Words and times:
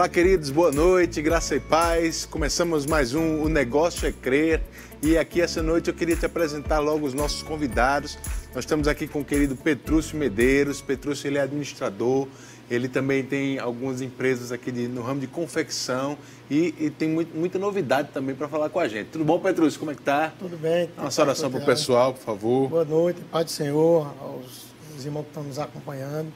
Olá, 0.00 0.08
queridos, 0.08 0.48
boa 0.48 0.72
noite, 0.72 1.20
graça 1.20 1.54
e 1.54 1.60
paz. 1.60 2.24
Começamos 2.24 2.86
mais 2.86 3.12
um 3.12 3.42
O 3.42 3.50
Negócio 3.50 4.08
é 4.08 4.10
Crer. 4.10 4.62
E 5.02 5.18
aqui 5.18 5.42
essa 5.42 5.62
noite 5.62 5.88
eu 5.88 5.94
queria 5.94 6.16
te 6.16 6.24
apresentar 6.24 6.78
logo 6.78 7.04
os 7.04 7.12
nossos 7.12 7.42
convidados. 7.42 8.16
Nós 8.54 8.64
estamos 8.64 8.88
aqui 8.88 9.06
com 9.06 9.20
o 9.20 9.24
querido 9.26 9.54
Petrúcio 9.56 10.16
Medeiros. 10.16 10.80
Petrúcio 10.80 11.28
ele 11.28 11.36
é 11.36 11.42
administrador, 11.42 12.26
ele 12.70 12.88
também 12.88 13.22
tem 13.22 13.58
algumas 13.58 14.00
empresas 14.00 14.50
aqui 14.50 14.72
de, 14.72 14.88
no 14.88 15.02
ramo 15.02 15.20
de 15.20 15.26
confecção 15.26 16.16
e, 16.50 16.74
e 16.78 16.88
tem 16.88 17.06
muito, 17.06 17.36
muita 17.36 17.58
novidade 17.58 18.08
também 18.10 18.34
para 18.34 18.48
falar 18.48 18.70
com 18.70 18.80
a 18.80 18.88
gente. 18.88 19.08
Tudo 19.08 19.26
bom, 19.26 19.38
Petrúcio? 19.38 19.78
Como 19.78 19.90
é 19.90 19.94
que 19.94 20.00
tá? 20.00 20.32
Tudo 20.38 20.56
bem. 20.56 20.88
Uma 20.96 21.10
oração 21.14 21.50
para 21.50 21.60
o 21.60 21.66
pessoal, 21.66 22.14
por 22.14 22.22
favor. 22.22 22.70
Boa 22.70 22.86
noite, 22.86 23.20
Pai 23.30 23.44
do 23.44 23.50
Senhor, 23.50 24.06
aos, 24.18 24.64
aos 24.94 25.04
irmãos 25.04 25.24
que 25.24 25.28
estão 25.28 25.42
nos 25.42 25.58
acompanhando. 25.58 26.32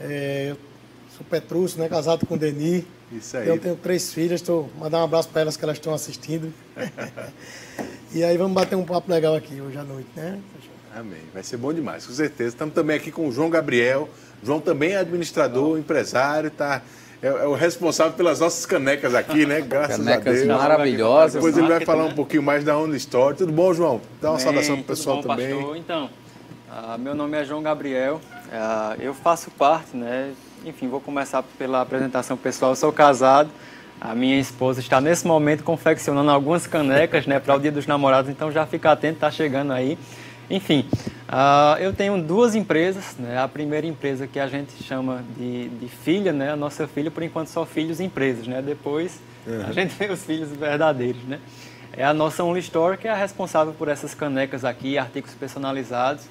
É, 0.00 0.52
eu 0.52 0.67
sou 1.18 1.26
Petrúcio, 1.28 1.80
né, 1.80 1.88
casado 1.88 2.24
com 2.24 2.36
Deni. 2.36 2.86
Isso 3.10 3.36
aí. 3.36 3.48
Eu 3.48 3.58
tenho 3.58 3.76
três 3.76 4.12
filhas, 4.12 4.40
estou 4.40 4.70
mandar 4.78 5.00
um 5.00 5.04
abraço 5.04 5.28
para 5.28 5.42
elas 5.42 5.56
que 5.56 5.64
elas 5.64 5.76
estão 5.76 5.92
assistindo. 5.92 6.52
e 8.14 8.22
aí 8.22 8.36
vamos 8.36 8.52
bater 8.52 8.76
um 8.76 8.84
papo 8.84 9.10
legal 9.10 9.34
aqui 9.34 9.60
hoje 9.60 9.76
à 9.76 9.82
noite, 9.82 10.08
né? 10.14 10.38
Amém. 10.94 11.20
Vai 11.34 11.42
ser 11.42 11.56
bom 11.56 11.72
demais, 11.72 12.06
com 12.06 12.12
certeza. 12.12 12.50
Estamos 12.50 12.74
também 12.74 12.96
aqui 12.96 13.10
com 13.10 13.28
o 13.28 13.32
João 13.32 13.50
Gabriel. 13.50 14.08
João 14.42 14.60
também 14.60 14.92
é 14.92 14.98
administrador, 14.98 15.78
empresário, 15.78 16.50
tá? 16.50 16.82
É, 17.20 17.26
é, 17.26 17.46
o 17.46 17.54
responsável 17.54 18.12
pelas 18.12 18.38
nossas 18.38 18.64
canecas 18.64 19.14
aqui, 19.14 19.44
né? 19.44 19.60
Graças 19.66 19.96
canecas 19.96 20.42
a 20.42 20.44
Deus. 20.44 20.58
maravilhosas. 20.58 21.34
Depois 21.34 21.56
ele 21.56 21.66
vai 21.66 21.84
falar 21.84 22.04
um 22.04 22.14
pouquinho 22.14 22.42
mais 22.42 22.62
da 22.62 22.76
Onda 22.76 22.96
Store. 22.96 23.36
Tudo 23.36 23.52
bom, 23.52 23.74
João? 23.74 24.00
Dá 24.20 24.30
uma 24.30 24.36
Bem, 24.36 24.44
saudação 24.44 24.76
pro 24.76 24.84
pessoal 24.84 25.16
tudo 25.16 25.28
bom, 25.28 25.36
também. 25.36 25.56
Pastor? 25.56 25.76
Então, 25.76 26.10
uh, 26.70 26.98
meu 26.98 27.14
nome 27.14 27.36
é 27.36 27.44
João 27.44 27.62
Gabriel. 27.62 28.20
Uh, 28.46 29.02
eu 29.02 29.12
faço 29.12 29.50
parte, 29.50 29.96
né? 29.96 30.32
Enfim, 30.64 30.88
vou 30.88 31.00
começar 31.00 31.42
pela 31.58 31.80
apresentação 31.80 32.36
pessoal. 32.36 32.72
Eu 32.72 32.76
sou 32.76 32.92
casado. 32.92 33.50
A 34.00 34.14
minha 34.14 34.38
esposa 34.38 34.80
está 34.80 35.00
nesse 35.00 35.26
momento 35.26 35.64
confeccionando 35.64 36.30
algumas 36.30 36.66
canecas, 36.66 37.26
né, 37.26 37.40
para 37.40 37.54
o 37.56 37.58
Dia 37.58 37.72
dos 37.72 37.86
Namorados. 37.86 38.30
Então 38.30 38.50
já 38.52 38.64
fica 38.64 38.92
atento, 38.92 39.14
está 39.14 39.30
chegando 39.30 39.72
aí. 39.72 39.98
Enfim, 40.50 40.86
uh, 41.28 41.78
eu 41.78 41.92
tenho 41.92 42.20
duas 42.22 42.54
empresas. 42.54 43.16
Né? 43.18 43.38
A 43.38 43.48
primeira 43.48 43.86
empresa 43.86 44.26
que 44.26 44.38
a 44.38 44.46
gente 44.46 44.72
chama 44.82 45.22
de, 45.36 45.68
de, 45.68 45.88
filha, 45.88 46.32
né? 46.32 46.52
A 46.52 46.56
nossa 46.56 46.86
filha, 46.86 47.10
por 47.10 47.22
enquanto, 47.22 47.48
só 47.48 47.66
filhos 47.66 48.00
empresas, 48.00 48.46
né? 48.46 48.62
Depois 48.62 49.20
uhum. 49.46 49.66
a 49.66 49.72
gente 49.72 49.94
vê 49.94 50.10
os 50.10 50.24
filhos 50.24 50.50
verdadeiros, 50.50 51.22
né? 51.24 51.40
É 51.92 52.04
a 52.04 52.14
nossa 52.14 52.44
Only 52.44 52.60
Store 52.60 52.96
que 52.96 53.08
é 53.08 53.10
a 53.10 53.16
responsável 53.16 53.74
por 53.74 53.88
essas 53.88 54.14
canecas 54.14 54.64
aqui, 54.64 54.96
artigos 54.96 55.34
personalizados. 55.34 56.24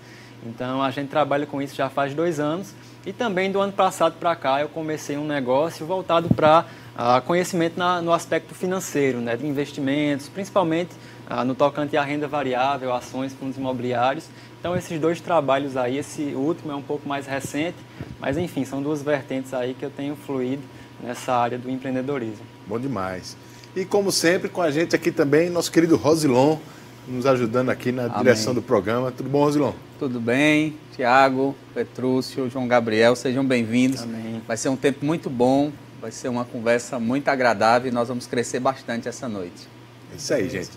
Então 0.46 0.82
a 0.82 0.90
gente 0.92 1.10
trabalha 1.10 1.46
com 1.46 1.62
isso 1.62 1.76
já 1.76 1.90
faz 1.90 2.14
dois 2.14 2.40
anos. 2.40 2.74
E 3.08 3.14
também 3.14 3.50
do 3.50 3.62
ano 3.62 3.72
passado 3.72 4.16
para 4.20 4.36
cá 4.36 4.60
eu 4.60 4.68
comecei 4.68 5.18
um 5.18 5.26
negócio 5.26 5.86
voltado 5.86 6.28
para 6.28 6.66
uh, 6.94 7.22
conhecimento 7.22 7.80
na, 7.80 8.02
no 8.02 8.12
aspecto 8.12 8.54
financeiro, 8.54 9.22
né? 9.22 9.38
De 9.38 9.48
investimentos, 9.48 10.28
principalmente 10.28 10.90
ah, 11.26 11.46
no 11.46 11.56
tocante 11.56 11.96
à 11.96 12.04
renda 12.04 12.28
variável, 12.28 12.94
ações, 12.94 13.32
fundos 13.32 13.56
imobiliários. 13.56 14.26
Então 14.60 14.76
esses 14.76 15.00
dois 15.00 15.22
trabalhos 15.22 15.78
aí, 15.78 15.98
esse 15.98 16.34
último 16.36 16.74
é 16.74 16.76
um 16.76 16.82
pouco 16.82 17.08
mais 17.08 17.26
recente, 17.26 17.78
mas 18.20 18.38
enfim, 18.38 18.66
são 18.66 18.82
duas 18.82 19.02
vertentes 19.02 19.54
aí 19.54 19.74
que 19.74 19.86
eu 19.86 19.90
tenho 19.90 20.18
fluído 20.18 20.64
nessa 21.02 21.34
área 21.34 21.58
do 21.58 21.70
empreendedorismo. 21.70 22.46
Bom 22.68 22.78
demais. 22.78 23.38
E 23.74 23.86
como 23.86 24.12
sempre, 24.12 24.50
com 24.50 24.62
a 24.62 24.70
gente 24.70 24.94
aqui 24.94 25.14
também, 25.14 25.50
nosso 25.50 25.72
querido 25.72 25.96
Rosilon, 25.96 26.58
nos 27.08 27.26
ajudando 27.26 27.70
aqui 27.70 27.92
na 27.92 28.06
Amém. 28.06 28.18
direção 28.18 28.54
do 28.54 28.62
programa. 28.62 29.12
Tudo 29.12 29.30
bom, 29.30 29.40
Rosilon? 29.40 29.72
Tudo 29.98 30.20
bem. 30.20 30.76
Tiago, 30.96 31.56
Petrúcio, 31.74 32.50
João 32.50 32.68
Gabriel, 32.68 33.16
sejam 33.16 33.46
bem-vindos. 33.46 34.06
Vai 34.48 34.58
ser 34.58 34.70
um 34.70 34.76
tempo 34.76 35.06
muito 35.06 35.30
bom, 35.30 35.72
vai 36.02 36.12
ser 36.12 36.28
uma 36.28 36.44
conversa 36.44 37.00
muito 37.00 37.30
agradável 37.30 37.90
e 37.90 37.94
nós 37.94 38.08
vamos 38.08 38.28
crescer 38.28 38.60
bastante 38.60 39.08
essa 39.08 39.28
noite. 39.30 39.68
É 40.14 40.18
isso 40.18 40.34
aí, 40.34 40.50
gente. 40.50 40.72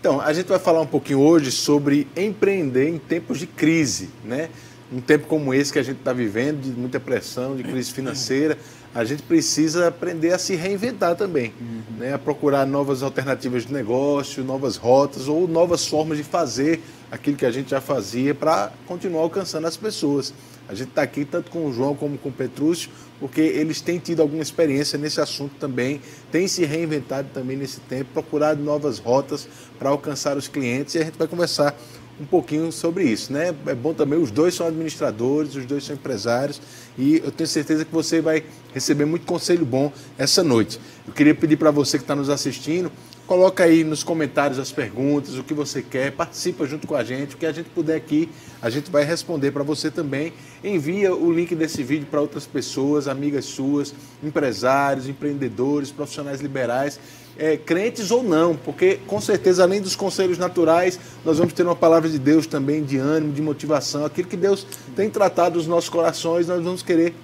Então, 0.00 0.20
a 0.20 0.32
gente 0.32 0.48
vai 0.48 0.58
falar 0.58 0.80
um 0.80 0.86
pouquinho 0.86 1.20
hoje 1.20 1.50
sobre 1.52 2.08
empreender 2.16 2.88
em 2.88 2.98
tempos 2.98 3.38
de 3.38 3.46
crise, 3.46 4.10
né? 4.24 4.50
Um 4.92 5.00
tempo 5.00 5.26
como 5.26 5.54
esse 5.54 5.72
que 5.72 5.78
a 5.78 5.82
gente 5.82 5.98
está 5.98 6.12
vivendo, 6.12 6.60
de 6.60 6.70
muita 6.70 7.00
pressão, 7.00 7.56
de 7.56 7.62
crise 7.62 7.90
financeira, 7.94 8.58
a 8.94 9.04
gente 9.04 9.22
precisa 9.22 9.88
aprender 9.88 10.32
a 10.32 10.38
se 10.38 10.54
reinventar 10.54 11.16
também, 11.16 11.52
uhum. 11.58 11.82
né? 11.98 12.14
a 12.14 12.18
procurar 12.18 12.66
novas 12.66 13.02
alternativas 13.02 13.64
de 13.64 13.72
negócio, 13.72 14.44
novas 14.44 14.76
rotas 14.76 15.28
ou 15.28 15.48
novas 15.48 15.86
formas 15.86 16.18
de 16.18 16.24
fazer 16.24 16.80
aquilo 17.10 17.36
que 17.36 17.46
a 17.46 17.50
gente 17.50 17.70
já 17.70 17.80
fazia 17.80 18.34
para 18.34 18.70
continuar 18.86 19.22
alcançando 19.22 19.66
as 19.66 19.76
pessoas. 19.76 20.34
A 20.68 20.74
gente 20.74 20.90
está 20.90 21.02
aqui 21.02 21.24
tanto 21.24 21.50
com 21.50 21.66
o 21.66 21.72
João 21.72 21.94
como 21.94 22.16
com 22.16 22.28
o 22.28 22.32
Petrúcio, 22.32 22.90
porque 23.18 23.40
eles 23.40 23.80
têm 23.80 23.98
tido 23.98 24.20
alguma 24.20 24.42
experiência 24.42 24.98
nesse 24.98 25.20
assunto 25.20 25.54
também, 25.58 26.00
têm 26.30 26.46
se 26.46 26.64
reinventado 26.64 27.28
também 27.32 27.56
nesse 27.56 27.80
tempo, 27.80 28.10
procurado 28.12 28.62
novas 28.62 28.98
rotas 28.98 29.48
para 29.78 29.90
alcançar 29.90 30.36
os 30.36 30.48
clientes 30.48 30.94
e 30.94 30.98
a 30.98 31.04
gente 31.04 31.18
vai 31.18 31.26
conversar 31.26 31.74
um 32.20 32.24
pouquinho 32.24 32.70
sobre 32.70 33.04
isso, 33.04 33.32
né? 33.32 33.54
É 33.66 33.74
bom 33.74 33.94
também, 33.94 34.18
os 34.18 34.30
dois 34.30 34.54
são 34.54 34.66
administradores, 34.66 35.56
os 35.56 35.64
dois 35.66 35.84
são 35.84 35.94
empresários 35.94 36.60
e 36.96 37.16
eu 37.16 37.30
tenho 37.30 37.48
certeza 37.48 37.84
que 37.84 37.92
você 37.92 38.20
vai 38.20 38.44
receber 38.72 39.04
muito 39.04 39.26
conselho 39.26 39.64
bom 39.64 39.92
essa 40.16 40.42
noite. 40.42 40.80
Eu 41.06 41.12
queria 41.12 41.34
pedir 41.34 41.56
para 41.56 41.70
você 41.70 41.98
que 41.98 42.04
está 42.04 42.14
nos 42.14 42.28
assistindo, 42.28 42.90
Coloca 43.26 43.62
aí 43.62 43.84
nos 43.84 44.02
comentários 44.02 44.58
as 44.58 44.72
perguntas, 44.72 45.38
o 45.38 45.44
que 45.44 45.54
você 45.54 45.80
quer, 45.80 46.10
participa 46.10 46.66
junto 46.66 46.88
com 46.88 46.96
a 46.96 47.04
gente, 47.04 47.34
o 47.34 47.38
que 47.38 47.46
a 47.46 47.52
gente 47.52 47.70
puder 47.70 47.96
aqui, 47.96 48.28
a 48.60 48.68
gente 48.68 48.90
vai 48.90 49.04
responder 49.04 49.52
para 49.52 49.62
você 49.62 49.92
também. 49.92 50.32
Envia 50.62 51.14
o 51.14 51.32
link 51.32 51.54
desse 51.54 51.84
vídeo 51.84 52.06
para 52.10 52.20
outras 52.20 52.46
pessoas, 52.46 53.06
amigas 53.06 53.44
suas, 53.44 53.94
empresários, 54.22 55.08
empreendedores, 55.08 55.92
profissionais 55.92 56.40
liberais, 56.40 56.98
é, 57.38 57.56
crentes 57.56 58.10
ou 58.10 58.22
não, 58.22 58.56
porque 58.56 58.98
com 59.06 59.20
certeza, 59.20 59.62
além 59.62 59.80
dos 59.80 59.96
conselhos 59.96 60.38
naturais, 60.38 60.98
nós 61.24 61.38
vamos 61.38 61.52
ter 61.52 61.62
uma 61.62 61.76
palavra 61.76 62.08
de 62.08 62.18
Deus 62.18 62.46
também, 62.46 62.84
de 62.84 62.98
ânimo, 62.98 63.32
de 63.32 63.42
motivação, 63.42 64.04
aquilo 64.04 64.28
que 64.28 64.36
Deus 64.36 64.66
tem 64.94 65.08
tratado 65.08 65.56
nos 65.56 65.66
nossos 65.66 65.88
corações, 65.88 66.48
nós 66.48 66.62
vamos 66.62 66.82
querer 66.82 67.14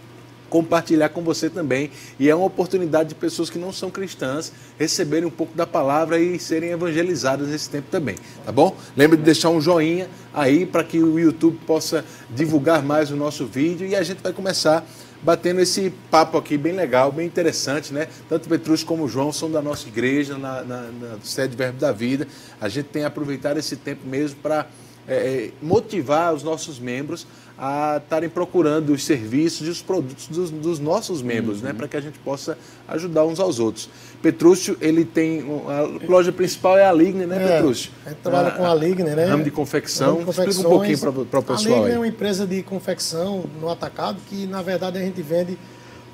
compartilhar 0.48 1.10
com 1.10 1.22
você 1.22 1.48
também. 1.48 1.91
E 2.18 2.28
é 2.28 2.34
uma 2.34 2.47
oportunidade 2.47 3.10
de 3.10 3.14
pessoas 3.14 3.50
que 3.50 3.58
não 3.58 3.72
são 3.72 3.91
cristãs 3.91 4.52
receberem 4.78 5.26
um 5.26 5.30
pouco 5.30 5.56
da 5.56 5.66
palavra 5.66 6.18
e 6.18 6.38
serem 6.38 6.70
evangelizadas 6.70 7.48
nesse 7.48 7.68
tempo 7.68 7.88
também, 7.91 8.16
tá 8.44 8.52
bom? 8.52 8.76
Lembre 8.97 9.16
de 9.16 9.22
deixar 9.22 9.50
um 9.50 9.60
joinha 9.60 10.08
aí 10.32 10.66
para 10.66 10.82
que 10.84 10.98
o 11.02 11.18
YouTube 11.18 11.58
possa 11.66 12.04
divulgar 12.30 12.82
mais 12.82 13.10
o 13.10 13.16
nosso 13.16 13.47
vídeo 13.47 13.86
e 13.86 13.94
a 13.94 14.02
gente 14.02 14.22
vai 14.22 14.32
começar 14.32 14.86
batendo 15.22 15.60
esse 15.60 15.92
papo 16.10 16.38
aqui 16.38 16.56
bem 16.56 16.72
legal, 16.72 17.10
bem 17.10 17.26
interessante, 17.26 17.92
né? 17.92 18.08
Tanto 18.28 18.48
Petrus 18.48 18.84
como 18.84 19.08
João 19.08 19.32
são 19.32 19.50
da 19.50 19.60
nossa 19.60 19.88
igreja, 19.88 20.38
na, 20.38 20.62
na, 20.62 20.82
na 20.82 21.18
sede 21.22 21.56
Verbo 21.56 21.78
da 21.78 21.92
Vida. 21.92 22.26
A 22.60 22.68
gente 22.68 22.86
tem 22.86 23.04
aproveitado 23.04 23.58
esse 23.58 23.76
tempo 23.76 24.06
mesmo 24.06 24.38
para 24.40 24.66
é, 25.06 25.14
é, 25.14 25.50
motivar 25.62 26.34
os 26.34 26.42
nossos 26.42 26.78
membros 26.78 27.26
a 27.58 28.00
estarem 28.00 28.28
procurando 28.28 28.92
os 28.92 29.04
serviços 29.04 29.66
e 29.66 29.70
os 29.70 29.82
produtos 29.82 30.28
dos, 30.28 30.48
dos 30.48 30.78
nossos 30.78 31.20
membros, 31.20 31.60
né, 31.60 31.70
uhum. 31.70 31.74
né, 31.74 31.78
para 31.78 31.88
que 31.88 31.96
a 31.96 32.00
gente 32.00 32.16
possa 32.20 32.56
ajudar 32.86 33.24
uns 33.26 33.41
aos 33.41 33.58
outros. 33.58 33.91
Petrúcio, 34.22 34.76
ele 34.80 35.04
tem 35.04 35.44
a 35.66 36.06
loja 36.08 36.30
principal 36.30 36.78
é 36.78 36.86
a 36.86 36.92
Ligne, 36.92 37.26
né, 37.26 37.36
é, 37.42 37.56
Petrúcio? 37.56 37.91
A 38.06 38.10
gente 38.10 38.18
trabalha 38.18 38.48
a, 38.48 38.50
com 38.52 38.64
a 38.64 38.74
Ligne, 38.74 39.10
né? 39.10 39.24
Ramo 39.24 39.42
de 39.42 39.50
confecção. 39.50 40.20
Explica 40.20 40.60
um 40.60 40.70
pouquinho 40.70 40.98
para 40.98 41.41
o 41.41 41.42
pessoal. 41.42 41.56
A 41.58 41.78
Ligne 41.78 41.86
aí. 41.86 41.92
é 41.92 41.98
uma 41.98 42.06
empresa 42.06 42.47
de 42.47 42.62
confecção 42.62 43.44
no 43.60 43.68
atacado 43.68 44.20
que, 44.28 44.47
na 44.47 44.62
verdade, 44.62 44.98
a 44.98 45.00
gente 45.00 45.20
vende 45.20 45.58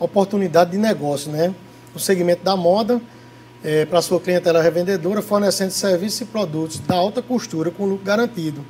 oportunidade 0.00 0.70
de 0.70 0.78
negócio, 0.78 1.30
né? 1.30 1.54
No 1.92 2.00
segmento 2.00 2.42
da 2.42 2.56
moda, 2.56 3.00
é, 3.62 3.84
para 3.84 3.98
a 3.98 4.02
sua 4.02 4.18
clientela 4.18 4.62
revendedora, 4.62 5.20
fornecendo 5.20 5.72
serviços 5.72 6.22
e 6.22 6.24
produtos 6.24 6.78
da 6.80 6.94
alta 6.94 7.20
costura 7.20 7.70
com 7.70 7.84
lucro 7.84 8.04
garantido 8.04 8.64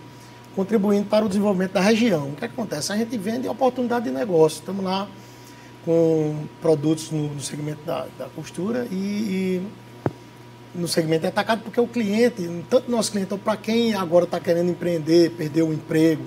contribuindo 0.54 1.06
para 1.06 1.24
o 1.24 1.28
desenvolvimento 1.28 1.72
da 1.72 1.80
região. 1.80 2.28
O 2.28 2.36
que 2.36 2.44
acontece? 2.44 2.92
A 2.92 2.96
gente 2.96 3.16
vende 3.18 3.48
oportunidade 3.48 4.06
de 4.06 4.10
negócio. 4.10 4.60
Estamos 4.60 4.84
lá 4.84 5.08
com 5.84 6.46
produtos 6.62 7.10
no, 7.10 7.28
no 7.34 7.40
segmento 7.40 7.84
da, 7.84 8.06
da 8.18 8.26
costura 8.26 8.86
e, 8.90 8.94
e, 8.94 9.62
no 10.74 10.88
segmento 10.88 11.22
de 11.22 11.26
atacado, 11.28 11.62
porque 11.62 11.80
o 11.80 11.86
cliente, 11.86 12.48
tanto 12.70 12.90
nosso 12.90 13.12
cliente, 13.12 13.36
para 13.36 13.56
quem 13.56 13.94
agora 13.94 14.24
está 14.24 14.40
querendo 14.40 14.70
empreender, 14.70 15.30
perdeu 15.32 15.68
o 15.68 15.72
emprego, 15.72 16.24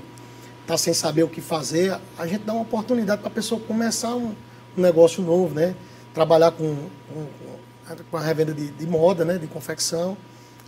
está 0.61 0.77
sem 0.77 0.93
saber 0.93 1.23
o 1.23 1.27
que 1.27 1.41
fazer, 1.41 1.97
a 2.17 2.27
gente 2.27 2.43
dá 2.43 2.53
uma 2.53 2.61
oportunidade 2.61 3.21
para 3.21 3.29
a 3.29 3.33
pessoa 3.33 3.59
começar 3.59 4.15
um, 4.15 4.33
um, 4.77 4.81
negócio 4.81 5.23
novo, 5.23 5.55
né? 5.55 5.75
Trabalhar 6.13 6.51
com, 6.51 6.75
com, 7.11 7.95
com 8.09 8.17
a 8.17 8.21
revenda 8.21 8.53
de, 8.53 8.69
de 8.69 8.85
moda, 8.85 9.25
né? 9.25 9.37
de 9.37 9.47
confecção 9.47 10.15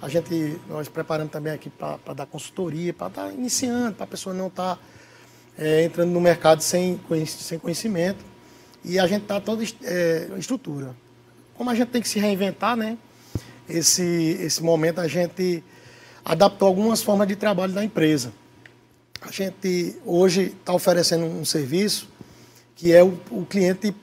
a 0.02 0.08
gente, 0.08 0.60
nós 0.68 0.88
preparando 0.88 1.30
também 1.30 1.52
aqui 1.52 1.70
para 1.70 2.14
dar 2.14 2.26
consultoria, 2.26 2.94
para 2.94 3.08
estar 3.08 3.26
tá 3.28 3.34
iniciando, 3.34 3.96
para 3.96 4.06
a 4.06 4.08
pessoa 4.08 4.34
não 4.34 4.48
estar 4.48 4.76
tá, 4.76 4.82
é, 5.58 5.84
entrando 5.84 6.12
no 6.12 6.22
mercado 6.22 6.62
sem, 6.62 7.00
sem 7.26 7.60
conhecimento. 7.60 8.24
E 8.84 8.98
a 8.98 9.06
gente 9.08 9.24
está 9.24 9.42
toda 9.42 9.64
é, 9.84 10.30
estrutura. 10.38 10.96
Como 11.56 11.70
a 11.70 11.76
gente 11.76 11.90
tem 11.90 12.02
que 12.02 12.08
se 12.08 12.18
reinventar, 12.18 12.78
né? 12.78 12.98
Esse, 13.68 14.38
esse 14.42 14.64
momento 14.64 15.00
a 15.02 15.08
gente 15.08 15.64
adaptou 16.24 16.68
algumas 16.68 17.02
formas 17.02 17.28
de 17.28 17.36
trabalho 17.36 17.74
da 17.74 17.84
empresa. 17.84 18.32
A 19.22 19.32
gente 19.32 19.98
hoje 20.06 20.56
está 20.60 20.74
oferecendo 20.74 21.26
um 21.26 21.44
serviço 21.44 22.08
que 22.74 22.94
é 22.94 23.04
o, 23.04 23.20
o 23.30 23.46
cliente 23.46 23.94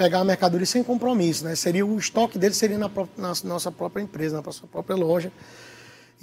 pegar 0.00 0.20
a 0.20 0.24
mercadoria 0.24 0.64
sem 0.64 0.82
compromisso, 0.82 1.44
né? 1.44 1.54
Seria 1.54 1.84
o 1.84 1.98
estoque 1.98 2.38
dele 2.38 2.54
seria 2.54 2.78
na, 2.78 2.90
na 3.18 3.34
nossa 3.44 3.70
própria 3.70 4.02
empresa, 4.02 4.36
na 4.36 4.42
nossa 4.42 4.66
própria 4.66 4.96
loja. 4.96 5.30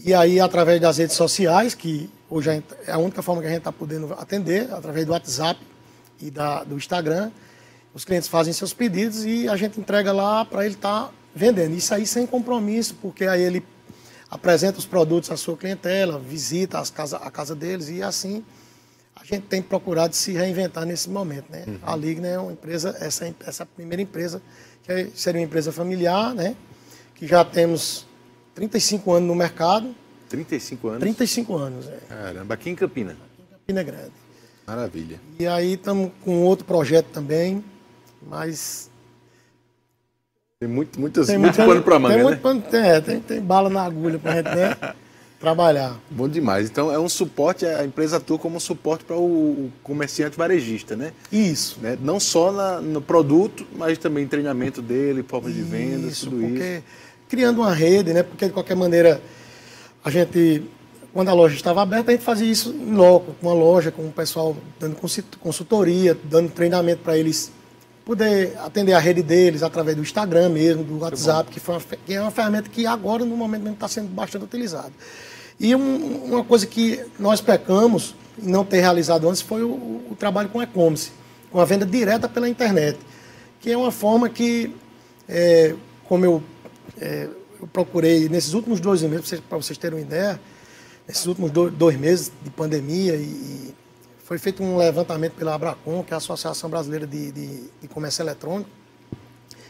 E 0.03 0.15
aí, 0.15 0.39
através 0.39 0.81
das 0.81 0.97
redes 0.97 1.15
sociais, 1.15 1.75
que 1.75 2.09
hoje 2.27 2.63
é 2.87 2.91
a 2.91 2.97
única 2.97 3.21
forma 3.21 3.39
que 3.39 3.47
a 3.47 3.51
gente 3.51 3.59
está 3.59 3.71
podendo 3.71 4.11
atender, 4.13 4.73
através 4.73 5.05
do 5.05 5.11
WhatsApp 5.11 5.61
e 6.19 6.31
da, 6.31 6.63
do 6.63 6.75
Instagram, 6.75 7.29
os 7.93 8.03
clientes 8.03 8.27
fazem 8.27 8.51
seus 8.51 8.73
pedidos 8.73 9.23
e 9.25 9.47
a 9.47 9.55
gente 9.55 9.79
entrega 9.79 10.11
lá 10.11 10.43
para 10.43 10.65
ele 10.65 10.73
estar 10.73 11.03
tá 11.03 11.11
vendendo. 11.35 11.75
Isso 11.75 11.93
aí 11.93 12.07
sem 12.07 12.25
compromisso, 12.25 12.95
porque 12.99 13.25
aí 13.25 13.43
ele 13.43 13.63
apresenta 14.27 14.79
os 14.79 14.87
produtos 14.87 15.29
à 15.29 15.37
sua 15.37 15.55
clientela, 15.55 16.17
visita 16.17 16.79
as 16.79 16.89
casa, 16.89 17.17
a 17.17 17.29
casa 17.29 17.53
deles 17.53 17.89
e 17.89 18.01
assim 18.01 18.43
gente 19.35 19.43
tem 19.47 19.61
procurado 19.61 20.15
se 20.15 20.31
reinventar 20.31 20.85
nesse 20.85 21.09
momento. 21.09 21.51
Né? 21.51 21.65
Uhum. 21.67 21.79
A 21.81 21.95
Ligna 21.95 22.27
é 22.27 22.39
uma 22.39 22.53
empresa, 22.53 22.95
essa, 22.99 23.33
essa 23.45 23.65
primeira 23.65 24.01
empresa, 24.01 24.41
que 24.83 24.91
é, 24.91 25.07
seria 25.13 25.41
uma 25.41 25.45
empresa 25.45 25.71
familiar, 25.71 26.33
né? 26.33 26.55
que 27.15 27.27
já 27.27 27.43
temos 27.43 28.05
35 28.55 29.11
anos 29.11 29.27
no 29.27 29.35
mercado. 29.35 29.93
35 30.29 30.87
anos? 30.87 30.99
35 31.01 31.57
anos, 31.57 31.87
é. 31.87 31.97
Caramba, 32.07 32.53
aqui 32.53 32.69
em 32.69 32.75
Campina? 32.75 33.11
Aqui 33.11 33.41
em 33.41 33.51
Campina 33.57 33.83
Grande. 33.83 34.13
Maravilha. 34.65 35.19
E 35.39 35.47
aí 35.47 35.73
estamos 35.73 36.11
com 36.23 36.43
outro 36.43 36.65
projeto 36.65 37.07
também, 37.07 37.63
mas... 38.21 38.89
Tem 40.59 40.69
muito, 40.69 40.99
muitas, 40.99 41.27
tem 41.27 41.37
muito, 41.37 41.55
muito 41.57 41.69
pano 41.69 41.83
para 41.83 41.99
manga, 41.99 42.15
tem 42.15 42.23
né? 42.23 42.29
Muito 42.29 42.41
pano, 42.41 42.61
tem, 42.61 42.81
é, 42.81 43.01
tem, 43.01 43.19
tem 43.19 43.41
bala 43.41 43.69
na 43.69 43.83
agulha 43.83 44.17
para 44.17 44.31
a 44.31 44.35
gente 44.35 44.55
né, 44.55 44.95
trabalhar. 45.39 45.99
Bom 46.09 46.27
demais. 46.27 46.69
Então 46.69 46.91
é 46.91 46.97
um 46.97 47.09
suporte, 47.09 47.65
a 47.65 47.85
empresa 47.85 48.17
atua 48.17 48.39
como 48.39 48.57
um 48.57 48.59
suporte 48.59 49.03
para 49.03 49.15
o 49.15 49.71
comerciante 49.83 50.37
varejista, 50.37 50.95
né? 50.95 51.13
Isso. 51.31 51.79
Né? 51.81 51.97
Não 52.01 52.19
só 52.19 52.51
na, 52.51 52.81
no 52.81 53.01
produto, 53.01 53.65
mas 53.75 53.97
também 53.97 54.27
treinamento 54.27 54.81
dele, 54.81 55.23
forma 55.23 55.51
de 55.51 55.61
venda, 55.61 56.07
isso, 56.07 56.29
tudo 56.29 56.43
isso 56.43 56.83
criando 57.29 57.59
uma 57.59 57.73
rede, 57.73 58.13
né? 58.13 58.23
Porque 58.23 58.45
de 58.45 58.53
qualquer 58.53 58.75
maneira 58.75 59.21
a 60.03 60.09
gente, 60.09 60.63
quando 61.13 61.29
a 61.29 61.33
loja 61.33 61.55
estava 61.55 61.81
aberta, 61.81 62.11
a 62.11 62.13
gente 62.13 62.23
fazia 62.23 62.49
isso 62.49 62.71
em 62.71 62.93
loco, 62.93 63.33
com 63.41 63.49
a 63.49 63.53
loja, 63.53 63.91
com 63.91 64.03
o 64.03 64.11
pessoal 64.11 64.55
dando 64.79 64.95
consultoria, 65.39 66.17
dando 66.23 66.49
treinamento 66.49 67.01
para 67.03 67.17
eles 67.17 67.51
poder 68.05 68.57
atender 68.59 68.93
a 68.93 68.99
rede 68.99 69.21
deles 69.21 69.61
através 69.61 69.97
do 69.97 70.01
Instagram 70.01 70.49
mesmo, 70.49 70.83
do 70.83 70.99
WhatsApp, 70.99 71.51
que, 71.51 71.59
foi 71.59 71.75
uma, 71.75 71.81
que 72.05 72.13
é 72.13 72.21
uma 72.21 72.31
ferramenta 72.31 72.69
que 72.69 72.85
agora, 72.85 73.25
no 73.25 73.35
momento 73.35 73.63
mesmo, 73.63 73.75
está 73.75 73.87
sendo 73.87 74.07
bastante 74.07 74.45
utilizada. 74.45 74.93
E 75.59 75.75
um, 75.75 76.25
uma 76.25 76.43
coisa 76.43 76.65
que 76.65 77.03
nós 77.17 77.41
pecamos 77.41 78.15
em 78.41 78.49
não 78.49 78.63
ter 78.63 78.79
realizado 78.79 79.27
antes 79.27 79.41
foi 79.41 79.63
o, 79.63 79.71
o 80.11 80.15
trabalho 80.17 80.49
com 80.49 80.61
e-commerce, 80.61 81.11
com 81.51 81.59
a 81.59 81.65
venda 81.65 81.85
direta 81.85 82.29
pela 82.29 82.47
internet, 82.47 82.99
que 83.59 83.71
é 83.71 83.77
uma 83.77 83.91
forma 83.91 84.29
que, 84.29 84.75
é, 85.27 85.75
como 86.07 86.23
eu 86.25 86.43
é, 86.99 87.27
eu 87.59 87.67
procurei, 87.67 88.29
nesses 88.29 88.53
últimos 88.53 88.79
dois 88.79 89.01
meses, 89.01 89.39
para 89.41 89.57
vocês 89.57 89.77
terem 89.77 89.97
uma 89.99 90.05
ideia, 90.05 90.39
nesses 91.07 91.25
últimos 91.25 91.51
dois, 91.51 91.73
dois 91.73 91.97
meses 91.97 92.31
de 92.43 92.49
pandemia, 92.49 93.15
e, 93.15 93.23
e, 93.23 93.75
foi 94.23 94.37
feito 94.37 94.61
um 94.61 94.77
levantamento 94.77 95.33
pela 95.33 95.55
Abracom, 95.55 96.03
que 96.03 96.11
é 96.11 96.15
a 96.15 96.17
Associação 96.17 96.69
Brasileira 96.69 97.07
de, 97.07 97.31
de, 97.31 97.63
de 97.81 97.87
Comércio 97.87 98.21
Eletrônico, 98.21 98.69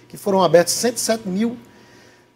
que 0.09 0.17
foram 0.17 0.41
abertos 0.41 0.73
107 0.73 1.27
mil 1.27 1.55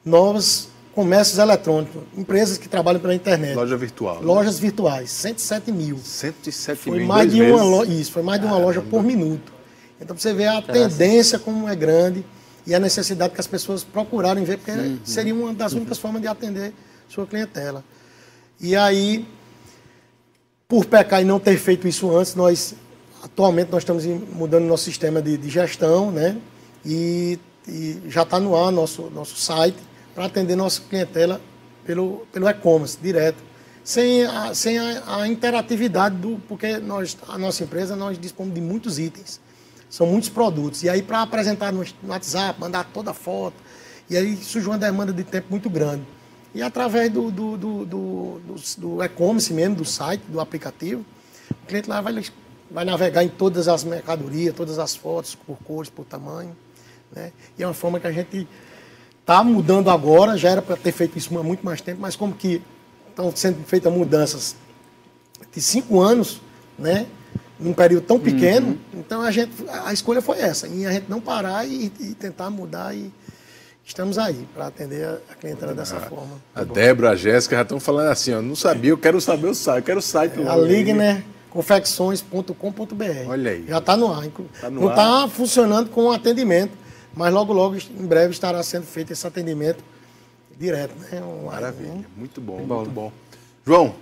novos 0.06 0.70
comércios 0.94 1.38
eletrônicos, 1.40 2.02
empresas 2.18 2.58
que 2.58 2.68
trabalham 2.68 3.00
pela 3.00 3.16
internet. 3.16 3.56
Loja 3.56 3.78
virtual. 3.78 4.16
Né? 4.16 4.26
Lojas 4.26 4.56
né? 4.56 4.62
virtuais, 4.62 5.10
107 5.12 5.72
mil. 5.72 5.98
107 5.98 6.78
foi 6.78 6.98
mil. 7.00 7.08
Mais 7.08 7.32
de 7.32 7.42
uma 7.42 7.64
loja, 7.64 7.92
isso, 7.92 8.12
foi 8.12 8.24
mais 8.24 8.40
de 8.40 8.48
uma 8.48 8.58
loja 8.58 8.82
por 8.82 9.04
minuto. 9.04 9.54
Então, 10.00 10.18
você 10.18 10.34
vê 10.34 10.48
a 10.48 10.62
tendência 10.62 11.38
como 11.40 11.70
é 11.70 11.76
grande 11.76 12.26
e 12.66 12.74
a 12.74 12.80
necessidade 12.80 13.34
que 13.34 13.40
as 13.40 13.48
pessoas 13.48 13.84
procurarem 13.84 14.44
ver, 14.44 14.58
porque 14.58 14.72
uhum. 14.72 15.00
seria 15.04 15.34
uma 15.34 15.54
das 15.54 15.74
únicas 15.74 15.98
formas 15.98 16.22
de 16.22 16.28
atender 16.28 16.74
sua 17.08 17.26
clientela. 17.26 17.84
E 18.60 18.76
aí, 18.76 19.26
por 20.68 20.86
pecar 20.86 21.22
e 21.22 21.26
não 21.26 21.40
ter 21.40 21.58
feito 21.58 21.88
isso 21.88 22.16
antes, 22.16 22.36
nós 22.36 22.76
atualmente 23.24 23.72
nós 23.72 23.84
estamos 23.84 24.06
mudando 24.06 24.66
nosso 24.66 24.86
sistema 24.86 25.22
de, 25.22 25.38
de 25.38 25.50
gestão, 25.50 26.12
né? 26.12 26.38
E, 26.84 27.38
e 27.68 28.02
já 28.08 28.24
está 28.24 28.40
no 28.40 28.56
ar 28.56 28.72
nosso 28.72 29.04
nosso 29.14 29.36
site 29.36 29.78
para 30.14 30.26
atender 30.26 30.56
nossa 30.56 30.82
clientela 30.82 31.42
pelo 31.86 32.28
pelo 32.32 32.48
e-commerce 32.50 32.98
direto, 33.02 33.44
sem 33.84 34.26
a, 34.26 34.54
sem 34.54 34.78
a, 34.78 35.22
a 35.22 35.28
interatividade 35.28 36.16
do 36.16 36.42
porque 36.48 36.78
nós 36.78 37.18
a 37.28 37.38
nossa 37.38 37.64
empresa 37.64 37.96
nós 37.96 38.20
dispomos 38.20 38.54
de 38.54 38.62
muitos 38.62 39.00
itens 39.00 39.40
são 39.92 40.08
muitos 40.08 40.30
produtos. 40.30 40.84
E 40.84 40.90
aí, 40.90 41.04
para 41.04 41.22
apresentar 41.22 41.72
no, 41.72 41.86
WhatsApp, 42.08 42.60
mandar 42.60 42.86
toda 42.86 43.12
a 43.12 43.14
foto, 43.14 43.56
e 44.10 44.16
aí 44.16 44.38
surge 44.38 44.66
uma 44.66 44.78
demanda 44.78 45.12
de 45.12 45.24
tempo 45.24 45.48
muito 45.52 45.70
grande. 45.70 46.04
E 46.56 46.62
através 46.62 47.12
do, 47.12 47.30
do, 47.30 47.58
do, 47.58 47.86
do, 47.86 48.42
do 48.78 49.04
e-commerce 49.04 49.54
mesmo, 49.54 49.76
do 49.76 49.86
site, 49.86 50.22
do 50.28 50.40
aplicativo, 50.40 51.06
o 51.52 51.68
cliente 51.68 51.90
lá 51.90 52.02
vai, 52.02 52.24
vai 52.70 52.86
navegar 52.86 53.24
em 53.24 53.30
todas 53.30 53.68
as 53.68 53.84
mercadorias, 53.84 54.56
todas 54.56 54.80
as 54.80 54.96
fotos, 54.96 55.36
por 55.36 55.58
cores, 55.60 55.90
por 55.90 56.06
tamanho. 56.06 56.56
Né? 57.12 57.34
E 57.58 57.64
é 57.64 57.68
uma 57.68 57.74
forma 57.74 58.00
que 58.00 58.08
a 58.08 58.12
gente 58.12 58.48
está 59.22 59.44
mudando 59.44 59.90
agora, 59.90 60.38
já 60.38 60.50
era 60.50 60.62
para 60.62 60.76
ter 60.76 60.92
feito 60.92 61.18
isso 61.18 61.38
há 61.38 61.44
muito 61.44 61.66
mais 61.66 61.80
tempo, 61.80 62.02
mas 62.02 62.16
como 62.16 62.34
que 62.34 62.62
estão 63.10 63.34
sendo 63.36 63.64
feitas 63.66 63.92
mudanças 63.92 64.56
de 65.54 65.62
cinco 65.62 66.02
anos, 66.02 66.42
né? 66.78 67.08
num 67.62 67.74
período 67.74 68.04
tão 68.06 68.20
pequeno. 68.20 68.70
Uhum. 68.70 68.78
Então 68.96 69.22
a 69.22 69.32
gente, 69.32 69.52
a 69.86 69.94
escolha 69.94 70.22
foi 70.22 70.40
essa, 70.40 70.68
em 70.68 70.86
a 70.86 70.92
gente 70.92 71.06
não 71.08 71.22
parar 71.22 71.66
e, 71.66 71.92
e 72.00 72.16
tentar 72.16 72.50
mudar 72.50 72.96
e 72.96 73.14
estamos 73.86 74.18
aí 74.18 74.48
para 74.54 74.68
atender 74.68 75.06
a, 75.06 75.36
clientela 75.36 75.74
dessa 75.74 75.98
ah, 75.98 76.02
forma. 76.02 76.42
A 76.56 76.64
Débora, 76.64 77.12
a 77.12 77.16
Jéssica 77.16 77.56
já 77.56 77.62
estão 77.62 77.80
falando 77.80 78.10
assim, 78.10 78.34
ó, 78.34 78.42
não 78.42 78.56
sabia, 78.56 78.90
eu 78.90 78.98
quero 78.98 79.22
saber 79.22 79.48
o 79.48 79.54
site, 79.56 79.78
eu 79.78 79.84
quero 79.84 80.00
o 80.00 80.02
site. 80.02 80.42
É, 80.42 80.48
a 80.48 80.56
Ligner 80.56 81.24
confecções.com.br. 81.52 83.28
Olha 83.28 83.52
aí. 83.52 83.66
Já 83.68 83.80
está 83.80 83.98
no 83.98 84.12
ar. 84.12 84.26
Tá 84.62 84.70
no 84.70 84.82
não 84.82 84.90
está 84.90 85.28
funcionando 85.28 85.90
com 85.90 86.10
atendimento, 86.10 86.72
mas 87.16 87.34
logo, 87.34 87.54
logo, 87.54 87.76
em 87.76 88.06
breve 88.06 88.32
estará 88.32 88.62
sendo 88.64 88.86
feito 88.86 89.12
esse 89.12 89.26
atendimento 89.26 89.84
direto. 90.58 90.94
Né? 90.98 91.22
Um, 91.22 91.46
Maravilha, 91.46 91.92
um... 91.92 92.04
muito 92.16 92.40
bom, 92.40 92.58
muito 92.58 92.90
bom. 92.90 93.12
João, 93.66 93.96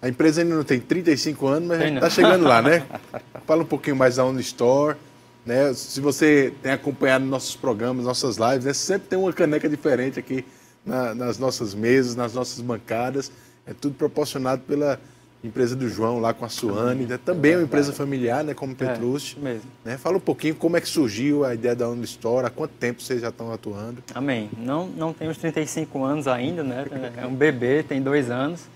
a 0.00 0.08
empresa 0.08 0.42
ainda 0.42 0.54
não 0.54 0.64
tem 0.64 0.80
35 0.80 1.46
anos, 1.46 1.68
mas 1.68 1.80
está 1.80 2.10
chegando 2.10 2.44
lá, 2.44 2.60
né? 2.60 2.84
Fala 3.46 3.62
um 3.62 3.66
pouquinho 3.66 3.96
mais 3.96 4.16
da 4.16 4.24
Store. 4.40 4.96
Né? 5.44 5.72
Se 5.74 6.00
você 6.00 6.52
tem 6.62 6.72
acompanhado 6.72 7.24
nossos 7.24 7.56
programas, 7.56 8.04
nossas 8.04 8.36
lives, 8.36 8.64
né? 8.64 8.72
sempre 8.72 9.08
tem 9.08 9.18
uma 9.18 9.32
caneca 9.32 9.68
diferente 9.68 10.18
aqui 10.18 10.44
na, 10.84 11.14
nas 11.14 11.38
nossas 11.38 11.74
mesas, 11.74 12.14
nas 12.14 12.34
nossas 12.34 12.60
bancadas. 12.60 13.30
É 13.66 13.72
tudo 13.72 13.94
proporcionado 13.94 14.62
pela 14.62 15.00
empresa 15.46 15.76
do 15.76 15.88
João 15.88 16.18
lá 16.18 16.32
com 16.32 16.44
a 16.44 16.48
Suane, 16.48 17.06
né? 17.06 17.18
também 17.22 17.52
é 17.52 17.56
uma 17.56 17.64
empresa 17.64 17.92
familiar, 17.92 18.42
né? 18.42 18.54
como 18.54 18.74
Petrucci. 18.74 19.36
É, 19.38 19.44
mesmo. 19.44 19.70
Né? 19.84 19.98
Fala 19.98 20.16
um 20.16 20.20
pouquinho 20.20 20.54
como 20.54 20.76
é 20.76 20.80
que 20.80 20.88
surgiu 20.88 21.44
a 21.44 21.54
ideia 21.54 21.76
da 21.76 21.86
Store, 22.04 22.46
há 22.46 22.50
quanto 22.50 22.72
tempo 22.72 23.02
vocês 23.02 23.20
já 23.20 23.28
estão 23.28 23.52
atuando? 23.52 24.02
Amém. 24.14 24.50
Não, 24.58 24.86
não 24.86 25.12
tem 25.12 25.28
os 25.28 25.36
35 25.36 26.02
anos 26.02 26.26
ainda, 26.26 26.62
né? 26.62 26.86
É 27.16 27.26
um 27.26 27.34
bebê, 27.34 27.82
tem 27.82 28.00
dois 28.00 28.30
anos. 28.30 28.66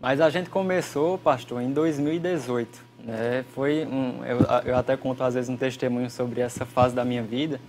Mas 0.00 0.20
a 0.20 0.30
gente 0.30 0.50
começou, 0.50 1.18
pastor, 1.18 1.62
em 1.62 1.72
2018. 1.72 2.84
Né? 3.04 3.44
Foi 3.54 3.86
um, 3.86 4.24
eu, 4.24 4.38
eu 4.64 4.76
até 4.76 4.96
conto 4.96 5.22
às 5.22 5.34
vezes 5.34 5.50
um 5.50 5.56
testemunho 5.56 6.10
sobre 6.10 6.40
essa 6.40 6.64
fase 6.64 6.94
da 6.94 7.04
minha 7.04 7.22
vida, 7.22 7.60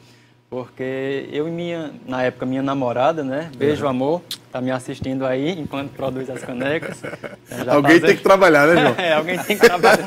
porque 0.50 1.28
eu 1.32 1.48
e 1.48 1.52
minha, 1.52 1.92
na 2.06 2.24
época, 2.24 2.46
minha 2.46 2.62
namorada, 2.62 3.24
né? 3.24 3.50
Beijo, 3.58 3.84
uhum. 3.84 3.90
amor, 3.90 4.22
tá 4.52 4.62
me 4.62 4.72
assistindo 4.72 5.26
aí 5.26 5.52
enquanto 5.60 5.92
produz 5.92 6.30
as 6.30 6.44
canecas. 6.44 7.02
alguém 7.68 8.00
tem 8.00 8.16
que 8.16 8.24
trabalhar, 8.24 8.68
né, 8.68 8.82
João? 8.82 8.96
é, 9.00 9.14
alguém 9.14 9.38
tem 9.40 9.58
que 9.58 9.66
trabalhar. 9.66 10.06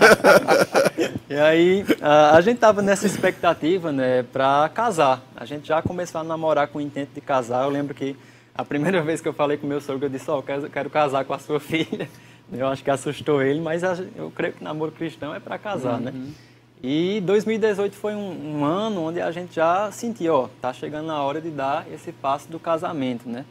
e 1.29 1.35
aí, 1.35 1.85
a, 2.01 2.37
a 2.37 2.41
gente 2.41 2.59
tava 2.59 2.81
nessa 2.81 3.07
expectativa, 3.07 3.93
né, 3.93 4.23
para 4.33 4.69
casar. 4.73 5.23
A 5.37 5.45
gente 5.45 5.67
já 5.69 5.83
começou 5.83 6.21
a 6.21 6.25
namorar 6.25 6.69
com 6.69 6.79
o 6.79 6.81
intento 6.81 7.11
de 7.15 7.21
casar. 7.21 7.65
Eu 7.65 7.71
lembro 7.71 7.93
que 7.95 8.17
a 8.55 8.65
primeira 8.65 9.03
vez 9.03 9.21
que 9.21 9.29
eu 9.29 9.33
falei 9.33 9.57
com 9.57 9.67
meu 9.67 9.81
sogro, 9.81 10.07
eu 10.07 10.11
disse, 10.11 10.31
ó, 10.31 10.39
oh, 10.39 10.43
quero, 10.43 10.71
quero 10.71 10.91
casar 10.91 11.25
com 11.25 11.35
a 11.35 11.39
sua 11.39 11.61
filha. 11.61 12.09
Eu 12.51 12.67
acho 12.69 12.83
que 12.83 12.91
assustou 12.91 13.43
ele, 13.43 13.61
mas 13.61 13.83
eu 14.17 14.31
creio 14.35 14.55
que 14.55 14.65
namoro 14.65 14.93
cristão 14.93 15.35
é 15.35 15.41
para 15.41 15.59
casar, 15.59 16.01
né? 16.01 16.11
uhum. 16.11 16.19
né? 16.19 16.33
E 16.83 17.21
2018 17.23 17.97
foi 17.97 18.15
um, 18.15 18.59
um, 18.59 18.65
ano 18.65 19.03
onde 19.03 19.21
a 19.21 19.33
gente 19.33 19.55
já 19.55 19.91
sentia, 19.91 20.33
ó, 20.33 20.49
tá 20.61 20.73
chegando 20.73 21.07
na 21.07 21.21
hora 21.23 21.41
de 21.41 21.51
dar 21.51 21.87
esse 21.93 22.13
passo 22.13 22.49
do 22.49 22.61
casamento, 22.61 23.29
né? 23.29 23.45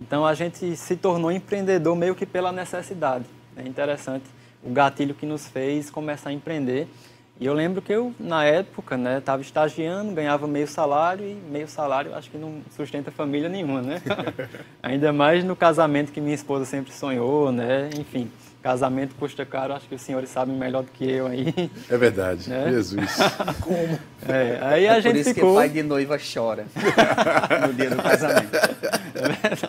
Então 0.00 0.26
a 0.26 0.34
gente 0.34 0.74
se 0.74 0.96
tornou 0.96 1.30
empreendedor 1.30 1.94
meio 1.94 2.14
que 2.14 2.26
pela 2.26 2.50
necessidade. 2.50 3.24
É 3.56 3.62
interessante 3.62 4.24
o 4.64 4.70
gatilho 4.70 5.14
que 5.14 5.24
nos 5.24 5.46
fez 5.46 5.90
começar 5.90 6.30
a 6.30 6.32
empreender. 6.32 6.88
E 7.40 7.46
eu 7.46 7.54
lembro 7.54 7.80
que 7.80 7.92
eu, 7.92 8.12
na 8.18 8.44
época, 8.44 8.96
né, 8.96 9.18
estava 9.18 9.42
estagiando, 9.42 10.12
ganhava 10.12 10.46
meio 10.46 10.66
salário 10.66 11.24
e 11.24 11.34
meio 11.34 11.68
salário 11.68 12.14
acho 12.14 12.30
que 12.30 12.38
não 12.38 12.62
sustenta 12.76 13.10
família 13.10 13.48
nenhuma, 13.48 13.80
né? 13.80 14.02
Ainda 14.82 15.12
mais 15.12 15.44
no 15.44 15.54
casamento 15.54 16.12
que 16.12 16.20
minha 16.20 16.34
esposa 16.34 16.64
sempre 16.64 16.92
sonhou, 16.92 17.52
né? 17.52 17.90
Enfim. 17.98 18.30
Casamento 18.62 19.16
custa 19.16 19.44
caro, 19.44 19.74
acho 19.74 19.88
que 19.88 19.94
os 19.96 20.00
senhores 20.00 20.30
sabem 20.30 20.54
melhor 20.54 20.84
do 20.84 20.90
que 20.92 21.10
eu 21.10 21.26
aí. 21.26 21.52
É 21.90 21.96
verdade, 21.96 22.52
é? 22.52 22.70
Jesus. 22.70 23.18
Como? 23.60 23.98
É, 24.28 24.58
aí 24.62 24.86
a 24.86 24.98
é 24.98 25.00
gente 25.00 25.14
por 25.14 25.20
isso 25.20 25.34
ficou... 25.34 25.50
que 25.50 25.52
o 25.52 25.54
pai 25.56 25.68
de 25.68 25.82
noiva 25.82 26.16
chora 26.16 26.66
no 27.66 27.74
dia 27.74 27.90
do 27.90 28.00
casamento. 28.00 28.54
É 28.54 29.28
verdade. 29.28 29.68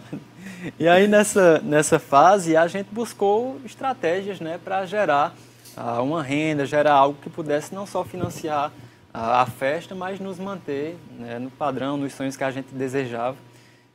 E 0.80 0.88
aí 0.88 1.08
nessa, 1.08 1.60
nessa 1.64 1.98
fase 1.98 2.56
a 2.56 2.68
gente 2.68 2.88
buscou 2.92 3.60
estratégias 3.66 4.40
né, 4.40 4.60
para 4.64 4.86
gerar 4.86 5.36
uh, 5.76 6.02
uma 6.02 6.22
renda, 6.22 6.66
gerar 6.66 6.94
algo 6.94 7.18
que 7.22 7.30
pudesse 7.30 7.74
não 7.74 7.86
só 7.86 8.04
financiar 8.04 8.70
uh, 8.70 8.72
a 9.12 9.46
festa, 9.46 9.94
mas 9.96 10.20
nos 10.20 10.40
manter 10.40 10.96
né, 11.18 11.40
no 11.40 11.50
padrão, 11.50 11.98
nos 11.98 12.14
sonhos 12.14 12.38
que 12.38 12.44
a 12.44 12.52
gente 12.52 12.74
desejava. 12.74 13.38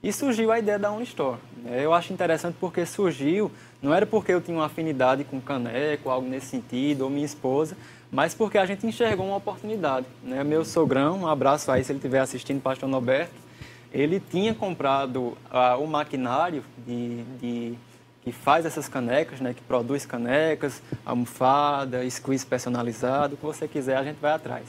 E 0.02 0.12
surgiu 0.12 0.52
a 0.52 0.58
ideia 0.58 0.78
da 0.78 0.92
Unistore. 0.92 1.38
Eu 1.66 1.92
acho 1.92 2.12
interessante 2.12 2.56
porque 2.60 2.86
surgiu, 2.86 3.50
não 3.80 3.94
era 3.94 4.04
porque 4.04 4.32
eu 4.32 4.40
tinha 4.40 4.56
uma 4.56 4.66
afinidade 4.66 5.24
com 5.24 5.40
caneco, 5.40 6.10
algo 6.10 6.28
nesse 6.28 6.46
sentido, 6.46 7.02
ou 7.02 7.10
minha 7.10 7.24
esposa, 7.24 7.76
mas 8.10 8.34
porque 8.34 8.58
a 8.58 8.66
gente 8.66 8.86
enxergou 8.86 9.26
uma 9.26 9.36
oportunidade. 9.36 10.06
Né? 10.22 10.42
Meu 10.42 10.64
sogrão, 10.64 11.20
um 11.20 11.28
abraço 11.28 11.70
aí 11.70 11.84
se 11.84 11.92
ele 11.92 11.98
estiver 11.98 12.20
assistindo, 12.20 12.60
pastor 12.60 12.88
Norberto, 12.88 13.34
ele 13.92 14.20
tinha 14.20 14.54
comprado 14.54 15.36
uh, 15.50 15.82
o 15.82 15.86
maquinário 15.86 16.64
de, 16.86 17.22
de, 17.40 17.78
que 18.22 18.32
faz 18.32 18.66
essas 18.66 18.88
canecas, 18.88 19.40
né? 19.40 19.54
que 19.54 19.62
produz 19.62 20.04
canecas, 20.04 20.82
almofada, 21.04 22.08
squeeze 22.10 22.44
personalizado, 22.44 23.34
o 23.34 23.36
que 23.36 23.44
você 23.44 23.68
quiser, 23.68 23.96
a 23.96 24.02
gente 24.02 24.18
vai 24.18 24.32
atrás. 24.32 24.66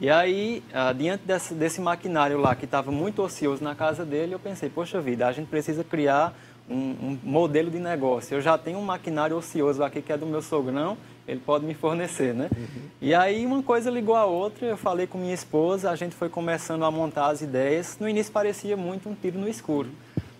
E 0.00 0.08
aí, 0.08 0.62
uh, 0.70 0.94
diante 0.94 1.24
desse, 1.24 1.54
desse, 1.54 1.80
maquinário 1.80 2.38
lá 2.38 2.54
que 2.54 2.64
estava 2.64 2.92
muito 2.92 3.20
ocioso 3.20 3.62
na 3.64 3.74
casa 3.74 4.04
dele, 4.04 4.32
eu 4.32 4.38
pensei, 4.38 4.70
poxa 4.70 5.00
vida, 5.00 5.26
a 5.26 5.32
gente 5.32 5.48
precisa 5.48 5.82
criar 5.82 6.32
um, 6.70 6.74
um, 6.74 7.18
modelo 7.22 7.70
de 7.70 7.78
negócio. 7.78 8.36
Eu 8.36 8.40
já 8.40 8.56
tenho 8.58 8.78
um 8.78 8.84
maquinário 8.84 9.36
ocioso 9.36 9.82
aqui 9.82 10.02
que 10.02 10.12
é 10.12 10.16
do 10.16 10.26
meu 10.26 10.42
sogrão, 10.42 10.96
ele 11.26 11.40
pode 11.40 11.64
me 11.64 11.74
fornecer, 11.74 12.34
né? 12.34 12.48
Uhum. 12.56 12.82
E 13.00 13.14
aí 13.14 13.44
uma 13.44 13.62
coisa 13.62 13.90
ligou 13.90 14.14
a 14.14 14.24
outra, 14.24 14.66
eu 14.66 14.76
falei 14.76 15.06
com 15.06 15.18
minha 15.18 15.34
esposa, 15.34 15.90
a 15.90 15.96
gente 15.96 16.14
foi 16.14 16.28
começando 16.28 16.84
a 16.84 16.90
montar 16.90 17.28
as 17.28 17.42
ideias. 17.42 17.96
No 18.00 18.08
início 18.08 18.32
parecia 18.32 18.76
muito 18.76 19.08
um 19.08 19.14
tiro 19.14 19.38
no 19.38 19.48
escuro. 19.48 19.90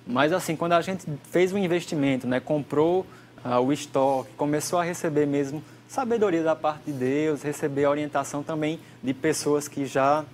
Mas 0.06 0.32
assim, 0.32 0.56
quando 0.56 0.72
a 0.72 0.80
gente 0.80 1.04
fez 1.30 1.52
o 1.52 1.58
investimento, 1.58 2.26
né, 2.26 2.40
comprou 2.40 3.04
uh, 3.44 3.60
o 3.60 3.72
estoque, 3.72 4.30
começou 4.36 4.78
a 4.78 4.82
receber 4.82 5.26
mesmo 5.26 5.62
sabedoria 5.88 6.42
da 6.42 6.54
parte 6.54 6.84
de 6.86 6.92
Deus, 6.92 7.42
receber 7.42 7.86
orientação 7.86 8.42
também 8.42 8.78
de 9.02 9.14
pessoas 9.14 9.66
que 9.66 9.86
já 9.86 10.24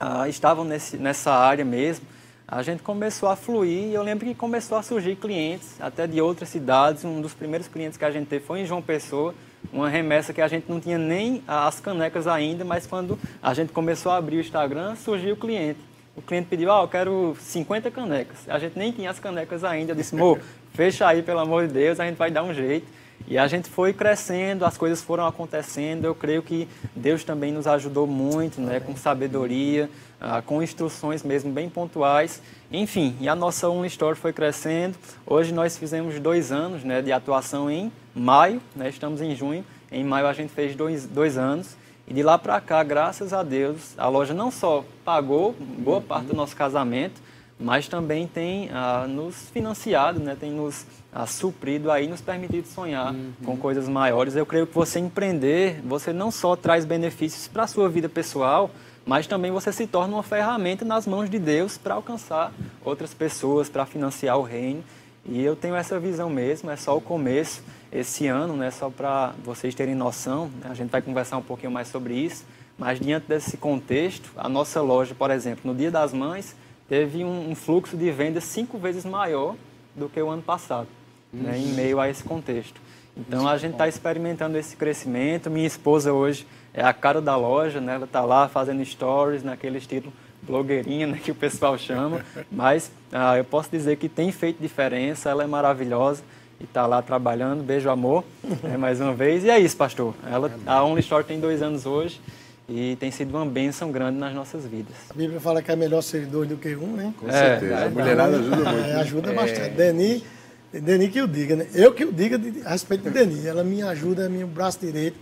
ah, 0.00 0.26
estavam 0.26 0.64
nesse, 0.64 0.96
nessa 0.96 1.30
área 1.30 1.64
mesmo. 1.64 2.06
A 2.50 2.62
gente 2.62 2.82
começou 2.82 3.28
a 3.28 3.36
fluir 3.36 3.84
e 3.84 3.94
eu 3.94 4.02
lembro 4.02 4.26
que 4.26 4.34
começou 4.34 4.76
a 4.76 4.82
surgir 4.82 5.14
clientes, 5.14 5.80
até 5.80 6.04
de 6.04 6.20
outras 6.20 6.48
cidades. 6.48 7.04
Um 7.04 7.20
dos 7.20 7.32
primeiros 7.32 7.68
clientes 7.68 7.96
que 7.96 8.04
a 8.04 8.10
gente 8.10 8.26
teve 8.26 8.44
foi 8.44 8.58
em 8.58 8.66
João 8.66 8.82
Pessoa, 8.82 9.32
uma 9.72 9.88
remessa 9.88 10.32
que 10.32 10.40
a 10.40 10.48
gente 10.48 10.68
não 10.68 10.80
tinha 10.80 10.98
nem 10.98 11.44
as 11.46 11.78
canecas 11.78 12.26
ainda, 12.26 12.64
mas 12.64 12.88
quando 12.88 13.16
a 13.40 13.54
gente 13.54 13.72
começou 13.72 14.10
a 14.10 14.16
abrir 14.16 14.38
o 14.38 14.40
Instagram, 14.40 14.96
surgiu 14.96 15.34
o 15.34 15.36
cliente. 15.36 15.78
O 16.16 16.20
cliente 16.20 16.48
pediu, 16.50 16.72
ah, 16.72 16.82
eu 16.82 16.88
quero 16.88 17.36
50 17.38 17.88
canecas. 17.92 18.38
A 18.48 18.58
gente 18.58 18.76
nem 18.76 18.90
tinha 18.90 19.10
as 19.10 19.20
canecas 19.20 19.62
ainda. 19.62 19.92
Eu 19.92 19.96
disse, 19.96 20.16
amor, 20.16 20.40
fecha 20.74 21.06
aí, 21.06 21.22
pelo 21.22 21.38
amor 21.38 21.68
de 21.68 21.74
Deus, 21.74 22.00
a 22.00 22.04
gente 22.04 22.16
vai 22.16 22.32
dar 22.32 22.42
um 22.42 22.52
jeito. 22.52 22.88
E 23.26 23.38
a 23.38 23.46
gente 23.46 23.68
foi 23.68 23.92
crescendo, 23.92 24.64
as 24.64 24.76
coisas 24.76 25.02
foram 25.02 25.26
acontecendo. 25.26 26.04
Eu 26.04 26.14
creio 26.14 26.42
que 26.42 26.68
Deus 26.96 27.22
também 27.22 27.52
nos 27.52 27.66
ajudou 27.66 28.06
muito, 28.06 28.60
né, 28.60 28.80
com 28.80 28.96
sabedoria, 28.96 29.88
ah, 30.20 30.42
com 30.42 30.62
instruções 30.62 31.22
mesmo 31.22 31.52
bem 31.52 31.68
pontuais. 31.68 32.42
Enfim, 32.72 33.16
e 33.20 33.28
a 33.28 33.34
nossa 33.34 33.68
One 33.68 33.86
Store 33.86 34.16
foi 34.16 34.32
crescendo. 34.32 34.96
Hoje 35.26 35.52
nós 35.52 35.76
fizemos 35.78 36.18
dois 36.18 36.50
anos 36.50 36.82
né, 36.82 37.00
de 37.02 37.12
atuação 37.12 37.70
em 37.70 37.92
maio, 38.14 38.60
né, 38.74 38.88
estamos 38.88 39.20
em 39.20 39.34
junho. 39.34 39.64
Em 39.92 40.04
maio 40.04 40.26
a 40.26 40.32
gente 40.32 40.52
fez 40.52 40.74
dois, 40.74 41.06
dois 41.06 41.38
anos. 41.38 41.76
E 42.08 42.14
de 42.14 42.22
lá 42.24 42.36
para 42.36 42.60
cá, 42.60 42.82
graças 42.82 43.32
a 43.32 43.44
Deus, 43.44 43.94
a 43.96 44.08
loja 44.08 44.34
não 44.34 44.50
só 44.50 44.84
pagou 45.04 45.54
boa 45.78 46.00
parte 46.00 46.26
do 46.26 46.34
nosso 46.34 46.56
casamento, 46.56 47.20
mas 47.58 47.86
também 47.86 48.26
tem 48.26 48.68
ah, 48.72 49.06
nos 49.08 49.50
financiado, 49.50 50.18
né, 50.18 50.36
tem 50.38 50.50
nos 50.50 50.84
a 51.12 51.26
suprido 51.26 51.90
aí 51.90 52.06
nos 52.06 52.20
permitido 52.20 52.66
sonhar 52.66 53.12
uhum. 53.12 53.32
com 53.44 53.56
coisas 53.56 53.88
maiores. 53.88 54.36
Eu 54.36 54.46
creio 54.46 54.66
que 54.66 54.74
você 54.74 54.98
empreender, 54.98 55.80
você 55.84 56.12
não 56.12 56.30
só 56.30 56.54
traz 56.54 56.84
benefícios 56.84 57.48
para 57.48 57.64
a 57.64 57.66
sua 57.66 57.88
vida 57.88 58.08
pessoal, 58.08 58.70
mas 59.04 59.26
também 59.26 59.50
você 59.50 59.72
se 59.72 59.86
torna 59.86 60.14
uma 60.14 60.22
ferramenta 60.22 60.84
nas 60.84 61.06
mãos 61.06 61.28
de 61.28 61.38
Deus 61.38 61.76
para 61.76 61.94
alcançar 61.94 62.52
outras 62.84 63.12
pessoas, 63.12 63.68
para 63.68 63.84
financiar 63.84 64.38
o 64.38 64.42
reino. 64.42 64.84
E 65.26 65.42
eu 65.42 65.56
tenho 65.56 65.74
essa 65.74 65.98
visão 65.98 66.30
mesmo, 66.30 66.70
é 66.70 66.76
só 66.76 66.96
o 66.96 67.00
começo 67.00 67.62
esse 67.92 68.26
ano, 68.26 68.56
né, 68.56 68.70
só 68.70 68.88
para 68.88 69.34
vocês 69.44 69.74
terem 69.74 69.94
noção, 69.94 70.46
né, 70.62 70.68
a 70.70 70.74
gente 70.74 70.90
vai 70.90 71.02
conversar 71.02 71.36
um 71.36 71.42
pouquinho 71.42 71.72
mais 71.72 71.88
sobre 71.88 72.14
isso, 72.14 72.44
mas 72.78 73.00
diante 73.00 73.26
desse 73.26 73.56
contexto, 73.56 74.30
a 74.36 74.48
nossa 74.48 74.80
loja, 74.80 75.14
por 75.14 75.30
exemplo, 75.30 75.70
no 75.70 75.76
Dia 75.76 75.90
das 75.90 76.12
Mães, 76.12 76.54
teve 76.88 77.24
um, 77.24 77.50
um 77.50 77.54
fluxo 77.54 77.96
de 77.96 78.10
vendas 78.10 78.44
cinco 78.44 78.78
vezes 78.78 79.04
maior 79.04 79.56
do 79.94 80.08
que 80.08 80.22
o 80.22 80.30
ano 80.30 80.42
passado 80.42 80.86
né, 81.32 81.58
em 81.58 81.72
meio 81.74 82.00
a 82.00 82.08
esse 82.08 82.22
contexto. 82.22 82.80
Então 83.16 83.46
a 83.48 83.56
gente 83.58 83.72
está 83.72 83.88
experimentando 83.88 84.56
esse 84.56 84.76
crescimento. 84.76 85.50
Minha 85.50 85.66
esposa 85.66 86.12
hoje 86.12 86.46
é 86.72 86.82
a 86.82 86.92
cara 86.92 87.20
da 87.20 87.36
loja, 87.36 87.80
né? 87.80 87.94
ela 87.94 88.04
está 88.04 88.22
lá 88.22 88.48
fazendo 88.48 88.84
stories 88.84 89.42
naquele 89.42 89.78
estilo 89.78 90.12
blogueirinha 90.42 91.06
né, 91.06 91.18
que 91.22 91.30
o 91.30 91.34
pessoal 91.34 91.76
chama, 91.76 92.24
mas 92.50 92.90
ah, 93.12 93.36
eu 93.36 93.44
posso 93.44 93.70
dizer 93.70 93.96
que 93.96 94.08
tem 94.08 94.32
feito 94.32 94.60
diferença, 94.60 95.28
ela 95.28 95.44
é 95.44 95.46
maravilhosa 95.46 96.22
e 96.58 96.64
está 96.64 96.86
lá 96.86 97.02
trabalhando. 97.02 97.62
Beijo, 97.62 97.90
amor, 97.90 98.24
né, 98.62 98.76
mais 98.76 99.00
uma 99.00 99.12
vez. 99.12 99.44
E 99.44 99.50
é 99.50 99.58
isso, 99.58 99.76
pastor. 99.76 100.14
Ela, 100.30 100.50
a 100.66 100.82
Only 100.84 101.00
Store 101.00 101.24
tem 101.24 101.40
dois 101.40 101.62
anos 101.62 101.84
hoje 101.86 102.20
e 102.68 102.96
tem 103.00 103.10
sido 103.10 103.36
uma 103.36 103.44
bênção 103.44 103.90
grande 103.90 104.18
nas 104.18 104.32
nossas 104.32 104.64
vidas. 104.64 104.94
A 105.10 105.14
Bíblia 105.14 105.40
fala 105.40 105.60
que 105.60 105.72
é 105.72 105.76
melhor 105.76 106.02
ser 106.02 106.26
dois 106.26 106.48
do 106.48 106.56
que 106.56 106.76
um, 106.76 106.92
né? 106.92 107.12
Com 107.18 107.28
é, 107.28 107.32
certeza. 107.32 107.74
É, 107.74 107.86
a 107.86 107.90
mulherada 107.90 108.36
ajuda 108.36 108.56
muito. 108.56 108.88
É, 108.88 108.94
ajuda 108.94 109.32
bastante. 109.32 109.70
Deni 109.70 110.24
Deni 110.72 111.08
que 111.08 111.18
eu 111.18 111.26
diga, 111.26 111.56
né? 111.56 111.68
Eu 111.74 111.92
que 111.92 112.04
eu 112.04 112.12
diga 112.12 112.38
de, 112.38 112.62
a 112.64 112.70
respeito 112.70 113.02
de 113.02 113.10
Deni. 113.10 113.46
Ela 113.46 113.64
me 113.64 113.82
ajuda, 113.82 114.26
é 114.26 114.28
meu 114.28 114.46
braço 114.46 114.78
direito. 114.78 115.18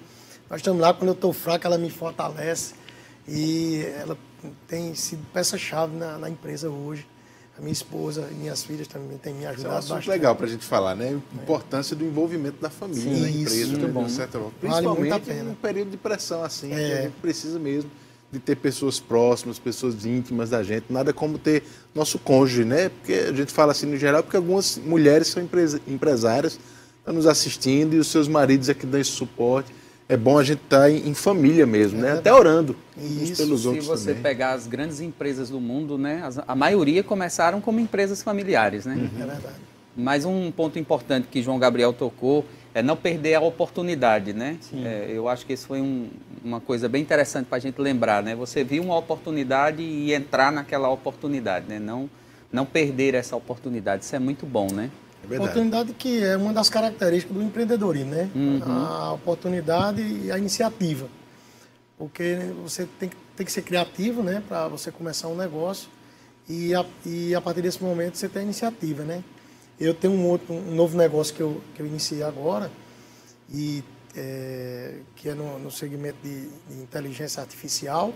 Nós 0.51 0.61
estamos 0.61 0.81
lá, 0.81 0.93
quando 0.93 1.09
eu 1.09 1.15
estou 1.15 1.33
fraco, 1.33 1.67
ela 1.67 1.79
me 1.79 1.91
fortalece. 1.91 2.75
E 3.27 3.83
ela 4.01 4.17
tem 4.67 4.95
sido 4.95 5.25
peça-chave 5.33 5.97
na, 5.97 6.19
na, 6.19 6.29
empresa 6.29 6.69
hoje. 6.69 7.07
A 7.57 7.61
minha 7.61 7.73
esposa 7.73 8.29
e 8.31 8.35
minhas 8.35 8.63
filhas 8.63 8.87
também 8.87 9.19
têm 9.19 9.35
me 9.35 9.45
ajudado 9.45 9.59
Isso 9.59 9.67
é 9.67 9.71
um 9.71 9.79
assunto 9.79 9.95
bastante. 9.97 10.11
legal 10.11 10.37
para 10.37 10.47
a 10.47 10.49
gente 10.49 10.65
falar, 10.65 10.95
né? 10.95 11.09
A 11.09 11.43
importância 11.43 11.97
do 11.97 12.05
envolvimento 12.05 12.61
da 12.61 12.71
família 12.71 13.03
Sim, 13.03 13.21
na 13.21 13.31
empresa, 13.31 13.57
isso, 13.57 13.79
né? 13.79 13.89
bom. 13.89 14.09
Certa 14.09 14.39
Principalmente 14.61 15.09
vale 15.09 15.41
em 15.41 15.49
um 15.49 15.55
período 15.55 15.91
de 15.91 15.97
pressão 15.97 16.45
assim, 16.45 16.73
é. 16.73 16.77
que 16.77 16.93
a 16.93 17.03
gente 17.03 17.17
precisa 17.21 17.59
mesmo 17.59 17.91
de 18.31 18.39
ter 18.39 18.57
pessoas 18.57 19.01
próximas, 19.01 19.59
pessoas 19.59 20.05
íntimas 20.05 20.51
da 20.51 20.63
gente. 20.63 20.87
Nada 20.91 21.13
como 21.13 21.39
ter 21.39 21.63
nosso 21.95 22.19
cônjuge, 22.19 22.65
né? 22.65 22.91
Porque 22.91 23.13
a 23.13 23.33
gente 23.33 23.53
fala 23.53 23.73
assim 23.73 23.87
no 23.87 23.97
geral, 23.97 24.23
porque 24.23 24.37
algumas 24.37 24.77
mulheres 24.77 25.29
são 25.29 25.43
empresárias, 25.87 26.59
estão 26.99 27.15
nos 27.15 27.27
assistindo 27.27 27.95
e 27.95 27.99
os 27.99 28.09
seus 28.09 28.29
maridos 28.29 28.69
aqui 28.69 28.87
dão 28.87 29.01
esse 29.01 29.11
suporte. 29.11 29.73
É 30.11 30.17
bom 30.17 30.39
a 30.39 30.45
gente 30.45 30.63
estar 30.63 30.81
tá 30.81 30.91
em, 30.91 31.13
família 31.13 31.67
mesmo, 31.67 32.01
né? 32.01 32.13
Até 32.13 32.33
orando 32.33 32.75
Isso, 32.97 33.37
pelos 33.37 33.67
outros 33.67 33.85
Se 33.85 33.91
você 33.91 34.09
também. 34.09 34.23
pegar 34.23 34.53
as 34.53 34.67
grandes 34.67 35.01
empresas 35.01 35.51
do 35.51 35.61
mundo, 35.61 35.99
né? 35.99 36.23
a 36.47 36.57
maioria 36.57 37.03
começaram 37.03 37.61
como 37.61 37.79
empresas 37.79 38.23
familiares, 38.23 38.87
né? 38.87 38.95
Uhum. 38.95 39.23
É 39.23 39.27
verdade. 39.27 39.55
Mas 39.95 40.25
um 40.25 40.51
ponto 40.51 40.79
importante 40.79 41.29
que 41.31 41.43
João 41.43 41.59
Gabriel 41.59 41.93
tocou 41.93 42.47
é 42.75 42.83
não 42.83 42.97
perder 42.97 43.35
a 43.35 43.41
oportunidade, 43.41 44.33
né? 44.33 44.59
É, 44.73 45.07
eu 45.11 45.29
acho 45.29 45.47
que 45.47 45.53
isso 45.53 45.67
foi 45.67 45.81
um, 45.81 46.09
uma 46.45 46.61
coisa 46.61 46.89
bem 46.89 47.03
interessante 47.03 47.47
para 47.47 47.57
a 47.57 47.61
gente 47.61 47.81
lembrar, 47.81 48.23
né? 48.23 48.35
Você 48.35 48.63
viu 48.63 48.83
uma 48.83 48.97
oportunidade 48.97 49.83
e 49.83 50.13
entrar 50.13 50.53
naquela 50.53 50.89
oportunidade, 50.89 51.67
né? 51.69 51.79
Não, 51.79 52.09
não 52.53 52.65
perder 52.65 53.15
essa 53.15 53.37
oportunidade, 53.37 54.05
isso 54.05 54.15
é 54.15 54.19
muito 54.19 54.47
bom, 54.47 54.69
né? 54.73 54.91
É 55.31 55.37
oportunidade 55.37 55.93
que 55.93 56.23
é 56.23 56.37
uma 56.37 56.53
das 56.53 56.71
características 56.71 57.37
do 57.37 57.43
empreendedorismo, 57.43 58.11
né? 58.11 58.31
Uhum. 58.35 58.63
A 58.65 59.13
oportunidade 59.13 60.01
e 60.01 60.31
a 60.31 60.39
iniciativa. 60.39 61.09
Porque 61.99 62.39
você 62.63 62.87
tem, 62.99 63.11
tem 63.37 63.45
que 63.45 63.51
ser 63.53 63.63
criativo, 63.63 64.23
né? 64.23 64.43
Para 64.49 64.69
você 64.69 64.93
começar 64.93 65.29
um 65.29 65.35
negócio 65.35 65.89
e 66.49 66.75
a, 66.75 66.85
e 67.05 67.35
a 67.35 67.41
partir 67.41 67.61
desse 67.61 67.83
momento 67.83 68.17
você 68.17 68.29
tem 68.29 68.43
a 68.43 68.45
iniciativa, 68.45 69.03
né? 69.03 69.23
Eu 69.81 69.95
tenho 69.95 70.15
um, 70.15 70.27
outro, 70.27 70.53
um 70.53 70.75
novo 70.75 70.97
negócio 70.97 71.35
que 71.35 71.41
eu, 71.41 71.61
que 71.75 71.81
eu 71.81 71.87
iniciei 71.87 72.23
agora, 72.23 72.71
e, 73.53 73.85
é, 74.17 74.97
que 75.15 75.29
é 75.29 75.35
no, 75.35 75.59
no 75.59 75.71
segmento 75.71 76.19
de, 76.23 76.49
de, 76.49 76.83
inteligência 76.83 77.41
artificial, 77.41 78.13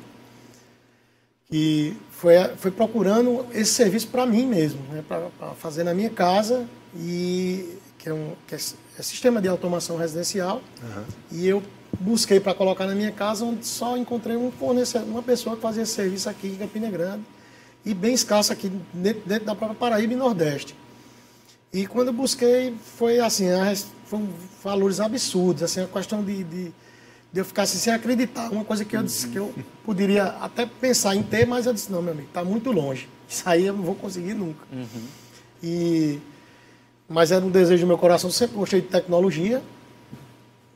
e 1.51 1.97
foi, 2.11 2.35
foi 2.57 2.71
procurando 2.71 3.47
esse 3.53 3.75
serviço 3.75 4.09
para 4.09 4.27
mim 4.27 4.47
mesmo, 4.47 4.81
né, 4.91 5.05
para 5.07 5.29
fazer 5.55 5.85
na 5.85 5.95
minha 5.95 6.11
casa, 6.11 6.67
e 6.97 7.79
que 7.99 8.09
é, 8.09 8.13
um, 8.13 8.33
que 8.47 8.55
é, 8.55 8.59
é 8.99 9.03
sistema 9.03 9.41
de 9.41 9.47
automação 9.47 9.97
residencial, 9.97 10.63
uhum. 10.83 11.05
e 11.31 11.47
eu 11.47 11.63
busquei 12.01 12.41
para 12.41 12.55
colocar 12.55 12.87
na 12.87 12.95
minha 12.95 13.13
casa, 13.13 13.45
onde 13.45 13.67
só 13.67 13.97
encontrei 13.97 14.37
um 14.37 14.51
fornecedor, 14.51 15.07
uma 15.07 15.23
pessoa 15.23 15.55
que 15.55 15.63
fazia 15.63 15.85
esse 15.85 15.93
serviço 15.93 16.29
aqui 16.29 16.49
em 16.49 16.57
Campina 16.57 16.91
Grande, 16.91 17.23
e 17.85 17.95
bem 17.95 18.15
escasso 18.15 18.53
aqui 18.53 18.71
dentro, 18.93 19.23
dentro 19.27 19.45
da 19.45 19.55
própria 19.55 19.79
Paraíba 19.79 20.13
e 20.13 20.17
Nordeste. 20.17 20.75
E 21.73 21.87
quando 21.87 22.09
eu 22.09 22.13
busquei, 22.13 22.75
foi 22.99 23.19
assim, 23.19 23.47
foram 24.05 24.29
valores 24.63 25.01
absurdos, 25.01 25.63
assim, 25.63 25.83
a 25.83 25.87
questão 25.87 26.23
de, 26.23 26.45
de, 26.45 26.65
de, 27.33 27.41
eu 27.41 27.45
ficar 27.47 27.63
assim, 27.63 27.79
sem 27.79 27.93
acreditar. 27.93 28.51
Uma 28.51 28.63
coisa 28.63 28.85
que 28.85 28.95
eu 28.95 29.03
disse 29.03 29.29
que 29.29 29.39
eu 29.39 29.55
poderia 29.83 30.25
até 30.25 30.67
pensar 30.67 31.17
em 31.17 31.23
ter, 31.23 31.47
mas 31.47 31.65
eu 31.65 31.73
disse, 31.73 31.91
não, 31.91 32.03
meu 32.03 32.13
amigo, 32.13 32.29
está 32.29 32.45
muito 32.45 32.71
longe. 32.71 33.09
Isso 33.27 33.43
aí 33.47 33.67
eu 33.67 33.73
não 33.73 33.83
vou 33.83 33.95
conseguir 33.95 34.35
nunca. 34.35 34.61
Uhum. 34.71 34.87
E, 35.63 36.19
mas 37.09 37.33
era 37.33 37.43
um 37.43 37.51
desejo 37.51 37.85
do 37.85 37.87
meu 37.87 37.97
coração, 37.97 38.31
sempre 38.31 38.57
gostei 38.57 38.83
de 38.83 38.89
tecnologia. 38.89 39.63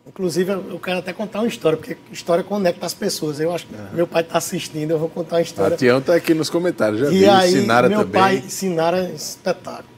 Inclusive, 0.06 0.52
eu 0.52 0.78
quero 0.78 1.00
até 1.00 1.12
contar 1.12 1.40
uma 1.40 1.48
história, 1.48 1.76
porque 1.76 1.98
história 2.10 2.42
conecta 2.42 2.86
as 2.86 2.94
pessoas. 2.94 3.38
Eu 3.38 3.52
acho 3.52 3.66
que 3.66 3.74
uhum. 3.74 3.88
meu 3.92 4.06
pai 4.06 4.22
está 4.22 4.38
assistindo, 4.38 4.92
eu 4.92 4.98
vou 4.98 5.10
contar 5.10 5.36
uma 5.36 5.42
história. 5.42 5.74
A 5.74 5.78
Tião 5.78 5.98
está 5.98 6.14
aqui 6.14 6.32
nos 6.32 6.48
comentários, 6.48 7.00
já 7.00 7.12
e 7.12 7.18
vi. 7.18 7.28
Aí, 7.28 7.52
Sinara 7.52 7.86
meu 7.86 7.98
também. 7.98 8.22
pai, 8.22 8.44
Sinara, 8.48 8.98
é 8.98 9.12
espetáculo. 9.12 9.95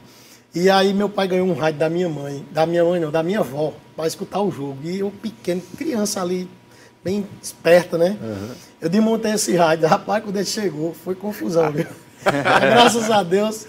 E 0.53 0.69
aí 0.69 0.93
meu 0.93 1.09
pai 1.09 1.27
ganhou 1.27 1.47
um 1.47 1.53
rádio 1.53 1.79
da 1.79 1.89
minha 1.89 2.09
mãe, 2.09 2.45
da 2.51 2.65
minha 2.65 2.83
mãe 2.83 2.99
não, 2.99 3.11
da 3.11 3.21
minha 3.21 3.39
avó, 3.39 3.73
para 3.95 4.07
escutar 4.07 4.41
o 4.41 4.51
jogo. 4.51 4.77
E 4.83 4.99
eu 4.99 5.11
pequeno, 5.11 5.61
criança 5.77 6.21
ali, 6.21 6.49
bem 7.03 7.27
esperta, 7.41 7.97
né? 7.97 8.17
Uhum. 8.21 8.49
Eu 8.81 8.89
desmontei 8.89 9.33
esse 9.33 9.55
rádio. 9.55 9.85
Rapaz, 9.89 10.23
quando 10.23 10.37
ele 10.37 10.45
chegou, 10.45 10.93
foi 10.93 11.15
confusão, 11.15 11.71
viu? 11.71 11.85
Graças 12.23 13.09
a 13.11 13.21
Deus, 13.23 13.67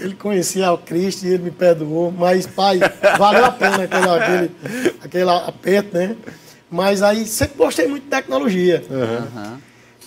ele 0.00 0.14
conhecia 0.14 0.72
o 0.72 0.78
Cristo 0.78 1.24
e 1.26 1.28
ele 1.28 1.44
me 1.44 1.50
perdoou. 1.50 2.10
Mas, 2.10 2.46
pai, 2.46 2.80
valeu 3.18 3.44
a 3.44 3.52
pena 3.52 3.84
aquele, 3.84 4.08
aquele, 4.08 4.96
aquele 5.02 5.30
aperto, 5.30 5.96
né? 5.96 6.16
Mas 6.70 7.02
aí 7.02 7.24
sempre 7.26 7.56
gostei 7.56 7.86
muito 7.86 8.04
de 8.04 8.10
tecnologia. 8.10 8.84
Uhum. 8.90 9.58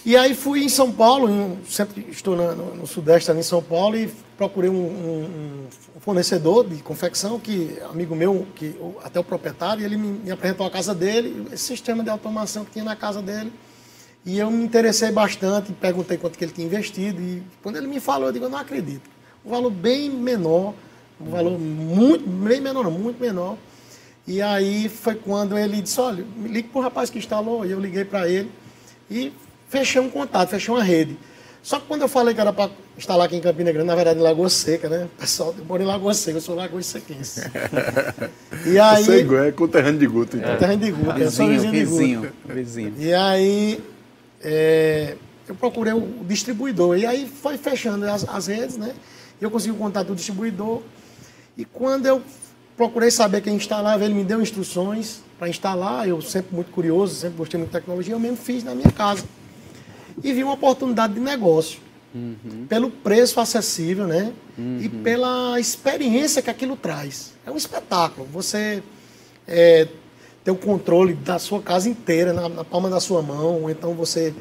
E 0.05 0.15
aí 0.15 0.33
fui 0.33 0.63
em 0.63 0.69
São 0.69 0.91
Paulo, 0.91 1.57
sempre 1.67 2.07
estou 2.11 2.35
no, 2.35 2.75
no, 2.75 2.87
Sudeste 2.87 3.29
ali 3.31 3.41
em 3.41 3.43
São 3.43 3.61
Paulo, 3.61 3.95
e 3.95 4.09
procurei 4.39 4.69
um, 4.69 4.73
um, 4.73 5.67
um, 5.97 5.99
fornecedor 5.99 6.65
de 6.65 6.81
confecção, 6.81 7.37
que 7.37 7.77
amigo 7.91 8.15
meu, 8.15 8.47
que 8.55 8.73
até 9.03 9.19
o 9.19 9.23
proprietário, 9.23 9.83
ele 9.83 9.97
me, 9.97 10.11
me, 10.13 10.31
apresentou 10.31 10.65
a 10.65 10.71
casa 10.71 10.95
dele, 10.95 11.45
esse 11.51 11.65
sistema 11.65 12.01
de 12.01 12.09
automação 12.09 12.63
que 12.63 12.71
tinha 12.71 12.85
na 12.85 12.95
casa 12.95 13.21
dele. 13.21 13.51
E 14.25 14.39
eu 14.39 14.49
me 14.49 14.63
interessei 14.63 15.11
bastante, 15.11 15.73
perguntei 15.73 16.17
quanto 16.17 16.37
que 16.37 16.45
ele 16.45 16.53
tinha 16.53 16.65
investido, 16.65 17.21
e 17.21 17.43
quando 17.61 17.75
ele 17.75 17.87
me 17.87 17.99
falou, 17.99 18.29
eu 18.29 18.31
digo, 18.31 18.45
eu 18.45 18.49
não 18.49 18.57
acredito. 18.57 19.09
Um 19.45 19.49
valor 19.49 19.71
bem 19.71 20.09
menor, 20.09 20.73
um 21.19 21.31
valor 21.31 21.59
muito, 21.59 22.25
bem 22.25 22.61
menor, 22.61 22.85
não, 22.85 22.91
muito 22.91 23.19
menor. 23.19 23.57
E 24.25 24.41
aí 24.41 24.87
foi 24.87 25.15
quando 25.15 25.57
ele 25.57 25.81
disse, 25.81 25.99
olha, 25.99 26.25
ligue 26.43 26.69
para 26.69 26.79
o 26.79 26.81
rapaz 26.81 27.09
que 27.09 27.17
instalou, 27.17 27.65
e 27.65 27.71
eu 27.71 27.79
liguei 27.79 28.05
para 28.05 28.29
ele, 28.29 28.49
e 29.11 29.33
fechei 29.67 29.99
um 29.99 30.09
contato, 30.09 30.47
fechei 30.47 30.73
uma 30.73 30.83
rede. 30.83 31.17
Só 31.61 31.79
que 31.79 31.87
quando 31.87 32.01
eu 32.01 32.07
falei 32.07 32.33
que 32.33 32.39
era 32.39 32.53
para 32.53 32.71
instalar 32.97 33.27
aqui 33.27 33.35
em 33.35 33.41
Campina 33.41 33.71
Grande, 33.71 33.87
na 33.87 33.95
verdade 33.95 34.19
em 34.19 34.23
Lagoa 34.23 34.49
Seca, 34.49 34.87
né? 34.87 35.07
Pessoal, 35.17 35.53
eu 35.57 35.65
moro 35.65 35.83
em 35.83 35.85
Lagoa 35.85 36.13
Seca, 36.13 36.37
eu 36.37 36.41
sou 36.41 36.55
Lagoa 36.55 36.81
Sequense. 36.81 37.41
e 38.65 38.79
aí... 38.79 39.03
Você 39.03 39.21
é, 39.21 39.47
é 39.47 39.51
conterrâneo 39.51 39.99
de 39.99 40.07
Guto, 40.07 40.37
então. 40.37 40.53
Conterrâneo 40.53 40.85
de 40.85 40.91
Guto, 40.91 41.19
eu 41.19 41.31
sou 41.31 41.47
vizinho, 41.47 41.71
vizinho, 41.71 42.21
de 42.21 42.27
Guto. 42.27 42.53
Vizinho. 42.53 42.93
E 42.97 43.13
aí 43.13 43.83
é, 44.41 45.17
eu 45.47 45.55
procurei 45.55 45.93
o 45.93 46.25
distribuidor. 46.27 46.97
E 46.97 47.05
aí 47.05 47.27
foi 47.27 47.57
fechando 47.57 48.05
as, 48.05 48.27
as 48.27 48.47
redes, 48.47 48.77
né? 48.77 48.93
E 49.39 49.43
eu 49.43 49.51
consegui 49.51 49.73
o 49.73 49.77
contato 49.77 50.07
do 50.07 50.15
distribuidor. 50.15 50.81
E 51.57 51.65
quando 51.65 52.05
eu 52.05 52.21
procurei 52.77 53.11
saber 53.11 53.41
quem 53.41 53.55
instalava, 53.55 54.05
ele 54.05 54.13
me 54.13 54.23
deu 54.23 54.41
instruções 54.41 55.21
para 55.37 55.49
instalar. 55.49 56.07
Eu 56.07 56.21
sempre 56.21 56.55
muito 56.55 56.71
curioso, 56.71 57.15
sempre 57.15 57.37
gostei 57.37 57.57
muito 57.57 57.71
de 57.71 57.77
tecnologia, 57.77 58.13
eu 58.13 58.19
mesmo 58.19 58.37
fiz 58.37 58.63
na 58.63 58.73
minha 58.73 58.91
casa 58.91 59.25
e 60.23 60.33
vi 60.33 60.43
uma 60.43 60.53
oportunidade 60.53 61.13
de 61.13 61.19
negócio. 61.19 61.79
Uhum. 62.13 62.65
Pelo 62.67 62.89
preço 62.89 63.39
acessível, 63.39 64.07
né? 64.07 64.33
Uhum. 64.57 64.79
E 64.81 64.89
pela 64.89 65.59
experiência 65.59 66.41
que 66.41 66.49
aquilo 66.49 66.75
traz. 66.75 67.33
É 67.45 67.51
um 67.51 67.57
espetáculo. 67.57 68.27
Você 68.31 68.81
é, 69.47 69.87
ter 70.43 70.51
o 70.51 70.55
controle 70.55 71.13
da 71.13 71.37
sua 71.37 71.61
casa 71.61 71.87
inteira 71.87 72.33
na, 72.33 72.49
na, 72.49 72.63
palma 72.63 72.89
da 72.89 72.99
sua 72.99 73.21
mão, 73.21 73.63
ou 73.63 73.69
então 73.69 73.93
você 73.93 74.33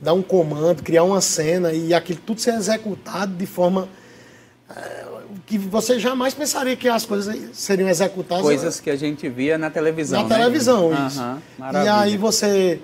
dar 0.00 0.12
um 0.12 0.22
comando, 0.22 0.82
criar 0.82 1.04
uma 1.04 1.20
cena 1.20 1.72
e 1.72 1.94
aquilo 1.94 2.20
tudo 2.24 2.40
ser 2.40 2.54
executado 2.54 3.34
de 3.34 3.46
forma 3.46 3.88
é, 4.68 5.06
que 5.46 5.56
você 5.56 5.98
jamais 5.98 6.34
pensaria 6.34 6.76
que 6.76 6.88
as 6.88 7.06
coisas 7.06 7.34
seriam 7.52 7.88
executadas. 7.88 8.44
Coisas 8.44 8.80
que 8.80 8.90
a 8.90 8.96
gente 8.96 9.28
via 9.28 9.56
na 9.56 9.70
televisão. 9.70 10.22
Na 10.22 10.28
né? 10.28 10.36
televisão, 10.36 11.06
isso. 11.06 11.22
Uhum, 11.22 11.82
e 11.84 11.88
aí 11.88 12.16
você 12.16 12.80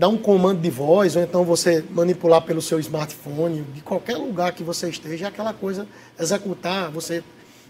dar 0.00 0.08
um 0.08 0.16
comando 0.16 0.62
de 0.62 0.70
voz, 0.70 1.14
ou 1.14 1.22
então 1.22 1.44
você 1.44 1.84
manipular 1.90 2.40
pelo 2.40 2.62
seu 2.62 2.80
smartphone, 2.80 3.60
de 3.74 3.82
qualquer 3.82 4.16
lugar 4.16 4.50
que 4.54 4.62
você 4.62 4.88
esteja, 4.88 5.26
é 5.26 5.28
aquela 5.28 5.52
coisa, 5.52 5.86
executar, 6.18 6.90
você 6.90 7.22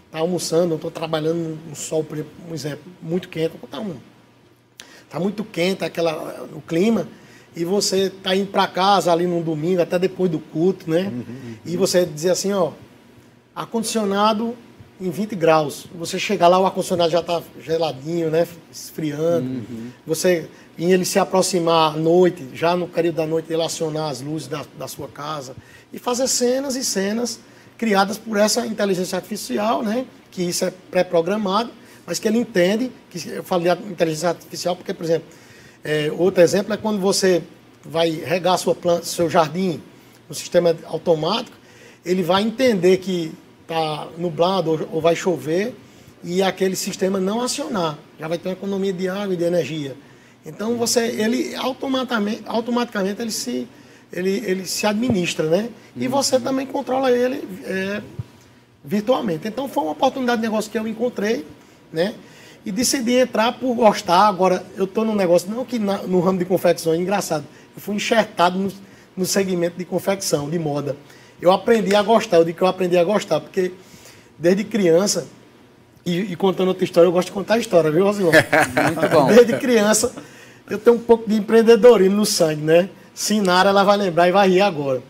está 0.05 0.19
almoçando, 0.19 0.75
estou 0.75 0.89
trabalhando 0.89 1.59
no 1.67 1.75
sol, 1.75 2.05
por 2.05 2.17
exemplo, 2.53 2.89
muito 3.01 3.27
quente, 3.27 3.57
está 3.61 3.81
um, 3.81 3.95
tá 5.09 5.19
muito 5.19 5.43
quente 5.43 5.83
aquela, 5.83 6.47
o 6.53 6.61
clima, 6.61 7.05
e 7.53 7.65
você 7.65 8.03
está 8.03 8.33
indo 8.33 8.49
para 8.49 8.65
casa 8.65 9.11
ali 9.11 9.27
num 9.27 9.41
domingo, 9.41 9.81
até 9.81 9.99
depois 9.99 10.31
do 10.31 10.39
culto, 10.39 10.89
né? 10.89 11.11
Uhum, 11.11 11.17
uhum. 11.17 11.55
E 11.65 11.75
você 11.75 12.05
dizer 12.05 12.29
assim, 12.29 12.53
ó, 12.53 12.71
ar-condicionado 13.53 14.55
em 15.01 15.09
20 15.09 15.35
graus. 15.35 15.87
Você 15.95 16.19
chegar 16.19 16.47
lá, 16.47 16.59
o 16.59 16.65
ar-condicionado 16.65 17.11
já 17.11 17.19
está 17.19 17.41
geladinho, 17.59 18.29
né? 18.29 18.47
Esfriando. 18.71 19.47
Uhum. 19.47 19.89
Você 20.05 20.47
em 20.77 20.91
ele 20.91 21.03
se 21.03 21.19
aproximar 21.19 21.93
à 21.93 21.97
noite, 21.97 22.49
já 22.53 22.75
no 22.75 22.87
período 22.87 23.15
da 23.15 23.25
noite, 23.25 23.51
ele 23.51 23.61
acionar 23.61 24.09
as 24.09 24.21
luzes 24.21 24.47
da, 24.47 24.63
da 24.77 24.87
sua 24.87 25.07
casa 25.07 25.55
e 25.91 25.99
fazer 25.99 26.27
cenas 26.27 26.75
e 26.75 26.83
cenas 26.83 27.39
criadas 27.77 28.17
por 28.17 28.37
essa 28.37 28.65
inteligência 28.65 29.15
artificial, 29.15 29.81
né? 29.81 30.05
Que 30.29 30.43
isso 30.43 30.63
é 30.63 30.71
pré-programado, 30.91 31.71
mas 32.05 32.19
que 32.19 32.27
ele 32.27 32.37
entende, 32.37 32.91
que 33.09 33.27
eu 33.29 33.43
falei 33.43 33.75
de 33.75 33.83
inteligência 33.83 34.29
artificial 34.29 34.75
porque, 34.75 34.93
por 34.93 35.03
exemplo, 35.03 35.27
é, 35.83 36.11
outro 36.15 36.43
exemplo 36.43 36.73
é 36.73 36.77
quando 36.77 36.99
você 36.99 37.41
vai 37.83 38.11
regar 38.11 38.57
sua 38.59 38.75
planta, 38.75 39.05
seu 39.05 39.27
jardim 39.27 39.81
no 40.29 40.35
sistema 40.35 40.75
automático, 40.85 41.57
ele 42.05 42.21
vai 42.21 42.43
entender 42.43 42.97
que 42.97 43.33
está 43.71 44.07
nublado 44.17 44.87
ou, 44.91 44.99
vai 44.99 45.15
chover 45.15 45.73
e 46.23 46.43
aquele 46.43 46.75
sistema 46.75 47.19
não 47.19 47.41
acionar. 47.41 47.97
Já 48.19 48.27
vai 48.27 48.37
ter 48.37 48.49
uma 48.49 48.53
economia 48.53 48.91
de 48.91 49.07
água 49.07 49.33
e 49.33 49.37
de 49.37 49.43
energia. 49.43 49.95
Então 50.45 50.75
você, 50.75 51.07
ele 51.07 51.55
automaticamente, 51.55 52.43
automaticamente 52.45 53.21
ele 53.21 53.31
se, 53.31 53.67
ele, 54.11 54.43
ele 54.45 54.65
se 54.65 54.85
administra, 54.85 55.47
né? 55.49 55.69
E 55.95 56.05
uhum. 56.05 56.11
você 56.11 56.39
também 56.39 56.65
controla 56.65 57.11
ele 57.11 57.47
é, 57.63 58.01
virtualmente. 58.83 59.47
Então 59.47 59.69
foi 59.69 59.83
uma 59.83 59.93
oportunidade 59.93 60.41
de 60.41 60.47
negócio 60.47 60.69
que 60.69 60.77
eu 60.77 60.87
encontrei, 60.87 61.45
né? 61.91 62.13
E 62.65 62.71
decidi 62.71 63.13
entrar 63.13 63.53
por 63.53 63.73
gostar. 63.73 64.27
Agora, 64.27 64.63
eu 64.75 64.85
estou 64.85 65.03
num 65.03 65.15
negócio, 65.15 65.49
não 65.49 65.65
que 65.65 65.79
na, 65.79 65.99
no 66.03 66.19
ramo 66.19 66.37
de 66.37 66.45
confecção, 66.45 66.93
é 66.93 66.97
engraçado. 66.97 67.45
Eu 67.75 67.81
fui 67.81 67.95
enxertado 67.95 68.59
no, 68.59 68.71
no 69.17 69.25
segmento 69.25 69.77
de 69.77 69.85
confecção, 69.85 70.49
de 70.49 70.59
moda. 70.59 70.95
Eu 71.41 71.51
aprendi 71.51 71.95
a 71.95 72.03
gostar, 72.03 72.37
eu 72.37 72.45
digo 72.45 72.57
que 72.57 72.63
eu 72.63 72.67
aprendi 72.67 72.97
a 72.97 73.03
gostar, 73.03 73.39
porque 73.39 73.71
desde 74.37 74.63
criança 74.63 75.27
e, 76.05 76.33
e, 76.33 76.35
contando 76.35 76.69
outra 76.69 76.83
história, 76.83 77.07
eu 77.07 77.11
gosto 77.11 77.27
de 77.27 77.33
contar 77.33 77.57
história, 77.57 77.91
viu, 77.91 78.03
Rosilon? 78.03 78.31
Muito 78.85 79.09
bom. 79.09 79.27
Desde 79.27 79.57
criança, 79.57 80.11
eu 80.69 80.79
tenho 80.79 80.95
um 80.95 80.99
pouco 80.99 81.29
de 81.29 81.35
empreendedorismo 81.35 82.17
no 82.17 82.25
sangue, 82.25 82.61
né? 82.61 82.89
Sinara, 83.13 83.69
ela 83.69 83.83
vai 83.83 83.97
lembrar 83.97 84.27
e 84.27 84.31
vai 84.31 84.49
rir 84.49 84.61
agora. 84.61 85.01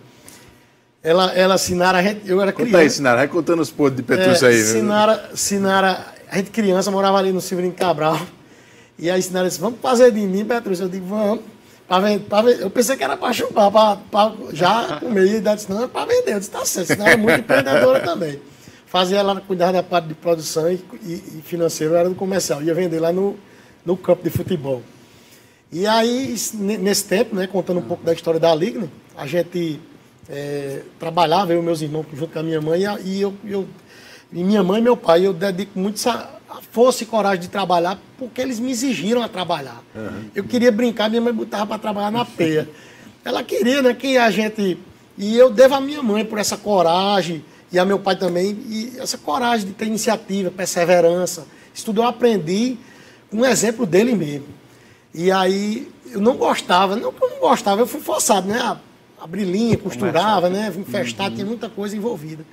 Ela, 1.04 1.32
ela 1.34 1.58
Sinara, 1.58 2.00
eu 2.26 2.42
era 2.42 2.52
criança. 2.52 2.72
Conta 2.72 2.84
aí, 2.84 2.90
Sinara, 2.90 3.18
vai 3.18 3.28
contando 3.28 3.62
os 3.62 3.72
podres 3.72 3.98
de 3.98 4.04
Petrúcio 4.04 4.48
é, 4.48 4.52
aí. 4.52 4.62
Sinara, 4.62 5.30
Sinara, 5.34 6.06
a 6.30 6.38
gente 6.38 6.52
criança 6.52 6.92
morava 6.92 7.18
ali 7.18 7.32
no 7.32 7.42
Severino 7.42 7.74
Cabral. 7.74 8.20
E 9.00 9.10
aí 9.10 9.22
Sinara 9.22 9.48
disse, 9.48 9.60
vamos 9.60 9.80
fazer 9.80 10.12
de 10.12 10.20
mim, 10.20 10.46
Petrúcio. 10.46 10.86
Eu 10.86 10.90
digo, 10.90 11.06
vamos. 11.06 11.40
Pra 11.92 12.00
ver, 12.00 12.20
pra 12.22 12.42
ver. 12.42 12.62
Eu 12.62 12.70
pensei 12.70 12.96
que 12.96 13.04
era 13.04 13.18
para 13.18 13.34
chupar, 13.34 13.70
para 13.70 14.34
já 14.54 14.98
comer. 15.02 15.26
E 15.26 15.42
disse, 15.42 15.70
não, 15.70 15.84
é 15.84 15.88
para 15.90 16.06
vender. 16.06 16.36
Eu 16.36 16.40
disse, 16.40 16.50
tá 16.50 16.64
certo, 16.64 16.88
Sinara 16.88 17.12
é 17.12 17.18
muito 17.18 17.40
empreendedora 17.40 18.00
também 18.00 18.40
fazia 18.92 19.20
ela 19.20 19.40
cuidar 19.40 19.72
da 19.72 19.82
parte 19.82 20.10
de 20.10 20.14
produção 20.14 20.70
e, 20.70 20.76
e, 21.04 21.14
e 21.14 21.42
financeiro, 21.46 21.96
era 21.96 22.10
do 22.10 22.16
comercial, 22.16 22.62
ia 22.62 22.74
vender 22.74 23.00
lá 23.00 23.14
no, 23.14 23.38
no 23.86 23.96
campo 23.96 24.22
de 24.22 24.30
futebol. 24.30 24.82
E 25.72 25.88
aí, 25.88 26.36
nesse 26.60 27.06
tempo, 27.06 27.34
né, 27.34 27.48
contando 27.48 27.80
um 27.80 27.84
pouco 27.84 28.04
da 28.04 28.12
história 28.12 28.38
da 28.38 28.54
Ligna, 28.54 28.90
a 29.16 29.26
gente 29.26 29.80
é, 30.30 30.82
trabalhava, 31.00 31.54
eu 31.54 31.62
e 31.62 31.64
meus 31.64 31.82
irmãos, 31.82 32.06
junto 32.14 32.34
com 32.34 32.40
a 32.40 32.44
minha 32.44 32.60
mãe, 32.60 32.82
e 33.06 33.22
eu, 33.22 33.34
eu 33.46 33.66
e 34.34 34.44
minha 34.44 34.62
mãe 34.62 34.82
e 34.82 34.84
meu 34.84 34.98
pai, 34.98 35.26
eu 35.26 35.32
dedico 35.32 35.80
muito 35.80 35.96
essa 35.96 36.41
força 36.72 37.04
e 37.04 37.06
coragem 37.06 37.42
de 37.42 37.50
trabalhar, 37.50 38.00
porque 38.18 38.42
eles 38.42 38.60
me 38.60 38.72
exigiram 38.72 39.24
a 39.24 39.28
trabalhar. 39.28 39.82
Uhum. 39.96 40.30
Eu 40.36 40.44
queria 40.44 40.72
brincar, 40.72 41.10
minha 41.10 41.22
mãe 41.22 41.34
botava 41.34 41.66
para 41.66 41.80
trabalhar 41.80 42.12
na 42.12 42.24
peia. 42.24 42.70
Ela 43.24 43.44
queria 43.44 43.82
né, 43.82 43.94
que 43.94 44.18
a 44.18 44.30
gente. 44.30 44.78
E 45.18 45.38
eu 45.38 45.50
devo 45.50 45.76
a 45.76 45.82
minha 45.82 46.02
mãe 46.02 46.24
por 46.24 46.38
essa 46.40 46.58
coragem, 46.58 47.44
e 47.72 47.80
a 47.80 47.86
meu 47.86 48.00
pai 48.00 48.16
também, 48.16 48.58
e 48.68 48.94
essa 48.98 49.18
coragem 49.18 49.68
de 49.68 49.74
ter 49.74 49.86
iniciativa, 49.86 50.52
perseverança. 50.52 51.46
Isso 51.74 51.86
tudo 51.86 52.02
eu 52.02 52.08
aprendi 52.08 52.78
com 53.30 53.38
um 53.38 53.46
exemplo 53.46 53.86
dele 53.86 54.14
mesmo. 54.14 54.48
E 55.14 55.32
aí 55.32 55.90
eu 56.12 56.20
não 56.20 56.36
gostava, 56.36 56.96
não 56.96 57.12
que 57.12 57.24
eu 57.24 57.30
não 57.30 57.40
gostava, 57.40 57.82
eu 57.82 57.88
fui 57.88 58.02
forçado, 58.02 58.48
né? 58.48 58.78
Abrir 59.20 59.46
linha, 59.46 59.78
costurava, 59.78 60.50
né? 60.50 60.74
Infestado, 60.76 61.30
uhum. 61.30 61.36
tinha 61.36 61.46
muita 61.46 61.70
coisa 61.70 61.96
envolvida. 61.96 62.46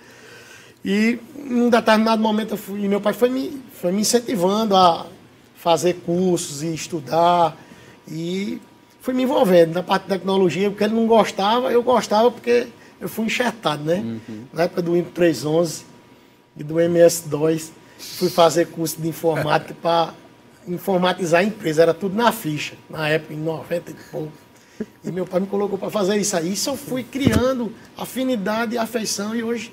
E 0.84 1.18
em 1.36 1.62
um 1.62 1.70
determinado 1.70 2.22
momento, 2.22 2.52
eu 2.52 2.56
fui, 2.56 2.86
meu 2.88 3.00
pai 3.00 3.12
foi 3.12 3.28
me, 3.28 3.60
foi 3.72 3.92
me 3.92 4.00
incentivando 4.00 4.76
a 4.76 5.06
fazer 5.56 5.94
cursos 6.06 6.62
e 6.62 6.72
estudar. 6.72 7.56
E 8.06 8.60
fui 9.00 9.12
me 9.14 9.24
envolvendo 9.24 9.74
na 9.74 9.82
parte 9.82 10.04
de 10.04 10.10
tecnologia, 10.10 10.70
porque 10.70 10.84
ele 10.84 10.94
não 10.94 11.06
gostava, 11.06 11.72
eu 11.72 11.82
gostava 11.82 12.30
porque 12.30 12.68
eu 13.00 13.08
fui 13.08 13.26
enxertado, 13.26 13.84
né? 13.84 13.96
Uhum. 13.96 14.44
Na 14.52 14.64
época 14.64 14.82
do 14.82 14.92
Windows 14.92 15.12
311 15.14 15.84
e 16.56 16.64
do 16.64 16.74
MS2, 16.74 17.70
fui 17.98 18.28
fazer 18.28 18.66
curso 18.66 19.00
de 19.00 19.08
informática 19.08 19.74
para 19.80 20.14
informatizar 20.66 21.40
a 21.40 21.44
empresa, 21.44 21.82
era 21.82 21.94
tudo 21.94 22.14
na 22.14 22.30
ficha, 22.30 22.74
na 22.88 23.08
época, 23.08 23.34
em 23.34 23.38
90 23.38 23.90
e 23.90 23.94
pouco. 24.10 24.32
E 25.04 25.10
meu 25.10 25.26
pai 25.26 25.40
me 25.40 25.46
colocou 25.46 25.78
para 25.78 25.90
fazer 25.90 26.16
isso 26.18 26.36
aí. 26.36 26.52
Isso 26.52 26.70
eu 26.70 26.76
fui 26.76 27.02
criando 27.02 27.72
afinidade 27.96 28.74
e 28.74 28.78
afeição 28.78 29.34
e 29.34 29.42
hoje 29.42 29.72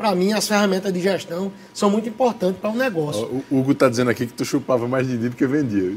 para 0.00 0.14
mim, 0.14 0.32
as 0.32 0.48
ferramentas 0.48 0.90
de 0.94 0.98
gestão 0.98 1.52
são 1.74 1.90
muito 1.90 2.08
importantes 2.08 2.58
para 2.58 2.70
o 2.70 2.72
um 2.72 2.76
negócio. 2.76 3.44
O 3.50 3.58
Hugo 3.58 3.72
está 3.72 3.86
dizendo 3.86 4.08
aqui 4.08 4.26
que 4.26 4.32
tu 4.32 4.46
chupava 4.46 4.88
mais 4.88 5.06
de 5.06 5.18
do 5.18 5.36
que 5.36 5.46
vendia. 5.46 5.92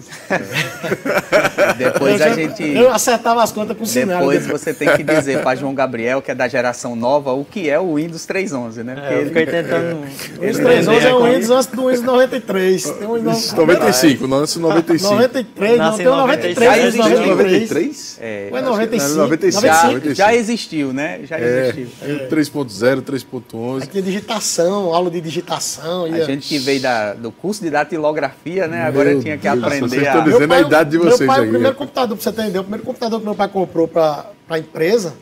depois 1.80 2.20
eu 2.20 2.28
a 2.28 2.34
gente. 2.34 2.63
Eu 2.63 2.92
acertava 2.92 3.42
as 3.42 3.54
contas 3.54 3.78
com 3.78 3.86
o 3.86 3.88
sinal. 3.88 4.28
Depois 4.28 4.46
você 4.46 4.74
tem 4.74 4.89
que 4.89 5.04
dizer 5.04 5.42
para 5.42 5.56
João 5.56 5.74
Gabriel, 5.74 6.22
que 6.22 6.32
é 6.32 6.36
da 6.36 6.50
geração 6.50 6.98
nova, 6.98 7.32
o 7.32 7.46
que 7.46 7.70
é 7.70 7.80
o 7.80 7.96
Windows 7.96 8.28
3.11, 8.28 8.84
né? 8.84 8.96
Porque 8.96 9.13
é, 9.13 9.22
eu 9.22 9.26
fiquei 9.28 9.46
tentando. 9.46 9.96
O 9.96 10.42
Windows 10.42 10.60
3.11 10.60 11.02
é 11.02 11.13
o 11.13 11.24
Windows 11.24 11.50
antes 11.50 11.68
do 11.68 11.88
Windows 11.88 12.02
93. 12.02 12.84
Tem 12.84 13.08
um 13.08 13.13
Windows... 13.13 13.54
95, 13.54 14.28
não 14.28 14.38
antes 14.39 14.56
95. 14.58 15.13
93, 15.13 15.78
não, 15.78 15.98
tem 15.98 16.08
o 16.08 16.16
93. 16.18 16.58
Já 16.58 16.78
existiu 16.78 17.28
93? 17.28 18.18
É, 18.20 18.48
Foi 18.50 18.62
95. 18.62 19.16
95. 19.16 19.62
Já, 19.62 20.13
já 20.13 20.36
existiu, 20.36 20.92
né? 20.92 21.22
Já 21.24 21.39
é, 21.39 21.70
existiu. 21.70 21.88
É, 22.02 22.28
3.0, 22.28 23.02
3.11 23.02 23.93
tinha 23.94 24.04
digitação, 24.04 24.94
aula 24.94 25.10
de 25.10 25.22
digitação. 25.22 26.06
A 26.06 26.24
gente 26.24 26.48
que 26.48 26.58
veio 26.58 26.82
da, 26.82 27.14
do 27.14 27.32
curso 27.32 27.62
de 27.62 27.70
datilografia, 27.70 28.68
né? 28.68 28.84
Agora 28.84 29.12
meu 29.12 29.22
tinha 29.22 29.38
que 29.38 29.44
Deus, 29.44 29.64
aprender 29.64 29.90
vocês 29.90 30.08
a... 30.08 30.20
dizendo 30.20 30.48
pai, 30.48 30.58
a 30.58 30.62
idade 30.68 30.90
de 30.90 30.98
vocês 30.98 31.20
Meu 31.20 31.28
pai, 31.28 31.40
aí. 31.42 31.48
o 31.48 31.52
primeiro 31.52 31.76
computador, 31.76 32.18
para 32.18 32.24
você 32.24 32.42
entender, 32.42 32.60
o 32.60 32.64
primeiro 32.64 32.86
computador 32.86 33.20
que 33.20 33.26
meu 33.26 33.36
pai 33.36 33.48
comprou 33.48 33.88
para 33.88 34.32
a 34.50 34.60
empresa, 34.60 35.14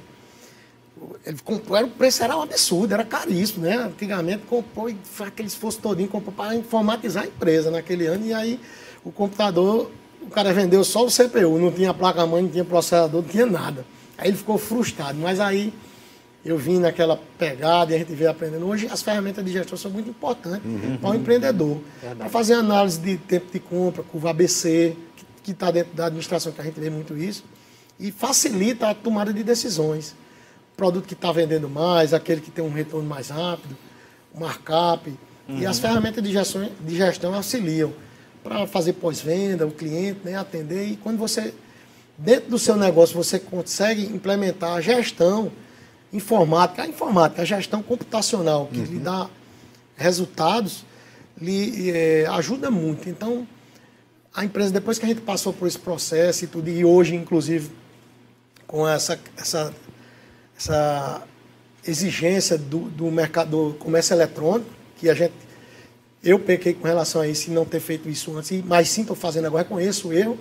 ele 1.26 1.38
comprou, 1.44 1.78
era, 1.78 1.86
o 1.86 1.90
preço 1.90 2.24
era 2.24 2.38
um 2.38 2.42
absurdo, 2.42 2.94
era 2.94 3.04
caríssimo, 3.04 3.66
né? 3.66 3.76
Antigamente 3.78 4.44
comprou 4.50 4.90
e 4.90 4.98
foi 5.04 5.28
aquele 5.28 5.48
esforço 5.50 5.80
todinho, 5.80 6.08
comprou 6.08 6.34
para 6.34 6.56
informatizar 6.56 7.24
a 7.24 7.28
empresa 7.28 7.70
naquele 7.70 8.08
ano, 8.08 8.26
e 8.26 8.34
aí 8.34 8.60
o 9.04 9.12
computador, 9.12 9.92
o 10.22 10.30
cara 10.30 10.54
vendeu 10.54 10.84
só 10.84 11.06
o 11.06 11.08
CPU, 11.08 11.60
não 11.60 11.72
tinha 11.72 11.94
placa-mãe, 11.94 12.44
não 12.44 12.50
tinha 12.50 12.66
processador, 12.66 13.22
não 13.22 13.30
tinha 13.30 13.46
nada. 13.46 13.86
Aí 14.18 14.30
ele 14.30 14.38
ficou 14.38 14.58
frustrado, 14.58 15.18
mas 15.20 15.40
aí 15.40 15.74
eu 16.44 16.58
vim 16.58 16.80
naquela 16.80 17.20
pegada 17.38 17.92
e 17.92 17.96
a 17.96 18.00
gente 18.00 18.14
veio 18.14 18.30
aprendendo. 18.30 18.68
Hoje 18.68 18.88
as 18.92 19.02
ferramentas 19.02 19.46
de 19.46 19.52
gestão 19.52 19.78
são 19.78 19.92
muito 19.92 20.10
importantes 20.10 20.66
uhum. 20.66 20.98
para 20.98 21.12
o 21.12 21.16
empreendedor. 21.16 21.80
Para 22.18 22.30
fazer 22.30 22.56
análise 22.56 23.00
de 23.00 23.18
tempo 23.18 23.52
de 23.52 23.60
compra, 23.60 24.02
curva 24.04 24.32
ABC, 24.32 24.96
que 25.44 25.52
está 25.52 25.70
dentro 25.70 25.94
da 25.94 26.08
administração, 26.08 26.52
que 26.52 26.60
a 26.60 26.64
gente 26.64 26.80
vê 26.80 26.90
muito 26.90 27.16
isso, 27.16 27.44
e 28.00 28.12
facilita 28.12 28.90
a 28.90 28.96
tomada 28.96 29.32
de 29.32 29.44
decisões. 29.44 30.16
O 30.74 30.78
produto 30.78 31.06
que 31.06 31.14
está 31.14 31.32
vendendo 31.32 31.70
mais, 31.70 32.14
aquele 32.14 32.42
que 32.42 32.50
tem 32.50 32.64
um 32.64 32.72
retorno 32.72 33.08
mais 33.08 33.30
rápido, 33.30 33.78
o 34.34 34.40
markup. 34.40 35.10
Uhum. 35.48 35.60
E 35.60 35.66
as 35.66 35.78
uhum. 35.78 35.82
ferramentas 35.84 36.24
de 36.24 36.32
gestão, 36.32 36.70
de 36.80 36.96
gestão 36.96 37.36
auxiliam 37.36 37.94
para 38.44 38.66
fazer 38.66 38.94
pós-venda, 38.94 39.68
o 39.68 39.72
cliente 39.72 40.22
né, 40.24 40.36
atender. 40.36 40.88
E 40.88 40.96
quando 40.96 41.20
você, 41.20 41.54
dentro 42.18 42.50
do 42.50 42.58
seu 42.58 42.76
negócio, 42.76 43.16
você 43.16 43.38
consegue 43.38 44.04
implementar 44.06 44.74
a 44.74 44.82
gestão 44.82 45.52
informática, 46.14 46.84
a 46.84 46.88
informática, 46.88 47.42
a 47.42 47.46
gestão 47.46 47.82
computacional, 47.82 48.68
que 48.68 48.80
uhum. 48.80 48.86
lhe 48.86 49.00
dá 49.00 49.30
resultados, 49.96 50.86
lhe 51.40 51.92
é, 51.92 52.26
ajuda 52.28 52.70
muito. 52.70 53.10
Então, 53.10 53.48
a 54.34 54.46
empresa, 54.46 54.72
depois 54.72 54.98
que 54.98 55.06
a 55.06 55.08
gente 55.08 55.22
passou 55.22 55.54
por 55.54 55.68
esse 55.68 55.80
processo 55.80 56.46
e 56.46 56.48
tudo, 56.48 56.70
e 56.70 56.86
hoje, 56.86 57.16
inclusive, 57.16 57.70
com 58.68 58.88
essa, 58.88 59.20
essa, 59.38 59.74
essa 60.58 61.24
exigência 61.86 62.58
do, 62.58 62.90
do 62.90 63.12
mercado 63.12 63.70
do 63.70 63.74
comércio 63.76 64.14
eletrônico, 64.14 64.70
que 64.98 65.10
a 65.10 65.14
gente. 65.14 65.34
Eu 66.24 66.38
pequei 66.38 66.76
com 66.76 66.86
relação 66.86 67.22
a 67.22 67.28
isso 67.28 67.50
e 67.50 67.54
não 67.54 67.66
ter 67.66 67.80
feito 67.80 68.08
isso 68.08 68.38
antes, 68.38 68.64
mas 68.64 68.88
sim 68.90 69.02
estou 69.02 69.16
fazendo 69.16 69.48
agora, 69.48 69.64
conheço 69.64 70.10
o 70.10 70.14
erro 70.14 70.38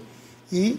e 0.52 0.78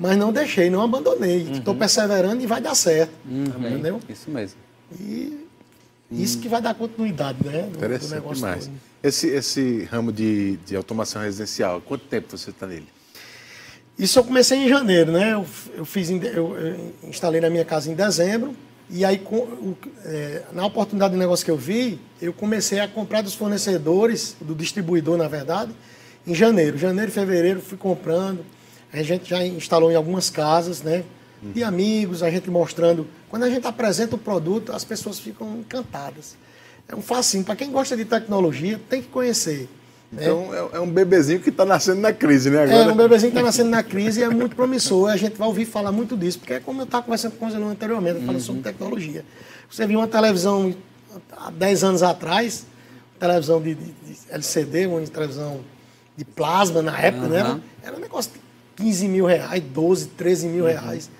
mas 0.00 0.16
não 0.16 0.32
deixei, 0.32 0.70
não 0.70 0.80
abandonei. 0.80 1.46
Estou 1.52 1.74
uhum. 1.74 1.78
perseverando 1.78 2.42
e 2.42 2.46
vai 2.46 2.60
dar 2.60 2.74
certo. 2.74 3.12
Uhum. 3.28 3.44
Entendeu? 3.44 4.00
Isso 4.08 4.30
mesmo. 4.30 4.58
E 4.98 5.46
isso 6.10 6.38
que 6.38 6.48
vai 6.48 6.62
dar 6.62 6.74
continuidade, 6.74 7.38
né? 7.44 7.68
Do, 7.70 7.76
Interessante 7.76 8.08
do 8.08 8.14
negócio 8.14 8.36
demais. 8.36 8.64
Todo. 8.64 8.74
Esse, 9.02 9.28
esse 9.28 9.84
ramo 9.84 10.10
de, 10.10 10.56
de 10.66 10.74
automação 10.74 11.22
residencial, 11.22 11.82
quanto 11.82 12.06
tempo 12.06 12.36
você 12.36 12.48
está 12.48 12.66
nele? 12.66 12.88
Isso 13.98 14.18
eu 14.18 14.24
comecei 14.24 14.58
em 14.58 14.68
janeiro, 14.68 15.12
né? 15.12 15.34
Eu, 15.34 15.46
eu 15.76 15.84
fiz, 15.84 16.08
eu, 16.10 16.56
eu, 16.58 16.94
instalei 17.04 17.40
na 17.40 17.50
minha 17.50 17.64
casa 17.64 17.90
em 17.90 17.94
dezembro. 17.94 18.56
E 18.88 19.04
aí, 19.04 19.18
com, 19.18 19.36
o, 19.36 19.76
é, 20.04 20.42
na 20.52 20.64
oportunidade 20.64 21.12
de 21.12 21.20
negócio 21.20 21.44
que 21.44 21.50
eu 21.50 21.58
vi, 21.58 22.00
eu 22.20 22.32
comecei 22.32 22.80
a 22.80 22.88
comprar 22.88 23.20
dos 23.20 23.34
fornecedores, 23.34 24.34
do 24.40 24.54
distribuidor, 24.54 25.18
na 25.18 25.28
verdade, 25.28 25.72
em 26.26 26.34
janeiro. 26.34 26.78
Janeiro 26.78 27.10
e 27.10 27.14
fevereiro 27.14 27.60
fui 27.60 27.76
comprando. 27.76 28.42
A 28.92 29.02
gente 29.02 29.28
já 29.28 29.44
instalou 29.44 29.90
em 29.90 29.94
algumas 29.94 30.30
casas, 30.30 30.82
né? 30.82 31.04
De 31.42 31.64
amigos, 31.64 32.22
a 32.22 32.30
gente 32.30 32.50
mostrando. 32.50 33.06
Quando 33.30 33.44
a 33.44 33.50
gente 33.50 33.66
apresenta 33.66 34.14
o 34.14 34.18
produto, 34.18 34.72
as 34.72 34.84
pessoas 34.84 35.18
ficam 35.18 35.58
encantadas. 35.58 36.36
É 36.86 36.94
um 36.94 37.00
facinho. 37.00 37.44
Para 37.44 37.56
quem 37.56 37.70
gosta 37.70 37.96
de 37.96 38.04
tecnologia, 38.04 38.78
tem 38.88 39.00
que 39.00 39.08
conhecer. 39.08 39.68
Então 40.12 40.52
é, 40.52 40.76
é 40.76 40.80
um 40.80 40.90
bebezinho 40.90 41.40
que 41.40 41.50
está 41.50 41.64
nascendo 41.64 42.00
na 42.00 42.12
crise, 42.12 42.50
né? 42.50 42.64
Agora... 42.64 42.90
É 42.90 42.92
um 42.92 42.96
bebezinho 42.96 43.30
que 43.30 43.38
está 43.38 43.46
nascendo 43.46 43.70
na 43.70 43.82
crise 43.82 44.20
e 44.20 44.22
é 44.24 44.28
muito 44.28 44.56
promissor. 44.56 45.08
A 45.08 45.16
gente 45.16 45.36
vai 45.36 45.46
ouvir 45.46 45.64
falar 45.64 45.92
muito 45.92 46.16
disso, 46.16 46.40
porque 46.40 46.54
é 46.54 46.60
como 46.60 46.80
eu 46.80 46.84
estava 46.84 47.04
conversando 47.04 47.36
com 47.36 47.48
você 47.48 47.56
anteriormente, 47.56 48.18
falando 48.20 48.34
uhum. 48.34 48.40
sobre 48.40 48.62
tecnologia. 48.62 49.24
Você 49.70 49.86
viu 49.86 50.00
uma 50.00 50.08
televisão 50.08 50.74
há 51.30 51.50
10 51.52 51.84
anos 51.84 52.02
atrás, 52.02 52.66
televisão 53.20 53.62
de, 53.62 53.74
de, 53.74 53.84
de 53.84 54.18
LCD, 54.30 54.86
uma 54.86 55.00
televisão 55.02 55.60
de 56.16 56.24
plasma 56.24 56.82
na 56.82 56.98
época, 56.98 57.26
uhum. 57.26 57.30
né? 57.30 57.38
Era, 57.38 57.60
era 57.84 57.96
um 57.96 58.00
negócio 58.00 58.32
15 58.80 59.08
mil 59.08 59.26
reais, 59.26 59.62
12, 59.62 60.06
13 60.08 60.48
mil 60.48 60.64
uhum. 60.64 60.70
reais. 60.70 61.10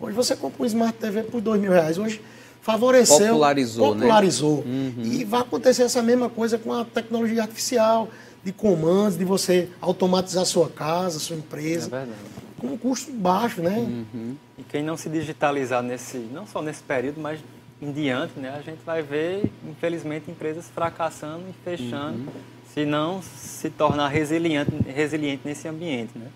Hoje 0.00 0.16
você 0.16 0.34
compra 0.34 0.62
um 0.62 0.66
Smart 0.66 0.98
TV 0.98 1.22
por 1.22 1.40
2 1.40 1.60
mil 1.60 1.70
reais. 1.70 1.98
Hoje 1.98 2.20
favoreceu. 2.62 3.28
Popularizou. 3.28 3.94
Né? 3.94 4.00
Popularizou. 4.00 4.64
Né? 4.64 4.92
Uhum. 4.96 5.04
E 5.04 5.24
vai 5.24 5.42
acontecer 5.42 5.82
essa 5.82 6.02
mesma 6.02 6.30
coisa 6.30 6.58
com 6.58 6.72
a 6.72 6.84
tecnologia 6.84 7.42
artificial, 7.42 8.08
de 8.42 8.52
comandos, 8.52 9.18
de 9.18 9.24
você 9.24 9.68
automatizar 9.80 10.46
sua 10.46 10.70
casa, 10.70 11.18
sua 11.18 11.36
empresa. 11.36 11.88
É 11.88 11.90
verdade. 11.90 12.18
Com 12.58 12.68
um 12.68 12.78
custo 12.78 13.12
baixo, 13.12 13.60
né? 13.60 13.76
Uhum. 13.78 14.34
E 14.58 14.62
quem 14.62 14.82
não 14.82 14.96
se 14.96 15.08
digitalizar 15.10 15.82
nesse, 15.82 16.16
não 16.16 16.46
só 16.46 16.62
nesse 16.62 16.82
período, 16.82 17.20
mas 17.20 17.40
em 17.82 17.92
diante, 17.92 18.38
né, 18.38 18.54
a 18.58 18.60
gente 18.60 18.80
vai 18.84 19.02
ver, 19.02 19.50
infelizmente, 19.66 20.30
empresas 20.30 20.66
fracassando 20.74 21.44
e 21.48 21.52
fechando 21.64 22.18
uhum 22.18 22.59
se 22.72 22.84
não 22.84 23.20
se 23.22 23.68
tornar 23.68 24.08
resiliente, 24.08 24.70
resiliente 24.86 25.42
nesse 25.44 25.66
ambiente. 25.68 26.12
Né? 26.16 26.28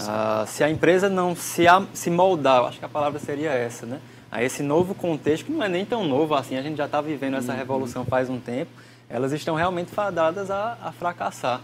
Ah, 0.00 0.44
se 0.46 0.62
a 0.64 0.70
empresa 0.70 1.08
não 1.08 1.34
se, 1.34 1.64
se 1.94 2.10
moldar, 2.10 2.64
acho 2.64 2.78
que 2.78 2.84
a 2.84 2.88
palavra 2.88 3.18
seria 3.18 3.50
essa, 3.50 3.86
né? 3.86 4.00
a 4.30 4.42
esse 4.42 4.62
novo 4.62 4.94
contexto, 4.94 5.46
que 5.46 5.52
não 5.52 5.62
é 5.62 5.68
nem 5.68 5.84
tão 5.84 6.04
novo 6.06 6.34
assim, 6.34 6.56
a 6.56 6.62
gente 6.62 6.76
já 6.76 6.84
está 6.84 7.00
vivendo 7.00 7.36
essa 7.36 7.52
uhum. 7.52 7.58
revolução 7.58 8.04
faz 8.04 8.28
um 8.28 8.38
tempo, 8.38 8.70
elas 9.08 9.32
estão 9.32 9.54
realmente 9.54 9.90
fadadas 9.90 10.50
a, 10.50 10.76
a 10.82 10.92
fracassar. 10.92 11.62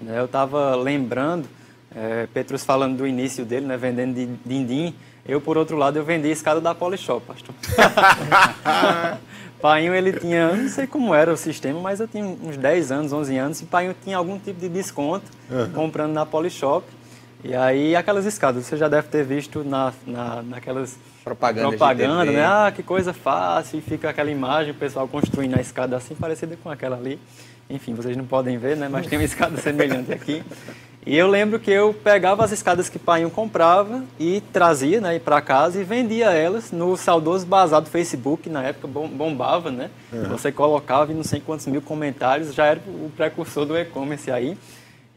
Né? 0.00 0.18
Eu 0.18 0.24
estava 0.24 0.74
lembrando, 0.76 1.46
é, 1.94 2.26
Petrus 2.32 2.64
falando 2.64 2.96
do 2.96 3.06
início 3.06 3.44
dele, 3.44 3.66
né, 3.66 3.76
vendendo 3.76 4.38
din-din, 4.44 4.94
eu, 5.28 5.40
por 5.40 5.58
outro 5.58 5.76
lado, 5.76 5.98
eu 5.98 6.04
vendi 6.04 6.28
a 6.28 6.32
escada 6.32 6.60
da 6.60 6.74
Polishop, 6.74 7.26
pastor. 7.26 7.54
Painho, 9.60 9.94
ele 9.94 10.12
tinha, 10.12 10.52
não 10.52 10.68
sei 10.68 10.86
como 10.86 11.14
era 11.14 11.32
o 11.32 11.36
sistema, 11.36 11.80
mas 11.80 12.00
eu 12.00 12.06
tinha 12.06 12.24
uns 12.24 12.56
10 12.56 12.92
anos, 12.92 13.12
11 13.12 13.36
anos, 13.36 13.60
e 13.60 13.64
Painho 13.64 13.94
tinha 14.04 14.16
algum 14.16 14.38
tipo 14.38 14.60
de 14.60 14.68
desconto 14.68 15.26
uhum. 15.50 15.70
comprando 15.72 16.12
na 16.12 16.26
Polishop. 16.26 16.86
E 17.44 17.54
aí, 17.54 17.94
aquelas 17.94 18.24
escadas, 18.24 18.64
você 18.64 18.76
já 18.76 18.88
deve 18.88 19.08
ter 19.08 19.24
visto 19.24 19.62
na, 19.62 19.92
na, 20.06 20.42
naquelas 20.42 20.98
propaganda, 21.22 21.68
propaganda 21.68 22.24
né? 22.32 22.44
Ah, 22.44 22.72
que 22.74 22.82
coisa 22.82 23.12
fácil, 23.12 23.78
e 23.78 23.82
fica 23.82 24.10
aquela 24.10 24.30
imagem, 24.30 24.72
o 24.72 24.74
pessoal 24.74 25.06
construindo 25.06 25.56
a 25.56 25.60
escada 25.60 25.96
assim, 25.96 26.14
parecida 26.14 26.56
com 26.62 26.70
aquela 26.70 26.96
ali. 26.96 27.18
Enfim, 27.68 27.94
vocês 27.94 28.16
não 28.16 28.24
podem 28.24 28.58
ver, 28.58 28.76
né? 28.76 28.88
Mas 28.88 29.06
tem 29.06 29.18
uma 29.18 29.24
escada 29.24 29.56
semelhante 29.60 30.12
aqui. 30.12 30.42
E 31.06 31.16
eu 31.16 31.28
lembro 31.28 31.60
que 31.60 31.70
eu 31.70 31.94
pegava 31.94 32.44
as 32.44 32.50
escadas 32.50 32.88
que 32.88 32.96
o 32.96 33.00
pai 33.00 33.24
comprava 33.30 34.02
e 34.18 34.40
trazia 34.52 35.00
né, 35.00 35.16
para 35.20 35.40
casa 35.40 35.80
e 35.80 35.84
vendia 35.84 36.32
elas 36.32 36.72
no 36.72 36.96
saudoso 36.96 37.46
bazar 37.46 37.80
do 37.80 37.88
Facebook, 37.88 38.50
na 38.50 38.64
época 38.64 38.88
bombava, 38.88 39.70
né? 39.70 39.88
Você 40.28 40.50
colocava 40.50 41.12
e 41.12 41.14
não 41.14 41.22
sei 41.22 41.40
quantos 41.40 41.66
mil 41.66 41.80
comentários, 41.80 42.52
já 42.52 42.66
era 42.66 42.80
o 42.88 43.08
precursor 43.16 43.64
do 43.64 43.78
e-commerce 43.78 44.32
aí. 44.32 44.58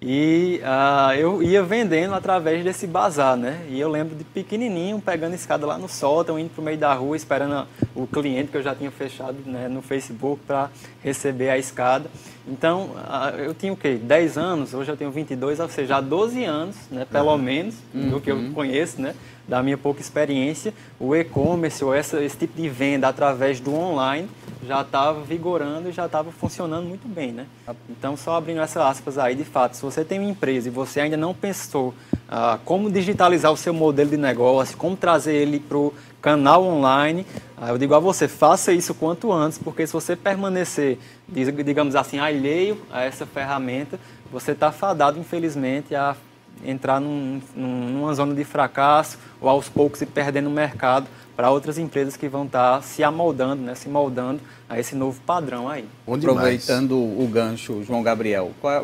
E 0.01 0.61
uh, 0.63 1.13
eu 1.15 1.43
ia 1.43 1.61
vendendo 1.61 2.15
através 2.15 2.63
desse 2.63 2.87
bazar, 2.87 3.35
né? 3.35 3.65
E 3.67 3.77
eu 3.77 3.89
lembro 3.89 4.15
de 4.15 4.23
pequenininho, 4.23 5.01
pegando 5.01 5.35
escada 5.35 5.65
lá 5.65 5.77
no 5.77 5.89
sótão, 5.89 6.39
indo 6.39 6.49
para 6.49 6.61
o 6.61 6.63
meio 6.63 6.77
da 6.77 6.93
rua, 6.93 7.17
esperando 7.17 7.67
o 7.93 8.07
cliente 8.07 8.49
que 8.49 8.55
eu 8.55 8.63
já 8.63 8.73
tinha 8.73 8.89
fechado 8.91 9.35
né, 9.45 9.67
no 9.67 9.81
Facebook 9.81 10.41
para 10.47 10.69
receber 11.03 11.49
a 11.49 11.57
escada. 11.57 12.09
Então, 12.47 12.91
uh, 12.95 13.35
eu 13.37 13.53
tinha 13.53 13.73
o 13.73 13.77
quê? 13.77 13.99
10 14.01 14.37
anos, 14.37 14.73
hoje 14.73 14.89
eu 14.89 14.95
tenho 14.95 15.11
22, 15.11 15.59
ou 15.59 15.67
seja, 15.67 15.97
há 15.97 16.01
12 16.01 16.45
anos, 16.45 16.77
né, 16.89 17.05
pelo 17.05 17.31
uhum. 17.31 17.37
menos, 17.37 17.75
do 17.93 18.21
que 18.21 18.31
eu 18.31 18.37
uhum. 18.37 18.53
conheço, 18.53 19.01
né? 19.01 19.13
Da 19.49 19.63
minha 19.63 19.77
pouca 19.77 19.99
experiência, 19.99 20.73
o 20.99 21.15
e-commerce 21.15 21.83
ou 21.83 21.91
essa, 21.91 22.23
esse 22.23 22.37
tipo 22.37 22.61
de 22.61 22.69
venda 22.69 23.07
através 23.07 23.59
do 23.59 23.73
online 23.73 24.29
já 24.63 24.81
estava 24.81 25.21
vigorando 25.21 25.89
e 25.89 25.91
já 25.91 26.05
estava 26.05 26.31
funcionando 26.31 26.85
muito 26.85 27.07
bem, 27.07 27.31
né? 27.31 27.47
Então, 27.89 28.15
só 28.15 28.35
abrindo 28.35 28.61
essas 28.61 28.83
aspas 28.83 29.17
aí, 29.17 29.33
de 29.33 29.43
fato, 29.43 29.75
se 29.75 29.81
você 29.81 30.05
tem 30.05 30.19
uma 30.19 30.29
empresa 30.29 30.67
e 30.67 30.71
você 30.71 30.99
ainda 30.99 31.17
não 31.17 31.33
pensou 31.33 31.95
ah, 32.29 32.59
como 32.63 32.91
digitalizar 32.91 33.51
o 33.51 33.57
seu 33.57 33.73
modelo 33.73 34.11
de 34.11 34.17
negócio, 34.17 34.77
como 34.77 34.95
trazer 34.95 35.33
ele 35.33 35.59
para 35.59 35.77
o 35.77 35.93
canal 36.21 36.63
online, 36.63 37.25
ah, 37.57 37.69
eu 37.69 37.77
digo 37.79 37.95
a 37.95 37.99
você, 37.99 38.27
faça 38.27 38.71
isso 38.71 38.93
quanto 38.93 39.31
antes, 39.31 39.57
porque 39.57 39.87
se 39.87 39.93
você 39.93 40.15
permanecer, 40.15 40.99
digamos 41.27 41.95
assim, 41.95 42.19
alheio 42.19 42.77
a 42.91 43.01
essa 43.01 43.25
ferramenta, 43.25 43.99
você 44.31 44.51
está 44.51 44.71
fadado, 44.71 45.17
infelizmente, 45.17 45.95
a 45.95 46.15
entrar 46.63 46.99
num, 46.99 47.41
numa 47.55 48.13
zona 48.13 48.33
de 48.33 48.43
fracasso 48.43 49.17
ou 49.39 49.49
aos 49.49 49.69
poucos 49.69 49.99
se 49.99 50.05
perder 50.05 50.41
no 50.41 50.49
mercado 50.49 51.07
para 51.35 51.49
outras 51.49 51.77
empresas 51.77 52.17
que 52.17 52.27
vão 52.27 52.45
estar 52.45 52.77
tá 52.77 52.81
se 52.81 53.03
amoldando, 53.03 53.63
né, 53.63 53.75
se 53.75 53.87
moldando 53.87 54.41
a 54.67 54.79
esse 54.79 54.95
novo 54.95 55.21
padrão 55.21 55.69
aí. 55.69 55.85
Aproveitando 56.07 56.97
o 56.97 57.27
gancho, 57.31 57.81
João 57.83 58.03
Gabriel, 58.03 58.51
qual, 58.59 58.83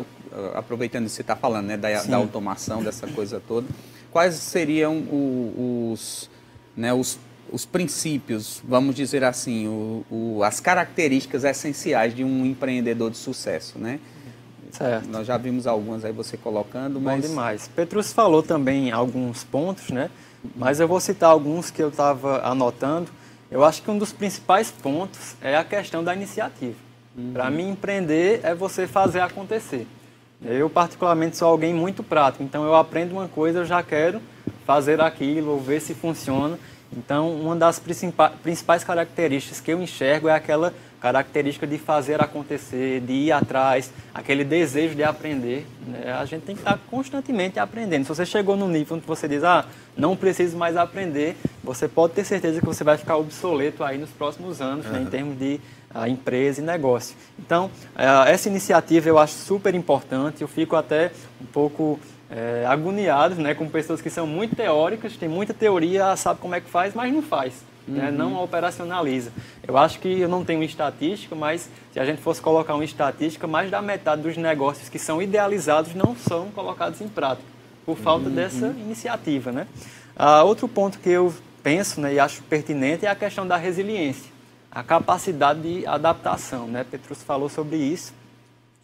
aproveitando 0.54 1.04
que 1.04 1.10
você 1.10 1.20
está 1.20 1.36
falando 1.36 1.66
né, 1.66 1.76
da, 1.76 2.02
da, 2.02 2.16
automação, 2.16 2.82
dessa 2.82 3.06
coisa 3.06 3.40
toda, 3.46 3.66
quais 4.10 4.34
seriam 4.34 4.96
o, 4.96 5.92
os, 5.92 6.30
né, 6.76 6.92
os, 6.92 7.18
os 7.50 7.64
princípios, 7.64 8.62
vamos 8.64 8.94
dizer 8.94 9.24
assim, 9.24 9.66
o, 9.66 10.04
o, 10.10 10.42
as 10.42 10.60
características 10.60 11.44
essenciais 11.44 12.14
de 12.14 12.24
um 12.24 12.44
empreendedor 12.44 13.10
de 13.10 13.16
sucesso, 13.16 13.78
né? 13.78 14.00
Certo. 14.72 15.08
Nós 15.08 15.26
já 15.26 15.36
vimos 15.36 15.66
algumas 15.66 16.04
aí 16.04 16.12
você 16.12 16.36
colocando, 16.36 17.00
mas... 17.00 17.22
Bom 17.22 17.28
demais. 17.28 17.68
Petrus 17.74 18.12
falou 18.12 18.42
também 18.42 18.90
alguns 18.92 19.44
pontos, 19.44 19.90
né? 19.90 20.10
Mas 20.54 20.80
eu 20.80 20.86
vou 20.86 21.00
citar 21.00 21.30
alguns 21.30 21.70
que 21.70 21.82
eu 21.82 21.88
estava 21.88 22.40
anotando. 22.46 23.10
Eu 23.50 23.64
acho 23.64 23.82
que 23.82 23.90
um 23.90 23.98
dos 23.98 24.12
principais 24.12 24.70
pontos 24.70 25.34
é 25.40 25.56
a 25.56 25.64
questão 25.64 26.02
da 26.04 26.14
iniciativa. 26.14 26.76
Uhum. 27.16 27.32
Para 27.32 27.50
mim, 27.50 27.70
empreender 27.70 28.40
é 28.42 28.54
você 28.54 28.86
fazer 28.86 29.20
acontecer. 29.20 29.86
Eu, 30.44 30.68
particularmente, 30.68 31.36
sou 31.36 31.48
alguém 31.48 31.72
muito 31.72 32.02
prático. 32.02 32.44
Então, 32.44 32.64
eu 32.64 32.74
aprendo 32.74 33.12
uma 33.12 33.26
coisa, 33.26 33.60
eu 33.60 33.64
já 33.64 33.82
quero 33.82 34.20
fazer 34.66 35.00
aquilo, 35.00 35.52
ou 35.52 35.60
ver 35.60 35.80
se 35.80 35.94
funciona. 35.94 36.58
Então, 36.94 37.32
uma 37.34 37.56
das 37.56 37.80
principais 37.80 38.84
características 38.84 39.60
que 39.60 39.72
eu 39.72 39.82
enxergo 39.82 40.28
é 40.28 40.34
aquela 40.34 40.74
característica 41.06 41.66
de 41.68 41.78
fazer 41.78 42.20
acontecer, 42.20 43.00
de 43.00 43.12
ir 43.12 43.32
atrás, 43.32 43.92
aquele 44.12 44.42
desejo 44.42 44.96
de 44.96 45.04
aprender. 45.04 45.64
Né? 45.86 46.12
A 46.12 46.24
gente 46.24 46.42
tem 46.42 46.56
que 46.56 46.62
estar 46.62 46.76
constantemente 46.90 47.60
aprendendo. 47.60 48.02
Se 48.02 48.08
você 48.08 48.26
chegou 48.26 48.56
no 48.56 48.66
nível 48.66 48.96
onde 48.96 49.06
você 49.06 49.28
diz, 49.28 49.44
ah, 49.44 49.64
não 49.96 50.16
preciso 50.16 50.56
mais 50.56 50.76
aprender, 50.76 51.36
você 51.62 51.86
pode 51.86 52.14
ter 52.14 52.24
certeza 52.24 52.58
que 52.58 52.66
você 52.66 52.82
vai 52.82 52.98
ficar 52.98 53.16
obsoleto 53.16 53.84
aí 53.84 53.98
nos 53.98 54.10
próximos 54.10 54.60
anos, 54.60 54.84
uhum. 54.86 54.92
né, 54.92 55.02
em 55.02 55.06
termos 55.06 55.38
de 55.38 55.60
uh, 55.94 56.08
empresa 56.08 56.60
e 56.60 56.64
negócio. 56.64 57.16
Então, 57.38 57.66
uh, 57.94 58.26
essa 58.26 58.48
iniciativa 58.48 59.08
eu 59.08 59.18
acho 59.18 59.34
super 59.34 59.76
importante, 59.76 60.42
eu 60.42 60.48
fico 60.48 60.74
até 60.74 61.12
um 61.40 61.46
pouco 61.46 62.00
é, 62.28 62.64
agoniado 62.66 63.36
né, 63.36 63.54
com 63.54 63.68
pessoas 63.68 64.00
que 64.00 64.10
são 64.10 64.26
muito 64.26 64.56
teóricas, 64.56 65.16
tem 65.16 65.28
muita 65.28 65.54
teoria, 65.54 66.16
sabe 66.16 66.40
como 66.40 66.56
é 66.56 66.60
que 66.60 66.68
faz, 66.68 66.92
mas 66.94 67.12
não 67.12 67.22
faz 67.22 67.54
né, 67.86 68.10
não 68.10 68.42
operacionaliza. 68.42 69.32
Eu 69.66 69.76
acho 69.76 70.00
que 70.00 70.20
eu 70.20 70.28
não 70.28 70.44
tenho 70.44 70.62
estatística, 70.62 71.34
mas 71.34 71.70
se 71.92 72.00
a 72.00 72.04
gente 72.04 72.20
fosse 72.20 72.40
colocar 72.40 72.74
uma 72.74 72.84
estatística, 72.84 73.46
mais 73.46 73.70
da 73.70 73.80
metade 73.80 74.22
dos 74.22 74.36
negócios 74.36 74.88
que 74.88 74.98
são 74.98 75.22
idealizados 75.22 75.94
não 75.94 76.16
são 76.16 76.50
colocados 76.50 77.00
em 77.00 77.08
prática, 77.08 77.46
por 77.84 77.96
falta 77.96 78.28
uhum. 78.28 78.34
dessa 78.34 78.66
iniciativa. 78.68 79.52
Né? 79.52 79.66
Ah, 80.16 80.42
outro 80.42 80.66
ponto 80.68 80.98
que 80.98 81.10
eu 81.10 81.32
penso 81.62 82.00
né, 82.00 82.14
e 82.14 82.18
acho 82.18 82.42
pertinente 82.44 83.06
é 83.06 83.08
a 83.08 83.14
questão 83.14 83.46
da 83.46 83.56
resiliência, 83.56 84.30
a 84.70 84.82
capacidade 84.82 85.60
de 85.60 85.86
adaptação. 85.86 86.66
Né? 86.66 86.84
Petrus 86.84 87.22
falou 87.22 87.48
sobre 87.48 87.76
isso. 87.76 88.12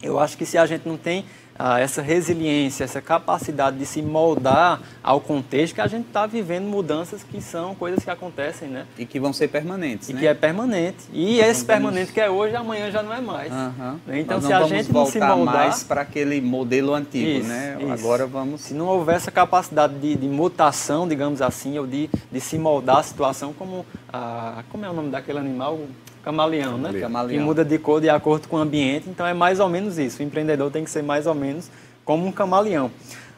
Eu 0.02 0.18
acho 0.18 0.36
que 0.36 0.44
se 0.44 0.58
a 0.58 0.66
gente 0.66 0.88
não 0.88 0.96
tem 0.96 1.24
ah, 1.64 1.78
essa 1.78 2.02
resiliência, 2.02 2.82
essa 2.82 3.00
capacidade 3.00 3.78
de 3.78 3.86
se 3.86 4.02
moldar 4.02 4.80
ao 5.00 5.20
contexto 5.20 5.76
que 5.76 5.80
a 5.80 5.86
gente 5.86 6.08
está 6.08 6.26
vivendo 6.26 6.64
mudanças 6.64 7.22
que 7.22 7.40
são 7.40 7.72
coisas 7.76 8.02
que 8.02 8.10
acontecem, 8.10 8.68
né? 8.68 8.84
E 8.98 9.06
que 9.06 9.20
vão 9.20 9.32
ser 9.32 9.46
permanentes, 9.46 10.08
e 10.08 10.12
né? 10.12 10.20
que 10.20 10.26
é 10.26 10.34
permanente. 10.34 11.04
E 11.12 11.38
esse 11.38 11.64
vamos... 11.64 11.66
permanente 11.66 12.12
que 12.12 12.20
é 12.20 12.28
hoje, 12.28 12.56
amanhã 12.56 12.90
já 12.90 13.00
não 13.00 13.14
é 13.14 13.20
mais. 13.20 13.52
Uhum. 13.52 13.96
Então, 14.08 14.40
se 14.40 14.52
a 14.52 14.64
gente 14.64 14.92
não 14.92 15.06
se 15.06 15.20
moldar 15.20 15.54
mais 15.54 15.84
para 15.84 16.00
aquele 16.00 16.40
modelo 16.40 16.94
antigo, 16.94 17.38
isso, 17.38 17.48
né? 17.48 17.76
Isso. 17.78 17.92
Agora 17.92 18.26
vamos. 18.26 18.62
Se 18.62 18.74
não 18.74 18.86
houver 18.86 19.14
essa 19.14 19.30
capacidade 19.30 19.94
de, 20.00 20.16
de, 20.16 20.26
mutação, 20.26 21.06
digamos 21.06 21.40
assim, 21.40 21.78
ou 21.78 21.86
de, 21.86 22.10
de 22.32 22.40
se 22.40 22.58
moldar 22.58 22.96
a 22.96 23.02
situação, 23.04 23.52
como 23.52 23.86
a, 24.12 24.62
como 24.70 24.84
é 24.84 24.90
o 24.90 24.92
nome 24.92 25.10
daquele 25.10 25.38
animal? 25.38 25.80
camaleão, 26.22 26.78
né? 26.78 26.92
Camaleão. 27.00 27.38
Que 27.38 27.44
muda 27.44 27.64
de 27.64 27.78
cor 27.78 28.00
de 28.00 28.08
acordo 28.08 28.48
com 28.48 28.56
o 28.56 28.58
ambiente. 28.58 29.08
Então 29.10 29.26
é 29.26 29.34
mais 29.34 29.60
ou 29.60 29.68
menos 29.68 29.98
isso. 29.98 30.22
O 30.22 30.22
empreendedor 30.22 30.70
tem 30.70 30.84
que 30.84 30.90
ser 30.90 31.02
mais 31.02 31.26
ou 31.26 31.34
menos 31.34 31.70
como 32.04 32.26
um 32.26 32.32
camaleão. 32.32 32.90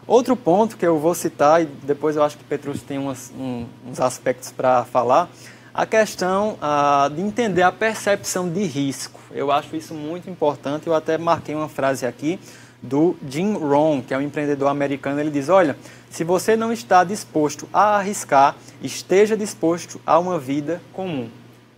Outro 0.06 0.36
ponto 0.36 0.76
que 0.76 0.86
eu 0.86 0.98
vou 0.98 1.14
citar, 1.14 1.62
e 1.62 1.64
depois 1.64 2.14
eu 2.14 2.22
acho 2.22 2.36
que 2.36 2.44
Petrus 2.44 2.82
tem 2.82 2.98
umas, 2.98 3.32
um, 3.38 3.64
uns 3.88 4.00
aspectos 4.00 4.52
para 4.52 4.84
falar, 4.84 5.30
a 5.72 5.86
questão 5.86 6.58
ah, 6.60 7.10
de 7.12 7.22
entender 7.22 7.62
a 7.62 7.72
percepção 7.72 8.48
de 8.48 8.64
risco. 8.64 9.18
Eu 9.32 9.50
acho 9.50 9.74
isso 9.74 9.94
muito 9.94 10.28
importante. 10.28 10.86
Eu 10.86 10.94
até 10.94 11.16
marquei 11.16 11.54
uma 11.54 11.68
frase 11.68 12.06
aqui 12.06 12.38
do 12.84 13.16
Jim 13.28 13.54
Rohn, 13.54 14.02
que 14.02 14.12
é 14.12 14.18
um 14.18 14.20
empreendedor 14.20 14.68
americano. 14.68 15.18
Ele 15.18 15.30
diz: 15.30 15.48
Olha, 15.48 15.76
se 16.10 16.22
você 16.22 16.54
não 16.54 16.72
está 16.72 17.02
disposto 17.02 17.68
a 17.72 17.96
arriscar, 17.96 18.56
esteja 18.82 19.36
disposto 19.36 20.00
a 20.06 20.18
uma 20.18 20.38
vida 20.38 20.80
comum. 20.92 21.28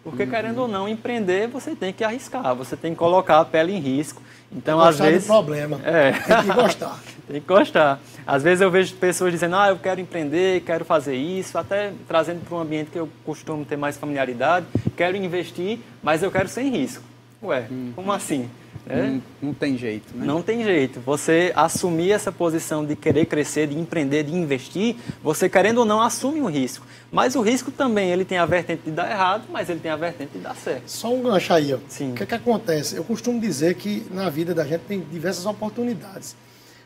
Porque, 0.03 0.25
uhum. 0.25 0.31
querendo 0.31 0.59
ou 0.59 0.69
não, 0.69 0.89
empreender, 0.89 1.49
você 1.49 1.75
tem 1.75 1.93
que 1.93 2.05
arriscar, 2.05 2.55
você 2.55 2.77
tem 2.77 2.93
que 2.93 2.99
colocar 2.99 3.41
a 3.41 3.45
pele 3.45 3.73
em 3.73 3.81
risco. 3.81 4.23
Então, 4.53 4.81
às 4.81 4.99
vezes. 4.99 5.27
problema. 5.27 5.81
É. 5.85 6.13
Tem 6.13 6.43
que 6.43 6.53
gostar. 6.53 7.01
tem 7.27 7.41
que 7.41 7.47
gostar. 7.47 8.01
Às 8.25 8.43
vezes 8.43 8.61
eu 8.61 8.71
vejo 8.71 8.95
pessoas 8.95 9.33
dizendo, 9.33 9.57
ah, 9.57 9.71
eu 9.71 9.77
quero 9.77 10.01
empreender, 10.01 10.61
quero 10.61 10.85
fazer 10.85 11.17
isso, 11.17 11.59
até 11.59 11.93
trazendo 12.07 12.45
para 12.45 12.57
um 12.57 12.61
ambiente 12.61 12.91
que 12.91 12.99
eu 12.99 13.09
costumo 13.25 13.65
ter 13.65 13.77
mais 13.77 13.97
familiaridade, 13.97 14.67
quero 14.97 15.17
investir, 15.17 15.81
mas 16.03 16.23
eu 16.23 16.31
quero 16.31 16.49
sem 16.49 16.71
risco. 16.71 17.03
Ué, 17.43 17.67
uhum. 17.69 17.93
como 17.95 18.13
assim? 18.13 18.49
É? 18.89 19.03
Não, 19.03 19.23
não, 19.43 19.55
tem 19.55 19.77
jeito, 19.77 20.17
né? 20.17 20.25
Não 20.25 20.41
tem 20.41 20.63
jeito. 20.63 21.01
Você 21.01 21.53
assumir 21.57 22.13
essa 22.13 22.31
posição 22.31 22.87
de 22.87 22.95
querer 22.95 23.27
crescer, 23.27 23.67
de 23.67 23.77
empreender, 23.77 24.23
de 24.23 24.33
investir, 24.33 24.95
você 25.23 25.49
querendo 25.49 25.79
ou 25.79 25.85
não 25.85 26.01
assume 26.01 26.41
um 26.41 26.49
risco. 26.49 26.87
Mas 27.11 27.35
o 27.35 27.41
risco 27.41 27.73
também, 27.73 28.11
ele 28.11 28.25
tem 28.25 28.39
a 28.39 28.47
vertente 28.47 28.83
de 28.85 28.93
dar 28.93 29.11
errado, 29.11 29.47
mas 29.51 29.69
ele 29.69 29.81
tem 29.81 29.91
a 29.91 29.97
vertente 29.97 30.33
de 30.35 30.39
dar 30.39 30.55
certo. 30.55 30.89
Só 30.89 31.13
um 31.13 31.21
gancho 31.21 31.53
aí, 31.53 31.75
ó. 31.75 31.79
Sim. 31.89 32.13
O 32.13 32.15
que, 32.15 32.23
é 32.23 32.27
que 32.27 32.35
acontece? 32.35 32.95
Eu 32.95 33.03
costumo 33.03 33.41
dizer 33.41 33.75
que 33.75 34.07
na 34.13 34.31
vida 34.31 34.55
da 34.55 34.65
gente 34.65 34.83
tem 34.83 35.01
diversas 35.01 35.47
oportunidades. 35.47 36.37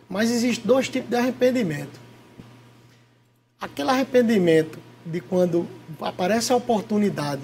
Mas 0.09 0.31
existem 0.31 0.67
dois 0.67 0.89
tipos 0.89 1.11
de 1.11 1.17
arrependimento. 1.17 2.01
Aquele 3.61 3.91
arrependimento 3.91 4.79
de 5.05 5.21
quando 5.21 5.67
aparece 6.01 6.51
a 6.51 6.57
oportunidade, 6.57 7.43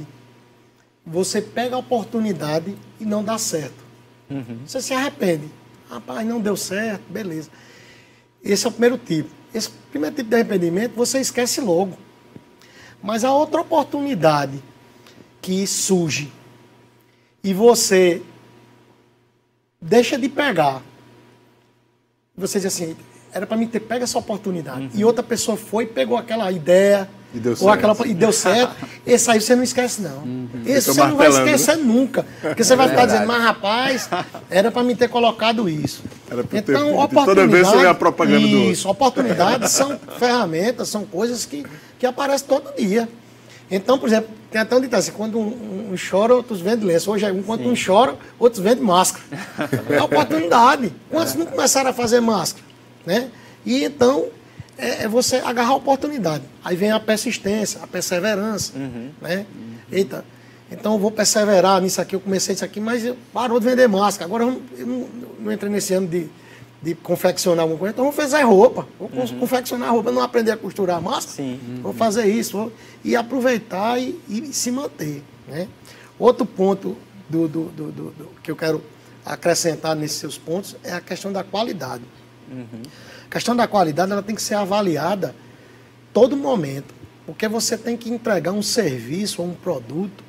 você 1.05 1.43
pega 1.43 1.77
a 1.77 1.79
oportunidade 1.79 2.75
e 2.99 3.05
não 3.05 3.23
dá 3.23 3.37
certo. 3.37 3.86
Uhum. 4.31 4.61
Você 4.67 4.81
se 4.81 4.93
arrepende. 4.93 5.49
Rapaz, 5.89 6.27
não 6.27 6.41
deu 6.41 6.57
certo, 6.57 7.03
beleza. 7.09 7.51
Esse 8.43 8.67
é 8.67 8.69
o 8.69 8.73
primeiro 8.73 8.99
tipo. 8.99 9.31
Esse 9.55 9.71
primeiro 9.91 10.15
tipo 10.15 10.29
de 10.29 10.35
arrependimento 10.35 10.95
você 10.95 11.21
esquece 11.21 11.61
logo. 11.61 11.97
Mas 13.03 13.25
a 13.25 13.33
outra 13.33 13.61
oportunidade 13.61 14.63
que 15.41 15.67
surge 15.67 16.33
e 17.43 17.55
você 17.55 18.23
deixa 19.81 20.19
de 20.19 20.29
pegar, 20.29 20.83
você 22.37 22.59
diz 22.59 22.67
assim, 22.67 22.97
era 23.33 23.47
para 23.47 23.57
mim 23.57 23.69
ter 23.69 23.81
pego 23.81 24.03
essa 24.03 24.19
oportunidade. 24.19 24.81
Uhum. 24.81 24.91
E 24.95 25.05
outra 25.05 25.23
pessoa 25.23 25.57
foi 25.57 25.85
e 25.85 25.87
pegou 25.87 26.17
aquela 26.17 26.51
ideia 26.51 27.09
e 27.35 27.39
deu 27.39 27.57
certo. 27.57 27.67
Ou 27.67 27.71
aquela, 27.71 27.97
e 28.07 28.15
deu 28.15 28.33
certo. 28.33 28.75
Esse 29.07 29.31
aí 29.31 29.41
você 29.41 29.55
não 29.55 29.63
esquece, 29.63 30.01
não. 30.01 30.19
Uhum. 30.19 30.49
Esse 30.65 30.89
você 30.89 31.01
não 31.01 31.17
vai 31.17 31.29
esquecer 31.29 31.77
nunca. 31.77 32.25
Porque 32.41 32.65
você 32.65 32.75
vai 32.75 32.87
é 32.87 32.89
ficar 32.91 33.07
dizendo, 33.07 33.27
mas 33.27 33.43
rapaz, 33.43 34.09
era 34.49 34.71
para 34.71 34.83
me 34.83 34.95
ter 34.95 35.09
colocado 35.09 35.69
isso. 35.69 36.03
Era 36.31 36.43
então, 36.53 36.63
ter 36.63 36.95
oportunidade. 36.95 37.27
Toda 37.27 37.47
vez 37.47 37.67
você 37.67 37.77
vê 37.79 37.87
a 37.87 37.95
propaganda 37.95 38.47
do 38.47 38.57
Isso, 38.57 38.89
oportunidades 38.89 39.71
são 39.73 39.99
ferramentas, 40.19 40.89
são 40.89 41.05
coisas 41.05 41.45
que, 41.45 41.67
que 41.99 42.07
aparecem 42.07 42.47
todo 42.47 42.75
dia. 42.77 43.09
Então, 43.71 43.99
por 43.99 44.09
exemplo, 44.09 44.31
tem 44.51 44.61
até 44.61 44.77
um 44.77 44.81
ditado 44.81 45.01
assim, 45.01 45.13
quando 45.13 45.39
um, 45.39 45.93
um 45.93 45.95
chora, 46.11 46.35
outros 46.35 46.61
vendem 46.61 46.87
lenço. 46.87 47.11
Hoje, 47.11 47.29
enquanto 47.29 47.63
Sim. 47.63 47.71
um 47.71 47.75
chora, 47.75 48.17
outros 48.39 48.63
vendem 48.63 48.85
máscara. 48.85 49.25
É 49.91 50.01
oportunidade. 50.01 50.93
Quantos 51.11 51.35
é. 51.35 51.39
não 51.39 51.47
começaram 51.47 51.91
a 51.91 51.93
fazer 51.93 52.21
máscara? 52.21 52.65
Né? 53.05 53.29
E 53.65 53.85
então 53.85 54.27
é, 54.79 55.05
é, 55.05 55.09
você 55.09 55.37
agarrar 55.37 55.71
a 55.71 55.77
oportunidade. 55.77 56.45
Aí 56.65 56.77
vem 56.77 56.91
a 56.91 57.01
persistência, 57.01 57.81
a 57.83 57.87
perseverança. 57.87 58.73
Uhum. 58.77 59.11
Né? 59.21 59.47
Uhum. 59.55 59.75
Eita, 59.91 60.25
então 60.71 60.95
eu 60.95 60.99
vou 60.99 61.11
perseverar 61.11 61.81
nisso 61.81 62.01
aqui, 62.01 62.17
eu 62.17 62.21
comecei 62.21 62.55
isso 62.55 62.65
aqui, 62.65 62.81
mas 62.81 63.03
parou 63.33 63.61
de 63.61 63.67
vender 63.67 63.89
máscara. 63.89 64.27
Agora 64.27 64.45
eu 64.45 64.51
não, 64.51 64.63
eu 64.77 64.87
não, 64.87 65.09
não 65.41 65.53
entrei 65.53 65.71
nesse 65.71 65.95
ano 65.95 66.09
de, 66.09 66.29
de 66.83 66.95
confeccionar 66.95 67.63
alguma 67.63 67.79
coisa, 67.79 67.93
então 67.93 68.05
vou 68.05 68.13
fazer 68.13 68.43
roupa. 68.43 68.87
Vou 68.99 69.09
uhum. 69.13 69.39
confeccionar 69.39 69.93
roupa, 69.93 70.11
não 70.11 70.23
aprender 70.23 70.51
a 70.51 70.57
costurar 70.57 71.01
máscara. 71.01 71.37
Sim. 71.37 71.61
Uhum. 71.69 71.83
Vou 71.83 71.93
fazer 71.93 72.27
isso, 72.27 72.57
vou, 72.57 72.73
e 73.05 73.15
aproveitar 73.15 73.99
e, 74.01 74.21
e, 74.29 74.53
se 74.53 74.71
manter. 74.71 75.23
Né? 75.49 75.69
Outro 76.19 76.45
ponto 76.45 76.97
do, 77.29 77.49
do, 77.49 77.65
do, 77.67 77.93
do, 77.93 78.29
que 78.43 78.51
eu 78.51 78.57
quero 78.57 78.83
acrescentar 79.25 79.95
nesses 79.97 80.19
seus 80.19 80.37
pontos 80.37 80.77
é 80.83 80.93
a 80.93 81.01
questão 81.01 81.33
da 81.33 81.43
qualidade. 81.43 82.03
Uhum. 82.51 82.83
A 83.27 83.33
questão 83.33 83.57
da 83.57 83.67
qualidade 83.67 84.13
ela 84.13 84.23
tem 84.23 84.35
que 84.35 84.43
ser 84.43 84.55
avaliada 84.55 85.35
todo 86.13 86.37
momento, 86.37 86.95
porque 87.27 87.49
você 87.49 87.77
tem 87.77 87.97
que 87.97 88.09
entregar 88.09 88.53
um 88.53 88.63
serviço 88.63 89.43
ou 89.43 89.49
um 89.49 89.55
produto 89.55 90.25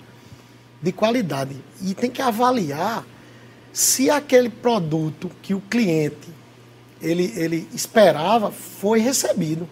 de 0.81 0.91
qualidade. 0.91 1.55
E 1.81 1.93
tem 1.93 2.09
que 2.09 2.21
avaliar 2.21 3.05
se 3.71 4.09
aquele 4.09 4.49
produto 4.49 5.29
que 5.41 5.53
o 5.53 5.61
cliente 5.61 6.27
ele, 7.01 7.31
ele 7.35 7.67
esperava 7.73 8.51
foi 8.51 8.99
recebido. 8.99 9.69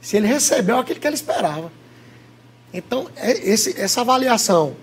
Se 0.00 0.16
ele 0.16 0.26
recebeu 0.26 0.78
aquilo 0.78 0.98
que 0.98 1.06
ele 1.06 1.14
esperava. 1.14 1.70
Então, 2.72 3.08
é 3.16 3.30
esse, 3.30 3.78
essa 3.78 4.00
avaliação, 4.00 4.74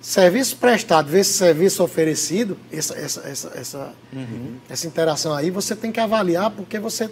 serviço 0.00 0.56
prestado 0.56 1.08
versus 1.08 1.36
serviço 1.36 1.82
oferecido, 1.82 2.56
essa, 2.72 2.94
essa, 2.96 3.20
essa, 3.28 3.52
essa, 3.54 3.92
uhum. 4.12 4.56
essa 4.68 4.86
interação 4.86 5.34
aí, 5.34 5.50
você 5.50 5.74
tem 5.74 5.90
que 5.90 6.00
avaliar 6.00 6.50
porque 6.50 6.78
você 6.78 7.10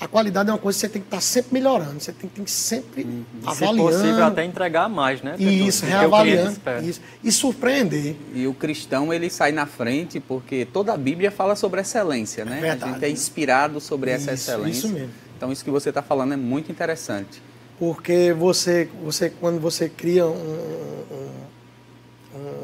a 0.00 0.08
qualidade 0.08 0.50
é 0.50 0.52
uma 0.52 0.58
coisa 0.58 0.76
que 0.76 0.80
você 0.80 0.88
tem 0.88 1.00
que 1.00 1.06
estar 1.06 1.20
sempre 1.20 1.54
melhorando, 1.54 2.00
você 2.00 2.12
tem, 2.12 2.28
tem 2.28 2.44
que 2.44 2.50
sempre 2.50 3.04
uhum. 3.04 3.24
avaliando. 3.46 3.92
Se 3.92 3.98
possível, 3.98 4.24
até 4.24 4.44
entregar 4.44 4.88
mais, 4.88 5.22
né? 5.22 5.36
Isso, 5.38 5.86
reavaliando. 5.86 6.60
Isso, 6.82 7.00
e 7.22 7.30
surpreender. 7.30 8.16
E 8.34 8.46
o 8.46 8.52
cristão, 8.52 9.14
ele 9.14 9.30
sai 9.30 9.52
na 9.52 9.66
frente 9.66 10.18
porque 10.18 10.66
toda 10.66 10.92
a 10.92 10.96
Bíblia 10.96 11.30
fala 11.30 11.54
sobre 11.54 11.80
excelência, 11.80 12.44
né? 12.44 12.60
Verdade. 12.60 12.90
A 12.90 12.94
gente 12.94 13.04
é 13.04 13.10
inspirado 13.10 13.80
sobre 13.80 14.10
essa 14.10 14.32
isso, 14.32 14.50
excelência. 14.50 14.78
Isso 14.78 14.88
mesmo. 14.88 15.10
Então, 15.36 15.52
isso 15.52 15.64
que 15.64 15.70
você 15.70 15.90
está 15.90 16.02
falando 16.02 16.34
é 16.34 16.36
muito 16.36 16.72
interessante. 16.72 17.40
Porque 17.78 18.32
você, 18.32 18.88
você 19.02 19.30
quando 19.30 19.60
você 19.60 19.88
cria 19.88 20.26
um, 20.26 20.30
um, 20.30 21.30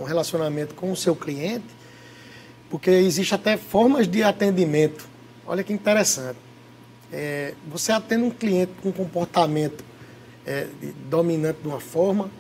um 0.01 0.05
relacionamento 0.05 0.75
com 0.75 0.91
o 0.91 0.97
seu 0.97 1.15
cliente, 1.15 1.67
porque 2.69 2.91
existe 2.91 3.35
até 3.35 3.57
formas 3.57 4.09
de 4.09 4.23
atendimento. 4.23 5.09
Olha 5.47 5.63
que 5.63 5.73
interessante 5.73 6.39
é, 7.13 7.55
você 7.69 7.93
atende 7.93 8.23
um 8.23 8.31
cliente 8.31 8.73
com 8.83 8.93
comportamento 8.93 9.85
é, 10.47 10.67
dominante 11.09 11.61
de 11.63 11.69
uma 11.69 11.81
forma, 11.81 12.31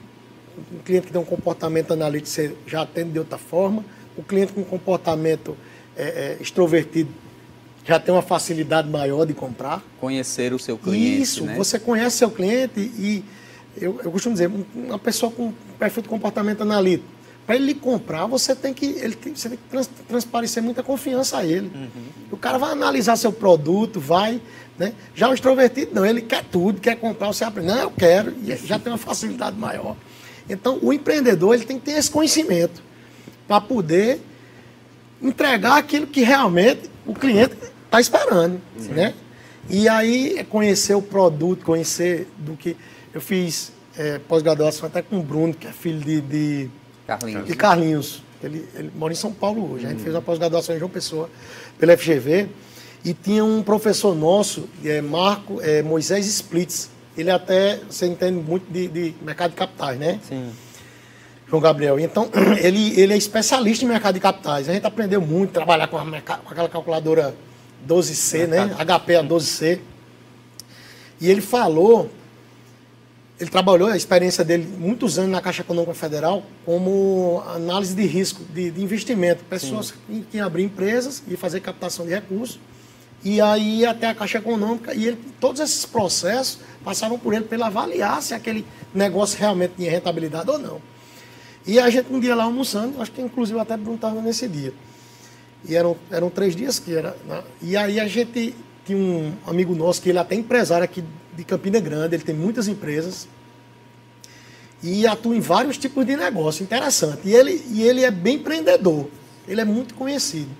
um 0.72 0.78
cliente 0.78 1.06
que 1.06 1.12
tem 1.12 1.20
um 1.20 1.24
comportamento 1.24 1.92
analítico, 1.92 2.28
você 2.28 2.54
já 2.66 2.82
atende 2.82 3.12
de 3.12 3.18
outra 3.18 3.38
forma, 3.38 3.84
o 4.16 4.22
cliente 4.22 4.52
com 4.52 4.62
comportamento 4.64 5.56
é, 5.96 6.02
é, 6.02 6.38
extrovertido 6.40 7.10
já 7.82 7.98
tem 7.98 8.14
uma 8.14 8.22
facilidade 8.22 8.88
maior 8.88 9.24
de 9.24 9.32
comprar. 9.32 9.82
Conhecer 9.98 10.52
o 10.52 10.58
seu 10.58 10.76
cliente. 10.76 11.22
Isso, 11.22 11.44
né? 11.44 11.56
você 11.56 11.78
conhece 11.78 12.18
seu 12.18 12.30
cliente 12.30 12.78
e 12.78 13.24
eu, 13.76 14.00
eu 14.04 14.12
costumo 14.12 14.34
dizer, 14.34 14.50
uma 14.74 14.98
pessoa 14.98 15.32
com 15.32 15.52
perfil 15.78 16.02
de 16.02 16.08
comportamento 16.08 16.60
analítico 16.60 17.08
para 17.50 17.56
ele 17.56 17.74
comprar, 17.74 18.26
você 18.26 18.54
tem 18.54 18.72
que, 18.72 18.86
ele 18.86 19.16
tem, 19.16 19.34
você 19.34 19.48
tem 19.48 19.58
que 19.58 19.64
trans, 19.68 19.90
transparecer 20.06 20.62
muita 20.62 20.84
confiança 20.84 21.38
a 21.38 21.44
ele. 21.44 21.68
Uhum. 21.74 21.88
O 22.30 22.36
cara 22.36 22.58
vai 22.58 22.70
analisar 22.70 23.16
seu 23.16 23.32
produto, 23.32 23.98
vai. 23.98 24.40
Né? 24.78 24.92
Já 25.16 25.28
o 25.28 25.34
extrovertido, 25.34 25.92
não, 25.92 26.06
ele 26.06 26.22
quer 26.22 26.44
tudo, 26.44 26.80
quer 26.80 26.94
comprar, 26.94 27.26
você 27.26 27.42
aprende, 27.42 27.66
não, 27.66 27.76
eu 27.76 27.90
quero, 27.90 28.36
e 28.44 28.54
já 28.54 28.78
tem 28.78 28.92
uma 28.92 28.98
facilidade 28.98 29.58
maior. 29.58 29.96
Então, 30.48 30.78
o 30.80 30.92
empreendedor 30.92 31.56
ele 31.56 31.64
tem 31.64 31.76
que 31.76 31.86
ter 31.86 31.98
esse 31.98 32.08
conhecimento 32.08 32.80
para 33.48 33.60
poder 33.60 34.20
entregar 35.20 35.76
aquilo 35.76 36.06
que 36.06 36.22
realmente 36.22 36.88
o 37.04 37.14
cliente 37.14 37.56
está 37.84 38.00
esperando. 38.00 38.60
Né? 38.76 39.12
E 39.68 39.88
aí, 39.88 40.38
é 40.38 40.44
conhecer 40.44 40.94
o 40.94 41.02
produto, 41.02 41.64
conhecer 41.64 42.28
do 42.38 42.56
que. 42.56 42.76
Eu 43.12 43.20
fiz 43.20 43.72
é, 43.98 44.20
pós-graduação 44.20 44.86
até 44.86 45.02
com 45.02 45.18
o 45.18 45.22
Bruno, 45.24 45.52
que 45.52 45.66
é 45.66 45.72
filho 45.72 45.98
de, 45.98 46.20
de 46.20 46.70
Carlinhos. 47.18 47.46
De 47.46 47.56
Carlinhos. 47.56 48.22
Ele, 48.42 48.68
ele 48.74 48.90
mora 48.94 49.12
em 49.12 49.16
São 49.16 49.32
Paulo 49.32 49.72
hoje. 49.72 49.86
A 49.86 49.88
gente 49.88 49.98
uhum. 49.98 50.04
fez 50.04 50.14
uma 50.14 50.22
pós-graduação 50.22 50.74
em 50.74 50.78
João 50.78 50.90
Pessoa, 50.90 51.28
pela 51.78 51.96
FGV. 51.96 52.48
E 53.04 53.12
tinha 53.14 53.44
um 53.44 53.62
professor 53.62 54.14
nosso, 54.14 54.68
é, 54.84 55.00
Marco 55.00 55.60
é, 55.60 55.82
Moisés 55.82 56.26
Splitz. 56.26 56.90
Ele 57.16 57.30
até, 57.30 57.80
você 57.88 58.06
entende 58.06 58.38
muito 58.40 58.70
de, 58.70 58.86
de 58.86 59.14
mercado 59.22 59.50
de 59.50 59.56
capitais, 59.56 59.98
né? 59.98 60.20
Sim. 60.26 60.50
João 61.48 61.60
Gabriel. 61.60 61.98
Então, 61.98 62.30
ele, 62.62 62.98
ele 62.98 63.12
é 63.12 63.16
especialista 63.16 63.84
em 63.84 63.88
mercado 63.88 64.14
de 64.14 64.20
capitais. 64.20 64.68
A 64.68 64.72
gente 64.72 64.86
aprendeu 64.86 65.20
muito, 65.20 65.50
trabalhar 65.50 65.88
com, 65.88 65.98
a, 65.98 66.04
com 66.04 66.50
aquela 66.50 66.68
calculadora 66.68 67.34
12C, 67.86 68.46
mercado. 68.46 68.68
né? 68.68 68.84
HP 68.84 69.16
a 69.16 69.24
12C. 69.24 69.80
E 71.20 71.28
ele 71.28 71.40
falou 71.40 72.08
ele 73.40 73.48
trabalhou 73.48 73.88
a 73.88 73.96
experiência 73.96 74.44
dele 74.44 74.68
muitos 74.78 75.18
anos 75.18 75.30
na 75.30 75.40
Caixa 75.40 75.62
Econômica 75.62 75.94
Federal 75.94 76.42
como 76.66 77.42
análise 77.48 77.94
de 77.94 78.06
risco 78.06 78.44
de, 78.52 78.70
de 78.70 78.82
investimento. 78.82 79.42
Pessoas 79.44 79.92
que 79.92 80.36
iam 80.36 80.46
abrir 80.46 80.64
empresas 80.64 81.22
e 81.26 81.38
fazer 81.38 81.60
captação 81.60 82.04
de 82.04 82.12
recursos. 82.12 82.60
E 83.24 83.40
aí 83.40 83.86
até 83.86 84.08
a 84.08 84.14
Caixa 84.14 84.38
Econômica. 84.38 84.94
E 84.94 85.06
ele, 85.06 85.18
todos 85.40 85.58
esses 85.58 85.86
processos 85.86 86.58
passavam 86.84 87.18
por 87.18 87.32
ele 87.32 87.46
para 87.46 87.56
ele 87.56 87.64
avaliar 87.64 88.20
se 88.20 88.34
aquele 88.34 88.66
negócio 88.92 89.38
realmente 89.38 89.72
tinha 89.74 89.90
rentabilidade 89.90 90.50
ou 90.50 90.58
não. 90.58 90.82
E 91.66 91.78
a 91.78 91.88
gente 91.88 92.12
um 92.12 92.20
dia 92.20 92.34
lá 92.34 92.44
almoçando, 92.44 93.00
acho 93.00 93.10
que 93.10 93.22
inclusive 93.22 93.58
até 93.58 93.74
perguntava 93.74 94.20
nesse 94.20 94.46
dia. 94.48 94.74
E 95.66 95.74
eram, 95.74 95.96
eram 96.10 96.28
três 96.28 96.54
dias 96.54 96.78
que 96.78 96.94
era. 96.94 97.16
Né? 97.26 97.42
E 97.62 97.74
aí 97.74 97.98
a 97.98 98.06
gente 98.06 98.54
tinha 98.84 98.98
um 98.98 99.32
amigo 99.46 99.74
nosso 99.74 100.02
que 100.02 100.10
ele 100.10 100.18
é 100.18 100.20
até 100.20 100.34
empresário 100.34 100.84
aqui 100.84 101.02
de 101.36 101.44
Campina 101.44 101.80
Grande, 101.80 102.16
ele 102.16 102.22
tem 102.22 102.34
muitas 102.34 102.68
empresas 102.68 103.28
e 104.82 105.06
atua 105.06 105.36
em 105.36 105.40
vários 105.40 105.76
tipos 105.76 106.06
de 106.06 106.16
negócio, 106.16 106.62
interessante. 106.62 107.20
E 107.24 107.34
ele, 107.34 107.62
e 107.70 107.82
ele 107.82 108.04
é 108.04 108.10
bem 108.10 108.36
empreendedor, 108.36 109.08
ele 109.46 109.60
é 109.60 109.64
muito 109.64 109.94
conhecido. 109.94 110.50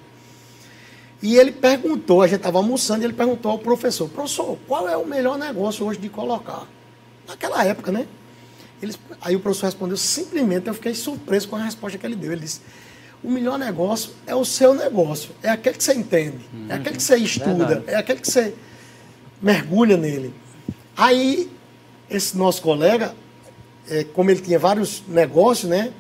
E 1.22 1.36
ele 1.36 1.52
perguntou, 1.52 2.22
a 2.22 2.26
gente 2.26 2.38
estava 2.38 2.58
almoçando, 2.58 3.02
e 3.02 3.04
ele 3.04 3.12
perguntou 3.12 3.52
ao 3.52 3.58
professor, 3.58 4.08
professor, 4.08 4.58
qual 4.66 4.88
é 4.88 4.96
o 4.96 5.06
melhor 5.06 5.38
negócio 5.38 5.84
hoje 5.86 5.98
de 5.98 6.08
colocar? 6.08 6.66
Naquela 7.28 7.64
época, 7.64 7.92
né? 7.92 8.06
Ele, 8.82 8.94
aí 9.20 9.36
o 9.36 9.40
professor 9.40 9.66
respondeu, 9.66 9.96
simplesmente 9.96 10.66
eu 10.66 10.74
fiquei 10.74 10.94
surpreso 10.94 11.48
com 11.48 11.56
a 11.56 11.64
resposta 11.64 11.98
que 11.98 12.06
ele 12.06 12.16
deu. 12.16 12.32
Ele 12.32 12.40
disse, 12.40 12.60
o 13.22 13.30
melhor 13.30 13.58
negócio 13.58 14.12
é 14.26 14.34
o 14.34 14.44
seu 14.46 14.74
negócio, 14.74 15.30
é 15.42 15.50
aquele 15.50 15.76
que 15.76 15.84
você 15.84 15.92
entende, 15.92 16.38
uhum. 16.52 16.66
é 16.70 16.74
aquele 16.74 16.96
que 16.96 17.02
você 17.02 17.16
estuda, 17.16 17.66
Verdade. 17.66 17.90
é 17.90 17.96
aquele 17.96 18.20
que 18.20 18.30
você 18.30 18.54
mergulha 19.42 19.98
nele. 19.98 20.32
Aí, 21.00 21.50
esse 22.10 22.36
nosso 22.36 22.60
colega, 22.60 23.14
é, 23.88 24.04
como 24.04 24.30
ele 24.30 24.42
tinha 24.42 24.58
vários 24.58 25.02
negócios, 25.08 25.70
né? 25.70 25.94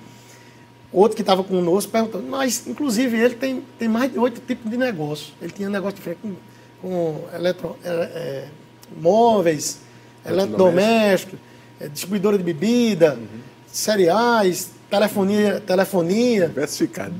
Outro 0.92 1.16
que 1.16 1.22
estava 1.22 1.42
conosco 1.42 1.90
perguntou, 1.90 2.20
mas 2.20 2.66
inclusive 2.66 3.16
ele 3.16 3.34
tem, 3.34 3.64
tem 3.78 3.88
mais 3.88 4.12
de 4.12 4.18
oito 4.18 4.42
tipos 4.46 4.70
de 4.70 4.76
negócio. 4.76 5.32
Ele 5.40 5.52
tinha 5.52 5.70
negócio 5.70 5.96
diferente 5.96 6.18
com, 6.20 6.34
com 6.82 7.24
eletro, 7.34 7.78
é, 7.82 7.88
é, 7.88 8.48
móveis, 9.00 9.78
eletrodomésticos, 10.22 11.38
é, 11.80 11.88
distribuidora 11.88 12.36
de 12.36 12.44
bebida, 12.44 13.14
uhum. 13.14 13.40
cereais, 13.72 14.68
telefonia, 14.90 15.60
telefonia, 15.60 16.48
Diversificado. 16.48 17.14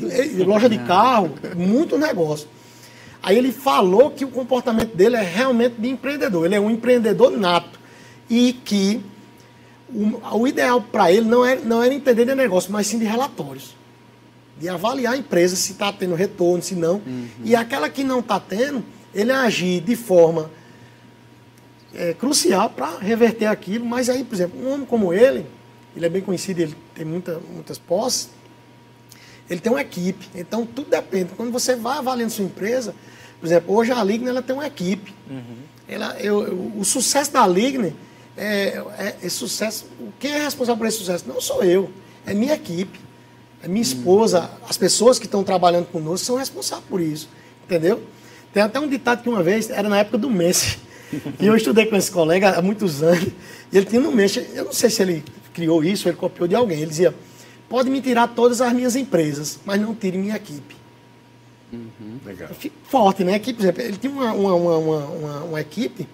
loja 0.44 0.68
de 0.68 0.78
carro, 0.80 1.32
muito 1.56 1.96
negócio. 1.96 2.46
Aí 3.22 3.36
ele 3.36 3.52
falou 3.52 4.10
que 4.10 4.24
o 4.24 4.28
comportamento 4.28 4.96
dele 4.96 5.16
é 5.16 5.22
realmente 5.22 5.76
de 5.78 5.88
empreendedor. 5.88 6.46
Ele 6.46 6.54
é 6.54 6.60
um 6.60 6.70
empreendedor 6.70 7.30
nato. 7.30 7.78
E 8.28 8.52
que 8.52 9.02
o, 9.92 10.38
o 10.38 10.48
ideal 10.48 10.80
para 10.80 11.12
ele 11.12 11.26
não 11.26 11.44
era, 11.44 11.60
não 11.60 11.82
era 11.82 11.92
entender 11.92 12.24
de 12.24 12.34
negócio, 12.34 12.72
mas 12.72 12.86
sim 12.86 12.98
de 12.98 13.04
relatórios. 13.04 13.76
De 14.58 14.68
avaliar 14.68 15.14
a 15.14 15.16
empresa 15.16 15.56
se 15.56 15.72
está 15.72 15.92
tendo 15.92 16.14
retorno, 16.14 16.62
se 16.62 16.74
não. 16.74 16.94
Uhum. 16.96 17.28
E 17.44 17.54
aquela 17.54 17.90
que 17.90 18.04
não 18.04 18.20
está 18.20 18.40
tendo, 18.40 18.84
ele 19.14 19.32
agir 19.32 19.80
de 19.80 19.96
forma 19.96 20.50
é, 21.94 22.14
crucial 22.14 22.70
para 22.70 22.98
reverter 22.98 23.46
aquilo. 23.46 23.84
Mas 23.84 24.08
aí, 24.08 24.24
por 24.24 24.34
exemplo, 24.34 24.60
um 24.62 24.72
homem 24.72 24.86
como 24.86 25.12
ele, 25.12 25.44
ele 25.94 26.06
é 26.06 26.08
bem 26.08 26.22
conhecido, 26.22 26.60
ele 26.60 26.76
tem 26.94 27.04
muita, 27.04 27.40
muitas 27.52 27.78
posses, 27.78 28.30
ele 29.50 29.60
tem 29.60 29.72
uma 29.72 29.80
equipe. 29.80 30.28
Então, 30.34 30.64
tudo 30.64 30.88
depende. 30.88 31.32
Quando 31.36 31.50
você 31.50 31.74
vai 31.74 31.98
avaliando 31.98 32.32
sua 32.32 32.44
empresa, 32.44 32.94
por 33.40 33.46
exemplo, 33.46 33.74
hoje 33.74 33.90
a 33.90 34.02
Ligne 34.02 34.28
ela 34.28 34.40
tem 34.40 34.54
uma 34.54 34.66
equipe. 34.66 35.12
Uhum. 35.28 35.56
Ela, 35.88 36.16
eu, 36.20 36.46
eu, 36.46 36.72
o 36.78 36.84
sucesso 36.84 37.32
da 37.32 37.46
Ligne 37.46 37.94
é, 38.36 38.82
é, 38.96 39.16
é, 39.22 39.28
sucesso. 39.28 39.86
Quem 40.20 40.30
é 40.30 40.44
responsável 40.44 40.78
por 40.78 40.86
esse 40.86 40.98
sucesso? 40.98 41.24
Não 41.26 41.40
sou 41.40 41.64
eu, 41.64 41.90
é 42.24 42.32
minha 42.32 42.54
equipe. 42.54 43.00
É 43.62 43.68
minha 43.68 43.82
esposa, 43.82 44.50
as 44.66 44.78
pessoas 44.78 45.18
que 45.18 45.26
estão 45.26 45.44
trabalhando 45.44 45.84
conosco 45.86 46.24
são 46.24 46.36
responsáveis 46.36 46.88
por 46.88 47.00
isso. 47.00 47.28
Entendeu? 47.64 48.02
Tem 48.54 48.62
até 48.62 48.80
um 48.80 48.88
ditado 48.88 49.22
que 49.22 49.28
uma 49.28 49.42
vez, 49.42 49.68
era 49.68 49.88
na 49.88 49.98
época 49.98 50.16
do 50.16 50.30
Messi, 50.30 50.78
e 51.38 51.46
eu 51.46 51.54
estudei 51.54 51.86
com 51.86 51.94
esse 51.94 52.10
colega 52.10 52.50
há 52.50 52.62
muitos 52.62 53.02
anos, 53.02 53.28
e 53.70 53.76
ele 53.76 53.86
tinha 53.86 54.00
no 54.00 54.10
Messi, 54.10 54.46
eu 54.54 54.64
não 54.64 54.72
sei 54.72 54.88
se 54.88 55.02
ele 55.02 55.22
criou 55.52 55.84
isso, 55.84 56.08
ele 56.08 56.16
copiou 56.16 56.48
de 56.48 56.54
alguém, 56.54 56.78
ele 56.78 56.90
dizia, 56.90 57.14
pode 57.70 57.88
me 57.88 58.02
tirar 58.02 58.28
todas 58.28 58.60
as 58.60 58.72
minhas 58.72 58.96
empresas, 58.96 59.60
mas 59.64 59.80
não 59.80 59.94
tire 59.94 60.18
minha 60.18 60.36
equipe. 60.36 60.76
Uhum. 61.72 62.18
Legal. 62.26 62.50
Forte, 62.82 63.24
né? 63.24 63.36
Equipe, 63.36 63.58
por 63.58 63.62
exemplo, 63.62 63.82
ele 63.82 63.96
tinha 63.96 64.12
uma, 64.12 64.32
uma, 64.32 64.54
uma, 64.54 64.98
uma, 65.06 65.44
uma 65.44 65.60
equipe 65.60 66.06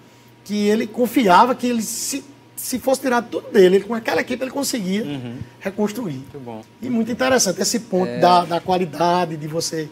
que 0.45 0.67
ele 0.67 0.85
confiava 0.85 1.55
que 1.55 1.67
ele 1.67 1.81
se 1.81 2.23
se 2.57 2.79
fosse 2.79 3.01
tirar 3.01 3.21
tudo 3.21 3.51
dele, 3.51 3.77
ele, 3.77 3.85
com 3.85 3.93
aquela 3.93 4.19
equipe 4.19 4.43
ele 4.43 4.51
conseguia 4.51 5.03
uhum. 5.03 5.37
reconstruir. 5.59 6.13
Muito 6.15 6.39
bom. 6.39 6.63
E 6.81 6.89
muito 6.89 7.11
interessante 7.11 7.61
esse 7.61 7.81
ponto 7.81 8.09
é... 8.09 8.19
da, 8.19 8.45
da 8.45 8.59
qualidade, 8.59 9.37
de 9.37 9.47
você. 9.47 9.87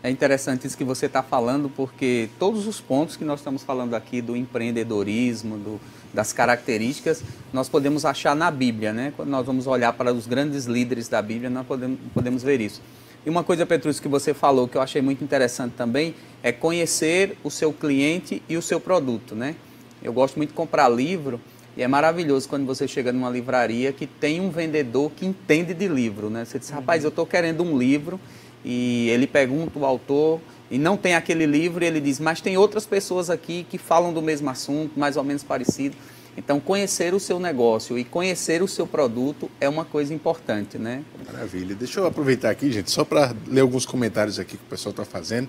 É 0.00 0.08
interessante 0.08 0.64
isso 0.64 0.76
que 0.76 0.84
você 0.84 1.06
está 1.06 1.24
falando, 1.24 1.68
porque 1.68 2.28
todos 2.38 2.68
os 2.68 2.80
pontos 2.80 3.16
que 3.16 3.24
nós 3.24 3.40
estamos 3.40 3.64
falando 3.64 3.94
aqui 3.94 4.22
do 4.22 4.36
empreendedorismo, 4.36 5.58
do, 5.58 5.80
das 6.14 6.32
características, 6.32 7.22
nós 7.52 7.68
podemos 7.68 8.04
achar 8.04 8.36
na 8.36 8.48
Bíblia, 8.48 8.92
né? 8.92 9.12
Quando 9.16 9.28
nós 9.28 9.44
vamos 9.44 9.66
olhar 9.66 9.92
para 9.92 10.12
os 10.12 10.26
grandes 10.26 10.66
líderes 10.66 11.08
da 11.08 11.20
Bíblia, 11.20 11.50
nós 11.50 11.66
podemos, 11.66 11.98
podemos 12.14 12.42
ver 12.44 12.60
isso. 12.60 12.80
E 13.26 13.28
uma 13.28 13.42
coisa, 13.42 13.66
Petrus, 13.66 13.98
que 13.98 14.06
você 14.06 14.32
falou 14.32 14.68
que 14.68 14.76
eu 14.76 14.80
achei 14.80 15.02
muito 15.02 15.24
interessante 15.24 15.72
também 15.76 16.14
é 16.44 16.52
conhecer 16.52 17.36
o 17.42 17.50
seu 17.50 17.72
cliente 17.72 18.40
e 18.48 18.56
o 18.56 18.62
seu 18.62 18.78
produto, 18.78 19.34
né? 19.34 19.56
Eu 20.00 20.12
gosto 20.12 20.36
muito 20.36 20.50
de 20.50 20.54
comprar 20.54 20.88
livro 20.88 21.40
e 21.76 21.82
é 21.82 21.88
maravilhoso 21.88 22.48
quando 22.48 22.64
você 22.64 22.86
chega 22.86 23.12
numa 23.12 23.28
livraria 23.28 23.92
que 23.92 24.06
tem 24.06 24.40
um 24.40 24.50
vendedor 24.50 25.10
que 25.10 25.26
entende 25.26 25.74
de 25.74 25.88
livro, 25.88 26.30
né? 26.30 26.44
Você 26.44 26.60
diz, 26.60 26.70
rapaz, 26.70 27.02
eu 27.02 27.08
estou 27.08 27.26
querendo 27.26 27.64
um 27.64 27.76
livro 27.76 28.20
e 28.64 29.08
ele 29.10 29.26
pergunta 29.26 29.78
o 29.78 29.84
autor 29.84 30.40
e 30.70 30.78
não 30.78 30.96
tem 30.96 31.14
aquele 31.14 31.46
livro 31.46 31.82
e 31.82 31.86
ele 31.86 32.00
diz, 32.00 32.20
mas 32.20 32.40
tem 32.40 32.56
outras 32.56 32.84
pessoas 32.84 33.30
aqui 33.30 33.66
que 33.68 33.78
falam 33.78 34.12
do 34.12 34.20
mesmo 34.20 34.50
assunto, 34.50 34.98
mais 34.98 35.16
ou 35.16 35.24
menos 35.24 35.42
parecido. 35.42 35.96
Então, 36.36 36.60
conhecer 36.60 37.14
o 37.14 37.18
seu 37.18 37.40
negócio 37.40 37.98
e 37.98 38.04
conhecer 38.04 38.62
o 38.62 38.68
seu 38.68 38.86
produto 38.86 39.50
é 39.60 39.68
uma 39.68 39.84
coisa 39.84 40.14
importante, 40.14 40.78
né? 40.78 41.02
Maravilha. 41.26 41.74
Deixa 41.74 41.98
eu 41.98 42.06
aproveitar 42.06 42.50
aqui, 42.50 42.70
gente, 42.70 42.92
só 42.92 43.04
para 43.04 43.34
ler 43.48 43.62
alguns 43.62 43.84
comentários 43.84 44.38
aqui 44.38 44.56
que 44.56 44.62
o 44.62 44.70
pessoal 44.70 44.92
está 44.92 45.04
fazendo, 45.04 45.48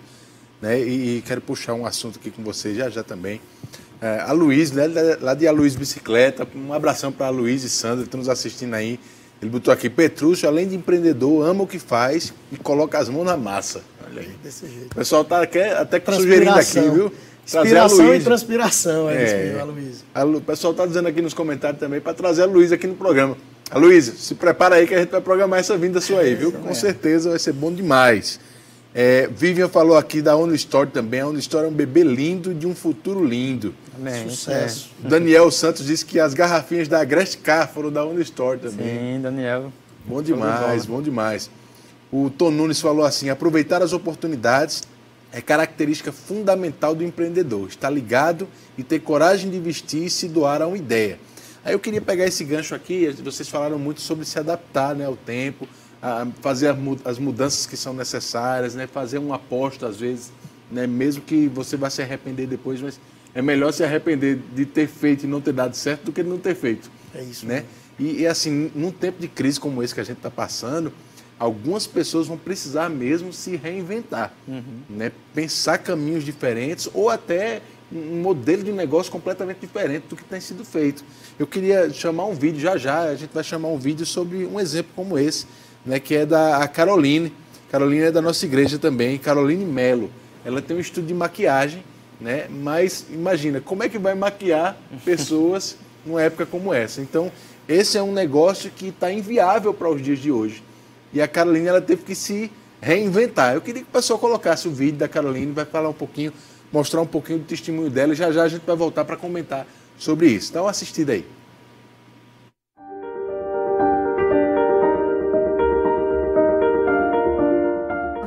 né? 0.59 0.79
E, 0.79 1.21
quero 1.21 1.41
puxar 1.41 1.75
um 1.75 1.85
assunto 1.85 2.17
aqui 2.17 2.31
com 2.31 2.41
vocês 2.43 2.75
já 2.75 2.89
já 2.89 3.03
também. 3.03 3.39
É, 4.01 4.21
a 4.21 4.31
Luiz, 4.31 4.71
né, 4.71 4.87
lá 5.21 5.35
de 5.35 5.47
A 5.47 5.51
Luiz 5.51 5.75
Bicicleta, 5.75 6.47
um 6.55 6.73
abração 6.73 7.11
para 7.11 7.27
a 7.27 7.29
Luiz 7.29 7.63
e 7.63 7.69
Sandra, 7.69 7.97
que 7.97 8.07
estão 8.07 8.17
nos 8.17 8.29
assistindo 8.29 8.73
aí. 8.73 8.99
Ele 9.41 9.49
botou 9.49 9.73
aqui, 9.73 9.89
Petrúcio, 9.89 10.47
além 10.47 10.67
de 10.67 10.75
empreendedor, 10.75 11.45
ama 11.45 11.63
o 11.63 11.67
que 11.67 11.79
faz 11.79 12.33
e 12.51 12.57
coloca 12.57 12.97
as 12.97 13.07
mãos 13.07 13.23
na 13.23 13.37
massa. 13.37 13.81
Olha 14.05 14.21
aí. 14.21 14.29
Desse 14.43 14.67
jeito. 14.67 14.91
O 14.91 14.95
pessoal 14.95 15.21
está 15.21 15.41
até 15.41 16.01
sugerindo 16.11 16.51
aqui, 16.51 16.81
viu? 16.81 17.11
Inspiração 17.45 18.13
e 18.13 18.19
transpiração, 18.19 19.09
é, 19.09 19.55
é 19.55 19.59
a 19.59 19.63
Luiz. 19.63 20.03
O 20.37 20.41
pessoal 20.41 20.71
está 20.71 20.85
dizendo 20.85 21.07
aqui 21.07 21.21
nos 21.21 21.33
comentários 21.33 21.79
também 21.79 21.99
para 21.99 22.13
trazer 22.13 22.43
a 22.43 22.45
Luiz 22.45 22.71
aqui 22.71 22.85
no 22.85 22.95
programa. 22.95 23.35
A 23.71 23.77
Luiz, 23.77 24.05
se 24.05 24.35
prepara 24.35 24.75
aí 24.75 24.85
que 24.85 24.93
a 24.93 24.99
gente 24.99 25.09
vai 25.09 25.21
programar 25.21 25.59
essa 25.59 25.77
vinda 25.77 26.01
sua 26.01 26.21
aí, 26.21 26.35
viu? 26.35 26.51
Com 26.51 26.73
certeza 26.75 27.29
vai 27.31 27.39
ser 27.39 27.53
bom 27.53 27.71
demais. 27.71 28.39
É, 28.93 29.29
Vivian 29.35 29.69
falou 29.69 29.95
aqui 29.95 30.21
da 30.21 30.35
Only 30.35 30.55
Store 30.55 30.89
também. 30.89 31.21
A 31.21 31.27
Only 31.27 31.39
Store 31.39 31.65
é 31.65 31.69
um 31.69 31.73
bebê 31.73 32.03
lindo 32.03 32.53
de 32.53 32.67
um 32.67 32.75
futuro 32.75 33.23
lindo. 33.23 33.73
Amém. 33.99 34.29
Sucesso. 34.29 34.91
É. 35.03 35.09
Daniel 35.09 35.51
Santos 35.51 35.85
disse 35.85 36.05
que 36.05 36.19
as 36.19 36.33
garrafinhas 36.33 36.87
da 36.87 37.01
Agreste 37.01 37.37
Car 37.37 37.71
foram 37.71 37.91
da 37.91 38.05
Only 38.05 38.21
Store 38.21 38.57
também. 38.57 39.15
Sim, 39.15 39.21
Daniel. 39.21 39.71
Bom 40.05 40.21
demais, 40.21 40.85
bom 40.85 41.01
demais. 41.01 41.49
O 42.11 42.29
Tom 42.29 42.49
Nunes 42.49 42.79
falou 42.79 43.05
assim: 43.05 43.29
aproveitar 43.29 43.81
as 43.83 43.93
oportunidades 43.93 44.83
é 45.31 45.41
característica 45.41 46.11
fundamental 46.11 46.95
do 46.95 47.03
empreendedor. 47.03 47.67
Estar 47.67 47.89
ligado 47.89 48.47
e 48.77 48.83
ter 48.83 48.99
coragem 48.99 49.51
de 49.51 49.57
investir 49.57 50.03
e 50.03 50.09
se 50.09 50.27
doar 50.27 50.61
a 50.61 50.67
uma 50.67 50.77
ideia. 50.77 51.19
Aí 51.63 51.73
eu 51.73 51.79
queria 51.79 52.01
pegar 52.01 52.25
esse 52.25 52.43
gancho 52.43 52.73
aqui, 52.73 53.07
vocês 53.23 53.49
falaram 53.49 53.77
muito 53.77 54.01
sobre 54.01 54.25
se 54.25 54.39
adaptar 54.39 54.95
né, 54.95 55.05
ao 55.05 55.15
tempo, 55.15 55.67
fazer 56.41 56.73
as 57.03 57.19
mudanças 57.19 57.65
que 57.65 57.75
são 57.75 57.93
necessárias, 57.93 58.73
né, 58.73 58.87
fazer 58.87 59.17
uma 59.17 59.35
aposta 59.35 59.87
às 59.87 59.97
vezes, 59.97 60.31
né, 60.71 60.87
mesmo 60.87 61.21
que 61.21 61.47
você 61.47 61.75
vá 61.75 61.89
se 61.89 62.01
arrepender 62.01 62.47
depois, 62.47 62.81
mas 62.81 62.99
é 63.33 63.41
melhor 63.41 63.71
se 63.71 63.83
arrepender 63.83 64.39
de 64.55 64.65
ter 64.65 64.87
feito 64.87 65.23
e 65.23 65.27
não 65.27 65.41
ter 65.41 65.53
dado 65.53 65.75
certo 65.75 66.05
do 66.05 66.11
que 66.11 66.23
de 66.23 66.29
não 66.29 66.37
ter 66.37 66.55
feito. 66.55 66.89
É 67.13 67.21
isso. 67.21 67.45
Né? 67.45 67.65
E, 67.97 68.21
e 68.21 68.27
assim, 68.27 68.71
num 68.73 68.91
tempo 68.91 69.19
de 69.19 69.27
crise 69.27 69.59
como 69.59 69.83
esse 69.83 69.93
que 69.93 69.99
a 69.99 70.03
gente 70.03 70.17
está 70.17 70.31
passando, 70.31 70.91
algumas 71.37 71.87
pessoas 71.87 72.27
vão 72.27 72.37
precisar 72.37 72.89
mesmo 72.89 73.31
se 73.31 73.55
reinventar, 73.55 74.33
uhum. 74.47 74.63
né? 74.89 75.11
pensar 75.33 75.77
caminhos 75.77 76.23
diferentes 76.23 76.89
ou 76.93 77.09
até 77.09 77.61
um 77.91 78.21
modelo 78.21 78.63
de 78.63 78.71
negócio 78.71 79.11
completamente 79.11 79.59
diferente 79.61 80.05
do 80.07 80.15
que 80.15 80.23
tem 80.23 80.39
sido 80.39 80.63
feito. 80.63 81.03
Eu 81.39 81.47
queria 81.47 81.89
chamar 81.91 82.25
um 82.25 82.35
vídeo 82.35 82.59
já 82.59 82.77
já, 82.77 83.03
a 83.03 83.15
gente 83.15 83.33
vai 83.33 83.43
chamar 83.43 83.69
um 83.69 83.77
vídeo 83.77 84.05
sobre 84.05 84.45
um 84.45 84.59
exemplo 84.59 84.91
como 84.95 85.17
esse, 85.17 85.47
né, 85.85 85.99
que 85.99 86.15
é 86.15 86.25
da 86.25 86.67
Caroline. 86.67 87.33
Caroline 87.71 88.03
é 88.03 88.11
da 88.11 88.21
nossa 88.21 88.45
igreja 88.45 88.77
também, 88.77 89.17
Caroline 89.17 89.65
Melo. 89.65 90.11
Ela 90.45 90.61
tem 90.61 90.77
um 90.77 90.79
estudo 90.79 91.07
de 91.07 91.13
maquiagem, 91.13 91.83
né? 92.19 92.47
Mas 92.49 93.05
imagina, 93.09 93.61
como 93.61 93.83
é 93.83 93.89
que 93.89 93.97
vai 93.97 94.13
maquiar 94.15 94.77
pessoas 95.05 95.77
numa 96.05 96.21
época 96.21 96.45
como 96.45 96.73
essa? 96.73 97.01
Então, 97.01 97.31
esse 97.67 97.97
é 97.97 98.03
um 98.03 98.11
negócio 98.11 98.71
que 98.71 98.87
está 98.87 99.11
inviável 99.11 99.73
para 99.73 99.89
os 99.89 100.01
dias 100.01 100.19
de 100.19 100.31
hoje. 100.31 100.63
E 101.13 101.21
a 101.21 101.27
Caroline 101.27 101.67
ela 101.67 101.81
teve 101.81 102.03
que 102.03 102.15
se 102.15 102.51
reinventar. 102.81 103.53
Eu 103.53 103.61
queria 103.61 103.81
que 103.81 103.89
o 103.89 103.91
pessoal 103.91 104.19
colocasse 104.19 104.67
o 104.67 104.71
vídeo 104.71 104.97
da 104.97 105.07
Caroline, 105.07 105.51
vai 105.51 105.65
falar 105.65 105.89
um 105.89 105.93
pouquinho, 105.93 106.33
mostrar 106.71 107.01
um 107.01 107.05
pouquinho 107.05 107.39
do 107.39 107.45
testemunho 107.45 107.89
dela 107.89 108.13
e 108.13 108.15
já 108.15 108.31
já 108.31 108.43
a 108.43 108.47
gente 108.47 108.65
vai 108.65 108.75
voltar 108.75 109.05
para 109.05 109.17
comentar 109.17 109.65
sobre 109.97 110.27
isso. 110.27 110.49
Então, 110.51 110.67
assistida 110.67 111.13
aí. 111.13 111.25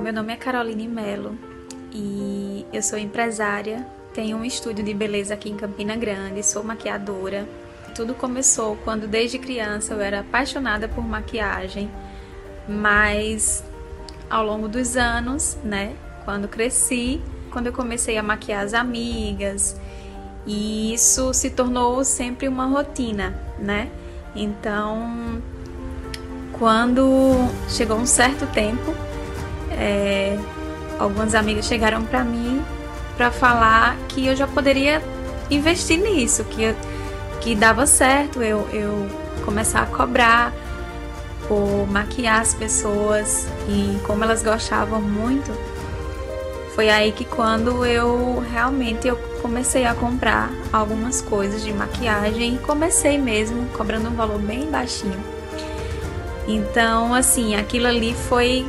Meu 0.03 0.13
nome 0.13 0.33
é 0.35 0.37
Caroline 0.37 0.87
Melo 0.87 1.39
e 1.91 2.42
eu 2.73 2.83
sou 2.83 2.99
empresária, 2.99 3.87
tenho 4.15 4.37
um 4.37 4.45
estúdio 4.45 4.85
de 4.85 4.95
beleza 4.95 5.35
aqui 5.35 5.51
em 5.51 5.57
Campina 5.57 5.97
Grande, 5.97 6.43
sou 6.43 6.63
maquiadora. 6.63 7.47
Tudo 7.95 8.15
começou 8.15 8.77
quando 8.85 9.07
desde 9.07 9.39
criança 9.39 9.95
eu 9.95 10.01
era 10.01 10.21
apaixonada 10.21 10.89
por 10.89 11.07
maquiagem 11.07 11.91
mas 12.69 13.65
ao 14.31 14.45
longo 14.45 14.69
dos 14.69 14.97
anos, 14.97 15.57
né, 15.63 15.95
quando 16.25 16.49
cresci, 16.49 17.21
quando 17.51 17.67
eu 17.67 17.73
comecei 17.73 18.17
a 18.17 18.23
maquiar 18.23 18.65
as 18.65 18.75
amigas, 18.75 19.77
e 20.47 20.95
isso 20.95 21.33
se 21.35 21.51
tornou 21.51 22.03
sempre 22.05 22.49
uma 22.49 22.67
rotina, 22.67 23.39
né? 23.59 23.89
Então, 24.35 25.41
quando 26.59 27.49
chegou 27.69 27.97
um 27.97 28.07
certo 28.07 28.47
tempo, 28.53 28.93
é, 29.71 30.37
algumas 31.03 31.35
amigas 31.35 31.67
chegaram 31.67 32.05
para 32.05 32.23
mim 32.23 32.63
para 33.17 33.31
falar 33.31 33.97
que 34.09 34.27
eu 34.27 34.37
já 34.37 34.47
poderia 34.47 35.03
investir 35.51 35.99
nisso, 35.99 36.45
que, 36.45 36.75
que 37.41 37.55
dava 37.55 37.87
certo 37.87 38.43
eu, 38.43 38.67
eu 38.73 39.09
começar 39.45 39.83
a 39.83 39.87
cobrar 39.87 40.53
por 41.47 41.87
maquiar 41.91 42.41
as 42.41 42.55
pessoas 42.55 43.47
e 43.69 43.99
como 44.07 44.25
elas 44.25 44.43
gostavam 44.43 45.01
muito, 45.01 45.53
foi 46.75 46.89
aí 46.89 47.13
que 47.13 47.25
quando 47.25 47.85
eu 47.85 48.43
realmente 48.51 49.07
eu 49.07 49.17
comecei 49.43 49.85
a 49.85 49.95
comprar 49.95 50.51
algumas 50.73 51.21
coisas 51.21 51.63
de 51.63 51.73
maquiagem 51.73 52.55
e 52.55 52.59
comecei 52.59 53.19
mesmo 53.19 53.67
cobrando 53.77 54.09
um 54.09 54.15
valor 54.15 54.39
bem 54.39 54.71
baixinho. 54.71 55.21
Então, 56.49 57.13
assim, 57.13 57.55
aquilo 57.55 57.87
ali 57.87 58.15
foi 58.15 58.65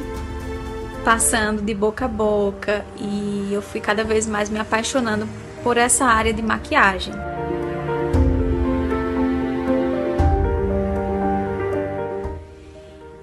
passando 1.04 1.62
de 1.62 1.74
boca 1.74 2.06
a 2.06 2.08
boca 2.08 2.86
e 2.98 3.50
eu 3.52 3.62
fui 3.62 3.82
cada 3.82 4.04
vez 4.04 4.26
mais 4.26 4.50
me 4.50 4.58
apaixonando 4.58 5.28
por 5.62 5.76
essa 5.76 6.06
área 6.06 6.34
de 6.34 6.42
maquiagem. 6.42 7.14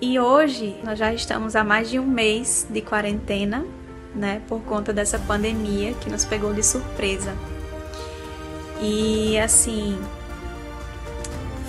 E 0.01 0.19
hoje 0.19 0.77
nós 0.85 0.99
já 0.99 1.13
estamos 1.13 1.57
há 1.57 1.65
mais 1.65 1.89
de 1.89 1.99
um 1.99 2.07
mês 2.07 2.67
de 2.69 2.83
quarentena, 2.83 3.65
né, 4.15 4.43
por 4.47 4.61
conta 4.63 4.93
dessa 4.93 5.19
pandemia 5.19 5.95
que 5.95 6.11
nos 6.11 6.25
pegou 6.25 6.53
de 6.53 6.63
surpresa. 6.63 7.35
E 8.83 9.39
assim, 9.39 9.99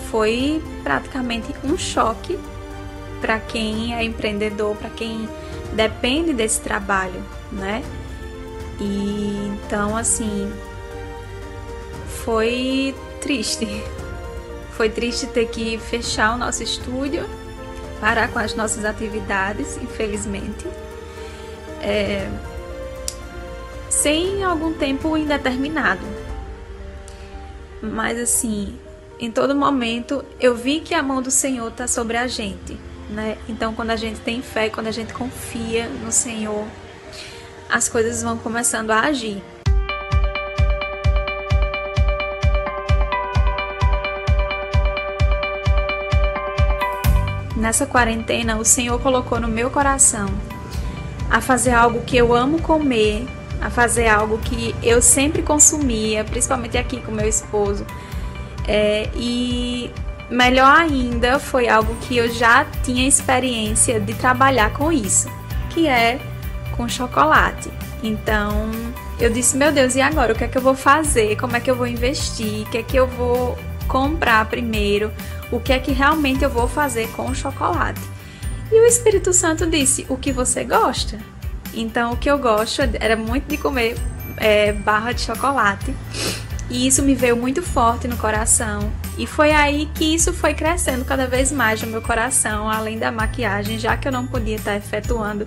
foi 0.09 0.61
praticamente 0.83 1.53
um 1.63 1.77
choque 1.77 2.37
para 3.21 3.39
quem 3.39 3.93
é 3.93 4.03
empreendedor, 4.03 4.75
para 4.75 4.89
quem 4.89 5.29
depende 5.73 6.33
desse 6.33 6.61
trabalho, 6.61 7.23
né? 7.51 7.83
E 8.79 9.51
então 9.53 9.95
assim, 9.95 10.51
foi 12.23 12.95
triste. 13.19 13.65
Foi 14.71 14.89
triste 14.89 15.27
ter 15.27 15.47
que 15.47 15.77
fechar 15.77 16.33
o 16.33 16.37
nosso 16.39 16.63
estúdio 16.63 17.29
parar 18.01 18.29
com 18.29 18.39
as 18.39 18.55
nossas 18.55 18.83
atividades, 18.83 19.77
infelizmente. 19.77 20.67
É, 21.79 22.27
sem 23.89 24.43
algum 24.43 24.73
tempo 24.73 25.15
indeterminado. 25.15 26.01
Mas 27.81 28.19
assim, 28.19 28.75
em 29.19 29.31
todo 29.31 29.55
momento 29.55 30.25
eu 30.39 30.55
vi 30.55 30.79
que 30.79 30.95
a 30.95 31.03
mão 31.03 31.21
do 31.21 31.29
Senhor 31.29 31.67
está 31.67 31.87
sobre 31.87 32.17
a 32.17 32.27
gente, 32.27 32.77
né? 33.11 33.37
Então, 33.47 33.73
quando 33.73 33.91
a 33.91 33.95
gente 33.95 34.19
tem 34.21 34.41
fé, 34.41 34.69
quando 34.69 34.87
a 34.87 34.91
gente 34.91 35.13
confia 35.13 35.87
no 35.87 36.11
Senhor, 36.11 36.65
as 37.69 37.87
coisas 37.87 38.23
vão 38.23 38.37
começando 38.37 38.91
a 38.91 39.01
agir. 39.01 39.43
Nessa 47.55 47.85
quarentena, 47.85 48.57
o 48.57 48.65
Senhor 48.65 48.99
colocou 48.99 49.39
no 49.39 49.47
meu 49.47 49.69
coração 49.69 50.27
a 51.29 51.39
fazer 51.39 51.71
algo 51.71 52.01
que 52.01 52.17
eu 52.17 52.33
amo 52.33 52.61
comer, 52.61 53.27
a 53.61 53.69
fazer 53.69 54.07
algo 54.07 54.39
que 54.39 54.75
eu 54.81 55.01
sempre 55.01 55.43
consumia, 55.43 56.23
principalmente 56.23 56.77
aqui 56.77 56.99
com 56.99 57.11
meu 57.11 57.27
esposo. 57.27 57.85
É, 58.67 59.09
e 59.15 59.91
melhor 60.31 60.79
ainda, 60.79 61.37
foi 61.37 61.67
algo 61.67 61.93
que 62.01 62.17
eu 62.17 62.33
já 62.33 62.65
tinha 62.83 63.07
experiência 63.07 63.99
de 63.99 64.13
trabalhar 64.13 64.71
com 64.73 64.91
isso, 64.91 65.29
que 65.69 65.87
é 65.87 66.19
com 66.75 66.87
chocolate. 66.87 67.69
Então 68.01 68.71
eu 69.19 69.29
disse: 69.29 69.57
Meu 69.57 69.71
Deus, 69.71 69.95
e 69.95 70.01
agora? 70.01 70.33
O 70.33 70.35
que 70.35 70.45
é 70.45 70.47
que 70.47 70.57
eu 70.57 70.61
vou 70.61 70.73
fazer? 70.73 71.35
Como 71.35 71.55
é 71.55 71.59
que 71.59 71.69
eu 71.69 71.75
vou 71.75 71.85
investir? 71.85 72.65
O 72.65 72.69
que 72.71 72.77
é 72.77 72.83
que 72.83 72.97
eu 72.97 73.05
vou 73.05 73.57
comprar 73.87 74.45
primeiro? 74.45 75.11
O 75.51 75.59
que 75.59 75.73
é 75.73 75.79
que 75.79 75.91
realmente 75.91 76.43
eu 76.43 76.49
vou 76.49 76.67
fazer 76.67 77.09
com 77.09 77.27
o 77.27 77.35
chocolate? 77.35 78.01
E 78.71 78.79
o 78.79 78.85
Espírito 78.85 79.33
Santo 79.33 79.67
disse: 79.67 80.05
O 80.09 80.17
que 80.17 80.31
você 80.31 80.63
gosta? 80.63 81.19
Então, 81.73 82.13
o 82.13 82.17
que 82.17 82.29
eu 82.29 82.37
gosto 82.37 82.81
era 82.99 83.15
muito 83.15 83.47
de 83.47 83.57
comer 83.57 83.97
é, 84.37 84.71
barra 84.71 85.11
de 85.11 85.21
chocolate. 85.21 85.93
E 86.71 86.87
isso 86.87 87.03
me 87.03 87.13
veio 87.13 87.35
muito 87.35 87.61
forte 87.61 88.07
no 88.07 88.15
coração. 88.15 88.89
E 89.17 89.27
foi 89.27 89.51
aí 89.51 89.89
que 89.93 90.15
isso 90.15 90.31
foi 90.31 90.53
crescendo 90.53 91.03
cada 91.03 91.27
vez 91.27 91.51
mais 91.51 91.81
no 91.81 91.89
meu 91.89 92.01
coração, 92.01 92.69
além 92.69 92.97
da 92.97 93.11
maquiagem, 93.11 93.77
já 93.77 93.97
que 93.97 94.07
eu 94.07 94.11
não 94.11 94.25
podia 94.25 94.55
estar 94.55 94.77
efetuando 94.77 95.45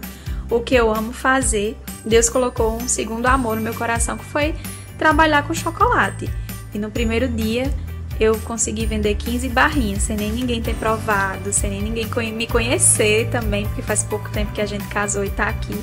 o 0.50 0.60
que 0.60 0.74
eu 0.74 0.94
amo 0.94 1.14
fazer. 1.14 1.78
Deus 2.04 2.28
colocou 2.28 2.76
um 2.76 2.86
segundo 2.86 3.24
amor 3.24 3.56
no 3.56 3.62
meu 3.62 3.72
coração, 3.72 4.18
que 4.18 4.24
foi 4.26 4.54
trabalhar 4.98 5.46
com 5.46 5.54
chocolate. 5.54 6.28
E 6.74 6.78
no 6.78 6.90
primeiro 6.90 7.26
dia 7.26 7.72
eu 8.20 8.38
consegui 8.40 8.84
vender 8.84 9.14
15 9.14 9.48
barrinhas, 9.48 10.02
sem 10.02 10.18
nem 10.18 10.30
ninguém 10.30 10.60
ter 10.60 10.74
provado, 10.74 11.54
sem 11.54 11.70
nem 11.70 11.82
ninguém 11.82 12.06
me 12.34 12.46
conhecer 12.46 13.30
também, 13.30 13.64
porque 13.64 13.80
faz 13.80 14.02
pouco 14.02 14.28
tempo 14.28 14.52
que 14.52 14.60
a 14.60 14.66
gente 14.66 14.86
casou 14.88 15.24
e 15.24 15.30
tá 15.30 15.48
aqui. 15.48 15.74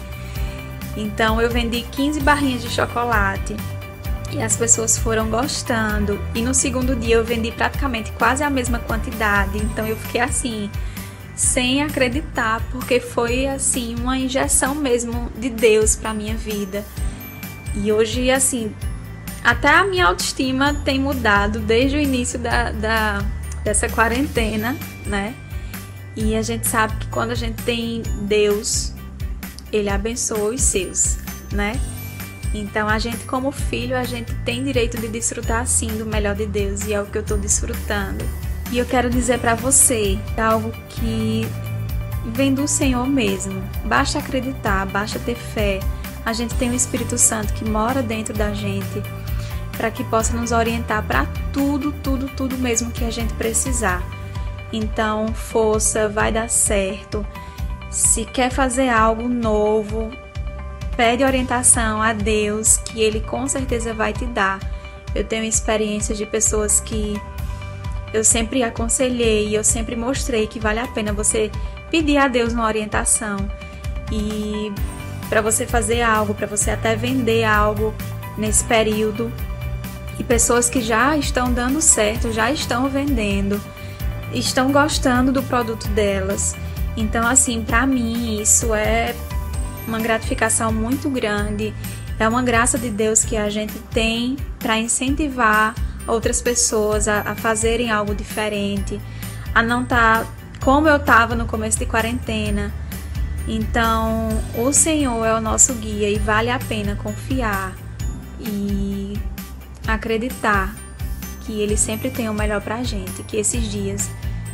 Então 0.96 1.42
eu 1.42 1.50
vendi 1.50 1.82
15 1.82 2.20
barrinhas 2.20 2.62
de 2.62 2.70
chocolate 2.70 3.56
e 4.32 4.42
as 4.42 4.56
pessoas 4.56 4.98
foram 4.98 5.30
gostando. 5.30 6.20
E 6.34 6.42
no 6.42 6.54
segundo 6.54 6.96
dia 6.96 7.16
eu 7.16 7.24
vendi 7.24 7.52
praticamente 7.52 8.12
quase 8.14 8.44
a 8.44 8.50
mesma 8.50 8.80
quantidade. 8.80 9.58
Então 9.58 9.86
eu 9.86 9.96
fiquei 9.98 10.22
assim, 10.22 10.70
sem 11.36 11.84
acreditar, 11.84 12.62
porque 12.72 13.00
foi 13.00 13.48
assim 13.48 13.96
uma 13.96 14.18
injeção 14.18 14.76
mesmo 14.76 15.32
de 15.38 15.50
Deus 15.50 15.96
para 15.96 16.14
minha 16.14 16.36
vida. 16.36 16.86
E 17.76 17.92
hoje 17.92 18.32
assim, 18.32 18.74
até 19.44 19.70
a 19.70 19.84
minha 19.84 20.06
autoestima 20.06 20.74
tem 20.86 21.00
mudado 21.00 21.60
desde 21.60 21.98
o 21.98 22.00
início 22.00 22.40
da, 22.40 22.72
da, 22.72 23.26
dessa 23.64 23.90
quarentena, 23.90 24.78
né? 25.06 25.34
E 26.16 26.36
a 26.36 26.42
gente 26.42 26.68
sabe 26.68 26.96
que 26.98 27.08
quando 27.08 27.32
a 27.32 27.36
gente 27.36 27.64
tem 27.64 28.04
Deus, 28.24 28.94
Ele 29.72 29.90
abençoa 29.90 30.54
os 30.54 30.62
seus, 30.62 31.18
né? 31.52 31.80
Então 32.54 32.88
a 32.88 33.00
gente, 33.00 33.26
como 33.26 33.52
filho, 33.52 33.96
a 33.96 34.04
gente 34.04 34.34
tem 34.46 34.64
direito 34.64 35.00
de 35.00 35.08
desfrutar 35.08 35.66
sim 35.66 35.88
do 35.88 36.06
melhor 36.06 36.36
de 36.36 36.46
Deus 36.46 36.86
e 36.86 36.94
é 36.94 37.02
o 37.02 37.06
que 37.06 37.18
eu 37.18 37.22
estou 37.22 37.38
desfrutando. 37.38 38.26
E 38.72 38.78
eu 38.78 38.86
quero 38.86 39.10
dizer 39.10 39.40
para 39.40 39.56
você 39.56 40.18
algo 40.38 40.72
que 40.90 41.48
vem 42.26 42.54
do 42.54 42.68
Senhor 42.68 43.08
mesmo. 43.08 43.62
Basta 43.86 44.20
acreditar, 44.20 44.86
basta 44.86 45.20
ter 45.20 45.36
fé. 45.36 45.80
A 46.26 46.34
gente 46.34 46.54
tem 46.56 46.70
o 46.70 46.76
Espírito 46.76 47.18
Santo 47.18 47.54
que 47.54 47.66
mora 47.66 48.02
dentro 48.02 48.34
da 48.34 48.54
gente 48.54 49.02
para 49.76 49.90
que 49.90 50.04
possa 50.04 50.36
nos 50.36 50.52
orientar 50.52 51.04
para 51.04 51.26
tudo, 51.52 51.92
tudo, 51.92 52.28
tudo 52.30 52.58
mesmo 52.58 52.92
que 52.92 53.04
a 53.04 53.12
gente 53.12 53.34
precisar. 53.34 54.04
Então, 54.72 55.34
força, 55.34 56.08
vai 56.08 56.32
dar 56.32 56.50
certo. 56.50 57.26
Se 57.90 58.24
quer 58.24 58.52
fazer 58.52 58.90
algo 58.90 59.28
novo, 59.28 60.12
pede 61.02 61.24
orientação 61.24 62.00
a 62.00 62.14
Deus, 62.14 62.78
que 62.78 63.02
Ele 63.02 63.22
com 63.22 63.48
certeza 63.48 63.92
vai 63.92 64.14
te 64.14 64.24
dar. 64.24 64.60
Eu 65.16 65.24
tenho 65.24 65.44
experiências 65.44 66.16
de 66.16 66.28
pessoas 66.28 66.80
que 66.80 67.20
eu 68.14 68.24
sempre 68.24 68.62
aconselhei 68.62 69.48
e 69.48 69.56
eu 69.56 69.64
sempre 69.64 69.96
mostrei 69.96 70.46
que 70.46 70.60
vale 70.60 70.80
a 70.80 70.86
pena 70.86 71.12
você 71.12 71.50
pedir 71.90 72.18
a 72.18 72.28
Deus 72.28 72.54
uma 72.54 72.68
orientação 72.68 73.38
e 74.12 74.72
para 75.28 75.42
você 75.42 75.66
fazer 75.66 76.04
algo, 76.04 76.36
para 76.36 76.46
você 76.46 76.70
até 76.70 76.96
vender 76.96 77.46
algo 77.46 77.96
nesse 78.38 78.64
período, 78.66 79.34
e 80.20 80.24
pessoas 80.24 80.70
que 80.70 80.82
já 80.82 81.18
estão 81.18 81.52
dando 81.52 81.82
certo, 81.82 82.32
já 82.32 82.52
estão 82.52 82.88
vendendo, 82.88 83.60
estão 84.32 84.72
gostando 84.72 85.32
do 85.32 85.42
produto 85.42 85.88
delas. 85.88 86.56
Então, 86.96 87.28
assim, 87.28 87.64
para 87.64 87.88
mim 87.88 88.40
isso 88.40 88.72
é 88.76 89.16
uma 89.88 90.00
gratificação 90.00 90.72
muito 90.72 91.10
grande. 91.10 91.74
É 92.20 92.28
uma 92.28 92.44
graça 92.44 92.78
de 92.78 92.90
Deus 92.90 93.26
que 93.26 93.36
a 93.36 93.50
gente 93.50 93.78
tem 93.92 94.38
para 94.60 94.78
incentivar 94.78 95.74
outras 96.08 96.42
pessoas 96.42 97.08
a, 97.08 97.22
a, 97.22 97.36
fazerem 97.36 97.90
algo 97.90 98.14
diferente, 98.14 99.00
a 99.54 99.64
não 99.64 99.84
estar 99.84 100.24
tá 100.24 100.32
como 100.64 100.88
eu 100.88 100.98
estava 100.98 101.36
no 101.36 101.46
começo 101.46 101.80
de 101.80 101.86
quarentena. 101.86 102.72
Então, 103.48 104.30
o 104.56 104.72
Senhor 104.72 105.26
é 105.26 105.34
o 105.34 105.42
nosso 105.42 105.74
guia 105.74 106.10
e 106.10 106.20
vale 106.20 106.52
a 106.52 106.60
pena 106.60 106.96
confiar 106.96 107.74
e 108.40 109.20
acreditar 109.88 110.76
que 111.42 111.60
Ele 111.60 111.76
sempre 111.76 112.12
tem 112.12 112.30
o 112.30 112.34
melhor 112.34 112.62
pra 112.62 112.84
gente, 112.84 113.24
que 113.24 113.38
esses 113.38 113.70
dias 113.70 114.10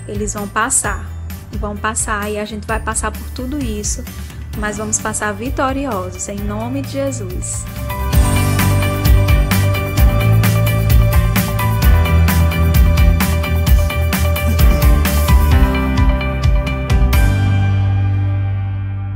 eles 0.08 0.34
vão 0.34 0.48
passar, 0.48 1.06
vão 1.60 1.76
passar 1.76 2.32
e 2.32 2.40
a 2.40 2.46
gente 2.46 2.66
vai 2.66 2.80
passar 2.80 3.12
por 3.12 3.30
tudo 3.32 3.62
isso, 3.62 4.04
mas 4.58 4.78
vamos 4.78 5.00
passar 5.00 5.32
vitoriosos 5.34 6.28
em 6.30 6.38
nome 6.38 6.82
de 6.82 6.92
Jesus. 6.92 7.64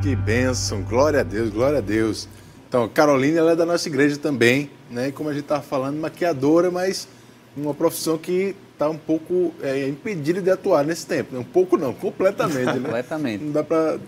Que 0.01 0.15
bênção, 0.15 0.81
glória 0.83 1.21
a 1.21 1.23
Deus, 1.23 1.49
glória 1.49 1.79
a 1.79 1.81
Deus. 1.81 2.27
Então, 2.67 2.87
Carolina 2.87 3.39
ela 3.39 3.51
é 3.51 3.55
da 3.55 3.65
nossa 3.65 3.87
igreja 3.87 4.17
também, 4.17 4.69
né? 4.89 5.09
E 5.09 5.11
como 5.11 5.29
a 5.29 5.33
gente 5.33 5.43
estava 5.43 5.61
falando, 5.61 5.97
maquiadora, 5.99 6.71
mas 6.71 7.07
uma 7.55 7.73
profissão 7.73 8.17
que 8.17 8.55
está 8.73 8.89
um 8.89 8.97
pouco 8.97 9.53
é, 9.61 9.87
impedida 9.87 10.41
de 10.41 10.49
atuar 10.49 10.83
nesse 10.83 11.05
tempo. 11.05 11.33
Né? 11.35 11.39
Um 11.39 11.43
pouco 11.43 11.77
não, 11.77 11.93
completamente. 11.93 12.65
né? 12.65 12.73
completamente. 12.81 13.43
Não 13.43 13.51
dá 13.51 13.63
para 13.63 13.99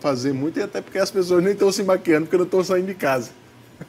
fazer 0.00 0.32
muito, 0.32 0.58
e 0.58 0.62
até 0.62 0.80
porque 0.80 0.98
as 0.98 1.10
pessoas 1.10 1.42
nem 1.42 1.52
estão 1.52 1.70
se 1.70 1.82
maquiando 1.82 2.26
porque 2.26 2.36
não 2.36 2.44
estão 2.44 2.62
saindo 2.62 2.86
de 2.86 2.94
casa. 2.94 3.30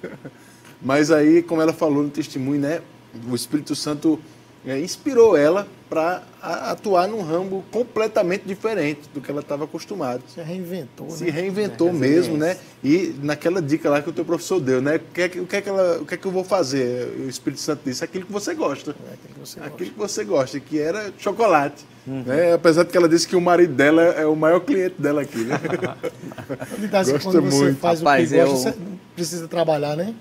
mas 0.81 1.11
aí, 1.11 1.41
como 1.41 1.61
ela 1.61 1.73
falou 1.73 2.03
no 2.03 2.09
testemunho, 2.09 2.61
né? 2.61 2.81
O 3.29 3.35
Espírito 3.35 3.75
Santo 3.75 4.19
é, 4.65 4.79
inspirou 4.79 5.37
ela 5.37 5.67
para 5.89 6.23
atuar 6.41 7.07
num 7.07 7.21
ramo 7.21 7.63
completamente 7.71 8.43
diferente 8.45 9.01
do 9.13 9.21
que 9.21 9.29
ela 9.29 9.41
estava 9.41 9.65
acostumada. 9.65 10.21
Se 10.27 10.41
reinventou. 10.41 11.09
Se 11.11 11.25
né? 11.25 11.31
reinventou 11.31 11.89
é, 11.89 11.93
mesmo, 11.93 12.37
né? 12.37 12.57
E 12.83 13.15
naquela 13.21 13.61
dica 13.61 13.89
lá 13.89 14.01
que 14.01 14.09
o 14.09 14.13
teu 14.13 14.25
professor 14.25 14.59
deu, 14.59 14.81
né? 14.81 14.95
O 14.95 15.13
que 15.13 15.21
é 15.21 15.29
que, 15.29 15.39
o 15.39 15.45
que, 15.45 15.55
é 15.55 15.61
que, 15.61 15.69
ela, 15.69 15.99
o 16.01 16.05
que, 16.05 16.15
é 16.15 16.17
que 16.17 16.25
eu 16.25 16.31
vou 16.31 16.43
fazer? 16.43 17.07
O 17.19 17.29
Espírito 17.29 17.61
Santo 17.61 17.81
disse, 17.85 18.03
aquilo 18.03 18.25
que 18.25 18.31
você 18.31 18.53
gosta. 18.55 18.91
É 18.91 19.13
aquilo 19.13 19.33
que 19.33 19.39
você 19.39 19.59
aquilo 19.59 19.71
gosta. 19.71 19.85
que 19.85 19.99
você 19.99 20.23
gosta, 20.23 20.59
que 20.59 20.79
era 20.79 21.13
chocolate. 21.17 21.85
Uhum. 22.07 22.23
Né? 22.23 22.53
Apesar 22.53 22.83
de 22.83 22.89
que 22.89 22.97
ela 22.97 23.09
disse 23.09 23.27
que 23.27 23.35
o 23.35 23.41
marido 23.41 23.73
dela 23.73 24.01
é 24.01 24.25
o 24.25 24.35
maior 24.35 24.59
cliente 24.59 24.95
dela 24.99 25.21
aqui, 25.21 25.39
né? 25.39 25.59
Gosta 26.91 27.19
quando 27.19 27.41
você 27.41 27.63
muito. 27.63 27.79
faz 27.79 27.99
Rapaz, 27.99 28.29
o 28.29 28.33
que 28.33 28.39
eu... 28.39 28.47
gosta, 28.47 28.71
você 28.71 28.77
precisa 29.15 29.47
trabalhar, 29.47 29.95
né? 29.95 30.13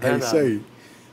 É, 0.00 0.08
é 0.08 0.18
isso 0.18 0.36
aí. 0.36 0.60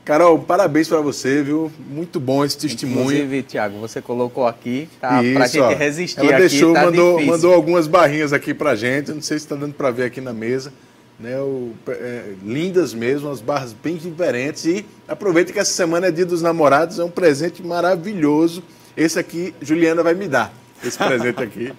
Carol, 0.06 0.38
parabéns 0.38 0.86
para 0.86 1.00
você, 1.00 1.42
viu? 1.42 1.70
Muito 1.90 2.20
bom 2.20 2.44
esse 2.44 2.56
testemunho. 2.56 3.06
Inclusive, 3.06 3.42
Tiago, 3.42 3.80
você 3.80 4.00
colocou 4.00 4.46
aqui, 4.46 4.88
tá? 5.00 5.08
Para 5.08 5.44
a 5.44 5.46
gente 5.48 5.60
ó, 5.60 5.74
resistir 5.74 6.20
ela 6.20 6.30
aqui, 6.30 6.38
deixou, 6.38 6.72
tá 6.72 6.84
mandou, 6.84 7.14
difícil. 7.14 7.32
mandou 7.32 7.52
algumas 7.52 7.88
barrinhas 7.88 8.32
aqui 8.32 8.54
para 8.54 8.76
gente. 8.76 9.10
Não 9.10 9.20
sei 9.20 9.36
se 9.36 9.46
está 9.46 9.56
dando 9.56 9.74
para 9.74 9.90
ver 9.90 10.04
aqui 10.04 10.20
na 10.20 10.32
mesa. 10.32 10.72
Né, 11.18 11.36
o, 11.40 11.72
é, 11.88 12.34
lindas 12.44 12.94
mesmo, 12.94 13.28
as 13.28 13.40
barras 13.40 13.72
bem 13.72 13.96
diferentes. 13.96 14.64
E 14.64 14.86
aproveita 15.08 15.52
que 15.52 15.58
essa 15.58 15.72
semana 15.72 16.06
é 16.06 16.10
dia 16.12 16.26
dos 16.26 16.40
namorados, 16.40 17.00
é 17.00 17.04
um 17.04 17.10
presente 17.10 17.60
maravilhoso. 17.60 18.62
Esse 18.96 19.18
aqui, 19.18 19.52
Juliana 19.60 20.04
vai 20.04 20.14
me 20.14 20.28
dar, 20.28 20.54
esse 20.84 20.96
presente 20.96 21.42
aqui. 21.42 21.72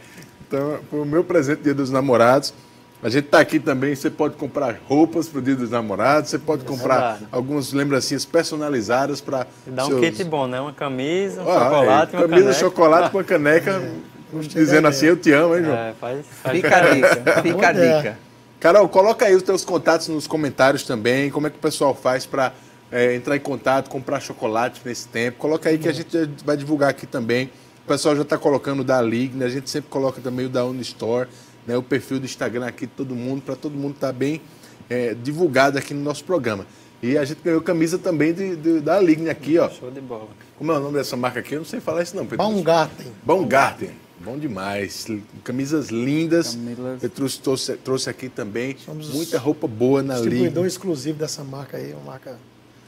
Então, 0.46 0.80
foi 0.90 1.00
o 1.00 1.06
meu 1.06 1.24
presente 1.24 1.62
dia 1.62 1.74
dos 1.74 1.90
namorados. 1.90 2.54
A 3.02 3.10
gente 3.10 3.26
está 3.26 3.40
aqui 3.40 3.60
também, 3.60 3.94
você 3.94 4.10
pode 4.10 4.36
comprar 4.36 4.76
roupas 4.88 5.28
para 5.28 5.38
o 5.38 5.42
dia 5.42 5.56
dos 5.56 5.70
namorados, 5.70 6.32
você 6.32 6.40
pode 6.40 6.64
é 6.64 6.68
comprar 6.68 7.00
verdade. 7.00 7.28
algumas 7.32 7.72
lembrancinhas 7.72 8.26
personalizadas 8.26 9.22
para. 9.22 9.46
Dá 9.68 9.86
seus... 9.86 10.00
um 10.00 10.02
kit 10.02 10.24
bom, 10.24 10.48
né? 10.48 10.60
Uma 10.60 10.74
camisa, 10.74 11.44
um 11.44 11.50
ah, 11.50 11.60
chocolate, 11.60 12.16
é. 12.16 12.18
uma 12.18 12.28
camisa, 12.28 12.44
caneca. 12.44 12.60
chocolate 12.60 13.12
com 13.12 13.18
uma 13.18 13.24
caneca, 13.24 13.72
é. 13.72 14.40
dizendo 14.40 14.88
assim, 14.88 15.06
eu 15.06 15.18
te 15.18 15.32
amo, 15.32 15.56
hein, 15.56 15.64
João? 15.64 15.78
É, 15.78 15.94
faz, 15.94 16.26
faz... 16.42 16.56
Fica 16.56 16.76
a 16.76 16.94
dica, 16.94 17.42
fica 17.44 17.68
a 17.68 17.72
dica. 17.72 18.20
Carol, 18.60 18.90
coloca 18.90 19.26
aí 19.28 19.36
os 19.36 19.44
teus 19.44 19.64
contatos 19.64 20.08
nos 20.08 20.26
comentários 20.26 20.82
também, 20.82 21.30
como 21.30 21.46
é 21.46 21.52
que 21.52 21.58
o 21.58 21.62
pessoal 21.62 21.94
faz 21.94 22.26
para 22.26 22.52
é, 22.92 23.14
entrar 23.14 23.36
em 23.36 23.40
contato, 23.40 23.92
comprar 23.92 24.20
chocolate 24.20 24.82
nesse 24.84 25.08
tempo. 25.08 25.38
Coloca 25.38 25.70
aí 25.70 25.78
que 25.78 25.88
a 25.88 25.94
gente 25.94 26.10
vai 26.44 26.58
divulgar 26.58 26.90
aqui 26.90 27.06
também. 27.06 27.52
O 27.86 27.88
pessoal 27.88 28.16
já 28.16 28.24
está 28.24 28.40
colocando 28.40 28.80
o 28.80 28.84
da 28.84 29.00
Ligne, 29.00 29.44
a 29.44 29.50
gente 29.50 29.70
sempre 29.70 29.90
coloca 29.92 30.20
também 30.20 30.48
o 30.48 30.50
da 30.50 30.66
Unistore 30.66 31.30
né, 31.68 31.78
o 31.78 31.84
perfil 31.84 32.20
do 32.20 32.26
Instagram 32.26 32.66
aqui 32.66 32.86
de 32.88 32.94
todo 32.94 33.14
mundo, 33.14 33.42
para 33.42 33.56
todo 33.56 33.76
mundo 33.76 33.96
estar 33.96 34.08
tá 34.08 34.14
bem 34.14 34.42
é, 34.90 35.14
divulgado 35.14 35.78
aqui 35.78 35.94
no 35.94 36.02
nosso 36.02 36.24
programa. 36.24 36.66
E 37.04 37.18
a 37.18 37.26
gente 37.26 37.42
ganhou 37.44 37.62
camisa 37.62 38.00
também 38.00 38.34
de, 38.34 38.56
de, 38.56 38.80
da 38.80 39.00
Ligne 39.00 39.30
aqui, 39.30 39.60
ó. 39.60 39.70
Show 39.70 39.92
de 39.92 40.02
bola. 40.02 40.30
Como 40.58 40.72
é 40.72 40.78
o 40.78 40.80
nome 40.80 40.98
dessa 40.98 41.16
marca 41.16 41.42
aqui? 41.42 41.54
Eu 41.54 41.60
não 41.60 41.66
sei 41.66 41.80
falar 41.80 42.02
isso 42.02 42.16
não, 42.16 42.24
Pedro. 42.24 42.38
Baumgarten. 42.38 43.08
Baumgarten. 43.24 43.92
Bom 44.20 44.38
demais. 44.38 45.06
Camisas 45.44 45.90
lindas. 45.90 46.56
Camisas. 46.56 47.00
Petrus 47.00 47.38
trouxe, 47.38 47.74
trouxe 47.74 48.10
aqui 48.10 48.30
também. 48.30 48.76
Somos 48.84 49.10
Muita 49.10 49.38
roupa 49.38 49.68
boa 49.68 50.02
na 50.02 50.16
Ligne. 50.16 50.30
Distribuidor 50.30 50.66
exclusivo 50.66 51.20
dessa 51.20 51.44
marca 51.44 51.78
aí, 51.78 51.94
uma 51.94 52.12
marca... 52.12 52.40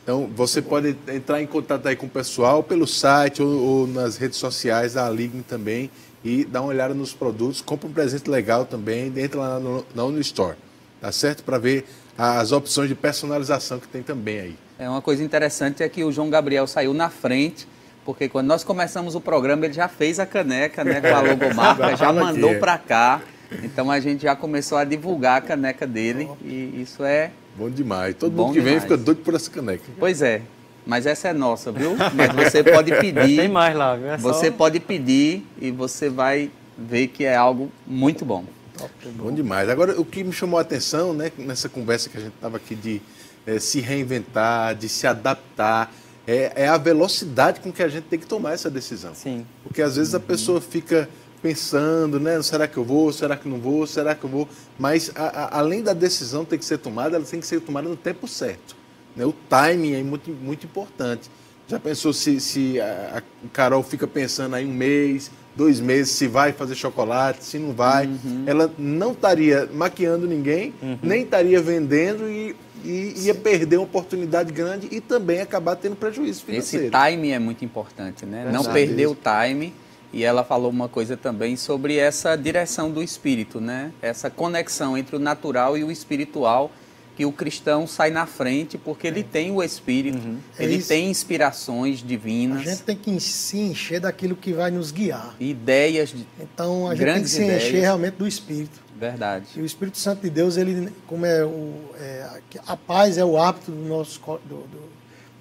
Então, 0.02 0.28
você 0.36 0.60
pode 0.60 0.96
entrar 1.08 1.40
em 1.40 1.46
contato 1.46 1.86
aí 1.86 1.96
com 1.96 2.08
o 2.08 2.10
pessoal 2.10 2.64
pelo 2.64 2.88
site 2.88 3.44
ou, 3.44 3.62
ou 3.62 3.88
nas 3.88 4.18
redes 4.18 4.40
sociais 4.40 4.94
da 4.94 5.08
Ligne 5.08 5.44
também 5.44 5.92
e 6.24 6.44
dá 6.44 6.62
uma 6.62 6.70
olhada 6.70 6.94
nos 6.94 7.14
produtos, 7.14 7.62
compra 7.62 7.88
um 7.88 7.94
presente 7.94 8.30
legal 8.30 8.66
também, 8.66 9.12
entra 9.18 9.40
lá 9.40 9.60
no, 9.60 9.86
na 9.96 10.04
Unistore, 10.04 10.58
tá 11.00 11.12
certo? 11.12 11.44
Para 11.44 11.58
ver 11.58 11.86
as 12.18 12.52
opções 12.52 12.90
de 12.90 12.96
personalização 12.96 13.80
que 13.80 13.88
tem 13.88 14.04
também 14.04 14.40
aí. 14.40 14.56
É 14.78 14.90
uma 14.90 15.02
coisa 15.02 15.24
interessante 15.24 15.84
é 15.84 15.90
que 15.90 16.04
o 16.04 16.12
João 16.12 16.30
Gabriel 16.30 16.68
saiu 16.68 16.94
na 16.94 17.10
frente, 17.10 17.68
porque 18.06 18.28
quando 18.28 18.48
nós 18.48 18.64
começamos 18.64 19.16
o 19.16 19.22
programa 19.22 19.66
ele 19.66 19.74
já 19.74 19.88
fez 19.88 20.20
a 20.20 20.26
caneca, 20.26 20.84
né, 20.84 21.00
com 21.02 21.08
a 21.08 21.22
logomarca, 21.22 21.96
já 21.98 22.12
mandou 22.12 22.56
para 22.56 22.78
cá. 22.78 23.22
Então 23.64 23.90
a 23.90 24.00
gente 24.00 24.24
já 24.24 24.36
começou 24.36 24.78
a 24.78 24.84
divulgar 24.84 25.38
a 25.38 25.42
caneca 25.42 25.88
dele 25.88 26.30
e 26.44 26.82
isso 26.82 27.04
é 27.04 27.32
bom 27.58 27.70
demais. 27.70 28.16
Todo 28.16 28.32
bom 28.32 28.44
mundo 28.44 28.54
que 28.54 28.60
demais. 28.60 28.82
vem 28.82 28.82
fica 28.82 28.98
doido 28.98 29.22
por 29.22 29.34
essa 29.34 29.50
caneca. 29.50 29.84
Pois 29.98 30.22
é. 30.22 30.42
Mas 30.90 31.06
essa 31.06 31.28
é 31.28 31.34
nossa, 31.34 31.72
viu? 31.72 31.96
Mas 32.16 32.34
você 32.34 32.64
pode 32.64 32.90
pedir. 33.00 33.38
Tem 33.38 33.48
mais 33.48 33.76
lá, 33.76 33.96
viu? 33.96 34.10
É 34.10 34.18
você 34.18 34.48
só... 34.48 34.54
pode 34.54 34.80
pedir 34.80 35.46
e 35.62 35.70
você 35.70 36.10
vai 36.10 36.50
ver 36.76 37.10
que 37.10 37.24
é 37.24 37.36
algo 37.36 37.72
muito 37.86 38.26
bom. 38.26 38.44
Top, 38.76 38.92
bom 39.16 39.32
demais. 39.32 39.70
Agora, 39.70 40.02
o 40.02 40.04
que 40.04 40.24
me 40.24 40.34
chamou 40.34 40.58
a 40.58 40.64
atenção, 40.64 41.14
né, 41.14 41.32
nessa 41.38 41.70
conversa 41.70 42.10
que 42.10 42.18
a 42.18 42.22
gente 42.22 42.34
estava 42.34 42.58
aqui 42.58 42.74
de 42.74 43.00
é, 43.46 43.60
se 43.60 43.80
reinventar, 43.80 44.74
de 44.74 44.90
se 44.90 45.06
adaptar, 45.06 45.94
é, 46.26 46.54
é, 46.56 46.68
a 46.68 46.78
velocidade 46.78 47.60
com 47.60 47.72
que 47.72 47.84
a 47.84 47.88
gente 47.88 48.06
tem 48.06 48.18
que 48.18 48.26
tomar 48.26 48.54
essa 48.54 48.70
decisão. 48.70 49.14
Sim. 49.14 49.46
Porque 49.62 49.84
às 49.84 49.96
vezes 49.96 50.16
a 50.16 50.20
pessoa 50.20 50.60
fica 50.60 51.08
pensando, 51.40 52.20
né? 52.20 52.42
Será 52.42 52.68
que 52.68 52.78
eu 52.78 52.84
vou? 52.84 53.14
Será 53.14 53.38
que 53.38 53.48
não 53.48 53.60
vou? 53.60 53.86
Será 53.86 54.16
que 54.16 54.24
eu 54.24 54.30
vou? 54.30 54.50
Mas 54.80 55.12
a, 55.14 55.24
a, 55.24 55.60
além 55.60 55.84
da 55.84 55.94
decisão 55.94 56.44
ter 56.44 56.58
que 56.58 56.66
ser 56.66 56.80
tomada, 56.80 57.16
ela 57.16 57.26
tem 57.26 57.40
que 57.40 57.46
ser 57.46 57.62
tomada 57.62 57.88
no 57.88 57.96
tempo 57.96 58.28
certo. 58.28 58.79
Né? 59.20 59.26
O 59.26 59.34
timing 59.34 59.96
é 59.96 60.02
muito, 60.02 60.32
muito 60.32 60.66
importante. 60.66 61.30
Já 61.68 61.78
pensou 61.78 62.14
se, 62.14 62.40
se 62.40 62.80
a, 62.80 63.22
Carol 63.52 63.84
fica 63.84 64.08
pensando 64.08 64.56
aí 64.56 64.66
um 64.66 64.74
mês, 64.74 65.30
dois 65.56 65.82
meses, 65.82 66.14
se 66.14 66.26
vai 66.26 66.54
fazer 66.54 66.74
chocolate, 66.74 67.44
se 67.44 67.60
não 67.60 67.74
vai? 67.74 68.08
Uhum. 68.08 68.46
Ela 68.48 68.72
não 68.78 69.12
estaria 69.12 69.70
maquiando 69.72 70.26
ninguém, 70.26 70.74
uhum. 70.82 70.98
nem 71.04 71.24
estaria 71.24 71.62
vendendo 71.62 72.28
e, 72.30 72.56
e 72.84 73.26
ia 73.26 73.36
perder 73.36 73.76
uma 73.76 73.84
oportunidade 73.84 74.54
grande 74.54 74.88
e 74.90 75.02
também 75.02 75.42
acabar 75.42 75.76
tendo 75.76 75.98
prejuízo 75.98 76.46
financeiro. 76.46 76.86
Esse 76.86 76.92
timing 76.92 77.32
é 77.32 77.40
muito 77.40 77.64
importante, 77.66 78.26
né? 78.26 78.50
não 78.52 78.64
perder 78.64 79.08
o 79.08 79.16
time. 79.16 79.74
E 80.12 80.24
ela 80.24 80.44
falou 80.44 80.72
uma 80.72 80.90
coisa 80.90 81.16
também 81.16 81.56
sobre 81.56 81.98
essa 81.98 82.36
direção 82.36 82.90
do 82.90 83.04
espírito, 83.04 83.62
né? 83.62 83.92
Essa 84.02 84.28
conexão 84.28 84.98
entre 84.98 85.16
o 85.16 85.20
natural 85.20 85.78
e 85.78 85.84
o 85.84 85.92
espiritual 85.92 86.72
que 87.20 87.26
o 87.26 87.34
cristão 87.34 87.86
sai 87.86 88.12
na 88.12 88.26
frente 88.26 88.78
porque 88.78 89.06
ele 89.06 89.24
tem 89.24 89.52
o 89.52 89.62
Espírito, 89.62 90.18
uhum. 90.18 90.38
ele 90.58 90.78
é 90.78 90.82
tem 90.82 91.10
inspirações 91.10 92.00
divinas. 92.00 92.62
A 92.62 92.64
gente 92.64 92.84
tem 92.84 92.96
que 92.96 93.20
se 93.20 93.58
encher 93.58 94.00
daquilo 94.00 94.38
que 94.38 94.54
vai 94.54 94.72
nos 94.72 94.90
guiar. 94.90 95.36
Ideias 95.38 96.12
de 96.12 96.26
Então 96.40 96.88
a 96.88 96.96
gente 96.96 97.12
tem 97.12 97.22
que 97.22 97.28
se 97.28 97.44
ideias. 97.44 97.64
encher 97.66 97.82
realmente 97.82 98.14
do 98.14 98.26
Espírito. 98.26 98.80
Verdade. 98.98 99.48
E 99.54 99.62
o 99.62 99.66
Espírito 99.66 99.98
Santo 99.98 100.22
de 100.22 100.30
Deus, 100.30 100.56
ele, 100.56 100.94
como 101.08 101.26
é, 101.26 101.44
o, 101.44 101.74
é 102.00 102.40
a 102.66 102.78
paz 102.78 103.18
é 103.18 103.26
o 103.26 103.38
hábito 103.38 103.70
do 103.70 103.86
nosso, 103.86 104.18
do, 104.46 104.56
do, 104.56 104.90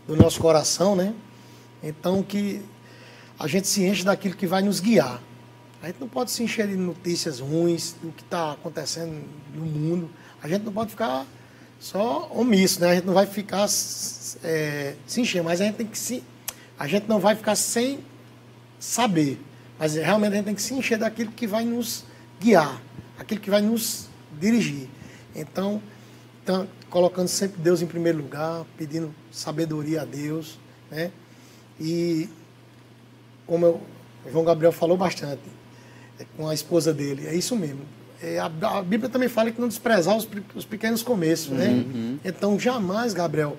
do 0.09 0.16
nosso 0.16 0.41
coração, 0.41 0.97
né? 0.97 1.14
Então 1.81 2.24
que 2.24 2.61
a 3.39 3.47
gente 3.47 3.68
se 3.68 3.85
enche 3.85 4.05
daquilo 4.05 4.35
que 4.35 4.49
vai 4.49 4.62
nos 4.62 4.81
guiar. 4.81 5.22
A 5.81 5.87
gente 5.87 6.01
não 6.01 6.09
pode 6.09 6.33
se 6.33 6.43
encher 6.43 6.66
de 6.66 6.74
notícias 6.76 7.39
ruins 7.39 7.95
do 8.03 8.11
que 8.11 8.22
está 8.22 8.51
acontecendo 8.51 9.22
no 9.55 9.64
mundo. 9.64 10.11
A 10.43 10.49
gente 10.49 10.64
não 10.64 10.72
pode 10.72 10.91
ficar 10.91 11.24
só 11.79 12.29
omisso, 12.33 12.81
né? 12.81 12.91
A 12.91 12.95
gente 12.97 13.07
não 13.07 13.14
vai 13.14 13.26
ficar 13.26 13.66
é, 14.43 14.95
se 15.07 15.20
encher, 15.20 15.43
mas 15.43 15.61
a 15.61 15.64
gente 15.64 15.76
tem 15.76 15.87
que 15.87 15.99
se. 15.99 16.24
A 16.79 16.87
gente 16.87 17.09
não 17.09 17.20
vai 17.20 17.37
ficar 17.37 17.55
sem 17.55 18.01
saber. 18.79 19.41
Mas 19.79 19.95
realmente 19.95 20.33
a 20.33 20.37
gente 20.37 20.45
tem 20.47 20.55
que 20.55 20.62
se 20.62 20.74
encher 20.74 20.99
daquilo 20.99 21.31
que 21.31 21.47
vai 21.47 21.64
nos 21.64 22.05
guiar, 22.41 22.83
aquilo 23.18 23.41
que 23.41 23.51
vai 23.51 23.61
nos 23.61 24.09
dirigir. 24.41 24.89
Então, 25.35 25.81
então 26.43 26.68
colocando 26.91 27.29
sempre 27.29 27.61
Deus 27.61 27.81
em 27.81 27.87
primeiro 27.87 28.18
lugar, 28.18 28.64
pedindo 28.76 29.14
sabedoria 29.31 30.03
a 30.03 30.05
Deus, 30.05 30.59
né? 30.91 31.12
E 31.81 32.29
como 33.47 33.66
eu, 33.66 33.81
João 34.33 34.45
Gabriel 34.45 34.72
falou 34.72 34.97
bastante 34.97 35.43
é, 36.18 36.26
com 36.37 36.49
a 36.49 36.55
esposa 36.55 36.93
dele, 36.93 37.26
é 37.29 37.35
isso 37.35 37.55
mesmo 37.55 37.97
a, 38.38 38.78
a, 38.78 38.82
Bíblia 38.82 39.08
também 39.08 39.28
fala 39.28 39.50
que 39.50 39.60
não 39.60 39.68
desprezar 39.68 40.16
os, 40.16 40.28
os 40.54 40.64
pequenos 40.64 41.02
começos, 41.02 41.50
né? 41.50 41.68
Uhum. 41.68 42.18
Então, 42.24 42.58
jamais, 42.58 43.14
Gabriel, 43.14 43.56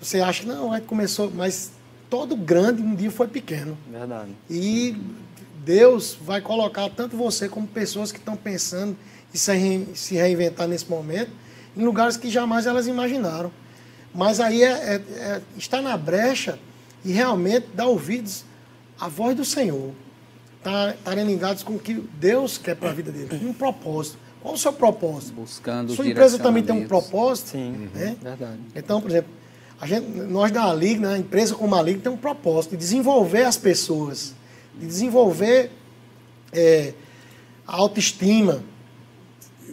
você 0.00 0.20
acha 0.20 0.42
que 0.42 0.48
não, 0.48 0.72
aí 0.72 0.80
começou, 0.80 1.30
mas 1.34 1.72
todo 2.08 2.36
grande 2.36 2.82
um 2.82 2.94
dia 2.94 3.10
foi 3.10 3.26
pequeno. 3.26 3.76
Verdade. 3.90 4.30
E 4.48 4.96
Deus 5.64 6.16
vai 6.20 6.40
colocar 6.40 6.88
tanto 6.90 7.16
você 7.16 7.48
como 7.48 7.66
pessoas 7.66 8.12
que 8.12 8.18
estão 8.18 8.36
pensando 8.36 8.96
em 9.34 9.36
se, 9.36 9.52
re, 9.52 9.88
se 9.94 10.14
reinventar 10.14 10.68
nesse 10.68 10.88
momento 10.88 11.30
em 11.76 11.84
lugares 11.84 12.16
que 12.16 12.30
jamais 12.30 12.66
elas 12.66 12.86
imaginaram. 12.86 13.50
Mas 14.14 14.40
aí 14.40 14.62
é, 14.62 14.72
é, 14.72 14.94
é 14.94 15.42
está 15.56 15.80
na 15.80 15.96
brecha 15.96 16.58
e 17.04 17.12
realmente 17.12 17.66
dar 17.74 17.86
ouvidos 17.86 18.44
à 18.98 19.08
voz 19.08 19.36
do 19.36 19.44
Senhor 19.44 19.92
estarem 20.60 21.24
tá, 21.24 21.30
ligados 21.30 21.62
com 21.62 21.74
o 21.74 21.78
que 21.78 21.94
Deus 21.94 22.58
quer 22.58 22.76
para 22.76 22.90
a 22.90 22.92
vida 22.92 23.10
dele, 23.10 23.46
um 23.46 23.52
propósito. 23.52 24.18
Qual 24.42 24.54
o 24.54 24.58
seu 24.58 24.72
propósito? 24.72 25.34
Buscando 25.34 25.92
Sua 25.92 26.06
empresa 26.06 26.38
também 26.38 26.62
tem 26.62 26.74
um 26.74 26.88
propósito? 26.88 27.50
Sim, 27.50 27.88
né? 27.94 28.16
verdade. 28.20 28.58
Então, 28.74 29.00
por 29.00 29.10
exemplo, 29.10 29.30
a 29.80 29.86
gente, 29.86 30.06
nós 30.06 30.50
da 30.50 30.72
Liga, 30.74 31.08
né, 31.08 31.14
a 31.14 31.18
empresa 31.18 31.54
como 31.54 31.74
a 31.74 31.82
Liga, 31.82 32.00
tem 32.00 32.12
um 32.12 32.16
propósito 32.16 32.72
de 32.72 32.76
desenvolver 32.78 33.44
as 33.44 33.56
pessoas, 33.56 34.34
de 34.78 34.86
desenvolver 34.86 35.70
é, 36.52 36.94
a 37.66 37.76
autoestima 37.76 38.62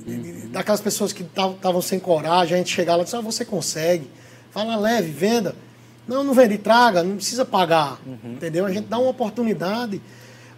uhum. 0.06 0.50
daquelas 0.52 0.82
pessoas 0.82 1.14
que 1.14 1.24
estavam 1.24 1.82
sem 1.82 2.00
coragem, 2.00 2.56
a 2.56 2.58
gente 2.58 2.74
chegar 2.74 2.96
lá 2.96 3.02
e 3.02 3.06
dizer, 3.06 3.18
ah, 3.18 3.22
você 3.22 3.44
consegue, 3.46 4.10
fala 4.52 4.76
leve, 4.76 5.12
venda. 5.12 5.56
Não, 6.08 6.24
não 6.24 6.34
vende, 6.34 6.58
traga, 6.58 7.04
não 7.04 7.18
precisa 7.18 7.44
pagar, 7.44 8.00
uhum. 8.06 8.34
entendeu? 8.34 8.66
A 8.66 8.72
gente 8.72 8.88
dá 8.88 8.98
uma 8.98 9.10
oportunidade 9.10 10.02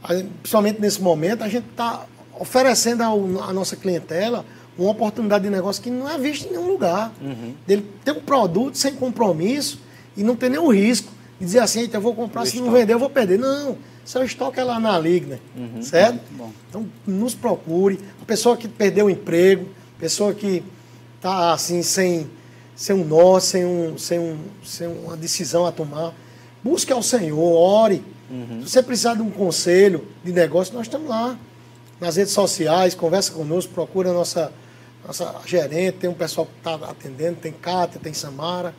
principalmente 0.02 0.80
nesse 0.80 1.02
momento, 1.02 1.44
a 1.44 1.50
gente 1.50 1.68
está 1.70 2.06
oferecendo 2.40 3.04
à 3.04 3.54
nossa 3.54 3.76
clientela 3.76 4.46
uma 4.78 4.92
oportunidade 4.92 5.44
de 5.44 5.50
negócio 5.50 5.84
que 5.84 5.90
não 5.90 6.10
é 6.10 6.18
vista 6.18 6.48
em 6.48 6.52
nenhum 6.52 6.68
lugar. 6.68 7.14
Uhum. 7.22 7.54
Dele 7.68 7.86
ter 8.04 8.12
um 8.12 8.22
produto 8.22 8.78
sem 8.78 8.96
compromisso 8.96 9.80
e 10.16 10.24
não 10.24 10.36
ter 10.36 10.50
nenhum 10.50 10.72
risco. 10.72 11.12
De 11.38 11.46
dizer 11.46 11.60
assim, 11.60 11.90
eu 11.92 12.02
vou 12.02 12.14
comprar, 12.14 12.46
se 12.46 12.60
não 12.60 12.72
vender, 12.72 12.94
eu 12.94 13.00
vou 13.00 13.10
perder. 13.10 13.40
Não, 13.40 13.78
seu 14.04 14.24
estoque 14.24 14.60
é 14.60 14.64
lá 14.64 14.80
na 14.80 14.98
Ligna, 14.98 15.40
uhum. 15.56 15.82
certo? 15.82 16.20
Bom. 16.32 16.52
Então, 16.70 16.86
nos 17.06 17.36
procure. 17.36 18.00
A 18.22 18.26
pessoa 18.26 18.58
que 18.58 18.68
perdeu 18.68 19.06
o 19.06 19.10
emprego, 19.10 19.68
pessoa 20.00 20.34
que 20.34 20.64
está 21.16 21.54
assim, 21.54 21.82
sem, 21.82 22.30
sem 22.76 22.96
um 22.96 23.06
nó, 23.06 23.40
sem, 23.40 23.66
um, 23.66 23.98
sem, 23.98 24.20
um, 24.20 24.38
sem 24.66 24.88
uma 24.88 25.16
decisão 25.16 25.66
a 25.66 25.72
tomar, 25.72 26.14
busque 26.64 26.92
ao 26.92 27.04
Senhor, 27.04 27.40
ore, 27.40 28.04
Uhum. 28.30 28.62
Se 28.64 28.70
você 28.70 28.84
precisar 28.84 29.16
de 29.16 29.22
um 29.22 29.32
conselho 29.32 30.08
de 30.24 30.32
negócio, 30.32 30.74
nós 30.74 30.88
estamos 30.88 31.10
lá. 31.10 31.38
Nas 32.00 32.16
redes 32.16 32.32
sociais, 32.34 32.96
conversa 32.96 33.32
conosco, 33.32 33.74
procura 33.74 34.12
a 34.12 34.14
nossa, 34.14 34.54
nossa 35.06 35.36
gerente, 35.46 35.98
tem 35.98 36.10
um 36.10 36.14
pessoal 36.14 36.48
que 36.48 36.54
está 36.58 36.76
atendendo, 36.90 37.38
tem 37.38 37.52
Cátia, 37.52 38.00
tem 38.02 38.14
Samara, 38.14 38.74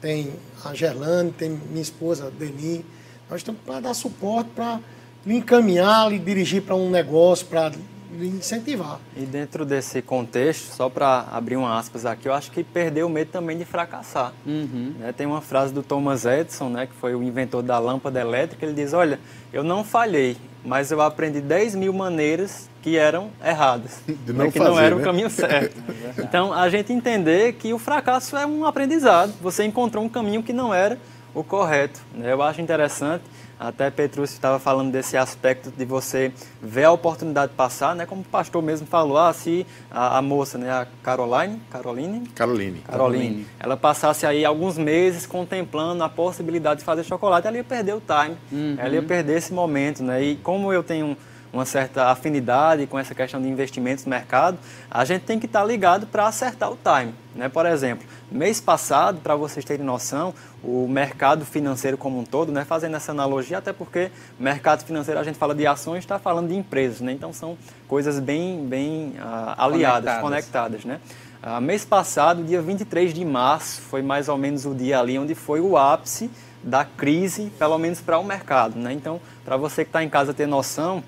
tem 0.00 0.32
a 0.64 0.74
Gerlane, 0.74 1.32
tem 1.32 1.50
minha 1.50 1.82
esposa, 1.82 2.30
Deni. 2.30 2.84
Nós 3.28 3.40
estamos 3.40 3.60
para 3.66 3.80
dar 3.80 3.94
suporte, 3.94 4.50
para 4.54 4.80
lhe 5.26 5.36
encaminhar, 5.36 6.10
lhe 6.10 6.18
dirigir 6.18 6.62
para 6.62 6.74
um 6.74 6.90
negócio, 6.90 7.46
para 7.46 7.72
incentivar. 8.18 8.98
E 9.16 9.20
dentro 9.20 9.64
desse 9.64 10.02
contexto, 10.02 10.74
só 10.74 10.88
para 10.88 11.26
abrir 11.30 11.56
uma 11.56 11.78
aspas 11.78 12.04
aqui, 12.04 12.28
eu 12.28 12.34
acho 12.34 12.50
que 12.50 12.64
perdeu 12.64 13.06
o 13.06 13.10
medo 13.10 13.30
também 13.30 13.56
de 13.56 13.64
fracassar. 13.64 14.32
Uhum. 14.46 14.94
Né? 14.98 15.12
Tem 15.12 15.26
uma 15.26 15.40
frase 15.40 15.72
do 15.72 15.82
Thomas 15.82 16.24
Edison, 16.24 16.68
né, 16.68 16.86
que 16.86 16.94
foi 16.94 17.14
o 17.14 17.22
inventor 17.22 17.62
da 17.62 17.78
lâmpada 17.78 18.20
elétrica, 18.20 18.64
ele 18.64 18.74
diz, 18.74 18.92
olha, 18.92 19.20
eu 19.52 19.62
não 19.62 19.84
falhei, 19.84 20.36
mas 20.64 20.90
eu 20.90 21.00
aprendi 21.00 21.40
10 21.40 21.74
mil 21.74 21.92
maneiras 21.92 22.68
que 22.82 22.96
eram 22.96 23.30
erradas, 23.44 24.02
de 24.06 24.32
não 24.32 24.46
né, 24.46 24.50
que 24.50 24.58
fazer, 24.58 24.70
não 24.70 24.78
era 24.80 24.94
né? 24.94 25.00
o 25.00 25.04
caminho 25.04 25.30
certo. 25.30 25.76
então, 26.18 26.52
a 26.52 26.68
gente 26.68 26.92
entender 26.92 27.54
que 27.54 27.72
o 27.72 27.78
fracasso 27.78 28.36
é 28.36 28.46
um 28.46 28.64
aprendizado, 28.64 29.32
você 29.40 29.64
encontrou 29.64 30.04
um 30.04 30.08
caminho 30.08 30.42
que 30.42 30.52
não 30.52 30.72
era 30.72 30.98
o 31.34 31.44
correto. 31.44 32.00
Né? 32.14 32.32
Eu 32.32 32.42
acho 32.42 32.60
interessante 32.60 33.22
até 33.60 33.90
Petrúcio 33.90 34.32
estava 34.32 34.58
falando 34.58 34.90
desse 34.90 35.18
aspecto 35.18 35.70
de 35.70 35.84
você 35.84 36.32
ver 36.62 36.84
a 36.84 36.92
oportunidade 36.92 37.52
passar, 37.54 37.94
né? 37.94 38.06
Como 38.06 38.22
o 38.22 38.24
pastor 38.24 38.62
mesmo 38.62 38.86
falou, 38.86 39.18
ah, 39.18 39.30
se 39.34 39.66
a, 39.90 40.16
a 40.16 40.22
moça, 40.22 40.56
né, 40.56 40.70
a 40.70 40.86
Caroline, 41.02 41.60
Caroline, 41.70 42.26
Caroline, 42.28 42.80
Caroline, 42.80 43.46
ela 43.58 43.76
passasse 43.76 44.24
aí 44.24 44.46
alguns 44.46 44.78
meses 44.78 45.26
contemplando 45.26 46.02
a 46.02 46.08
possibilidade 46.08 46.80
de 46.80 46.86
fazer 46.86 47.04
chocolate, 47.04 47.46
ela 47.46 47.58
ia 47.58 47.64
perder 47.64 47.94
o 47.94 48.00
time, 48.00 48.36
uhum. 48.50 48.76
ela 48.78 48.94
ia 48.94 49.02
perder 49.02 49.36
esse 49.36 49.52
momento, 49.52 50.02
né? 50.02 50.22
E 50.22 50.36
como 50.36 50.72
eu 50.72 50.82
tenho 50.82 51.14
uma 51.52 51.64
certa 51.64 52.06
afinidade 52.10 52.86
com 52.86 52.98
essa 52.98 53.14
questão 53.14 53.40
de 53.40 53.48
investimentos 53.48 54.04
no 54.04 54.10
mercado, 54.10 54.58
a 54.90 55.04
gente 55.04 55.22
tem 55.22 55.38
que 55.38 55.46
estar 55.46 55.64
ligado 55.64 56.06
para 56.06 56.26
acertar 56.26 56.70
o 56.70 56.76
time. 56.76 57.14
Né? 57.34 57.48
Por 57.48 57.66
exemplo, 57.66 58.06
mês 58.30 58.60
passado, 58.60 59.20
para 59.20 59.34
vocês 59.34 59.64
terem 59.64 59.84
noção, 59.84 60.34
o 60.62 60.86
mercado 60.88 61.44
financeiro 61.44 61.96
como 61.96 62.18
um 62.18 62.24
todo, 62.24 62.52
né? 62.52 62.64
fazendo 62.64 62.96
essa 62.96 63.12
analogia, 63.12 63.58
até 63.58 63.72
porque 63.72 64.10
mercado 64.38 64.84
financeiro 64.84 65.18
a 65.18 65.24
gente 65.24 65.38
fala 65.38 65.54
de 65.54 65.66
ações, 65.66 65.98
está 65.98 66.18
falando 66.18 66.48
de 66.48 66.56
empresas, 66.56 67.00
né? 67.00 67.12
então 67.12 67.32
são 67.32 67.56
coisas 67.88 68.20
bem, 68.20 68.66
bem 68.66 69.14
uh, 69.18 69.54
aliadas, 69.56 70.20
conectadas. 70.20 70.82
conectadas 70.82 70.84
né? 70.84 71.00
Uh, 71.42 71.60
mês 71.60 71.86
passado, 71.86 72.44
dia 72.44 72.60
23 72.60 73.14
de 73.14 73.24
março, 73.24 73.80
foi 73.80 74.02
mais 74.02 74.28
ou 74.28 74.36
menos 74.36 74.66
o 74.66 74.74
dia 74.74 75.00
ali 75.00 75.18
onde 75.18 75.34
foi 75.34 75.60
o 75.60 75.76
ápice 75.76 76.30
da 76.62 76.84
crise, 76.84 77.50
pelo 77.58 77.78
menos 77.78 78.00
para 78.00 78.18
o 78.18 78.24
mercado. 78.24 78.78
Né? 78.78 78.92
Então, 78.92 79.20
para 79.44 79.56
você 79.56 79.82
que 79.82 79.88
está 79.88 80.04
em 80.04 80.08
casa 80.08 80.34
ter 80.34 80.46
noção, 80.46 81.02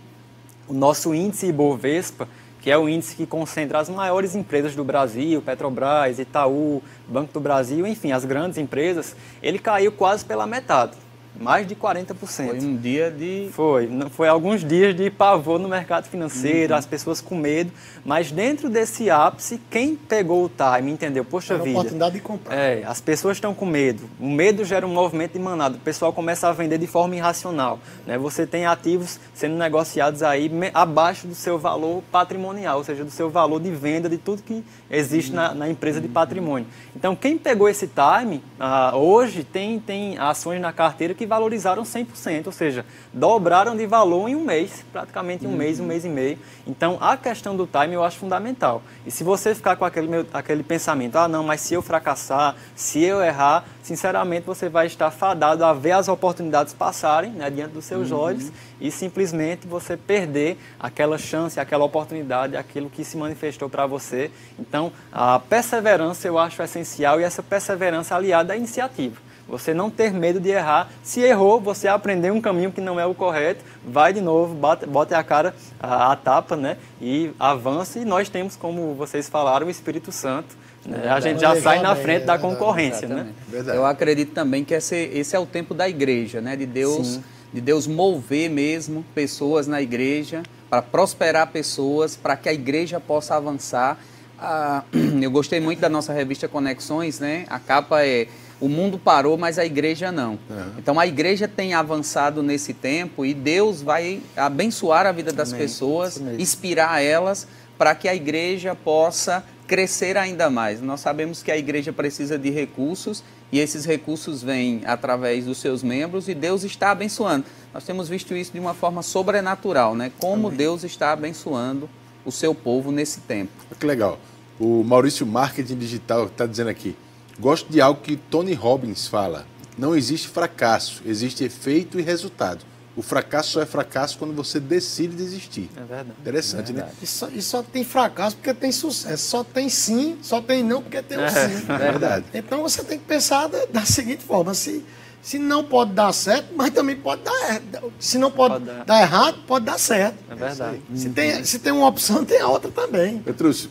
o 0.68 0.72
nosso 0.72 1.14
índice 1.14 1.46
Ibovespa, 1.46 2.28
que 2.60 2.70
é 2.70 2.78
o 2.78 2.88
índice 2.88 3.16
que 3.16 3.26
concentra 3.26 3.80
as 3.80 3.88
maiores 3.88 4.34
empresas 4.34 4.76
do 4.76 4.84
Brasil, 4.84 5.42
Petrobras, 5.42 6.18
Itaú, 6.18 6.82
Banco 7.08 7.32
do 7.32 7.40
Brasil, 7.40 7.86
enfim, 7.86 8.12
as 8.12 8.24
grandes 8.24 8.56
empresas, 8.56 9.16
ele 9.42 9.58
caiu 9.58 9.90
quase 9.90 10.24
pela 10.24 10.46
metade 10.46 11.01
mais 11.38 11.66
de 11.66 11.74
40%. 11.74 12.14
Foi 12.14 12.60
um 12.60 12.76
dia 12.76 13.10
de. 13.10 13.48
Foi. 13.52 13.88
Foi 14.10 14.28
alguns 14.28 14.64
dias 14.64 14.94
de 14.94 15.10
pavor 15.10 15.58
no 15.58 15.68
mercado 15.68 16.06
financeiro, 16.06 16.72
uhum. 16.72 16.78
as 16.78 16.86
pessoas 16.86 17.20
com 17.20 17.36
medo. 17.36 17.70
Mas 18.04 18.30
dentro 18.30 18.68
desse 18.68 19.10
ápice, 19.10 19.60
quem 19.70 19.96
pegou 19.96 20.44
o 20.44 20.50
time 20.50 20.90
entendeu, 20.90 21.24
poxa 21.24 21.54
Era 21.54 21.62
vida. 21.62 21.78
oportunidade 21.78 22.14
de 22.14 22.20
comprar. 22.20 22.54
É, 22.54 22.84
as 22.84 23.00
pessoas 23.00 23.36
estão 23.36 23.54
com 23.54 23.64
medo. 23.64 24.08
O 24.20 24.28
medo 24.28 24.64
gera 24.64 24.86
um 24.86 24.92
movimento 24.92 25.32
de 25.32 25.38
manada. 25.38 25.76
O 25.76 25.80
pessoal 25.80 26.12
começa 26.12 26.48
a 26.48 26.52
vender 26.52 26.78
de 26.78 26.86
forma 26.86 27.16
irracional. 27.16 27.78
Né? 28.06 28.18
Você 28.18 28.46
tem 28.46 28.66
ativos 28.66 29.18
sendo 29.34 29.56
negociados 29.56 30.22
aí 30.22 30.50
abaixo 30.74 31.26
do 31.26 31.34
seu 31.34 31.58
valor 31.58 32.02
patrimonial, 32.10 32.78
ou 32.78 32.84
seja, 32.84 33.04
do 33.04 33.10
seu 33.10 33.30
valor 33.30 33.60
de 33.60 33.70
venda, 33.70 34.08
de 34.08 34.18
tudo 34.18 34.42
que 34.42 34.64
existe 34.90 35.30
uhum. 35.30 35.36
na, 35.36 35.54
na, 35.54 35.68
empresa 35.68 36.00
de 36.00 36.08
patrimônio. 36.08 36.66
Então, 36.94 37.16
quem 37.16 37.38
pegou 37.38 37.68
esse 37.68 37.88
time, 37.88 38.42
ah, 38.58 38.92
hoje 38.94 39.44
tem, 39.44 39.78
tem 39.78 40.18
ações 40.18 40.60
na 40.60 40.72
carteira 40.72 41.14
que 41.14 41.21
que 41.22 41.26
valorizaram 41.26 41.84
100%, 41.84 42.46
ou 42.46 42.52
seja, 42.52 42.84
dobraram 43.12 43.76
de 43.76 43.86
valor 43.86 44.28
em 44.28 44.34
um 44.34 44.44
mês, 44.44 44.84
praticamente 44.92 45.46
um 45.46 45.50
uhum. 45.50 45.56
mês, 45.56 45.78
um 45.78 45.86
mês 45.86 46.04
e 46.04 46.08
meio. 46.08 46.36
Então, 46.66 46.98
a 47.00 47.16
questão 47.16 47.54
do 47.54 47.64
time 47.64 47.94
eu 47.94 48.02
acho 48.02 48.18
fundamental. 48.18 48.82
E 49.06 49.10
se 49.10 49.22
você 49.22 49.54
ficar 49.54 49.76
com 49.76 49.84
aquele, 49.84 50.08
meu, 50.08 50.26
aquele 50.32 50.64
pensamento, 50.64 51.14
ah, 51.14 51.28
não, 51.28 51.44
mas 51.44 51.60
se 51.60 51.74
eu 51.74 51.82
fracassar, 51.82 52.56
se 52.74 53.04
eu 53.04 53.22
errar, 53.22 53.64
sinceramente 53.84 54.44
você 54.44 54.68
vai 54.68 54.88
estar 54.88 55.12
fadado 55.12 55.64
a 55.64 55.72
ver 55.72 55.92
as 55.92 56.08
oportunidades 56.08 56.74
passarem 56.74 57.30
né, 57.30 57.48
diante 57.48 57.74
dos 57.74 57.84
seus 57.84 58.10
uhum. 58.10 58.18
olhos 58.18 58.50
e 58.80 58.90
simplesmente 58.90 59.64
você 59.64 59.96
perder 59.96 60.58
aquela 60.80 61.18
chance, 61.18 61.60
aquela 61.60 61.84
oportunidade, 61.84 62.56
aquilo 62.56 62.90
que 62.90 63.04
se 63.04 63.16
manifestou 63.16 63.70
para 63.70 63.86
você. 63.86 64.28
Então, 64.58 64.92
a 65.12 65.38
perseverança 65.38 66.26
eu 66.26 66.36
acho 66.36 66.60
essencial 66.60 67.20
e 67.20 67.22
essa 67.22 67.44
perseverança 67.44 68.16
aliada 68.16 68.54
à 68.54 68.56
iniciativa. 68.56 69.31
Você 69.48 69.74
não 69.74 69.90
ter 69.90 70.12
medo 70.12 70.40
de 70.40 70.50
errar. 70.50 70.90
Se 71.02 71.20
errou, 71.20 71.60
você 71.60 71.88
aprendeu 71.88 72.32
um 72.32 72.40
caminho 72.40 72.72
que 72.72 72.80
não 72.80 72.98
é 72.98 73.04
o 73.04 73.14
correto, 73.14 73.64
vai 73.86 74.12
de 74.12 74.20
novo, 74.20 74.54
bate, 74.54 74.86
bote 74.86 75.14
a 75.14 75.22
cara 75.22 75.54
a, 75.80 76.12
a 76.12 76.16
tapa, 76.16 76.56
né? 76.56 76.76
E 77.00 77.30
avance. 77.38 77.98
E 77.98 78.04
nós 78.04 78.28
temos, 78.28 78.56
como 78.56 78.94
vocês 78.94 79.28
falaram, 79.28 79.66
o 79.66 79.70
Espírito 79.70 80.10
Santo. 80.12 80.56
Né? 80.86 81.08
A 81.08 81.20
gente 81.20 81.40
já 81.40 81.60
sai 81.60 81.80
na 81.80 81.94
frente 81.94 82.24
da 82.24 82.38
concorrência, 82.38 83.08
né? 83.08 83.28
Eu 83.52 83.84
acredito 83.84 84.32
também 84.32 84.64
que 84.64 84.74
esse, 84.74 84.96
esse 85.12 85.36
é 85.36 85.38
o 85.38 85.46
tempo 85.46 85.74
da 85.74 85.88
igreja, 85.88 86.40
né? 86.40 86.56
De 86.56 86.66
Deus, 86.66 87.20
de 87.52 87.60
Deus 87.60 87.86
mover 87.86 88.48
mesmo 88.50 89.04
pessoas 89.14 89.66
na 89.66 89.82
igreja 89.82 90.42
para 90.68 90.80
prosperar 90.80 91.48
pessoas, 91.48 92.16
para 92.16 92.36
que 92.36 92.48
a 92.48 92.52
igreja 92.52 92.98
possa 92.98 93.36
avançar. 93.36 93.98
Ah, 94.38 94.82
eu 95.20 95.30
gostei 95.30 95.60
muito 95.60 95.78
da 95.78 95.88
nossa 95.88 96.12
revista 96.12 96.48
Conexões, 96.48 97.20
né? 97.20 97.44
A 97.48 97.58
capa 97.58 98.04
é 98.04 98.26
o 98.62 98.68
mundo 98.68 98.96
parou, 98.96 99.36
mas 99.36 99.58
a 99.58 99.66
igreja 99.66 100.12
não. 100.12 100.38
Uhum. 100.48 100.72
Então 100.78 101.00
a 101.00 101.04
igreja 101.04 101.48
tem 101.48 101.74
avançado 101.74 102.44
nesse 102.44 102.72
tempo 102.72 103.26
e 103.26 103.34
Deus 103.34 103.82
vai 103.82 104.22
abençoar 104.36 105.04
a 105.04 105.10
vida 105.10 105.32
das 105.32 105.48
Amém. 105.52 105.62
pessoas, 105.62 106.22
inspirar 106.38 107.02
elas 107.02 107.48
para 107.76 107.92
que 107.96 108.06
a 108.06 108.14
igreja 108.14 108.72
possa 108.76 109.44
crescer 109.66 110.16
ainda 110.16 110.48
mais. 110.48 110.80
Nós 110.80 111.00
sabemos 111.00 111.42
que 111.42 111.50
a 111.50 111.58
igreja 111.58 111.92
precisa 111.92 112.38
de 112.38 112.50
recursos 112.50 113.24
e 113.50 113.58
esses 113.58 113.84
recursos 113.84 114.44
vêm 114.44 114.82
através 114.86 115.44
dos 115.46 115.58
seus 115.58 115.82
membros 115.82 116.28
e 116.28 116.34
Deus 116.34 116.62
está 116.62 116.92
abençoando. 116.92 117.44
Nós 117.74 117.82
temos 117.82 118.08
visto 118.08 118.32
isso 118.36 118.52
de 118.52 118.60
uma 118.60 118.74
forma 118.74 119.02
sobrenatural, 119.02 119.96
né? 119.96 120.12
Como 120.20 120.46
Amém. 120.46 120.56
Deus 120.56 120.84
está 120.84 121.10
abençoando 121.10 121.90
o 122.24 122.30
seu 122.30 122.54
povo 122.54 122.92
nesse 122.92 123.20
tempo. 123.22 123.50
Que 123.80 123.86
legal. 123.86 124.20
O 124.60 124.84
Maurício 124.84 125.26
Marketing 125.26 125.76
Digital 125.76 126.26
está 126.26 126.46
dizendo 126.46 126.70
aqui: 126.70 126.94
Gosto 127.42 127.72
de 127.72 127.80
algo 127.80 128.00
que 128.00 128.14
Tony 128.16 128.54
Robbins 128.54 129.08
fala. 129.08 129.44
Não 129.76 129.96
existe 129.96 130.28
fracasso, 130.28 131.02
existe 131.04 131.42
efeito 131.42 131.98
e 131.98 132.02
resultado. 132.02 132.64
O 132.94 133.02
fracasso 133.02 133.50
só 133.50 133.60
é 133.60 133.66
fracasso 133.66 134.16
quando 134.16 134.32
você 134.32 134.60
decide 134.60 135.16
desistir. 135.16 135.68
É 135.76 135.80
verdade. 135.80 136.10
Interessante, 136.20 136.70
é 136.70 136.74
verdade. 136.74 136.92
né? 136.92 136.98
E 137.02 137.06
só, 137.06 137.28
e 137.30 137.42
só, 137.42 137.60
tem 137.60 137.82
fracasso 137.82 138.36
porque 138.36 138.54
tem 138.54 138.70
sucesso. 138.70 139.28
Só 139.28 139.42
tem 139.42 139.68
sim, 139.68 140.18
só 140.22 140.40
tem 140.40 140.62
não 140.62 140.82
porque 140.82 141.02
tem 141.02 141.18
o 141.18 141.22
um 141.22 141.28
sim. 141.28 141.66
É 141.68 141.78
verdade. 141.78 142.26
Então 142.32 142.62
você 142.62 142.84
tem 142.84 142.96
que 142.96 143.06
pensar 143.06 143.48
da, 143.48 143.64
da 143.66 143.84
seguinte 143.84 144.22
forma: 144.22 144.54
se 144.54 144.84
se 145.22 145.38
não 145.38 145.62
pode 145.62 145.92
dar 145.92 146.12
certo, 146.12 146.48
mas 146.56 146.70
também 146.70 146.96
pode 146.96 147.22
dar 147.22 147.32
errado. 147.48 147.92
Se 147.96 148.18
não 148.18 148.28
pode, 148.28 148.54
pode 148.54 148.64
dar. 148.64 148.84
dar. 148.84 149.02
errado, 149.02 149.38
pode 149.46 149.64
dar 149.64 149.78
certo. 149.78 150.16
É 150.28 150.34
verdade. 150.34 150.82
Se, 150.96 151.10
tem, 151.10 151.44
se 151.44 151.58
tem 151.60 151.72
uma 151.72 151.86
opção, 151.86 152.24
tem 152.24 152.40
a 152.40 152.48
outra 152.48 152.72
também. 152.72 153.18
Petrus, 153.18 153.68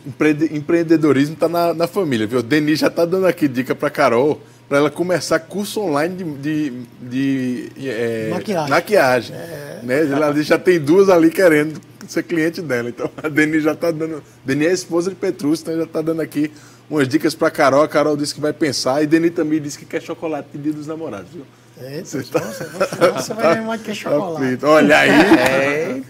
empreendedorismo 0.50 1.34
está 1.34 1.50
na, 1.50 1.74
na 1.74 1.86
família, 1.86 2.26
viu? 2.26 2.38
O 2.38 2.42
Denis 2.42 2.78
já 2.78 2.86
está 2.86 3.04
dando 3.04 3.26
aqui 3.26 3.46
dica 3.46 3.74
para 3.74 3.90
Carol 3.90 4.40
para 4.66 4.78
ela 4.78 4.90
começar 4.90 5.38
curso 5.40 5.82
online 5.82 6.16
de, 6.40 6.70
de, 7.02 7.68
de 7.76 7.90
é, 7.90 8.30
maquiagem. 8.30 8.70
maquiagem 8.70 9.36
é. 9.36 9.80
né? 9.82 10.06
Ela 10.10 10.42
já 10.42 10.58
tem 10.58 10.80
duas 10.80 11.10
ali 11.10 11.30
querendo 11.30 11.78
ser 12.08 12.22
cliente 12.22 12.62
dela. 12.62 12.88
Então 12.88 13.10
a 13.22 13.28
Denis 13.28 13.62
já 13.62 13.72
está 13.72 13.90
dando. 13.90 14.22
Denis 14.42 14.66
é 14.66 14.70
a 14.70 14.74
esposa 14.74 15.10
de 15.10 15.16
Petrus, 15.16 15.60
então 15.60 15.76
já 15.76 15.82
está 15.82 16.00
dando 16.00 16.22
aqui 16.22 16.50
umas 16.92 17.08
dicas 17.08 17.34
para 17.34 17.50
Carol. 17.50 17.82
A 17.82 17.88
Carol 17.88 18.16
disse 18.16 18.34
que 18.34 18.40
vai 18.40 18.52
pensar 18.52 19.02
e 19.02 19.06
Deni 19.06 19.30
também 19.30 19.60
disse 19.60 19.78
que 19.78 19.86
quer 19.86 20.02
chocolate 20.02 20.48
de 20.52 20.58
dia 20.58 20.72
dos 20.72 20.86
namorados, 20.86 21.30
viu? 21.32 21.44
Eita, 21.80 22.04
você, 22.04 22.22
tá... 22.24 22.40
você 22.40 23.34
vai 23.34 23.54
lembrar 23.54 23.78
que 23.78 23.90
é 23.90 23.94
chocolate. 23.94 24.64
Olha 24.64 24.98
aí, 24.98 25.10
é. 25.10 26.02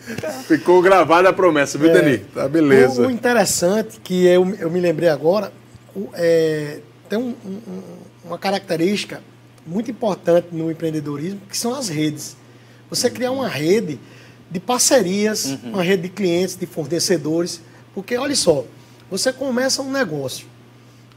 ficou 0.46 0.82
gravada 0.82 1.28
a 1.28 1.32
promessa, 1.32 1.78
viu, 1.78 1.88
é. 1.88 1.92
Deni? 1.92 2.18
Tá 2.18 2.48
beleza. 2.48 3.06
O, 3.06 3.10
interessante 3.10 4.00
que 4.02 4.26
eu, 4.26 4.54
eu 4.56 4.70
me 4.70 4.80
lembrei 4.80 5.08
agora, 5.08 5.52
é, 6.14 6.80
tem 7.08 7.18
um, 7.18 7.34
um, 7.44 7.82
uma 8.24 8.38
característica 8.38 9.22
muito 9.64 9.90
importante 9.90 10.48
no 10.50 10.70
empreendedorismo, 10.70 11.40
que 11.48 11.56
são 11.56 11.72
as 11.74 11.88
redes. 11.88 12.36
Você 12.90 13.08
criar 13.08 13.30
uma 13.30 13.48
rede 13.48 14.00
de 14.50 14.58
parcerias, 14.58 15.44
uhum. 15.46 15.70
uma 15.74 15.82
rede 15.82 16.02
de 16.02 16.08
clientes, 16.08 16.56
de 16.56 16.66
fornecedores, 16.66 17.62
porque 17.94 18.18
olha 18.18 18.34
só, 18.34 18.64
você 19.08 19.32
começa 19.32 19.80
um 19.80 19.90
negócio, 19.90 20.46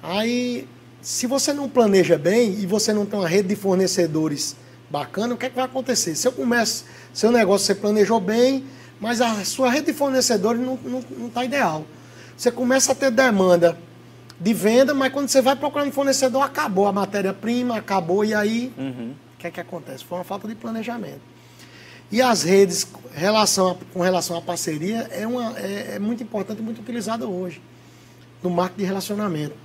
Aí, 0.08 0.68
se 1.02 1.26
você 1.26 1.52
não 1.52 1.68
planeja 1.68 2.16
bem 2.16 2.60
e 2.60 2.66
você 2.68 2.94
não 2.94 3.06
tem 3.06 3.18
uma 3.18 3.28
rede 3.28 3.50
de 3.50 3.56
fornecedores 3.56 4.56
bacana, 4.88 5.34
o 5.34 5.38
que, 5.38 5.48
é 5.48 5.50
que 5.50 5.56
vai 5.56 5.66
acontecer? 5.66 6.14
Se 6.16 6.28
eu 6.28 6.32
começo, 6.32 6.86
seu 7.12 7.32
negócio 7.32 7.66
você 7.66 7.74
planejou 7.74 8.20
bem, 8.20 8.66
mas 9.00 9.20
a 9.20 9.44
sua 9.44 9.72
rede 9.72 9.88
de 9.88 9.94
fornecedores 9.94 10.62
não 10.62 10.76
está 10.76 10.90
não, 10.90 11.04
não 11.18 11.30
tá 11.30 11.44
ideal. 11.44 11.86
Você 12.38 12.52
começa 12.52 12.92
a 12.92 12.96
ter 12.96 13.10
demanda 13.10 13.78
de 14.40 14.54
venda, 14.54 14.94
mas 14.94 15.12
quando 15.12 15.28
você 15.28 15.42
vai 15.42 15.56
procurar 15.56 15.86
um 15.86 15.92
fornecedor, 15.92 16.44
acabou 16.44 16.86
a 16.86 16.92
matéria-prima, 16.92 17.78
acabou, 17.78 18.24
e 18.24 18.34
aí 18.34 18.72
uhum. 18.78 19.16
o 19.34 19.38
que 19.40 19.48
é 19.48 19.52
que 19.52 19.60
acontece? 19.60 20.04
Foi 20.04 20.20
uma 20.20 20.24
falta 20.24 20.48
de 20.48 20.54
planejamento. 20.54 21.22
E 22.12 22.22
as 22.22 22.44
redes 22.44 22.88
relação, 23.12 23.76
com 23.92 24.02
relação 24.02 24.38
à 24.38 24.42
parceria 24.42 25.10
é, 25.12 25.26
uma, 25.26 25.58
é, 25.58 25.96
é 25.96 26.00
muito 26.00 26.22
importante 26.22 26.60
e 26.60 26.62
muito 26.62 26.80
utilizada 26.80 27.26
hoje 27.26 27.60
no 28.44 28.52
marketing 28.52 28.82
de 28.82 28.86
relacionamento. 28.86 29.65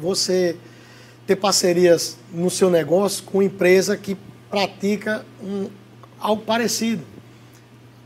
Você 0.00 0.56
ter 1.26 1.36
parcerias 1.36 2.16
no 2.32 2.50
seu 2.50 2.70
negócio 2.70 3.22
com 3.24 3.42
empresa 3.42 3.96
que 3.96 4.16
pratica 4.50 5.24
um, 5.42 5.68
algo 6.18 6.42
parecido. 6.42 7.04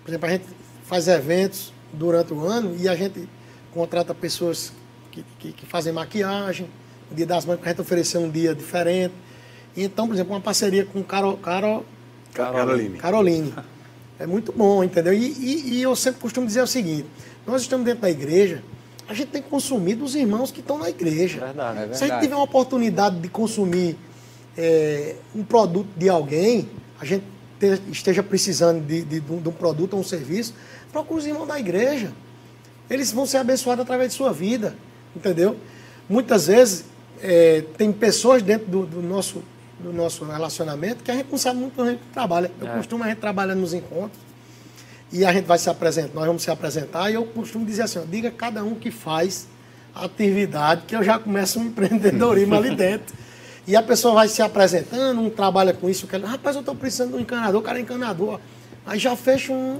Por 0.02 0.10
exemplo, 0.10 0.28
a 0.28 0.32
gente 0.32 0.44
faz 0.84 1.08
eventos 1.08 1.72
durante 1.92 2.32
o 2.34 2.46
ano 2.46 2.76
e 2.78 2.88
a 2.88 2.94
gente 2.94 3.28
contrata 3.72 4.14
pessoas 4.14 4.72
que, 5.10 5.24
que, 5.38 5.52
que 5.52 5.66
fazem 5.66 5.92
maquiagem, 5.92 6.68
o 7.10 7.14
dia 7.14 7.26
das 7.26 7.44
mães 7.44 7.58
a 7.62 7.68
gente 7.68 7.80
oferecer 7.80 8.18
um 8.18 8.30
dia 8.30 8.54
diferente. 8.54 9.14
Então, 9.76 10.06
por 10.06 10.14
exemplo, 10.14 10.34
uma 10.34 10.40
parceria 10.40 10.84
com 10.84 11.02
Carol, 11.02 11.36
Carol, 11.38 11.84
Caroline. 12.34 12.98
Caroline. 12.98 13.54
É 14.18 14.26
muito 14.26 14.52
bom, 14.52 14.84
entendeu? 14.84 15.12
E, 15.12 15.32
e, 15.32 15.74
e, 15.74 15.82
eu 15.82 15.94
sempre 15.96 16.20
costumo 16.20 16.46
dizer 16.46 16.62
o 16.62 16.66
seguinte: 16.66 17.06
nós 17.46 17.62
estamos 17.62 17.84
dentro 17.84 18.02
da 18.02 18.10
igreja, 18.10 18.62
a 19.08 19.14
gente 19.14 19.28
tem 19.28 19.42
consumido 19.42 20.04
os 20.04 20.14
irmãos 20.14 20.50
que 20.50 20.60
estão 20.60 20.78
na 20.78 20.88
igreja. 20.88 21.40
Verdade, 21.40 21.90
é. 21.90 21.94
Se 21.94 22.04
a 22.04 22.06
gente 22.08 22.20
tiver 22.20 22.34
uma 22.34 22.44
oportunidade 22.44 23.18
de 23.18 23.28
consumir 23.28 23.96
é, 24.56 25.16
um 25.34 25.42
produto 25.42 25.88
de 25.96 26.08
alguém, 26.08 26.68
a 26.98 27.04
gente 27.04 27.24
te, 27.58 27.80
esteja 27.90 28.22
precisando 28.22 28.84
de, 28.84 29.02
de, 29.02 29.20
de, 29.20 29.48
um 29.48 29.52
produto 29.52 29.94
ou 29.94 30.00
um 30.00 30.04
serviço, 30.04 30.54
procure 30.90 31.20
os 31.20 31.26
irmãos 31.26 31.46
da 31.46 31.58
igreja. 31.58 32.12
Eles 32.88 33.12
vão 33.12 33.26
ser 33.26 33.38
abençoados 33.38 33.82
através 33.82 34.10
de 34.10 34.16
sua 34.16 34.32
vida, 34.32 34.74
entendeu? 35.14 35.56
Muitas 36.08 36.46
vezes 36.46 36.84
é, 37.20 37.62
tem 37.76 37.92
pessoas 37.92 38.42
dentro 38.42 38.66
do, 38.68 38.86
do, 38.86 39.02
nosso, 39.02 39.42
do 39.78 39.92
nosso 39.92 40.24
relacionamento 40.24 41.02
que 41.02 41.10
a 41.10 41.14
gente 41.14 41.28
não 41.30 41.38
sabe 41.38 41.60
muito 41.60 41.80
onde 41.80 41.90
a 41.90 41.92
gente 41.92 42.04
trabalha. 42.12 42.50
Eu 42.60 42.68
é. 42.68 42.76
costumo, 42.76 43.04
a 43.04 43.08
gente 43.08 43.18
trabalha 43.18 43.54
nos 43.54 43.74
encontros 43.74 44.23
e 45.14 45.24
a 45.24 45.32
gente 45.32 45.44
vai 45.44 45.58
se 45.58 45.70
apresentar, 45.70 46.12
nós 46.12 46.26
vamos 46.26 46.42
se 46.42 46.50
apresentar 46.50 47.08
e 47.08 47.14
eu 47.14 47.24
costumo 47.24 47.64
dizer 47.64 47.82
assim, 47.82 48.00
ó, 48.00 48.02
diga 48.02 48.32
cada 48.32 48.64
um 48.64 48.74
que 48.74 48.90
faz 48.90 49.46
atividade, 49.94 50.82
que 50.88 50.96
eu 50.96 51.04
já 51.04 51.20
começo 51.20 51.60
um 51.60 51.66
empreendedorismo 51.70 52.56
ali 52.56 52.74
dentro. 52.74 53.14
E 53.64 53.76
a 53.76 53.82
pessoa 53.82 54.12
vai 54.12 54.26
se 54.26 54.42
apresentando, 54.42 55.20
um 55.20 55.30
trabalha 55.30 55.72
com 55.72 55.88
isso, 55.88 56.08
que 56.08 56.16
rapaz, 56.16 56.56
eu 56.56 56.60
estou 56.60 56.74
precisando 56.74 57.10
de 57.10 57.16
um 57.16 57.20
encanador, 57.20 57.60
o 57.60 57.64
cara 57.64 57.78
é 57.78 57.82
encanador. 57.82 58.40
Aí 58.84 58.98
já 58.98 59.14
fecha 59.14 59.52
um, 59.52 59.78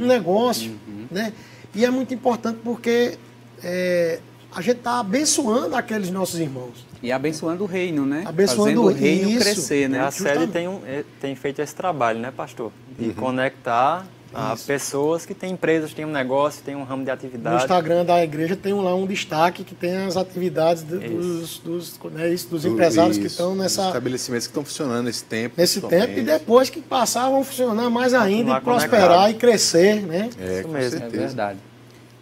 um 0.00 0.06
negócio, 0.06 0.72
uhum. 0.88 1.06
né? 1.08 1.32
E 1.72 1.84
é 1.84 1.90
muito 1.90 2.12
importante 2.12 2.58
porque 2.62 3.16
é, 3.62 4.18
a 4.52 4.60
gente 4.60 4.78
está 4.78 4.98
abençoando 4.98 5.76
aqueles 5.76 6.10
nossos 6.10 6.40
irmãos. 6.40 6.84
E 7.00 7.12
abençoando 7.12 7.62
o 7.62 7.66
reino, 7.66 8.04
né? 8.04 8.24
Abençoando 8.26 8.62
Fazendo 8.62 8.82
o 8.82 8.88
reino 8.88 9.30
isso. 9.30 9.40
crescer, 9.40 9.88
né? 9.88 10.00
A 10.00 10.10
sede 10.10 10.48
tem, 10.48 10.66
um, 10.66 10.80
é, 10.84 11.04
tem 11.20 11.34
feito 11.36 11.62
esse 11.62 11.74
trabalho, 11.74 12.18
né, 12.18 12.32
pastor? 12.36 12.72
De 12.98 13.06
uhum. 13.06 13.14
conectar 13.14 14.06
a 14.34 14.56
pessoas 14.56 15.24
que 15.24 15.32
têm 15.32 15.52
empresas, 15.52 15.94
têm 15.94 16.04
um 16.04 16.10
negócio, 16.10 16.62
têm 16.62 16.74
um 16.74 16.82
ramo 16.82 17.04
de 17.04 17.10
atividade. 17.10 17.56
No 17.56 17.62
Instagram 17.62 18.04
da 18.04 18.22
igreja 18.22 18.56
tem 18.56 18.74
lá 18.74 18.94
um 18.94 19.06
destaque 19.06 19.62
que 19.64 19.74
tem 19.74 19.96
as 19.96 20.16
atividades 20.16 20.82
dos, 20.82 21.58
dos, 21.58 22.00
né, 22.12 22.32
isso, 22.32 22.48
dos 22.48 22.64
empresários 22.64 23.16
isso. 23.16 23.20
que 23.20 23.26
estão 23.26 23.54
nessa... 23.54 23.86
estabelecimentos 23.86 24.46
que 24.46 24.50
estão 24.50 24.64
funcionando 24.64 25.04
nesse 25.04 25.24
tempo. 25.24 25.54
Nesse 25.56 25.80
tempo 25.80 26.18
e 26.18 26.22
depois 26.22 26.68
que 26.68 26.80
passar 26.80 27.30
vão 27.30 27.44
funcionar 27.44 27.88
mais 27.88 28.12
ainda 28.12 28.58
e 28.58 28.60
prosperar 28.60 29.08
conectado. 29.08 29.30
e 29.30 29.34
crescer, 29.34 30.02
né? 30.02 30.30
É, 30.40 30.60
isso 30.60 30.68
mesmo. 30.68 31.04
É 31.04 31.08
verdade. 31.08 31.58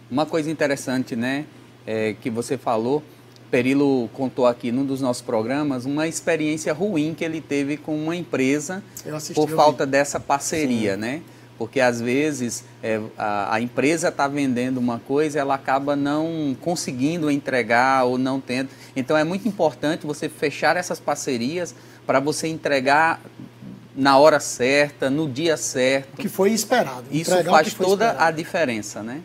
Uma 0.09 0.25
coisa 0.25 0.51
interessante, 0.51 1.15
né, 1.15 1.45
é, 1.87 2.15
que 2.21 2.29
você 2.29 2.57
falou, 2.57 3.03
Perilo 3.53 4.09
contou 4.13 4.47
aqui 4.47 4.71
num 4.71 4.83
dos 4.83 4.99
nossos 4.99 5.21
programas 5.21 5.85
uma 5.85 6.07
experiência 6.07 6.73
ruim 6.73 7.13
que 7.13 7.23
ele 7.23 7.39
teve 7.39 7.77
com 7.77 7.95
uma 7.95 8.15
empresa 8.15 8.83
por 9.35 9.47
falta 9.47 9.85
dessa 9.85 10.19
parceria, 10.19 10.95
Sim. 10.95 10.99
né? 10.99 11.21
Porque 11.57 11.79
às 11.79 12.01
vezes 12.01 12.63
é, 12.81 12.99
a, 13.17 13.55
a, 13.55 13.61
empresa 13.61 14.09
está 14.09 14.27
vendendo 14.27 14.77
uma 14.77 14.99
coisa 14.99 15.39
ela 15.39 15.55
acaba 15.55 15.95
não 15.95 16.55
conseguindo 16.59 17.29
entregar 17.29 18.05
ou 18.05 18.17
não 18.17 18.39
tendo. 18.39 18.69
Então 18.95 19.17
é 19.17 19.23
muito 19.23 19.47
importante 19.47 20.05
você 20.05 20.27
fechar 20.27 20.77
essas 20.77 20.99
parcerias 20.99 21.75
para 22.05 22.19
você 22.19 22.47
entregar 22.47 23.21
na 23.95 24.17
hora 24.17 24.39
certa, 24.39 25.09
no 25.09 25.29
dia 25.29 25.55
certo. 25.55 26.13
O 26.13 26.17
que 26.17 26.29
foi 26.29 26.51
esperado. 26.51 27.05
Isso 27.11 27.31
faz 27.43 27.73
toda 27.73 28.07
esperado. 28.07 28.23
a 28.23 28.31
diferença, 28.31 29.03
né? 29.03 29.21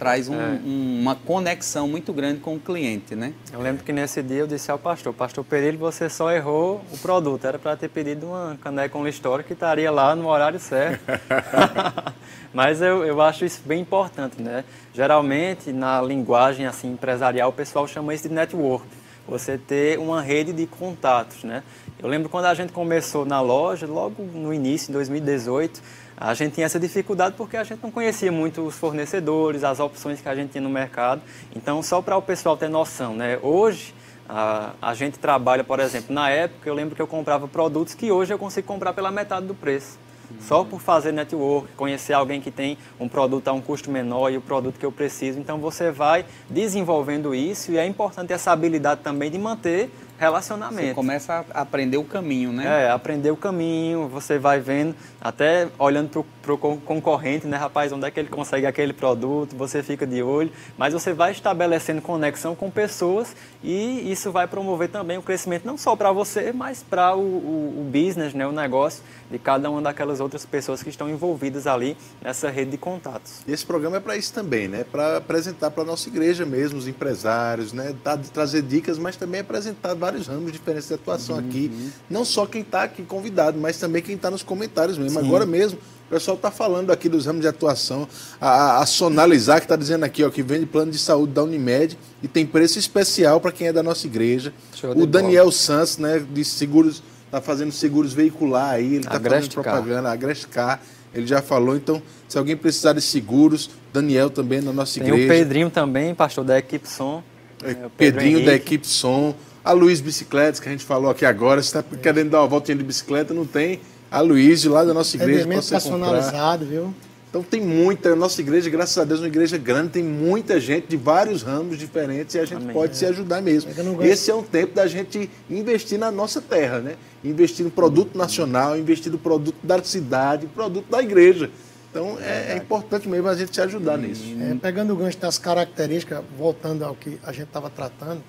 Traz 0.00 0.30
um, 0.30 0.40
é. 0.40 0.58
um, 0.64 0.98
uma 1.02 1.14
conexão 1.14 1.86
muito 1.86 2.10
grande 2.10 2.40
com 2.40 2.54
o 2.54 2.58
cliente, 2.58 3.14
né? 3.14 3.34
Eu 3.52 3.60
lembro 3.60 3.84
que 3.84 3.92
nesse 3.92 4.22
dia 4.22 4.38
eu 4.38 4.46
disse 4.46 4.70
ao 4.70 4.78
pastor, 4.78 5.12
pastor 5.12 5.44
Perillo, 5.44 5.76
você 5.76 6.08
só 6.08 6.32
errou 6.32 6.80
o 6.90 6.96
produto. 6.96 7.46
Era 7.46 7.58
para 7.58 7.76
ter 7.76 7.90
pedido 7.90 8.28
uma 8.28 8.56
caneca 8.62 8.88
com 8.88 9.06
história 9.06 9.44
que 9.44 9.52
estaria 9.52 9.90
lá 9.90 10.16
no 10.16 10.26
horário 10.26 10.58
certo. 10.58 11.02
Mas 12.54 12.80
eu, 12.80 13.04
eu 13.04 13.20
acho 13.20 13.44
isso 13.44 13.60
bem 13.62 13.82
importante, 13.82 14.40
né? 14.40 14.64
Geralmente, 14.94 15.70
na 15.70 16.00
linguagem 16.00 16.64
assim 16.64 16.92
empresarial, 16.92 17.50
o 17.50 17.52
pessoal 17.52 17.86
chama 17.86 18.14
isso 18.14 18.26
de 18.26 18.34
network. 18.34 18.86
Você 19.28 19.58
ter 19.58 19.98
uma 19.98 20.22
rede 20.22 20.50
de 20.50 20.66
contatos, 20.66 21.44
né? 21.44 21.62
Eu 22.02 22.08
lembro 22.08 22.30
quando 22.30 22.46
a 22.46 22.54
gente 22.54 22.72
começou 22.72 23.26
na 23.26 23.42
loja, 23.42 23.86
logo 23.86 24.22
no 24.22 24.54
início, 24.54 24.90
em 24.90 24.94
2018, 24.94 25.82
a 26.20 26.34
gente 26.34 26.52
tinha 26.52 26.66
essa 26.66 26.78
dificuldade 26.78 27.34
porque 27.34 27.56
a 27.56 27.64
gente 27.64 27.82
não 27.82 27.90
conhecia 27.90 28.30
muito 28.30 28.60
os 28.60 28.74
fornecedores, 28.76 29.64
as 29.64 29.80
opções 29.80 30.20
que 30.20 30.28
a 30.28 30.34
gente 30.34 30.50
tinha 30.50 30.60
no 30.60 30.68
mercado. 30.68 31.22
Então, 31.56 31.82
só 31.82 32.02
para 32.02 32.14
o 32.14 32.20
pessoal 32.20 32.58
ter 32.58 32.68
noção, 32.68 33.14
né? 33.14 33.38
Hoje, 33.42 33.94
a, 34.28 34.72
a 34.82 34.92
gente 34.92 35.18
trabalha, 35.18 35.64
por 35.64 35.80
exemplo, 35.80 36.14
na 36.14 36.28
época 36.28 36.68
eu 36.68 36.74
lembro 36.74 36.94
que 36.94 37.00
eu 37.00 37.06
comprava 37.06 37.48
produtos 37.48 37.94
que 37.94 38.12
hoje 38.12 38.34
eu 38.34 38.38
consigo 38.38 38.66
comprar 38.66 38.92
pela 38.92 39.10
metade 39.10 39.46
do 39.46 39.54
preço. 39.54 39.98
Só 40.40 40.62
por 40.62 40.80
fazer 40.80 41.10
network, 41.10 41.72
conhecer 41.72 42.12
alguém 42.12 42.40
que 42.40 42.50
tem 42.50 42.78
um 43.00 43.08
produto 43.08 43.48
a 43.48 43.52
um 43.52 43.60
custo 43.60 43.90
menor 43.90 44.30
e 44.30 44.36
o 44.36 44.40
produto 44.40 44.78
que 44.78 44.86
eu 44.86 44.92
preciso. 44.92 45.38
Então 45.40 45.58
você 45.58 45.90
vai 45.90 46.24
desenvolvendo 46.48 47.34
isso 47.34 47.72
e 47.72 47.78
é 47.78 47.86
importante 47.86 48.32
essa 48.32 48.52
habilidade 48.52 49.00
também 49.00 49.30
de 49.30 49.38
manter 49.38 49.90
relacionamento. 50.20 50.88
Você 50.88 50.94
começa 50.94 51.46
a 51.54 51.62
aprender 51.62 51.96
o 51.96 52.04
caminho, 52.04 52.52
né? 52.52 52.84
É, 52.84 52.90
aprender 52.90 53.30
o 53.30 53.36
caminho, 53.36 54.06
você 54.06 54.38
vai 54.38 54.60
vendo, 54.60 54.94
até 55.18 55.66
olhando 55.78 56.10
para 56.10 56.20
o 56.20 56.24
concorrente, 56.58 57.46
né, 57.46 57.56
rapaz, 57.56 57.92
onde 57.92 58.06
é 58.06 58.10
que 58.10 58.18
ele 58.18 58.28
consegue 58.28 58.66
aquele 58.66 58.92
produto, 58.92 59.56
você 59.56 59.82
fica 59.82 60.06
de 60.06 60.22
olho, 60.22 60.50
mas 60.76 60.92
você 60.92 61.12
vai 61.12 61.32
estabelecendo 61.32 62.00
conexão 62.00 62.54
com 62.54 62.70
pessoas 62.70 63.34
e 63.62 64.10
isso 64.10 64.30
vai 64.32 64.46
promover 64.46 64.88
também 64.88 65.18
o 65.18 65.22
crescimento 65.22 65.66
não 65.66 65.76
só 65.76 65.94
para 65.96 66.12
você, 66.12 66.52
mas 66.52 66.82
para 66.82 67.14
o, 67.14 67.20
o, 67.20 67.80
o, 67.80 67.84
business, 67.84 68.34
né, 68.34 68.46
o 68.46 68.52
negócio 68.52 69.02
de 69.30 69.38
cada 69.38 69.70
uma 69.70 69.80
daquelas 69.80 70.20
outras 70.20 70.44
pessoas 70.44 70.82
que 70.82 70.88
estão 70.88 71.08
envolvidas 71.08 71.66
ali 71.66 71.96
nessa 72.20 72.50
rede 72.50 72.72
de 72.72 72.78
contatos. 72.78 73.42
E 73.46 73.52
esse 73.52 73.64
programa 73.64 73.98
é 73.98 74.00
para 74.00 74.16
isso 74.16 74.32
também, 74.32 74.66
né? 74.66 74.84
Para 74.84 75.18
apresentar 75.18 75.70
para 75.70 75.82
a 75.82 75.86
nossa 75.86 76.08
igreja 76.08 76.44
mesmo, 76.44 76.78
os 76.78 76.88
empresários, 76.88 77.72
né? 77.72 77.94
trazer 78.32 78.62
dicas, 78.62 78.98
mas 78.98 79.16
também 79.16 79.40
apresentar 79.40 79.94
vários 79.94 80.26
ramos 80.26 80.52
diferentes 80.52 80.88
de 80.88 80.94
atuação 80.94 81.36
uhum. 81.36 81.46
aqui. 81.46 81.92
Não 82.08 82.24
só 82.24 82.46
quem 82.46 82.62
está 82.62 82.84
aqui 82.84 83.02
convidado, 83.02 83.58
mas 83.58 83.78
também 83.78 84.02
quem 84.02 84.16
está 84.16 84.30
nos 84.30 84.42
comentários 84.42 84.98
mesmo. 84.98 85.20
Sim. 85.20 85.26
Agora 85.26 85.46
mesmo, 85.46 85.78
o 86.10 86.14
pessoal 86.14 86.36
está 86.36 86.50
falando 86.50 86.90
aqui 86.90 87.08
dos 87.08 87.24
ramos 87.24 87.40
de 87.40 87.46
atuação. 87.46 88.08
A, 88.40 88.82
a 88.82 88.86
Sonalizar, 88.86 89.58
que 89.58 89.64
está 89.64 89.76
dizendo 89.76 90.02
aqui, 90.02 90.24
ó, 90.24 90.28
que 90.28 90.42
vende 90.42 90.66
plano 90.66 90.90
de 90.90 90.98
saúde 90.98 91.32
da 91.32 91.44
Unimed 91.44 91.96
e 92.20 92.26
tem 92.26 92.44
preço 92.44 92.80
especial 92.80 93.40
para 93.40 93.52
quem 93.52 93.68
é 93.68 93.72
da 93.72 93.80
nossa 93.80 94.08
igreja. 94.08 94.52
O 94.96 95.06
Daniel 95.06 95.44
bola. 95.44 95.52
Santos, 95.52 95.98
né, 95.98 96.18
de 96.18 96.44
seguros, 96.44 97.00
está 97.26 97.40
fazendo 97.40 97.70
seguros 97.70 98.12
veicular 98.12 98.70
aí, 98.70 98.96
ele 98.96 99.06
está 99.06 99.20
fazendo 99.20 99.50
propaganda, 99.50 100.08
a 100.08 100.12
Agrestcar. 100.12 100.82
Ele 101.14 101.28
já 101.28 101.40
falou, 101.40 101.76
então, 101.76 102.02
se 102.26 102.36
alguém 102.36 102.56
precisar 102.56 102.92
de 102.92 103.00
seguros, 103.00 103.70
Daniel 103.92 104.30
também 104.30 104.60
na 104.60 104.72
nossa 104.72 104.98
tem 104.98 105.08
igreja. 105.08 105.28
Tem 105.28 105.36
o 105.36 105.44
Pedrinho 105.44 105.70
também, 105.70 106.12
pastor 106.12 106.44
da 106.44 106.58
equipe 106.58 106.88
Som. 106.88 107.22
É, 107.62 107.70
é 107.70 107.76
Pedrinho 107.96 108.38
Henrique. 108.38 108.46
da 108.46 108.54
equipe 108.54 108.86
Som. 108.86 109.32
A 109.64 109.70
Luiz 109.70 110.00
Bicicletas, 110.00 110.58
que 110.58 110.68
a 110.68 110.72
gente 110.72 110.84
falou 110.84 111.08
aqui 111.08 111.24
agora, 111.24 111.62
você 111.62 111.78
está 111.78 111.84
querendo 111.98 112.30
dar 112.30 112.40
uma 112.40 112.48
voltinha 112.48 112.76
de 112.76 112.82
bicicleta, 112.82 113.32
não 113.32 113.46
tem. 113.46 113.78
A 114.10 114.20
Luiz, 114.20 114.64
lá 114.64 114.84
da 114.84 114.92
nossa 114.92 115.16
igreja, 115.16 115.46
para 115.46 115.56
você 115.56 115.74
personalizado, 115.74 116.64
comprar. 116.64 116.80
viu? 116.80 116.94
Então 117.30 117.44
tem 117.44 117.60
muita, 117.60 118.12
a 118.12 118.16
nossa 118.16 118.40
igreja, 118.40 118.68
graças 118.68 118.98
a 118.98 119.04
Deus, 119.04 119.20
é 119.20 119.22
uma 119.22 119.28
igreja 119.28 119.56
grande, 119.56 119.90
tem 119.90 120.02
muita 120.02 120.58
gente 120.58 120.88
de 120.88 120.96
vários 120.96 121.42
ramos 121.42 121.78
diferentes 121.78 122.34
e 122.34 122.40
a 122.40 122.44
gente 122.44 122.60
Amém. 122.60 122.74
pode 122.74 122.90
é. 122.92 122.96
se 122.96 123.06
ajudar 123.06 123.40
mesmo. 123.40 123.70
Esse 124.02 124.32
é 124.32 124.34
um 124.34 124.42
tempo 124.42 124.74
da 124.74 124.88
gente 124.88 125.30
investir 125.48 125.96
na 125.96 126.10
nossa 126.10 126.40
terra, 126.40 126.80
né? 126.80 126.96
Investir 127.22 127.64
no 127.64 127.70
produto 127.70 128.18
nacional, 128.18 128.76
investir 128.76 129.12
no 129.12 129.18
produto 129.18 129.54
da 129.62 129.80
cidade, 129.80 130.48
produto 130.48 130.90
da 130.90 131.00
igreja. 131.00 131.48
Então 131.88 132.18
é, 132.20 132.54
é 132.54 132.56
importante 132.56 133.08
mesmo 133.08 133.28
a 133.28 133.36
gente 133.36 133.54
se 133.54 133.60
ajudar 133.60 133.96
nisso. 133.96 134.24
É, 134.40 134.56
pegando 134.56 134.92
o 134.92 134.96
gancho 134.96 135.18
das 135.18 135.38
características, 135.38 136.24
voltando 136.36 136.84
ao 136.84 136.96
que 136.96 137.16
a 137.22 137.30
gente 137.30 137.44
estava 137.44 137.70
tratando, 137.70 138.24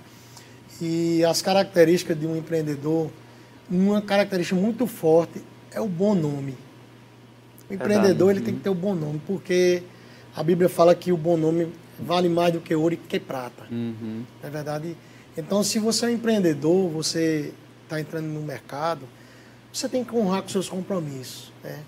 e 0.80 1.26
as 1.26 1.42
características 1.42 2.20
de 2.20 2.28
um 2.28 2.36
empreendedor, 2.36 3.10
uma 3.68 4.00
característica 4.00 4.60
muito 4.60 4.86
forte 4.86 5.42
é 5.72 5.80
o 5.80 5.88
bom 5.88 6.14
nome. 6.14 6.58
O 7.70 7.74
empreendedor 7.74 8.32
ele 8.32 8.42
tem 8.42 8.54
que 8.54 8.62
ter 8.62 8.70
o 8.70 8.76
bom 8.76 8.94
nome, 8.94 9.22
porque 9.26 9.84
a 10.36 10.44
Bíblia 10.44 10.70
fala 10.70 10.94
que 10.94 11.12
o 11.12 11.18
bom 11.18 11.38
nome 11.38 11.72
vale 12.00 12.28
mais 12.28 12.54
do 12.54 12.60
que 12.60 12.76
ouro 12.76 12.94
e 12.94 12.98
que 12.98 13.20
prata. 13.20 13.66
Uhum. 13.72 14.24
É 14.44 14.50
verdade? 14.50 14.98
Então, 15.38 15.64
se 15.64 15.80
você 15.80 16.06
é 16.06 16.10
um 16.10 16.12
empreendedor, 16.12 16.90
você 16.90 17.54
está 17.84 18.00
entrando 18.00 18.26
no 18.26 18.42
mercado, 18.42 19.08
você 19.72 19.88
tem 19.88 20.04
que 20.04 20.14
honrar 20.14 20.42
com 20.42 20.50
seus 20.50 20.68
compromissos. 20.68 21.52
Né? 21.64 21.80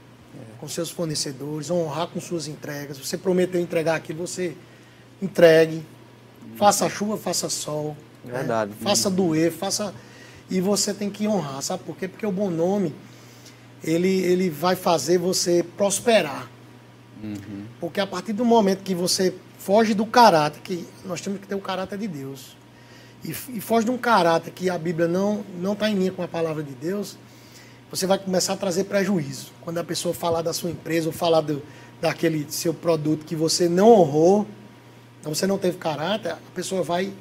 com 0.60 0.68
seus 0.68 0.90
fornecedores, 0.90 1.70
honrar 1.70 2.08
com 2.08 2.20
suas 2.20 2.48
entregas. 2.48 2.98
Você 2.98 3.18
prometeu 3.18 3.60
entregar 3.60 3.96
aqui, 3.96 4.14
você 4.14 4.56
entregue. 5.22 5.86
Faça 6.56 6.90
chuva, 6.90 7.18
faça 7.18 7.50
sol. 7.50 7.96
Né? 8.24 8.34
Verdade. 8.34 8.72
Né? 8.72 8.78
Faça 8.80 9.10
doer, 9.10 9.52
faça. 9.52 9.94
E 10.50 10.62
você 10.62 10.94
tem 10.94 11.10
que 11.10 11.28
honrar, 11.28 11.62
sabe 11.62 11.84
por 11.84 11.98
quê? 11.98 12.08
Porque 12.08 12.26
o 12.26 12.32
bom 12.32 12.50
nome, 12.50 12.94
ele, 13.84 14.08
ele 14.08 14.50
vai 14.50 14.76
fazer 14.76 15.18
você 15.18 15.64
prosperar. 15.76 16.50
Uhum. 17.22 17.66
Porque 17.80 18.00
a 18.00 18.08
partir 18.08 18.34
do 18.34 18.46
momento 18.46 18.84
que 18.84 18.96
você 18.96 19.34
foge 19.58 19.94
do 19.94 20.06
caráter, 20.06 20.62
que 20.62 20.86
nós 21.06 21.22
temos 21.22 21.40
que 21.40 21.48
ter 21.48 21.56
o 21.56 21.62
caráter 21.62 21.98
de 21.98 22.08
Deus, 22.08 22.56
e, 23.24 23.32
e 23.32 23.62
foge 23.62 23.86
de 23.86 23.92
um 23.92 23.98
caráter 23.98 24.52
que 24.52 24.70
a 24.70 24.78
Bíblia 24.78 25.08
não 25.08 25.44
não 25.60 25.74
está 25.74 25.90
em 25.90 25.96
linha 25.96 26.12
com 26.12 26.22
a 26.22 26.28
palavra 26.28 26.62
de 26.62 26.74
Deus, 26.74 27.18
você 27.90 28.06
vai 28.08 28.18
começar 28.18 28.54
a 28.54 28.58
trazer 28.58 28.86
prejuízo. 28.86 29.52
Quando 29.62 29.78
a 29.78 29.84
pessoa 29.84 30.14
falar 30.14 30.42
da 30.42 30.52
sua 30.52 30.70
empresa 30.70 31.08
ou 31.08 31.14
falar 31.14 31.42
do, 31.42 31.62
daquele 32.02 32.46
seu 32.50 32.74
produto 32.74 33.26
que 33.26 33.36
você 33.36 33.70
não 33.70 33.90
honrou, 33.90 34.48
então 35.20 35.34
você 35.34 35.48
não 35.48 35.58
teve 35.58 35.78
caráter, 35.78 36.32
a 36.32 36.38
pessoa 36.54 36.84
vai 36.84 37.14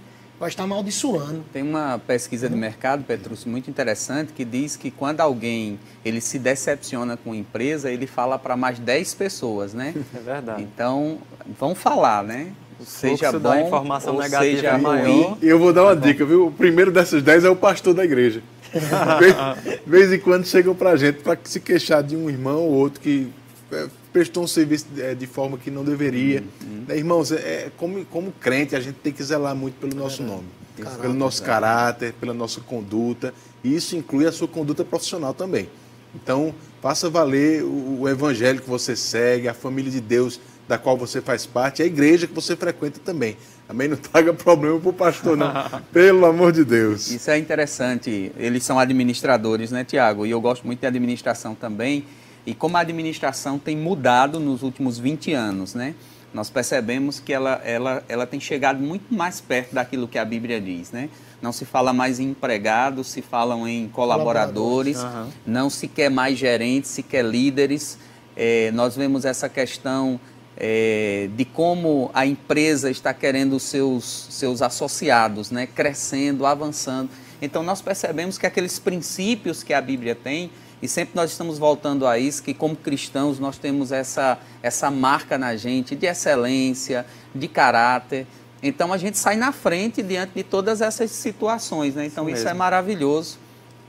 vai 0.42 0.48
estar 0.48 0.64
amaldiçoando. 0.64 1.44
Tem 1.52 1.62
uma 1.62 2.00
pesquisa 2.04 2.48
de 2.48 2.56
mercado, 2.56 3.04
Petrúcio, 3.04 3.48
muito 3.48 3.70
interessante, 3.70 4.32
que 4.32 4.44
diz 4.44 4.74
que 4.74 4.90
quando 4.90 5.20
alguém 5.20 5.78
ele 6.04 6.20
se 6.20 6.36
decepciona 6.36 7.16
com 7.16 7.30
a 7.30 7.36
empresa, 7.36 7.88
ele 7.88 8.08
fala 8.08 8.36
para 8.36 8.56
mais 8.56 8.76
10 8.80 9.14
pessoas, 9.14 9.72
né? 9.72 9.94
É 10.12 10.18
verdade. 10.18 10.62
Então, 10.62 11.18
vão 11.58 11.74
falar, 11.74 12.24
né? 12.24 12.48
seja 12.84 13.30
bom 13.30 13.38
da 13.38 13.60
informação 13.60 14.18
negativa 14.18 14.56
seja 14.56 14.78
maior. 14.78 15.38
E 15.40 15.46
eu 15.46 15.58
vou 15.60 15.72
dar 15.72 15.84
uma 15.84 15.94
dica, 15.94 16.24
viu? 16.24 16.48
O 16.48 16.52
primeiro 16.52 16.90
dessas 16.90 17.22
10 17.22 17.44
é 17.44 17.48
o 17.48 17.54
pastor 17.54 17.94
da 17.94 18.04
igreja. 18.04 18.42
de 18.72 19.88
vez 19.90 20.12
em 20.12 20.18
quando 20.18 20.44
chegam 20.44 20.74
para 20.74 20.90
a 20.90 20.96
gente 20.96 21.20
para 21.20 21.38
se 21.44 21.60
queixar 21.60 22.02
de 22.02 22.16
um 22.16 22.28
irmão 22.28 22.62
ou 22.62 22.72
outro 22.72 23.00
que 23.00 23.28
é, 23.70 23.86
prestou 24.12 24.44
um 24.44 24.46
serviço 24.46 24.86
é, 24.98 25.14
de 25.14 25.26
forma 25.26 25.56
que 25.56 25.70
não 25.70 25.84
deveria. 25.84 26.42
Uhum. 26.62 26.84
Né, 26.86 26.96
irmãos, 26.96 27.32
é, 27.32 27.36
é, 27.36 27.72
como, 27.76 28.04
como 28.06 28.32
crente, 28.32 28.76
a 28.76 28.80
gente 28.80 28.96
tem 28.96 29.12
que 29.12 29.22
zelar 29.22 29.54
muito 29.56 29.74
pelo 29.80 29.94
nosso 29.94 30.22
nome, 30.22 30.44
caráter, 30.76 31.00
pelo 31.00 31.14
nosso 31.14 31.42
caráter, 31.42 32.12
pela 32.14 32.34
nossa 32.34 32.60
conduta. 32.60 33.32
E 33.64 33.74
isso 33.74 33.96
inclui 33.96 34.26
a 34.26 34.32
sua 34.32 34.48
conduta 34.48 34.84
profissional 34.84 35.32
também. 35.32 35.68
Então, 36.14 36.54
faça 36.82 37.08
valer 37.08 37.62
o, 37.62 38.00
o 38.00 38.08
evangelho 38.08 38.60
que 38.60 38.68
você 38.68 38.94
segue, 38.94 39.48
a 39.48 39.54
família 39.54 39.90
de 39.90 40.00
Deus 40.00 40.38
da 40.68 40.78
qual 40.78 40.96
você 40.96 41.20
faz 41.20 41.44
parte, 41.44 41.82
a 41.82 41.86
igreja 41.86 42.26
que 42.26 42.32
você 42.32 42.54
frequenta 42.54 43.00
também. 43.00 43.36
Amém? 43.68 43.88
Não 43.88 43.96
traga 43.98 44.32
problema 44.32 44.78
para 44.78 44.90
o 44.90 44.92
pastor, 44.92 45.36
não. 45.36 45.52
Pelo 45.92 46.26
amor 46.26 46.52
de 46.52 46.64
Deus. 46.64 47.10
Isso 47.10 47.30
é 47.30 47.38
interessante. 47.38 48.32
Eles 48.36 48.64
são 48.64 48.78
administradores, 48.78 49.70
né, 49.70 49.84
Tiago? 49.84 50.26
E 50.26 50.30
eu 50.30 50.40
gosto 50.40 50.66
muito 50.66 50.80
de 50.80 50.86
administração 50.86 51.54
também. 51.54 52.04
E 52.44 52.54
como 52.54 52.76
a 52.76 52.80
administração 52.80 53.58
tem 53.58 53.76
mudado 53.76 54.40
nos 54.40 54.62
últimos 54.62 54.98
20 54.98 55.32
anos, 55.32 55.74
né? 55.74 55.94
Nós 56.34 56.48
percebemos 56.48 57.20
que 57.20 57.32
ela, 57.32 57.60
ela, 57.62 58.02
ela 58.08 58.26
tem 58.26 58.40
chegado 58.40 58.80
muito 58.80 59.12
mais 59.14 59.40
perto 59.40 59.74
daquilo 59.74 60.08
que 60.08 60.18
a 60.18 60.24
Bíblia 60.24 60.60
diz, 60.60 60.90
né? 60.90 61.10
Não 61.42 61.52
se 61.52 61.64
fala 61.64 61.92
mais 61.92 62.18
em 62.18 62.30
empregados, 62.30 63.08
se 63.08 63.20
falam 63.20 63.68
em 63.68 63.88
colaboradores, 63.88 64.96
colaboradores. 64.96 65.36
Uhum. 65.36 65.52
não 65.52 65.68
se 65.68 65.86
quer 65.88 66.10
mais 66.10 66.38
gerentes, 66.38 66.90
se 66.90 67.02
quer 67.02 67.24
líderes. 67.24 67.98
É, 68.34 68.70
nós 68.72 68.96
vemos 68.96 69.24
essa 69.24 69.48
questão 69.48 70.18
é, 70.56 71.28
de 71.36 71.44
como 71.44 72.10
a 72.14 72.24
empresa 72.24 72.90
está 72.90 73.12
querendo 73.12 73.56
os 73.56 73.64
seus, 73.64 74.28
seus 74.30 74.62
associados, 74.62 75.50
né? 75.50 75.66
crescendo, 75.66 76.46
avançando. 76.46 77.10
Então 77.42 77.62
nós 77.62 77.82
percebemos 77.82 78.38
que 78.38 78.46
aqueles 78.46 78.78
princípios 78.78 79.62
que 79.62 79.74
a 79.74 79.80
Bíblia 79.80 80.14
tem, 80.14 80.50
e 80.82 80.88
sempre 80.88 81.14
nós 81.14 81.30
estamos 81.30 81.58
voltando 81.58 82.04
a 82.08 82.18
isso, 82.18 82.42
que 82.42 82.52
como 82.52 82.74
cristãos 82.74 83.38
nós 83.38 83.56
temos 83.56 83.92
essa, 83.92 84.36
essa 84.60 84.90
marca 84.90 85.38
na 85.38 85.54
gente 85.54 85.94
de 85.94 86.06
excelência, 86.06 87.06
de 87.32 87.46
caráter. 87.46 88.26
Então 88.60 88.92
a 88.92 88.98
gente 88.98 89.16
sai 89.16 89.36
na 89.36 89.52
frente 89.52 90.02
diante 90.02 90.32
de 90.34 90.42
todas 90.42 90.80
essas 90.80 91.12
situações. 91.12 91.94
Né? 91.94 92.06
Então 92.06 92.28
isso, 92.28 92.38
isso 92.38 92.48
é 92.48 92.54
maravilhoso. 92.54 93.38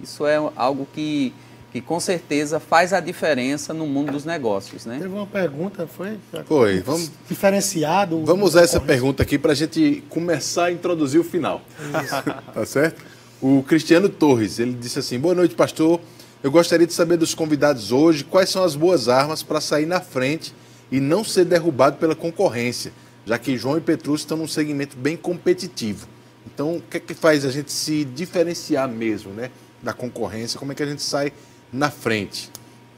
Isso 0.03 0.27
é 0.27 0.35
algo 0.55 0.87
que, 0.93 1.33
que 1.71 1.81
com 1.81 1.99
certeza 1.99 2.59
faz 2.59 2.93
a 2.93 2.99
diferença 2.99 3.73
no 3.73 3.87
mundo 3.87 4.11
dos 4.11 4.23
negócios. 4.23 4.85
Né? 4.85 4.99
Teve 4.99 5.13
uma 5.13 5.25
pergunta, 5.25 5.87
foi? 5.87 6.19
Foi. 6.45 6.81
Vamos, 6.81 7.11
diferenciado. 7.27 8.23
Vamos 8.23 8.49
usar 8.49 8.61
essa 8.61 8.79
pergunta 8.79 9.23
aqui 9.23 9.39
para 9.39 9.53
a 9.53 9.55
gente 9.55 10.03
começar 10.09 10.65
a 10.65 10.71
introduzir 10.71 11.19
o 11.19 11.23
final. 11.23 11.59
Isso. 12.03 12.23
tá 12.53 12.65
certo? 12.67 13.01
O 13.41 13.63
Cristiano 13.63 14.07
Torres, 14.09 14.59
ele 14.59 14.73
disse 14.73 14.99
assim, 14.99 15.19
boa 15.19 15.33
noite, 15.33 15.55
pastor. 15.55 15.99
Eu 16.43 16.51
gostaria 16.51 16.85
de 16.85 16.91
saber 16.91 17.15
dos 17.15 17.33
convidados 17.33 17.93
hoje 17.93 18.25
quais 18.25 18.49
são 18.49 18.65
as 18.65 18.75
boas 18.75 19.07
armas 19.07 19.41
para 19.41 19.61
sair 19.61 19.85
na 19.85 20.01
frente 20.01 20.53
e 20.91 20.99
não 20.99 21.23
ser 21.23 21.45
derrubado 21.45 21.95
pela 21.95 22.17
concorrência, 22.17 22.91
já 23.25 23.39
que 23.39 23.57
João 23.57 23.77
e 23.77 23.81
Petrus 23.81 24.21
estão 24.21 24.35
num 24.35 24.47
segmento 24.47 24.97
bem 24.97 25.15
competitivo. 25.15 26.05
Então, 26.45 26.75
o 26.75 26.81
que 26.81 26.97
é 26.97 26.99
que 26.99 27.13
faz 27.13 27.45
a 27.45 27.49
gente 27.49 27.71
se 27.71 28.03
diferenciar 28.03 28.89
mesmo 28.89 29.31
né, 29.31 29.51
da 29.81 29.93
concorrência? 29.93 30.59
Como 30.59 30.73
é 30.73 30.75
que 30.75 30.83
a 30.83 30.85
gente 30.85 31.01
sai 31.01 31.31
na 31.71 31.89
frente? 31.89 32.51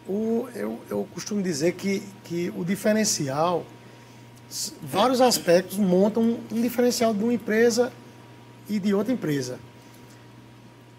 O, 0.09 0.47
eu, 0.55 0.79
eu 0.89 1.07
costumo 1.13 1.43
dizer 1.43 1.73
que, 1.73 2.01
que 2.23 2.51
o 2.57 2.65
diferencial, 2.65 3.63
vários 4.81 5.21
aspectos 5.21 5.77
montam 5.77 6.39
um 6.51 6.61
diferencial 6.63 7.13
de 7.13 7.23
uma 7.23 7.33
empresa 7.33 7.93
e 8.67 8.79
de 8.79 8.91
outra 8.91 9.13
empresa. 9.13 9.59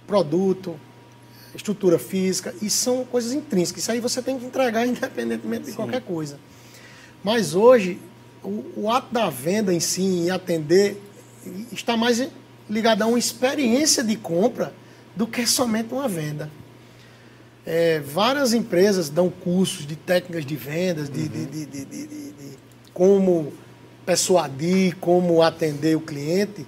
Produto, 0.07 0.79
estrutura 1.55 1.99
física, 1.99 2.55
e 2.61 2.69
são 2.69 3.05
coisas 3.05 3.33
intrínsecas. 3.33 3.83
Isso 3.83 3.93
aí 3.93 4.01
você 4.01 4.21
tem 4.23 4.39
que 4.39 4.45
entregar 4.45 4.85
independentemente 4.87 5.65
de 5.65 5.71
Sim. 5.71 5.77
qualquer 5.77 6.03
coisa. 6.03 6.39
Mas 7.23 7.55
hoje, 7.55 7.99
o, 8.43 8.65
o, 8.77 8.91
ato 8.91 9.13
da 9.13 9.29
venda 9.31 9.73
em 9.73 9.81
si, 9.81 10.03
em 10.03 10.31
atender, 10.31 11.01
está 11.73 11.97
mais 11.97 12.27
ligado 12.69 13.03
a 13.03 13.07
uma 13.07 13.19
experiência 13.19 14.03
de 14.03 14.17
compra 14.17 14.73
do 15.15 15.27
que 15.27 15.47
somente 15.47 15.93
uma 15.93 16.09
venda. 16.09 16.51
É, 17.65 18.01
várias 18.01 18.53
empresas 18.53 19.09
dão 19.09 19.29
cursos 19.29 19.87
de 19.87 19.97
técnicas 19.97 20.47
de 20.47 20.55
vendas, 20.55 21.11
de, 21.11 21.23
uhum. 21.23 21.29
de, 21.29 21.67
de, 21.67 21.85
de, 21.85 22.27
como 22.95 23.53
persuadir, 24.07 24.97
como 24.97 25.43
atender 25.43 25.97
o 25.97 26.01
cliente, 26.01 26.65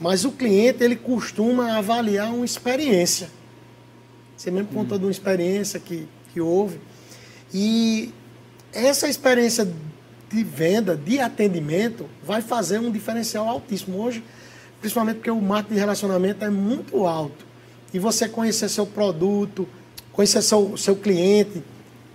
mas 0.00 0.24
o 0.24 0.32
cliente 0.32 0.82
ele 0.82 0.96
costuma 0.96 1.76
avaliar 1.76 2.32
uma 2.32 2.44
experiência. 2.44 3.28
Você 4.40 4.50
mesmo 4.50 4.68
contou 4.68 4.96
de 4.96 5.04
uma 5.04 5.10
experiência 5.10 5.78
que, 5.78 6.08
que 6.32 6.40
houve. 6.40 6.80
E 7.52 8.10
essa 8.72 9.06
experiência 9.06 9.70
de 10.30 10.42
venda, 10.42 10.96
de 10.96 11.20
atendimento, 11.20 12.08
vai 12.24 12.40
fazer 12.40 12.78
um 12.78 12.90
diferencial 12.90 13.46
altíssimo. 13.46 14.00
Hoje, 14.00 14.24
principalmente 14.80 15.16
porque 15.16 15.30
o 15.30 15.42
marketing 15.42 15.74
de 15.74 15.80
relacionamento 15.80 16.42
é 16.42 16.48
muito 16.48 17.06
alto. 17.06 17.44
E 17.92 17.98
você 17.98 18.26
conhecer 18.30 18.70
seu 18.70 18.86
produto, 18.86 19.68
conhecer 20.10 20.40
seu, 20.40 20.74
seu 20.74 20.96
cliente, 20.96 21.62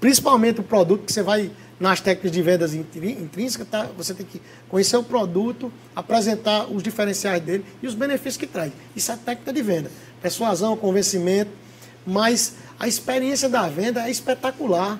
principalmente 0.02 0.62
o 0.62 0.64
produto 0.64 1.06
que 1.06 1.14
você 1.14 1.22
vai 1.22 1.52
nas 1.80 2.02
técnicas 2.02 2.32
de 2.32 2.42
vendas 2.42 2.74
intrínsecas, 2.74 3.68
tá? 3.68 3.88
você 3.96 4.16
tem 4.16 4.26
que 4.26 4.42
conhecer 4.68 4.98
o 4.98 5.04
produto, 5.04 5.72
apresentar 5.96 6.66
os 6.72 6.82
diferenciais 6.82 7.44
dele 7.44 7.64
e 7.84 7.86
os 7.86 7.94
benefícios 7.94 8.38
que 8.38 8.48
traz. 8.48 8.74
Isso 8.96 9.12
é 9.12 9.16
técnica 9.16 9.54
de 9.54 9.62
venda. 9.62 9.92
Persuasão, 10.24 10.76
convencimento 10.76 11.65
mas 12.06 12.56
a 12.80 12.88
experiência 12.88 13.50
da 13.50 13.68
venda 13.68 14.08
é 14.08 14.12
espetacular. 14.12 15.00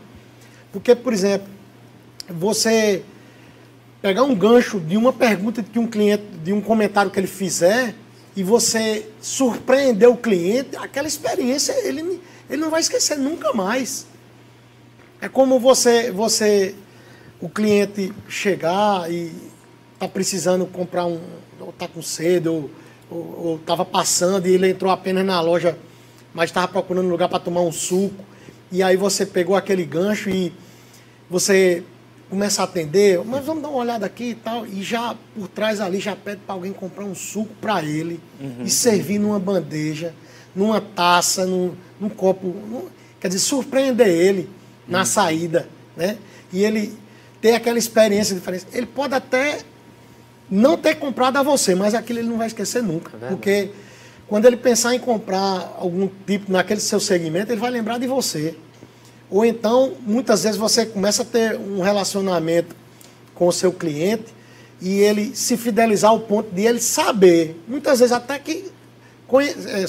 Porque, 0.72 0.96
por 0.96 1.14
exemplo, 1.14 1.48
você 2.30 3.04
pegar 4.02 4.24
um 4.24 4.36
gancho 4.36 4.80
de 4.80 4.98
uma 4.98 5.14
pergunta 5.14 5.64
que 5.64 5.80
um 5.80 5.88
cliente, 5.88 6.24
de 6.44 6.54
um 6.54 6.62
comentário 6.62 7.12
que 7.12 7.20
ele 7.20 7.28
fizer, 7.28 7.96
e 8.36 8.44
você 8.44 9.10
surpreender 9.22 10.10
o 10.10 10.18
cliente, 10.18 10.76
aquela 10.76 11.08
experiência 11.08 11.74
ele, 11.88 12.22
ele 12.50 12.62
não 12.62 12.70
vai 12.70 12.82
esquecer 12.82 13.18
nunca 13.18 13.54
mais. 13.54 14.06
É 15.22 15.30
como 15.30 15.60
você, 15.60 16.12
você 16.12 16.76
o 17.40 17.48
cliente 17.48 18.14
chegar 18.28 19.10
e 19.10 19.32
tá 19.98 20.08
precisando 20.08 20.66
comprar 20.66 21.06
um, 21.06 21.20
ou 21.60 21.72
tá 21.72 21.88
com 21.88 22.02
sede, 22.02 22.50
ou, 22.50 22.70
estava 23.60 23.86
passando 23.86 24.46
e 24.48 24.54
ele 24.54 24.70
entrou 24.70 24.92
apenas 24.92 25.26
na 25.26 25.40
loja 25.40 25.78
mas 26.36 26.50
estava 26.50 26.68
procurando 26.68 27.08
um 27.08 27.10
lugar 27.10 27.30
para 27.30 27.40
tomar 27.40 27.62
um 27.62 27.72
suco. 27.72 28.24
E 28.72 28.84
aí 28.84 28.98
você 28.98 29.26
pegou 29.26 29.56
aquele 29.56 29.86
gancho 29.86 30.30
e 30.30 30.54
você 31.30 31.82
começa 32.30 32.62
a 32.62 32.66
atender, 32.66 33.24
mas 33.24 33.46
vamos 33.46 33.64
dar 33.64 33.70
uma 33.70 33.78
olhada 33.78 34.06
aqui 34.06 34.32
e 34.32 34.36
tal, 34.36 34.66
e 34.66 34.84
já 34.84 35.16
por 35.36 35.48
trás 35.48 35.80
ali 35.80 36.00
já 36.00 36.16
pede 36.16 36.42
para 36.46 36.56
alguém 36.56 36.74
comprar 36.74 37.06
um 37.06 37.16
suco 37.16 37.54
para 37.62 37.84
ele 37.84 38.20
uhum. 38.40 38.64
e 38.66 38.70
servir 38.70 39.20
numa 39.20 39.40
bandeja, 39.40 40.14
numa 40.56 40.82
taça, 40.82 41.46
num, 41.46 41.74
num 42.00 42.10
copo, 42.10 42.48
num, 42.48 42.88
quer 43.20 43.28
dizer, 43.28 43.40
surpreender 43.40 44.08
ele 44.08 44.42
uhum. 44.42 44.48
na 44.88 45.06
saída, 45.06 45.70
né? 45.96 46.18
E 46.52 46.64
ele 46.64 46.98
ter 47.40 47.54
aquela 47.54 47.78
experiência 47.78 48.36
diferente. 48.36 48.66
Ele 48.74 48.88
pode 48.88 49.14
até 49.14 49.60
não 50.50 50.78
ter 50.78 50.96
comprado 50.96 51.38
a 51.38 51.44
você, 51.44 51.76
mas 51.76 51.94
aquilo 51.94 52.20
ele 52.20 52.28
não 52.28 52.38
vai 52.38 52.48
esquecer 52.48 52.82
nunca, 52.82 53.12
é 53.22 53.28
porque 53.30 53.70
quando 54.28 54.46
ele 54.46 54.58
pensar 54.58 54.96
em 54.96 55.00
comprar 55.00 55.76
algum 55.80 56.10
tipo 56.26 56.52
naquele 56.52 56.80
seu 56.80 57.00
segmento, 57.00 57.52
ele 57.52 57.62
vai 57.62 57.72
lembrar 57.72 58.00
de 58.00 58.08
você. 58.08 58.56
Ou 59.30 59.46
então, 59.46 59.94
muitas 60.02 60.44
vezes 60.44 60.58
você 60.58 60.86
começa 60.86 61.24
a 61.24 61.26
ter 61.26 61.58
um 61.58 61.82
relacionamento 61.82 62.76
com 63.34 63.48
o 63.48 63.52
seu 63.52 63.72
cliente 63.72 64.34
e 64.82 65.00
ele 65.00 65.36
se 65.36 65.58
fidelizar 65.58 66.12
ao 66.12 66.20
ponto 66.20 66.54
de 66.54 66.64
ele 66.64 66.80
saber, 66.80 67.62
muitas 67.68 68.00
vezes 68.00 68.12
até 68.12 68.38
que 68.40 68.72
é, 69.40 69.86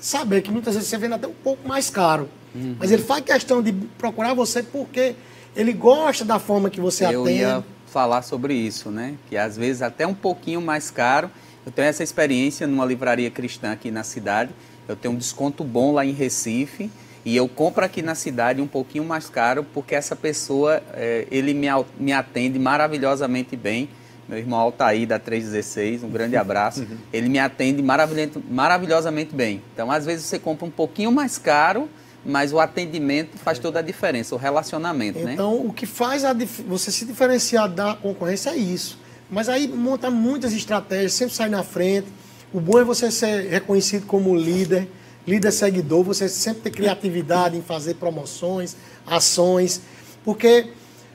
saber 0.00 0.42
que 0.42 0.50
muitas 0.50 0.74
vezes 0.74 0.88
você 0.88 0.98
vende 0.98 1.14
até 1.14 1.26
um 1.26 1.32
pouco 1.32 1.66
mais 1.66 1.90
caro. 1.90 2.28
Uhum. 2.54 2.76
Mas 2.78 2.90
ele 2.90 3.02
faz 3.02 3.22
questão 3.24 3.62
de 3.62 3.72
procurar 3.72 4.34
você 4.34 4.62
porque 4.62 5.14
ele 5.54 5.72
gosta 5.72 6.24
da 6.24 6.38
forma 6.38 6.70
que 6.70 6.80
você 6.80 7.04
Eu 7.04 7.22
atende. 7.22 7.40
Eu 7.40 7.48
ia 7.48 7.64
falar 7.86 8.22
sobre 8.22 8.54
isso, 8.54 8.90
né? 8.90 9.14
Que 9.28 9.36
às 9.36 9.56
vezes 9.56 9.82
até 9.82 10.06
um 10.06 10.14
pouquinho 10.14 10.60
mais 10.60 10.90
caro. 10.90 11.30
Eu 11.68 11.72
tenho 11.72 11.88
essa 11.88 12.02
experiência 12.02 12.66
numa 12.66 12.86
livraria 12.86 13.30
cristã 13.30 13.72
aqui 13.72 13.90
na 13.90 14.02
cidade. 14.02 14.52
Eu 14.88 14.96
tenho 14.96 15.12
um 15.12 15.18
desconto 15.18 15.62
bom 15.62 15.92
lá 15.92 16.02
em 16.02 16.12
Recife 16.12 16.90
e 17.26 17.36
eu 17.36 17.46
compro 17.46 17.84
aqui 17.84 18.00
na 18.00 18.14
cidade 18.14 18.62
um 18.62 18.66
pouquinho 18.66 19.04
mais 19.04 19.28
caro 19.28 19.62
porque 19.74 19.94
essa 19.94 20.16
pessoa, 20.16 20.82
é, 20.94 21.26
ele 21.30 21.52
me, 21.52 21.66
me 22.00 22.10
atende 22.10 22.58
maravilhosamente 22.58 23.54
bem. 23.54 23.90
Meu 24.26 24.38
irmão 24.38 24.58
Altair, 24.58 25.06
da 25.06 25.18
316, 25.18 26.04
um 26.04 26.08
grande 26.08 26.36
abraço. 26.36 26.80
Uhum. 26.80 26.96
Ele 27.12 27.28
me 27.28 27.38
atende 27.38 27.82
maravilhosamente 27.82 29.34
bem. 29.34 29.62
Então, 29.74 29.90
às 29.90 30.06
vezes, 30.06 30.24
você 30.24 30.38
compra 30.38 30.66
um 30.66 30.70
pouquinho 30.70 31.12
mais 31.12 31.36
caro, 31.36 31.86
mas 32.24 32.50
o 32.50 32.60
atendimento 32.60 33.36
faz 33.36 33.58
toda 33.58 33.80
a 33.80 33.82
diferença, 33.82 34.34
o 34.34 34.38
relacionamento, 34.38 35.18
então, 35.18 35.26
né? 35.26 35.34
Então, 35.34 35.66
o 35.66 35.72
que 35.72 35.84
faz 35.84 36.22
você 36.66 36.90
se 36.90 37.04
diferenciar 37.04 37.68
da 37.68 37.94
concorrência 37.94 38.50
é 38.50 38.56
isso. 38.56 38.98
Mas 39.30 39.48
aí 39.48 39.68
monta 39.68 40.10
muitas 40.10 40.52
estratégias, 40.52 41.12
sempre 41.12 41.34
sai 41.34 41.48
na 41.48 41.62
frente. 41.62 42.08
O 42.52 42.60
bom 42.60 42.78
é 42.78 42.84
você 42.84 43.10
ser 43.10 43.48
reconhecido 43.50 44.06
como 44.06 44.34
líder, 44.34 44.88
líder 45.26 45.52
seguidor, 45.52 46.02
você 46.02 46.28
sempre 46.28 46.62
ter 46.62 46.70
criatividade 46.70 47.56
em 47.56 47.62
fazer 47.62 47.94
promoções, 47.94 48.74
ações, 49.06 49.82
porque 50.24 50.68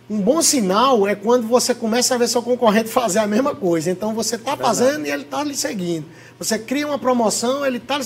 um 0.09 0.20
bom 0.20 0.41
sinal 0.41 1.07
é 1.07 1.16
quando 1.16 1.47
você 1.47 1.74
começa 1.74 2.14
a 2.14 2.18
ver 2.18 2.28
seu 2.28 2.43
concorrente 2.43 2.89
fazer 2.89 3.20
a 3.20 3.28
mesma 3.28 3.55
coisa. 3.55 3.89
Então 3.89 4.14
você 4.14 4.36
está 4.36 4.55
fazendo 4.55 5.07
e 5.07 5.11
ele 5.11 5.24
está 5.24 5.43
lhe 5.43 5.55
seguindo. 5.55 6.05
Você 6.38 6.59
cria 6.59 6.86
uma 6.86 6.99
promoção, 6.99 7.66
ele 7.66 7.78
está 7.78 7.99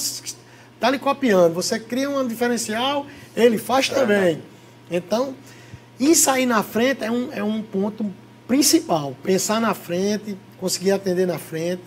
tá 0.80 0.90
lhe 0.90 1.00
copiando. 1.00 1.54
Você 1.56 1.80
cria 1.80 2.10
um 2.10 2.26
diferencial, 2.26 3.06
ele 3.36 3.58
faz 3.58 3.90
também. 3.90 4.42
Então, 4.90 5.36
isso 6.00 6.30
aí 6.30 6.46
na 6.46 6.64
frente 6.64 7.04
é 7.04 7.12
um, 7.12 7.30
é 7.34 7.44
um 7.44 7.62
ponto 7.62 8.06
principal. 8.48 9.16
Pensar 9.24 9.60
na 9.60 9.74
frente, 9.74 10.38
conseguir 10.60 10.92
atender 10.92 11.28
na 11.28 11.38
frente 11.38 11.82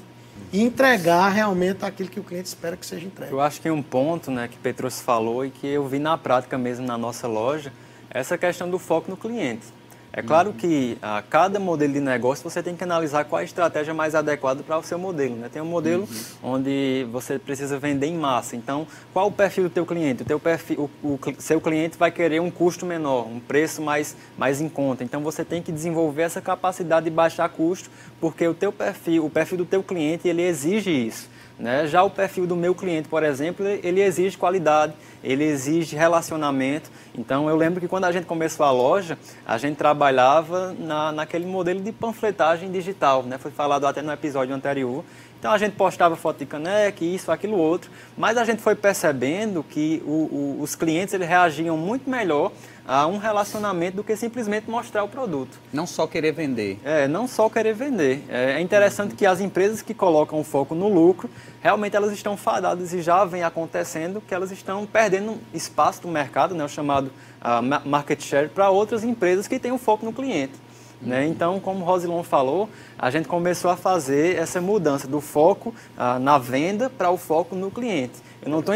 e 0.53 0.61
entregar 0.63 1.29
realmente 1.29 1.85
aquilo 1.85 2.09
que 2.09 2.21
o 2.21 2.25
cliente 2.25 2.49
espera 2.49 2.77
que 2.77 2.85
seja 2.85 3.07
entregue. 3.07 3.33
Eu 3.33 3.41
acho 3.41 3.61
que 3.61 3.71
um 3.71 3.83
ponto 3.83 4.31
né, 4.31 4.49
que 4.49 4.59
Petros 4.59 5.01
falou 5.01 5.45
e 5.45 5.51
que 5.51 5.67
eu 5.67 5.87
vi 5.87 5.99
na 5.99 6.19
prática 6.19 6.59
mesmo 6.59 6.87
na 6.87 6.99
nossa 6.99 7.27
loja, 7.27 7.73
essa 8.11 8.37
questão 8.37 8.69
do 8.69 8.79
foco 8.79 9.11
no 9.11 9.17
cliente. 9.17 9.67
É 10.13 10.23
claro 10.23 10.53
que 10.53 10.99
a 11.01 11.23
cada 11.23 11.61
modelo 11.61 11.93
de 11.93 12.01
negócio 12.01 12.49
você 12.49 12.63
tem 12.63 12.75
que 12.75 12.83
analisar 12.83 13.25
qual 13.25 13.41
a 13.41 13.45
estratégia 13.45 13.95
mais 13.95 14.15
adequada 14.15 14.63
para 14.63 14.77
o 14.77 14.83
seu 14.83 14.99
modelo. 14.99 15.37
Né? 15.37 15.49
Tem 15.53 15.63
um 15.63 15.67
modelo 15.67 16.03
uhum. 16.43 16.55
onde 16.55 17.07
você 17.13 17.39
precisa 17.39 17.79
vender 17.79 18.07
em 18.07 18.17
massa. 18.17 18.57
Então, 18.57 18.87
qual 19.13 19.29
o 19.29 19.33
perfil 19.33 19.65
do 19.65 19.71
teu 19.71 19.87
cliente? 19.87 20.23
O, 20.23 20.27
teu 20.27 20.41
perfil, 20.41 20.91
o, 21.03 21.09
o, 21.15 21.21
seu 21.39 21.61
cliente 21.61 21.97
vai 21.97 22.11
querer 22.11 22.41
um 22.41 22.51
custo 22.51 22.85
menor, 22.85 23.29
um 23.29 23.39
preço 23.39 23.81
mais, 23.81 24.17
mais 24.37 24.61
em 24.61 24.69
conta. 24.69 25.05
Então, 25.05 25.23
você 25.23 25.45
tem 25.45 25.63
que 25.63 25.71
desenvolver 25.71 26.23
essa 26.23 26.41
capacidade 26.41 27.05
de 27.05 27.11
baixar 27.11 27.49
custo, 27.49 27.89
porque 28.21 28.47
o 28.47 28.55
teu 28.55 28.73
perfil, 28.73 29.25
o 29.25 29.31
perfil 29.31 29.59
do 29.59 29.65
teu 29.65 29.83
cliente, 29.83 30.27
ele 30.27 30.43
exige 30.43 30.91
isso. 30.91 31.29
Né? 31.61 31.87
Já 31.87 32.03
o 32.03 32.09
perfil 32.09 32.47
do 32.47 32.57
meu 32.57 32.75
cliente, 32.75 33.07
por 33.07 33.23
exemplo, 33.23 33.67
ele 33.67 34.01
exige 34.01 34.37
qualidade, 34.39 34.95
ele 35.23 35.45
exige 35.45 35.95
relacionamento. 35.95 36.91
Então, 37.15 37.51
eu 37.51 37.55
lembro 37.55 37.81
que 37.81 37.87
quando 37.87 38.05
a 38.07 38.13
gente 38.13 38.25
começou 38.25 38.65
a 38.65 38.71
loja, 38.71 39.19
a 39.47 39.59
gente 39.59 39.77
trabalhava 39.77 40.75
na, 40.79 41.13
naquele 41.13 41.45
modelo 41.45 41.81
de 41.83 41.93
panfletagem 41.93 42.71
digital, 42.73 43.23
né? 43.25 43.37
foi 43.37 43.51
falado 43.51 43.87
até 43.87 44.01
no 44.01 44.11
episódio 44.11 44.55
anterior. 44.55 45.05
Então, 45.39 45.53
a 45.53 45.59
gente 45.59 45.75
postava 45.75 46.17
foto 46.17 46.39
de 46.39 46.47
caneca, 46.47 47.05
isso, 47.05 47.31
aquilo, 47.31 47.59
outro, 47.59 47.91
mas 48.17 48.39
a 48.39 48.45
gente 48.45 48.63
foi 48.63 48.75
percebendo 48.75 49.63
que 49.63 50.03
o, 50.07 50.11
o, 50.11 50.59
os 50.63 50.75
clientes 50.75 51.13
eles 51.13 51.29
reagiam 51.29 51.77
muito 51.77 52.09
melhor 52.09 52.53
a 52.91 53.07
um 53.07 53.19
relacionamento 53.19 53.99
do 53.99 54.03
que 54.03 54.17
simplesmente 54.17 54.69
mostrar 54.69 55.05
o 55.05 55.09
produto. 55.09 55.61
Não 55.73 55.87
só 55.87 56.09
querer 56.09 56.33
vender. 56.33 56.77
É, 56.85 57.07
não 57.07 57.29
só 57.29 57.49
querer 57.49 57.73
vender. 57.73 58.25
É, 58.29 58.55
é 58.55 58.61
interessante 58.61 59.15
que 59.15 59.25
as 59.25 59.41
empresas 59.41 59.81
que 59.81 59.95
colocam 59.95 60.41
o 60.41 60.43
foco 60.43 60.75
no 60.75 60.89
lucro, 60.89 61.31
realmente 61.61 61.95
elas 61.95 62.11
estão 62.11 62.37
fadadas 62.37 62.93
e 62.93 63.01
já 63.01 63.25
vem 63.25 63.45
acontecendo 63.45 64.21
que 64.21 64.35
elas 64.35 64.51
estão 64.51 64.85
perdendo 64.87 65.39
espaço 65.55 66.01
no 66.05 66.13
mercado, 66.13 66.53
né, 66.53 66.65
o 66.65 66.69
chamado 66.69 67.13
uh, 67.41 67.89
market 67.89 68.21
share, 68.21 68.49
para 68.49 68.71
outras 68.71 69.05
empresas 69.05 69.47
que 69.47 69.61
têm 69.61 69.71
o 69.71 69.79
foco 69.79 70.05
no 70.05 70.13
cliente. 70.13 70.55
Né? 71.01 71.29
Então, 71.29 71.61
como 71.61 71.83
o 71.83 71.85
Rosilon 71.85 72.25
falou, 72.25 72.69
a 72.99 73.09
gente 73.09 73.29
começou 73.29 73.71
a 73.71 73.77
fazer 73.77 74.37
essa 74.37 74.61
mudança 74.61 75.07
do 75.07 75.21
foco 75.21 75.73
uh, 75.97 76.19
na 76.19 76.39
venda 76.39 76.91
para 76.91 77.09
o 77.09 77.17
foco 77.17 77.55
no 77.55 77.71
cliente. 77.71 78.15
Eu 78.43 78.49
não 78.49 78.61
estou 78.61 78.75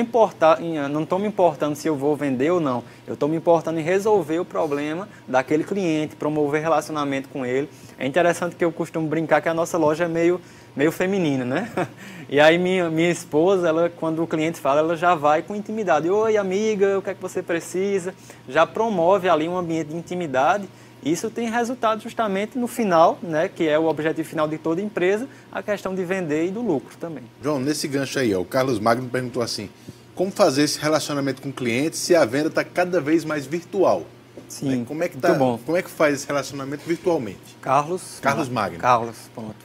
não 1.09 1.19
me 1.19 1.27
importando 1.27 1.75
se 1.75 1.89
eu 1.89 1.97
vou 1.97 2.15
vender 2.15 2.51
ou 2.51 2.61
não. 2.61 2.85
Eu 3.07 3.15
estou 3.15 3.27
me 3.27 3.37
importando 3.37 3.81
em 3.81 3.83
resolver 3.83 4.39
o 4.39 4.45
problema 4.45 5.09
daquele 5.27 5.65
cliente, 5.65 6.17
promover 6.17 6.61
relacionamento 6.61 7.31
com 7.31 7.47
ele. 7.47 7.71
É 7.99 8.07
interessante 8.07 8.57
que 8.57 8.65
eu 8.65 8.71
costumo 8.71 9.09
brincar 9.09 9.41
que 9.41 9.49
a 9.49 9.55
nossa 9.55 9.79
loja 9.79 10.05
é 10.05 10.09
meio, 10.09 10.39
meio 10.77 10.93
feminina, 10.93 11.45
né? 11.45 11.71
E 12.27 12.41
aí 12.41 12.59
minha, 12.59 12.89
minha 12.91 13.11
esposa, 13.11 13.69
ela, 13.69 13.91
quando 13.91 14.23
o 14.23 14.27
cliente 14.27 14.59
fala, 14.59 14.81
ela 14.81 14.97
já 14.97 15.15
vai 15.15 15.43
com 15.43 15.55
intimidade. 15.55 16.09
Oi, 16.09 16.39
amiga, 16.39 16.99
o 16.99 17.03
que 17.03 17.11
é 17.11 17.15
que 17.15 17.21
você 17.21 17.43
precisa? 17.43 18.15
Já 18.49 18.67
promove 18.67 19.29
ali 19.29 19.47
um 19.47 19.57
ambiente 19.57 19.89
de 19.89 19.97
intimidade 19.97 20.67
isso 21.05 21.31
tem 21.31 21.51
resultado 21.51 22.03
justamente 22.03 22.59
no 22.59 22.67
final, 22.67 23.19
né, 23.23 23.49
que 23.49 23.69
é 23.69 23.79
o 23.79 23.85
objetivo 23.85 24.29
final 24.29 24.49
de 24.49 24.59
toda 24.59 24.81
empresa, 24.81 25.29
a 25.53 25.63
questão 25.63 25.95
de 25.95 26.05
vender 26.05 26.47
e 26.47 26.51
do 26.51 26.63
lucro 26.63 26.97
também. 26.97 27.25
João, 27.43 27.59
nesse 27.59 27.87
gancho 27.87 28.19
aí, 28.19 28.35
ó, 28.35 28.41
o 28.41 28.45
Carlos 28.45 28.79
Magno 28.79 29.09
perguntou 29.09 29.43
assim: 29.43 29.69
como 30.15 30.31
fazer 30.31 30.63
esse 30.63 30.79
relacionamento 30.79 31.43
com 31.43 31.51
o 31.51 31.53
cliente 31.53 31.97
se 31.97 32.15
a 32.15 32.25
venda 32.25 32.49
está 32.49 32.65
cada 32.65 33.01
vez 33.01 33.25
mais 33.25 33.47
virtual? 33.47 34.05
Sim. 34.49 34.77
Né? 34.77 34.85
Como 34.87 35.03
é 35.03 35.09
que 35.09 35.17
tá, 35.17 35.35
bom. 35.35 35.59
Como 35.59 35.77
é 35.77 35.83
que 35.83 35.91
faz 35.91 36.15
esse 36.15 36.27
relacionamento 36.27 36.85
virtualmente? 36.87 37.57
Carlos. 37.61 38.19
Carlos 38.21 38.49
Magno. 38.49 38.79
Carlos, 38.79 39.17
ponto. 39.35 39.57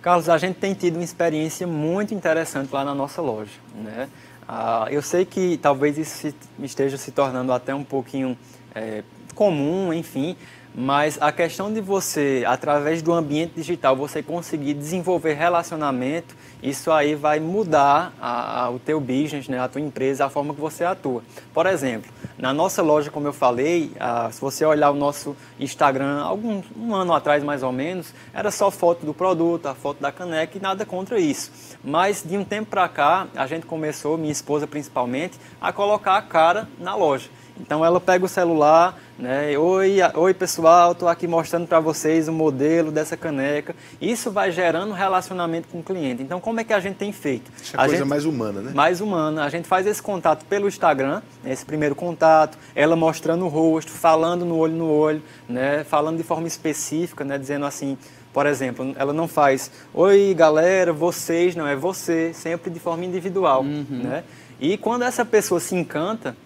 Carlos, 0.00 0.28
a 0.28 0.38
gente 0.38 0.56
tem 0.56 0.74
tido 0.74 0.94
uma 0.94 1.04
experiência 1.04 1.66
muito 1.66 2.14
interessante 2.14 2.72
lá 2.72 2.84
na 2.84 2.94
nossa 2.94 3.20
loja, 3.20 3.52
né? 3.74 4.08
Ah, 4.48 4.86
eu 4.90 5.02
sei 5.02 5.26
que 5.26 5.58
talvez 5.58 5.98
isso 5.98 6.32
esteja 6.60 6.96
se 6.96 7.10
tornando 7.10 7.52
até 7.52 7.74
um 7.74 7.84
pouquinho 7.84 8.38
é, 8.74 9.02
comum, 9.34 9.92
enfim, 9.92 10.36
mas 10.80 11.18
a 11.20 11.32
questão 11.32 11.72
de 11.72 11.80
você, 11.80 12.44
através 12.46 13.02
do 13.02 13.12
ambiente 13.12 13.54
digital, 13.56 13.96
você 13.96 14.22
conseguir 14.22 14.74
desenvolver 14.74 15.34
relacionamento, 15.34 16.36
isso 16.62 16.92
aí 16.92 17.16
vai 17.16 17.40
mudar 17.40 18.12
a, 18.20 18.62
a, 18.62 18.70
o 18.70 18.78
teu 18.78 19.00
business, 19.00 19.48
né, 19.48 19.58
a 19.58 19.66
tua 19.66 19.80
empresa, 19.80 20.24
a 20.24 20.30
forma 20.30 20.54
que 20.54 20.60
você 20.60 20.84
atua. 20.84 21.24
Por 21.52 21.66
exemplo, 21.66 22.08
na 22.38 22.54
nossa 22.54 22.80
loja, 22.80 23.10
como 23.10 23.26
eu 23.26 23.32
falei, 23.32 23.90
a, 23.98 24.30
se 24.30 24.40
você 24.40 24.64
olhar 24.64 24.92
o 24.92 24.94
nosso 24.94 25.36
Instagram, 25.58 26.22
algum 26.22 26.62
um 26.76 26.94
ano 26.94 27.12
atrás 27.12 27.42
mais 27.42 27.64
ou 27.64 27.72
menos, 27.72 28.14
era 28.32 28.52
só 28.52 28.70
foto 28.70 29.04
do 29.04 29.12
produto, 29.12 29.66
a 29.66 29.74
foto 29.74 30.00
da 30.00 30.12
caneca 30.12 30.56
e 30.56 30.60
nada 30.60 30.86
contra 30.86 31.18
isso. 31.18 31.50
Mas 31.82 32.22
de 32.24 32.38
um 32.38 32.44
tempo 32.44 32.70
para 32.70 32.88
cá, 32.88 33.26
a 33.34 33.48
gente 33.48 33.66
começou, 33.66 34.16
minha 34.16 34.30
esposa 34.30 34.64
principalmente, 34.64 35.40
a 35.60 35.72
colocar 35.72 36.16
a 36.16 36.22
cara 36.22 36.68
na 36.78 36.94
loja. 36.94 37.28
Então 37.60 37.84
ela 37.84 38.00
pega 38.00 38.24
o 38.24 38.28
celular, 38.28 38.98
né? 39.18 39.58
Oi, 39.58 39.98
oi 40.14 40.34
pessoal, 40.34 40.92
estou 40.92 41.08
aqui 41.08 41.26
mostrando 41.26 41.66
para 41.66 41.80
vocês 41.80 42.28
o 42.28 42.32
modelo 42.32 42.90
dessa 42.92 43.16
caneca. 43.16 43.74
Isso 44.00 44.30
vai 44.30 44.52
gerando 44.52 44.92
relacionamento 44.92 45.68
com 45.68 45.80
o 45.80 45.82
cliente. 45.82 46.22
Então, 46.22 46.40
como 46.40 46.60
é 46.60 46.64
que 46.64 46.72
a 46.72 46.80
gente 46.80 46.96
tem 46.96 47.12
feito? 47.12 47.50
Essa 47.60 47.76
é 47.76 47.80
a 47.80 47.84
coisa 47.84 47.96
gente, 47.98 48.08
mais 48.08 48.24
humana, 48.24 48.60
né? 48.60 48.72
Mais 48.74 49.00
humana. 49.00 49.44
A 49.44 49.48
gente 49.48 49.66
faz 49.66 49.86
esse 49.86 50.00
contato 50.00 50.44
pelo 50.44 50.68
Instagram, 50.68 51.20
esse 51.44 51.64
primeiro 51.64 51.94
contato, 51.94 52.56
ela 52.74 52.94
mostrando 52.94 53.44
o 53.44 53.48
rosto, 53.48 53.90
falando 53.90 54.44
no 54.44 54.56
olho 54.56 54.74
no 54.74 54.90
olho, 54.90 55.22
né? 55.48 55.84
Falando 55.84 56.16
de 56.16 56.22
forma 56.22 56.46
específica, 56.46 57.24
né? 57.24 57.36
Dizendo 57.36 57.66
assim, 57.66 57.98
por 58.32 58.46
exemplo, 58.46 58.94
ela 58.96 59.12
não 59.12 59.26
faz 59.26 59.70
Oi, 59.92 60.32
galera, 60.32 60.92
vocês, 60.92 61.56
não, 61.56 61.66
é 61.66 61.74
você, 61.74 62.32
sempre 62.32 62.70
de 62.70 62.78
forma 62.78 63.04
individual, 63.04 63.62
uhum. 63.62 63.84
né? 63.90 64.22
E 64.60 64.76
quando 64.76 65.02
essa 65.02 65.24
pessoa 65.24 65.60
se 65.60 65.74
encanta, 65.74 66.36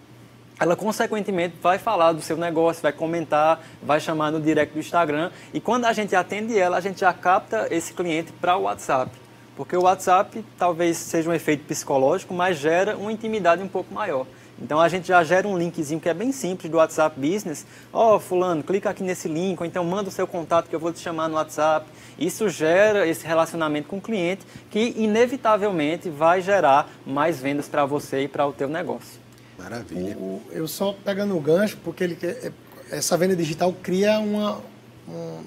ela 0.59 0.75
consequentemente 0.75 1.55
vai 1.61 1.77
falar 1.77 2.13
do 2.13 2.21
seu 2.21 2.37
negócio, 2.37 2.81
vai 2.81 2.93
comentar, 2.93 3.61
vai 3.81 3.99
chamar 3.99 4.31
no 4.31 4.39
direct 4.39 4.73
do 4.73 4.79
Instagram 4.79 5.31
e 5.53 5.59
quando 5.59 5.85
a 5.85 5.93
gente 5.93 6.15
atende 6.15 6.57
ela, 6.57 6.77
a 6.77 6.81
gente 6.81 6.99
já 6.99 7.11
capta 7.13 7.67
esse 7.71 7.93
cliente 7.93 8.31
para 8.33 8.55
o 8.55 8.63
WhatsApp. 8.63 9.11
Porque 9.55 9.75
o 9.75 9.83
WhatsApp 9.83 10.43
talvez 10.57 10.97
seja 10.97 11.29
um 11.29 11.33
efeito 11.33 11.65
psicológico, 11.65 12.33
mas 12.33 12.57
gera 12.57 12.97
uma 12.97 13.11
intimidade 13.11 13.61
um 13.61 13.67
pouco 13.67 13.93
maior. 13.93 14.25
Então 14.61 14.79
a 14.79 14.87
gente 14.87 15.07
já 15.07 15.23
gera 15.23 15.47
um 15.47 15.57
linkzinho 15.57 15.99
que 15.99 16.09
é 16.09 16.13
bem 16.13 16.31
simples 16.31 16.71
do 16.71 16.77
WhatsApp 16.77 17.19
Business. 17.19 17.65
Ó, 17.91 18.15
oh, 18.15 18.19
fulano, 18.19 18.63
clica 18.63 18.89
aqui 18.89 19.03
nesse 19.03 19.27
link, 19.27 19.59
ou 19.59 19.65
então 19.65 19.83
manda 19.83 20.09
o 20.09 20.11
seu 20.11 20.25
contato 20.25 20.69
que 20.69 20.75
eu 20.75 20.79
vou 20.79 20.91
te 20.91 20.99
chamar 20.99 21.27
no 21.27 21.35
WhatsApp. 21.35 21.85
Isso 22.17 22.49
gera 22.49 23.07
esse 23.07 23.25
relacionamento 23.25 23.87
com 23.87 23.97
o 23.97 24.01
cliente 24.01 24.45
que 24.69 24.93
inevitavelmente 24.97 26.09
vai 26.09 26.41
gerar 26.41 26.89
mais 27.05 27.39
vendas 27.39 27.67
para 27.67 27.85
você 27.85 28.23
e 28.23 28.27
para 28.27 28.47
o 28.47 28.53
teu 28.53 28.69
negócio. 28.69 29.22
Maravilha. 29.57 30.17
O, 30.17 30.41
eu 30.51 30.67
só 30.67 30.93
pegando 30.93 31.35
o 31.35 31.39
gancho, 31.39 31.77
porque 31.83 32.03
ele 32.03 32.17
é, 32.23 32.51
essa 32.91 33.17
venda 33.17 33.35
digital 33.35 33.73
cria 33.73 34.19
uma, 34.19 34.61
um, 35.07 35.41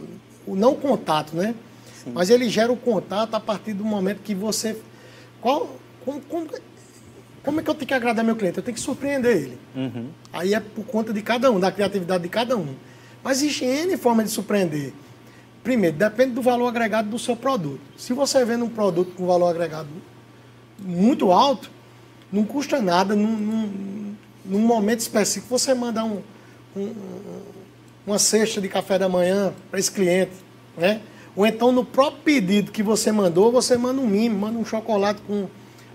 o 0.47 0.57
não 0.57 0.75
contato, 0.75 1.35
né? 1.35 1.55
Sim. 2.03 2.13
Mas 2.13 2.31
ele 2.31 2.49
gera 2.49 2.73
o 2.73 2.77
contato 2.77 3.35
a 3.35 3.41
partir 3.41 3.73
do 3.73 3.85
momento 3.85 4.21
que 4.23 4.35
você. 4.35 4.77
Qual, 5.41 5.77
como, 6.05 6.21
como, 6.23 6.49
como 7.43 7.61
é 7.61 7.63
que 7.63 7.71
eu 7.71 7.75
tenho 7.75 7.87
que 7.87 7.95
agradar 7.95 8.25
meu 8.25 8.37
cliente? 8.37 8.59
Eu 8.59 8.63
tenho 8.63 8.75
que 8.75 8.81
surpreender 8.81 9.37
ele. 9.37 9.59
Uhum. 9.75 10.09
Aí 10.33 10.55
é 10.55 10.61
por 10.61 10.85
conta 10.85 11.13
de 11.13 11.23
cada 11.23 11.51
um, 11.51 11.61
da 11.61 11.71
criatividade 11.71 12.23
de 12.23 12.29
cada 12.29 12.57
um. 12.57 12.75
Mas 13.23 13.39
existe 13.39 13.65
N 13.65 13.97
forma 13.97 14.25
de 14.25 14.31
surpreender. 14.31 14.93
Primeiro, 15.63 15.97
depende 15.97 16.33
do 16.33 16.43
valor 16.43 16.69
agregado 16.69 17.09
do 17.09 17.19
seu 17.19 17.35
produto. 17.35 17.81
Se 17.97 18.13
você 18.13 18.45
vende 18.45 18.63
um 18.63 18.69
produto 18.69 19.13
com 19.17 19.27
valor 19.27 19.49
agregado 19.49 19.89
muito 20.79 21.33
alto, 21.33 21.71
não 22.33 22.45
custa 22.45 22.81
nada, 22.81 23.15
num, 23.15 23.37
num, 23.37 24.15
num 24.45 24.61
momento 24.61 25.01
específico, 25.01 25.59
você 25.59 25.75
mandar 25.75 26.05
um, 26.05 26.23
um, 26.77 26.93
uma 28.07 28.19
cesta 28.19 28.61
de 28.61 28.69
café 28.69 28.99
da 28.99 29.09
manhã 29.09 29.53
para 29.71 29.79
esse 29.79 29.91
cliente, 29.91 30.33
né? 30.77 31.01
Ou 31.35 31.47
então 31.47 31.71
no 31.71 31.85
próprio 31.85 32.23
pedido 32.23 32.73
que 32.73 32.83
você 32.83 33.13
mandou, 33.13 33.53
você 33.53 33.77
manda 33.77 34.01
um 34.01 34.07
mimo, 34.07 34.39
manda 34.39 34.59
um 34.59 34.65
chocolate 34.65 35.21
com 35.27 35.47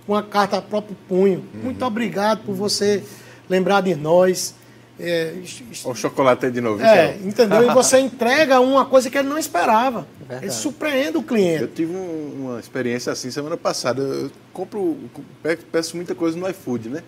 uma 0.08 0.22
carta 0.22 0.58
a 0.58 0.62
próprio 0.62 0.96
punho. 1.08 1.44
Uhum. 1.54 1.64
Muito 1.64 1.84
obrigado 1.84 2.44
por 2.46 2.54
você 2.54 3.04
lembrar 3.50 3.82
de 3.82 3.96
nós. 3.96 4.54
É, 5.04 5.34
o 5.84 5.96
chocolate 5.96 6.46
aí 6.46 6.52
de 6.52 6.62
novo. 6.62 6.84
É, 6.84 7.16
então. 7.16 7.28
entendeu? 7.28 7.72
E 7.72 7.74
você 7.74 7.98
entrega 8.00 8.60
uma 8.60 8.86
coisa 8.86 9.10
que 9.10 9.18
ele 9.18 9.28
não 9.28 9.38
esperava. 9.38 10.08
Verdade. 10.20 10.46
Ele 10.46 10.52
surpreende 10.52 11.18
o 11.18 11.24
cliente. 11.24 11.64
Eu 11.64 11.68
tive 11.68 11.96
um, 11.96 12.46
uma 12.46 12.60
experiência 12.60 13.12
assim 13.12 13.32
semana 13.32 13.58
passada. 13.58 14.02
Eu 14.02 14.32
compro, 14.54 14.98
peço 15.72 15.96
muita 15.96 16.14
coisa 16.14 16.38
no 16.38 16.48
iFood, 16.50 16.90
né? 16.90 17.04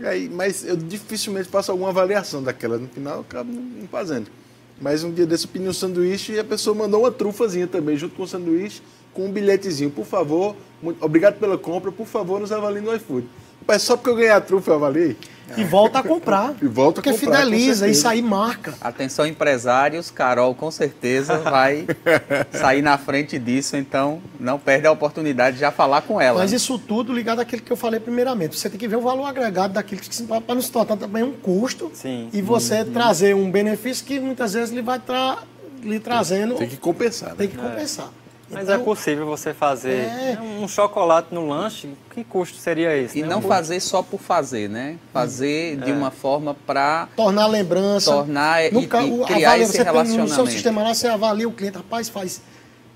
E 0.00 0.06
aí, 0.06 0.28
mas 0.28 0.64
eu 0.66 0.76
dificilmente 0.76 1.48
faço 1.48 1.70
alguma 1.70 1.90
avaliação 1.90 2.42
daquela. 2.42 2.76
No 2.76 2.88
final, 2.88 3.16
eu 3.16 3.20
acabo 3.20 3.52
não 3.52 3.86
fazendo. 3.88 4.28
Mas 4.80 5.02
um 5.02 5.12
dia 5.12 5.26
desse 5.26 5.44
eu 5.44 5.50
pedi 5.50 5.68
um 5.68 5.72
sanduíche 5.72 6.32
e 6.32 6.38
a 6.38 6.44
pessoa 6.44 6.74
mandou 6.74 7.00
uma 7.00 7.10
trufazinha 7.10 7.66
também, 7.66 7.96
junto 7.96 8.14
com 8.14 8.22
o 8.22 8.28
sanduíche, 8.28 8.80
com 9.12 9.26
um 9.26 9.32
bilhetezinho. 9.32 9.90
Por 9.90 10.06
favor, 10.06 10.54
muito, 10.80 11.04
obrigado 11.04 11.38
pela 11.38 11.58
compra, 11.58 11.90
por 11.90 12.06
favor, 12.06 12.38
nos 12.40 12.52
avalie 12.52 12.80
no 12.80 12.94
iFood. 12.94 13.28
Mas 13.66 13.82
só 13.82 13.96
porque 13.96 14.10
eu 14.10 14.14
ganhei 14.14 14.30
a 14.30 14.40
trufa 14.40 14.70
eu 14.70 14.74
avaliei? 14.76 15.16
E 15.56 15.64
volta 15.64 15.98
a 15.98 16.02
comprar. 16.02 16.54
E 16.60 16.66
volta 16.66 16.94
porque 16.94 17.08
a 17.08 17.12
comprar. 17.12 17.30
Porque 17.30 17.46
fideliza, 17.46 17.88
isso 17.88 18.06
aí 18.06 18.22
marca. 18.22 18.74
Atenção, 18.80 19.26
empresários, 19.26 20.10
Carol 20.10 20.54
com 20.54 20.70
certeza 20.70 21.38
vai 21.38 21.86
sair 22.52 22.82
na 22.82 22.98
frente 22.98 23.38
disso, 23.38 23.76
então 23.76 24.20
não 24.38 24.58
perde 24.58 24.86
a 24.86 24.92
oportunidade 24.92 25.56
de 25.56 25.60
já 25.60 25.70
falar 25.70 26.02
com 26.02 26.20
ela. 26.20 26.38
Mas 26.40 26.52
isso 26.52 26.78
tudo 26.78 27.12
ligado 27.12 27.40
àquilo 27.40 27.62
que 27.62 27.72
eu 27.72 27.76
falei 27.76 28.00
primeiramente. 28.00 28.58
Você 28.58 28.68
tem 28.68 28.78
que 28.78 28.88
ver 28.88 28.96
o 28.96 29.02
valor 29.02 29.24
agregado 29.24 29.74
daquilo 29.74 30.00
que 30.00 30.22
para 30.22 30.54
não 30.54 30.62
se 30.62 30.70
tornar 30.70 30.96
também 30.96 31.22
um 31.22 31.32
custo 31.32 31.90
Sim. 31.94 32.28
e 32.32 32.42
você 32.42 32.80
uhum. 32.80 32.92
trazer 32.92 33.34
um 33.34 33.50
benefício 33.50 34.04
que 34.04 34.20
muitas 34.20 34.52
vezes 34.52 34.72
ele 34.72 34.82
vai 34.82 34.98
tra 34.98 35.38
lhe 35.82 36.00
trazendo. 36.00 36.54
Tem 36.54 36.68
que 36.68 36.76
compensar. 36.76 37.30
Né? 37.30 37.34
Tem 37.38 37.48
que 37.48 37.56
compensar. 37.56 38.10
Mas 38.50 38.60
é 38.60 38.72
então, 38.72 38.80
é 38.80 38.84
possível 38.84 39.26
você 39.26 39.52
fazer 39.52 40.04
é... 40.04 40.38
um 40.40 40.66
chocolate 40.66 41.28
no 41.34 41.46
lanche, 41.46 41.90
que 42.14 42.24
custo 42.24 42.56
seria 42.56 42.96
esse? 42.96 43.18
E 43.18 43.22
né? 43.22 43.28
não 43.28 43.38
um 43.38 43.42
fazer 43.42 43.78
só 43.80 44.02
por 44.02 44.20
fazer, 44.20 44.68
né? 44.68 44.96
Fazer 45.12 45.76
de 45.76 45.92
uma 45.92 46.10
forma 46.10 46.54
para... 46.66 47.08
Tornar 47.14 47.46
lembrança. 47.46 48.10
Tornar 48.10 48.64
e, 48.64 48.68
e 48.68 48.86
criar 48.86 49.50
avalia, 49.50 49.64
esse 49.64 49.82
relacionamento. 49.82 50.28
no 50.30 50.34
seu 50.34 50.46
sistema 50.46 50.82
lá, 50.82 50.94
você 50.94 51.08
avalia 51.08 51.48
o 51.48 51.52
cliente. 51.52 51.76
Rapaz, 51.76 52.08
faz, 52.08 52.40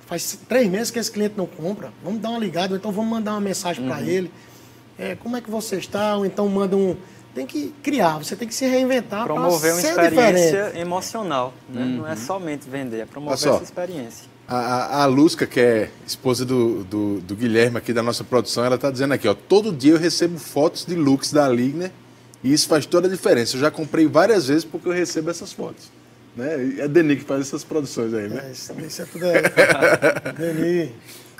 faz 0.07 0.39
três 0.49 0.71
meses 0.71 0.91
que 0.91 0.99
esse 0.99 1.11
cliente 1.11 1.35
não 1.37 1.47
compra. 1.47 1.93
Vamos 2.03 2.21
dar 2.21 2.31
uma 2.31 2.39
ligada, 2.39 2.73
ou 2.73 2.79
então 2.79 2.91
vamos 2.91 3.11
mandar 3.11 3.33
uma 3.33 3.41
mensagem 3.41 3.85
uhum. 3.85 3.91
para 3.91 4.03
ele. 4.03 4.33
É, 4.99 5.15
como 5.17 5.37
é 5.37 5.41
que 5.41 5.51
você 5.51 5.77
está? 5.77 6.17
Ou 6.17 6.25
então 6.25 6.49
manda 6.49 6.77
um 6.77 6.97
tem 7.35 7.47
que 7.47 7.75
criar, 7.83 8.19
você 8.19 8.37
tem 8.37 8.47
que 8.47 8.55
se 8.55 8.67
reinventar 8.67 9.25
Promover 9.25 9.73
uma 9.73 9.81
experiência 9.81 10.11
diferente. 10.11 10.79
emocional. 10.79 11.55
Né? 11.69 11.81
Uhum. 11.81 11.97
Não 11.99 12.07
é 12.07 12.15
somente 12.15 12.69
vender, 12.69 13.01
é 13.01 13.07
promover 13.07 13.35
essa 13.35 13.63
experiência. 13.63 14.32
A, 14.49 15.03
a 15.03 15.07
Lusca, 15.07 15.47
que 15.47 15.61
é 15.61 15.91
esposa 16.07 16.45
do, 16.45 16.85
do, 16.85 17.21
do, 17.21 17.35
Guilherme 17.35 17.79
aqui 17.79 17.93
da 17.93 18.03
nossa 18.03 18.23
produção, 18.23 18.65
ela 18.65 18.75
está 18.75 18.91
dizendo 18.91 19.15
aqui, 19.15 19.27
ó, 19.27 19.35
todo 19.35 19.73
dia 19.73 19.93
eu 19.93 19.99
recebo 19.99 20.39
fotos 20.39 20.85
de 20.85 20.95
looks 20.95 21.33
da 21.33 21.49
Ligner 21.49 21.91
e 22.45 22.53
isso 22.53 22.69
faz 22.69 22.85
toda 22.85 23.07
a 23.07 23.11
diferença. 23.11 23.57
Eu 23.57 23.61
já 23.61 23.71
comprei 23.71 24.07
várias 24.07 24.49
vezes 24.49 24.65
porque 24.65 24.89
eu 24.89 24.93
recebo 24.93 25.31
essas 25.31 25.53
fotos. 25.53 25.91
Né? 26.37 26.77
É 26.79 26.83
a 26.85 26.87
Deni 26.87 27.17
que 27.17 27.25
faz 27.25 27.43
essas 27.43 27.65
produções 27.65 28.13
aí, 28.13 28.29
né? 28.29 28.47
É, 28.49 28.53
isso, 28.53 28.73
isso 28.87 29.03
é 29.03 29.05
tudo 29.05 29.27
é, 29.27 29.43
Deni 30.37 30.93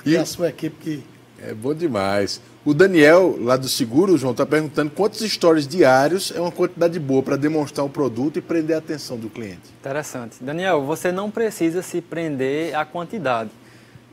e, 0.05 0.11
e 0.11 0.17
a 0.17 0.25
sua 0.25 0.49
equipe 0.49 0.75
que... 0.79 1.03
É 1.45 1.53
bom 1.53 1.73
demais. 1.73 2.39
O 2.65 2.73
Daniel, 2.73 3.35
lá 3.41 3.57
do 3.57 3.67
Seguro, 3.67 4.17
João, 4.17 4.31
está 4.31 4.45
perguntando 4.45 4.89
quantos 4.89 5.19
stories 5.19 5.67
diários 5.67 6.31
é 6.33 6.39
uma 6.39 6.49
quantidade 6.51 6.97
boa 6.97 7.21
para 7.21 7.35
demonstrar 7.35 7.85
o 7.85 7.89
produto 7.89 8.39
e 8.39 8.41
prender 8.41 8.77
a 8.77 8.79
atenção 8.79 9.17
do 9.17 9.29
cliente. 9.29 9.59
Interessante. 9.81 10.37
Daniel, 10.39 10.81
você 10.81 11.11
não 11.11 11.29
precisa 11.29 11.81
se 11.81 11.99
prender 11.99 12.73
à 12.73 12.85
quantidade. 12.85 13.49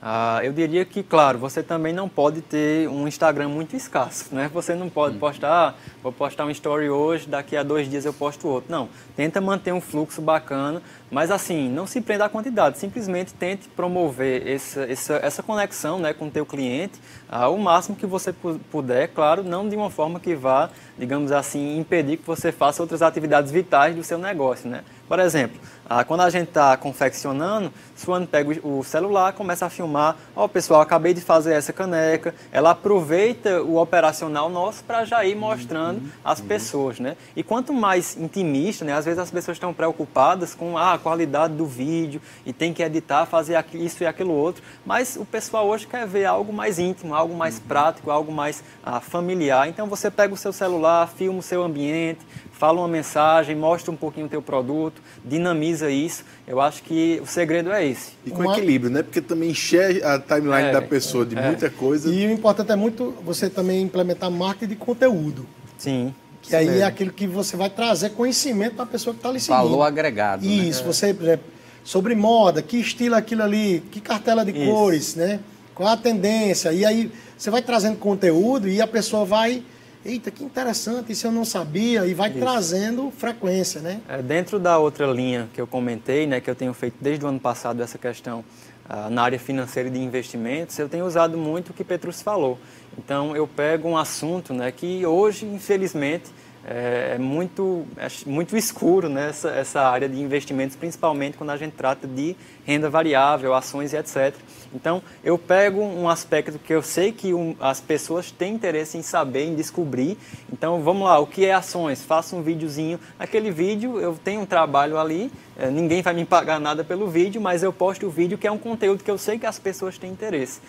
Ah, 0.02 0.40
eu 0.43 0.52
diria 0.52 0.85
que, 0.85 1.02
claro, 1.02 1.39
você 1.39 1.62
também 1.62 1.93
não 1.93 2.09
pode 2.09 2.40
ter 2.40 2.89
um 2.89 3.06
Instagram 3.06 3.51
muito 3.51 3.77
escasso, 3.77 4.35
né? 4.35 4.51
Você 4.52 4.74
não 4.74 4.89
pode 4.89 5.14
hum. 5.14 5.20
postar, 5.20 5.51
ah, 5.52 5.74
vou 6.02 6.10
postar 6.10 6.47
um 6.47 6.51
story 6.51 6.89
hoje, 6.89 7.28
daqui 7.28 7.55
a 7.55 7.62
dois 7.62 7.89
dias 7.89 8.05
eu 8.05 8.12
posto 8.12 8.48
outro. 8.48 8.72
Não, 8.72 8.89
tenta 9.14 9.40
manter 9.40 9.72
um 9.72 9.81
fluxo 9.81 10.22
bacana, 10.22 10.82
mas 11.10 11.30
assim, 11.30 11.68
não 11.68 11.86
se 11.86 12.00
prenda 12.00 12.24
à 12.26 12.28
quantidade, 12.28 12.78
simplesmente 12.78 13.34
tente 13.34 13.68
promover 13.68 14.46
essa, 14.46 14.82
essa, 14.82 15.14
essa 15.22 15.42
conexão 15.42 15.98
né, 15.98 16.12
com 16.12 16.28
o 16.28 16.30
teu 16.30 16.46
cliente 16.46 17.00
ao 17.28 17.58
máximo 17.58 17.96
que 17.96 18.06
você 18.06 18.32
puder, 18.70 19.08
claro, 19.08 19.42
não 19.42 19.68
de 19.68 19.74
uma 19.74 19.90
forma 19.90 20.20
que 20.20 20.34
vá, 20.34 20.70
digamos 20.96 21.32
assim, 21.32 21.78
impedir 21.78 22.18
que 22.18 22.26
você 22.26 22.52
faça 22.52 22.82
outras 22.82 23.02
atividades 23.02 23.50
vitais 23.50 23.96
do 23.96 24.04
seu 24.04 24.18
negócio, 24.18 24.68
né? 24.68 24.84
Por 25.08 25.18
exemplo, 25.18 25.60
ah, 25.92 26.04
quando 26.04 26.20
a 26.20 26.30
gente 26.30 26.46
está 26.46 26.76
confeccionando, 26.76 27.72
Suane 27.96 28.24
pega 28.24 28.64
o 28.64 28.84
celular, 28.84 29.32
começa 29.32 29.66
a 29.66 29.68
filmar. 29.68 30.16
Ó, 30.36 30.44
oh, 30.44 30.48
pessoal, 30.48 30.80
acabei 30.80 31.12
de 31.12 31.20
fazer 31.20 31.52
essa 31.52 31.72
caneca. 31.72 32.32
Ela 32.52 32.70
aproveita 32.70 33.60
o 33.60 33.76
operacional 33.76 34.48
nosso 34.48 34.84
para 34.84 35.04
já 35.04 35.24
ir 35.24 35.34
mostrando 35.34 35.98
uhum, 35.98 36.10
às 36.24 36.38
uhum. 36.38 36.46
pessoas, 36.46 37.00
né? 37.00 37.16
E 37.34 37.42
quanto 37.42 37.72
mais 37.72 38.16
intimista, 38.16 38.84
né? 38.84 38.92
Às 38.92 39.04
vezes 39.04 39.18
as 39.18 39.32
pessoas 39.32 39.56
estão 39.56 39.74
preocupadas 39.74 40.54
com 40.54 40.78
ah, 40.78 40.92
a 40.92 40.98
qualidade 40.98 41.54
do 41.54 41.66
vídeo 41.66 42.22
e 42.46 42.52
tem 42.52 42.72
que 42.72 42.84
editar, 42.84 43.26
fazer 43.26 43.62
isso 43.74 44.04
e 44.04 44.06
aquilo 44.06 44.32
outro. 44.32 44.62
Mas 44.86 45.16
o 45.16 45.24
pessoal 45.24 45.66
hoje 45.66 45.88
quer 45.88 46.06
ver 46.06 46.24
algo 46.24 46.52
mais 46.52 46.78
íntimo, 46.78 47.16
algo 47.16 47.34
mais 47.34 47.56
uhum. 47.56 47.64
prático, 47.66 48.12
algo 48.12 48.30
mais 48.30 48.62
ah, 48.84 49.00
familiar. 49.00 49.68
Então 49.68 49.88
você 49.88 50.08
pega 50.08 50.32
o 50.32 50.36
seu 50.36 50.52
celular, 50.52 51.08
filma 51.08 51.40
o 51.40 51.42
seu 51.42 51.64
ambiente, 51.64 52.20
fala 52.60 52.78
uma 52.78 52.88
mensagem, 52.88 53.56
mostra 53.56 53.90
um 53.90 53.96
pouquinho 53.96 54.26
o 54.26 54.28
teu 54.28 54.42
produto, 54.42 55.00
dinamiza 55.24 55.90
isso. 55.90 56.22
Eu 56.46 56.60
acho 56.60 56.82
que 56.82 57.18
o 57.22 57.26
segredo 57.26 57.72
é 57.72 57.86
esse. 57.86 58.12
E 58.22 58.30
com 58.30 58.42
uma... 58.42 58.52
equilíbrio, 58.52 58.90
né? 58.90 59.02
Porque 59.02 59.22
também 59.22 59.48
encher 59.48 60.04
a 60.04 60.18
timeline 60.18 60.68
é, 60.68 60.72
da 60.72 60.82
pessoa 60.82 61.24
de 61.24 61.38
é. 61.38 61.40
muita 61.46 61.70
coisa. 61.70 62.12
E 62.12 62.26
o 62.26 62.30
importante 62.30 62.70
é 62.70 62.76
muito 62.76 63.14
você 63.24 63.48
também 63.48 63.80
implementar 63.80 64.30
marketing 64.30 64.74
de 64.74 64.76
conteúdo. 64.76 65.46
Sim. 65.78 66.14
Que 66.42 66.54
aí 66.54 66.66
mesmo. 66.66 66.82
é 66.82 66.84
aquilo 66.84 67.10
que 67.10 67.26
você 67.26 67.56
vai 67.56 67.70
trazer 67.70 68.10
conhecimento 68.10 68.74
para 68.74 68.84
a 68.84 68.88
pessoa 68.88 69.14
que 69.14 69.20
está 69.20 69.30
ali 69.30 69.40
seguindo. 69.40 69.62
Valor 69.62 69.82
agregado. 69.82 70.44
Né? 70.44 70.52
Isso, 70.52 70.80
né? 70.80 70.92
você, 70.92 71.14
por 71.14 71.22
exemplo, 71.22 71.46
sobre 71.82 72.14
moda, 72.14 72.60
que 72.60 72.76
estilo 72.76 73.14
aquilo 73.14 73.42
ali, 73.42 73.82
que 73.90 74.02
cartela 74.02 74.44
de 74.44 74.50
isso. 74.50 74.70
cores, 74.70 75.14
né? 75.14 75.40
Qual 75.74 75.88
a 75.88 75.96
tendência? 75.96 76.70
E 76.74 76.84
aí 76.84 77.10
você 77.38 77.48
vai 77.48 77.62
trazendo 77.62 77.96
conteúdo 77.96 78.68
e 78.68 78.82
a 78.82 78.86
pessoa 78.86 79.24
vai 79.24 79.62
eita, 80.05 80.31
que 80.31 80.43
interessante, 80.43 81.12
isso 81.12 81.27
eu 81.27 81.32
não 81.32 81.44
sabia, 81.44 82.06
e 82.06 82.14
vai 82.14 82.31
isso. 82.31 82.39
trazendo 82.39 83.10
frequência, 83.10 83.81
né? 83.81 84.01
É, 84.09 84.22
dentro 84.22 84.59
da 84.59 84.78
outra 84.78 85.06
linha 85.06 85.48
que 85.52 85.60
eu 85.60 85.66
comentei, 85.66 86.27
né, 86.27 86.40
que 86.40 86.51
eu 86.51 86.55
tenho 86.55 86.72
feito 86.72 86.97
desde 87.01 87.24
o 87.24 87.28
ano 87.28 87.40
passado 87.40 87.82
essa 87.82 87.98
questão 87.98 88.44
ah, 88.89 89.09
na 89.09 89.22
área 89.22 89.39
financeira 89.39 89.89
e 89.89 89.93
de 89.93 90.01
investimentos, 90.01 90.78
eu 90.78 90.89
tenho 90.89 91.06
usado 91.06 91.39
muito 91.39 91.70
o 91.70 91.72
que 91.72 91.85
Petrus 91.85 92.20
falou. 92.22 92.59
Então, 92.98 93.36
eu 93.36 93.47
pego 93.47 93.89
um 93.89 93.97
assunto 93.97 94.52
né, 94.52 94.72
que 94.72 95.06
hoje, 95.06 95.47
infelizmente, 95.47 96.31
é, 96.64 97.12
é 97.14 97.18
muito, 97.18 97.86
é 97.97 98.09
muito 98.27 98.56
escuro 98.56 99.09
nessa 99.09 99.51
né, 99.51 99.60
essa 99.60 99.81
área 99.82 100.09
de 100.09 100.20
investimentos, 100.20 100.77
principalmente 100.77 101.36
quando 101.36 101.51
a 101.51 101.56
gente 101.56 101.72
trata 101.72 102.06
de 102.06 102.36
renda 102.64 102.90
variável, 102.90 103.55
ações 103.55 103.93
e 103.93 103.97
etc. 103.97 104.35
Então, 104.72 105.02
eu 105.24 105.36
pego 105.36 105.80
um 105.80 106.09
aspecto 106.09 106.59
que 106.59 106.72
eu 106.72 106.82
sei 106.82 107.12
que 107.12 107.34
um, 107.34 107.56
as 107.60 107.80
pessoas 107.80 108.30
têm 108.30 108.55
interesse 108.55 108.97
em 108.97 109.02
saber, 109.02 109.44
em 109.44 109.55
descobrir. 109.55 110.16
Então, 110.52 110.80
vamos 110.82 111.05
lá, 111.05 111.18
o 111.18 111.26
que 111.26 111.44
é 111.44 111.52
ações? 111.52 112.05
Faço 112.05 112.36
um 112.36 112.42
videozinho. 112.42 112.98
Aquele 113.18 113.51
vídeo, 113.51 113.98
eu 113.98 114.16
tenho 114.22 114.42
um 114.42 114.47
trabalho 114.47 114.98
ali, 114.98 115.30
é, 115.56 115.68
ninguém 115.70 116.02
vai 116.02 116.14
me 116.14 116.24
pagar 116.24 116.60
nada 116.60 116.84
pelo 116.84 117.09
vídeo, 117.09 117.40
mas 117.40 117.62
eu 117.62 117.72
posto 117.72 118.06
o 118.06 118.10
vídeo 118.10 118.38
que 118.38 118.47
é 118.47 118.52
um 118.52 118.59
conteúdo 118.59 119.02
que 119.02 119.10
eu 119.10 119.18
sei 119.18 119.38
que 119.38 119.47
as 119.47 119.59
pessoas 119.59 119.98
têm 119.98 120.10
interesse. 120.10 120.60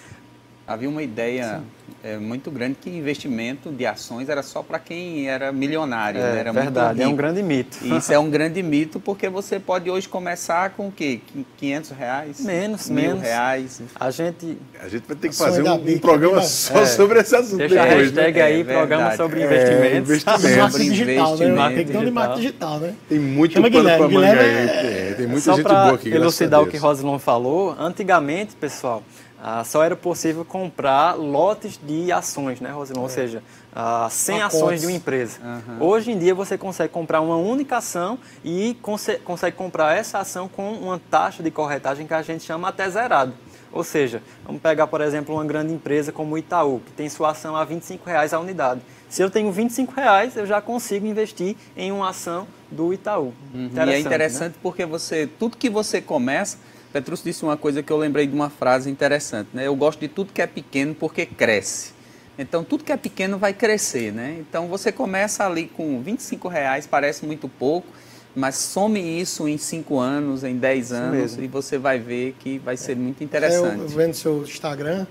Havia 0.74 0.90
uma 0.90 1.04
ideia 1.04 1.62
é, 2.04 2.18
muito 2.18 2.50
grande 2.50 2.78
que 2.82 2.90
investimento 2.90 3.72
de 3.72 3.86
ações 3.86 4.30
era 4.30 4.42
só 4.42 4.64
para 4.64 4.80
quem 4.80 5.30
era 5.30 5.52
milionário. 5.52 6.20
É 6.20 6.34
né? 6.34 6.40
era 6.40 6.52
verdade, 6.52 7.02
é 7.02 7.08
um 7.08 7.16
grande 7.16 7.44
mito. 7.44 7.78
Isso 7.86 8.12
é 8.12 8.18
um 8.18 8.30
grande 8.30 8.62
mito 8.64 9.00
porque 9.00 9.30
você 9.30 9.60
pode 9.60 9.90
hoje 9.90 10.08
começar 10.08 10.72
com 10.72 10.88
o 10.88 10.92
quê? 10.92 11.20
500 11.58 11.92
reais? 11.92 12.40
Menos, 12.40 12.90
mil 12.90 13.04
menos. 13.04 13.22
reais. 13.22 13.82
A 14.00 14.10
gente... 14.10 14.58
A 14.80 14.88
gente 14.88 15.04
vai 15.08 15.16
ter 15.16 15.30
que 15.30 15.36
fazer 15.36 15.64
um, 15.64 15.74
um 15.74 16.00
programa 16.00 16.42
só 16.42 16.82
é. 16.82 16.86
sobre 16.86 17.20
esse 17.20 17.36
assunto 17.36 17.58
Deixa 17.58 17.76
depois, 17.76 17.92
a 17.92 17.96
hashtag 18.02 18.40
né? 18.40 18.46
aí, 18.46 18.62
É 18.62 18.64
programa 18.64 19.16
sobre 19.16 19.42
É, 19.42 19.46
investimentos. 19.46 20.10
investimento. 20.10 20.42
Marketing 20.42 20.72
Sobre 20.72 20.88
digital, 20.90 21.38
né? 21.38 21.76
Tem 21.76 21.86
que 21.86 21.92
ter 21.92 21.98
um 21.98 22.00
de 22.00 22.06
digital. 22.06 22.12
marketing 22.14 22.42
digital, 22.42 22.80
né? 22.80 22.96
Tem 23.10 23.20
muito 23.20 23.54
Chama 23.54 23.70
pano 23.72 23.84
Guilherme. 23.84 24.14
manga 24.16 24.28
aí. 24.28 24.38
Guilherme 24.38 24.88
É, 24.88 25.14
tem 25.18 25.28
muita 25.28 25.42
Só 25.42 25.56
gente 25.56 25.64
para 25.64 25.84
boa 25.84 25.96
aqui, 25.96 26.10
elucidar 26.10 26.62
o 26.62 26.68
que 26.68 26.78
Rosilon 26.78 27.20
falou, 27.20 27.76
antigamente, 27.80 28.56
pessoal, 28.56 29.04
ah, 29.44 29.64
só 29.64 29.84
era 29.84 29.96
possível 29.96 30.46
comprar 30.46 31.16
lotes 31.16 31.80
de 31.82 32.12
ações, 32.12 32.60
né, 32.62 32.70
Rosilon? 32.70 33.02
Ou 33.02 33.10
seja, 33.10 33.42
ah, 33.74 34.08
100 34.10 34.38
Pacotes. 34.40 34.56
ações 34.62 34.82
de 34.82 34.86
uma 34.88 34.92
empresa. 34.96 35.40
Hoje 35.80 36.12
em 36.12 36.20
dia 36.20 36.36
você 36.36 36.58
consegue 36.58 36.94
comprar 36.94 37.22
uma 37.22 37.38
única 37.38 37.78
ação 37.78 38.20
e 38.44 38.78
conse- 38.82 39.18
consegue 39.20 39.58
comprar 39.58 39.96
essa 39.98 40.20
ação 40.20 40.48
com 40.48 40.72
uma 40.74 41.00
taxa 41.10 41.42
de 41.42 41.50
corretagem 41.50 42.06
que 42.06 42.14
a 42.14 42.22
gente 42.22 42.44
chama 42.44 42.68
até 42.68 42.88
zerado. 42.90 43.34
Ou 43.74 43.84
seja, 43.86 44.22
vamos 44.46 44.62
pegar, 44.62 44.86
por 44.88 45.00
exemplo, 45.02 45.34
uma 45.34 45.46
grande 45.46 45.74
empresa 45.74 46.12
como 46.12 46.36
o 46.36 46.38
Itaú, 46.38 46.82
que 46.86 46.92
tem 46.92 47.08
sua 47.10 47.32
ação 47.32 47.56
a 47.56 47.64
25 47.64 48.06
reais 48.06 48.34
a 48.34 48.40
unidade. 48.40 48.82
Se 49.10 49.22
eu 49.24 49.30
tenho 49.30 49.50
25 49.52 49.94
reais, 49.96 50.36
eu 50.36 50.46
já 50.46 50.62
consigo 50.62 51.08
investir 51.08 51.56
em 51.76 51.92
uma 51.92 52.10
ação 52.10 52.46
do 52.70 52.94
Itaú. 52.94 53.34
e 53.54 53.80
é 53.80 53.86
né? 53.86 54.00
interessante 54.00 54.56
porque 54.62 54.86
você, 54.86 55.26
tudo 55.40 55.56
que 55.58 55.70
você 55.70 56.02
começa, 56.02 56.58
Petrus 56.92 57.24
disse 57.24 57.44
uma 57.44 57.56
coisa 57.56 57.82
que 57.82 57.92
eu 57.92 57.98
lembrei 57.98 58.28
de 58.28 58.34
uma 58.34 58.50
frase 58.50 58.90
interessante, 58.90 59.50
né? 59.54 59.66
Eu 59.68 59.76
gosto 59.76 60.00
de 60.00 60.08
tudo 60.08 60.34
que 60.34 60.42
é 60.42 60.48
pequeno 60.48 60.94
porque 60.94 61.26
cresce. 61.26 61.94
Então, 62.38 62.64
tudo 62.64 62.84
que 62.84 62.92
é 62.92 62.98
pequeno 62.98 63.38
vai 63.38 63.54
crescer, 63.54 64.12
né? 64.12 64.38
Então, 64.40 64.68
você 64.68 64.92
começa 64.92 65.46
ali 65.46 65.68
com 65.68 66.02
25 66.02 66.48
reais, 66.48 66.88
parece 66.88 67.26
muito 67.26 67.48
pouco, 67.48 67.88
mas 68.36 68.56
some 68.56 69.00
isso 69.00 69.48
em 69.48 69.58
5 69.58 70.00
anos, 70.00 70.44
em 70.44 70.56
10 70.58 70.92
anos, 70.92 71.12
mesmo. 71.12 71.44
e 71.44 71.48
você 71.48 71.78
vai 71.78 72.00
ver 72.00 72.36
que 72.40 72.58
vai 72.60 72.78
ser 72.78 72.96
muito 72.96 73.24
interessante. 73.24 73.78
Eu, 73.78 73.84
eu 73.84 73.88
vendo 73.88 74.14
seu 74.14 74.44
Instagram, 74.44 75.06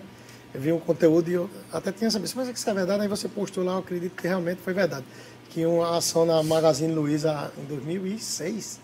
eu 0.54 0.60
vi 0.60 0.72
um 0.72 0.80
conteúdo 0.80 1.30
e 1.30 1.34
eu 1.34 1.48
até 1.72 1.92
tinha 1.92 2.10
sabido, 2.10 2.32
mas 2.34 2.48
é 2.48 2.52
que 2.52 2.58
isso 2.58 2.68
é 2.68 2.74
verdade, 2.74 3.02
aí 3.02 3.08
você 3.08 3.28
postou 3.28 3.62
lá, 3.62 3.72
eu 3.72 3.78
acredito 3.78 4.14
que 4.16 4.26
realmente 4.26 4.60
foi 4.62 4.72
verdade. 4.72 5.04
Que 5.50 5.66
uma 5.66 5.96
ação 5.96 6.24
na 6.24 6.42
Magazine 6.42 6.92
Luiza 6.92 7.52
em 7.58 7.64
2006, 7.64 8.80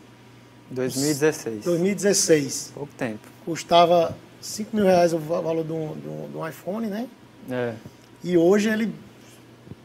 2016. 0.70 1.64
2016, 1.64 2.72
Pouco 2.74 2.92
tempo. 2.96 3.20
custava 3.44 4.16
5 4.40 4.74
mil 4.76 4.84
reais 4.84 5.12
o 5.12 5.18
va- 5.18 5.40
valor 5.40 5.64
de 5.64 5.72
um, 5.72 5.94
de 5.94 6.08
um- 6.08 6.28
de 6.30 6.36
um 6.36 6.46
iPhone, 6.48 6.86
né? 6.88 7.06
É. 7.50 7.72
E 8.24 8.36
hoje 8.36 8.68
ele, 8.68 8.92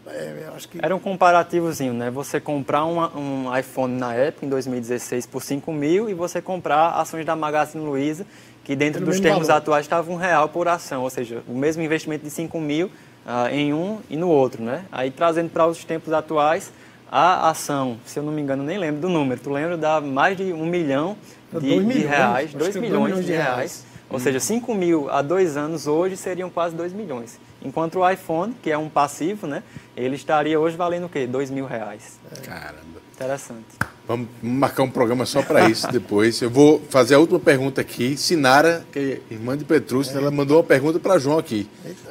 é, 0.07 0.49
acho 0.55 0.67
que... 0.67 0.79
Era 0.83 0.95
um 0.95 0.99
comparativozinho, 0.99 1.93
né? 1.93 2.09
Você 2.09 2.39
comprar 2.39 2.85
uma- 2.85 3.15
um 3.17 3.55
iPhone 3.57 3.93
na 3.97 4.13
época, 4.13 4.45
em 4.45 4.49
2016, 4.49 5.25
por 5.25 5.41
5 5.43 5.71
mil 5.71 6.09
e 6.09 6.13
você 6.13 6.41
comprar 6.41 6.91
ações 6.91 7.25
da 7.25 7.35
Magazine 7.35 7.83
Luiza, 7.83 8.25
que 8.63 8.75
dentro 8.75 8.99
Pelo 8.99 9.11
dos 9.11 9.19
termos 9.19 9.47
valor. 9.47 9.57
atuais 9.61 9.85
estava 9.85 10.11
um 10.11 10.15
real 10.15 10.49
por 10.49 10.67
ação, 10.67 11.03
ou 11.03 11.09
seja, 11.09 11.43
o 11.47 11.53
mesmo 11.53 11.81
investimento 11.83 12.23
de 12.23 12.29
5 12.31 12.59
mil 12.59 12.89
ah, 13.25 13.51
em 13.51 13.71
um 13.73 13.99
e 14.09 14.15
no 14.17 14.27
outro, 14.29 14.63
né? 14.63 14.85
Aí 14.91 15.11
trazendo 15.11 15.49
para 15.49 15.67
os 15.67 15.83
tempos 15.83 16.11
atuais, 16.13 16.71
a 17.11 17.49
ação, 17.49 17.99
se 18.05 18.17
eu 18.17 18.23
não 18.23 18.31
me 18.31 18.41
engano, 18.41 18.63
nem 18.63 18.77
lembro 18.77 19.01
do 19.01 19.09
número, 19.09 19.41
tu 19.41 19.49
lembra, 19.49 19.75
dá 19.75 19.99
mais 19.99 20.37
de 20.37 20.53
um 20.53 20.65
milhão 20.65 21.17
de, 21.51 21.59
Dois 21.59 21.73
de 21.73 21.79
milhões, 21.81 22.09
reais, 22.09 22.45
acho 22.49 22.57
2 22.57 22.71
que 22.71 22.77
é 22.77 22.81
dois 22.81 22.91
milhões, 22.91 23.09
milhões 23.09 23.25
de 23.25 23.31
reais. 23.33 23.55
reais. 23.55 23.85
Ou 24.09 24.19
seja, 24.19 24.39
5 24.39 24.73
mil 24.75 25.09
há 25.09 25.21
dois 25.21 25.55
anos 25.57 25.87
hoje 25.87 26.17
seriam 26.17 26.49
quase 26.49 26.75
2 26.75 26.93
milhões. 26.93 27.39
Enquanto 27.63 27.99
o 27.99 28.09
iPhone, 28.09 28.53
que 28.61 28.71
é 28.71 28.77
um 28.77 28.89
passivo, 28.89 29.47
né, 29.47 29.63
ele 29.95 30.15
estaria 30.15 30.59
hoje 30.59 30.75
valendo 30.75 31.05
o 31.05 31.09
quê? 31.09 31.27
2 31.27 31.49
mil 31.49 31.65
reais. 31.65 32.19
Caramba. 32.43 33.01
Interessante. 33.13 33.65
Vamos 34.07 34.27
marcar 34.41 34.83
um 34.83 34.89
programa 34.89 35.25
só 35.25 35.41
para 35.43 35.69
isso 35.69 35.89
depois. 35.91 36.41
Eu 36.41 36.49
vou 36.49 36.81
fazer 36.89 37.15
a 37.15 37.19
última 37.19 37.39
pergunta 37.39 37.79
aqui. 37.79 38.17
Sinara, 38.17 38.85
que 38.91 39.21
é 39.29 39.33
irmã 39.33 39.55
de 39.57 39.63
Petrúcio, 39.63 40.17
ela 40.17 40.31
mandou 40.31 40.57
uma 40.57 40.63
pergunta 40.63 40.99
para 40.99 41.19
João 41.19 41.37
aqui. 41.37 41.69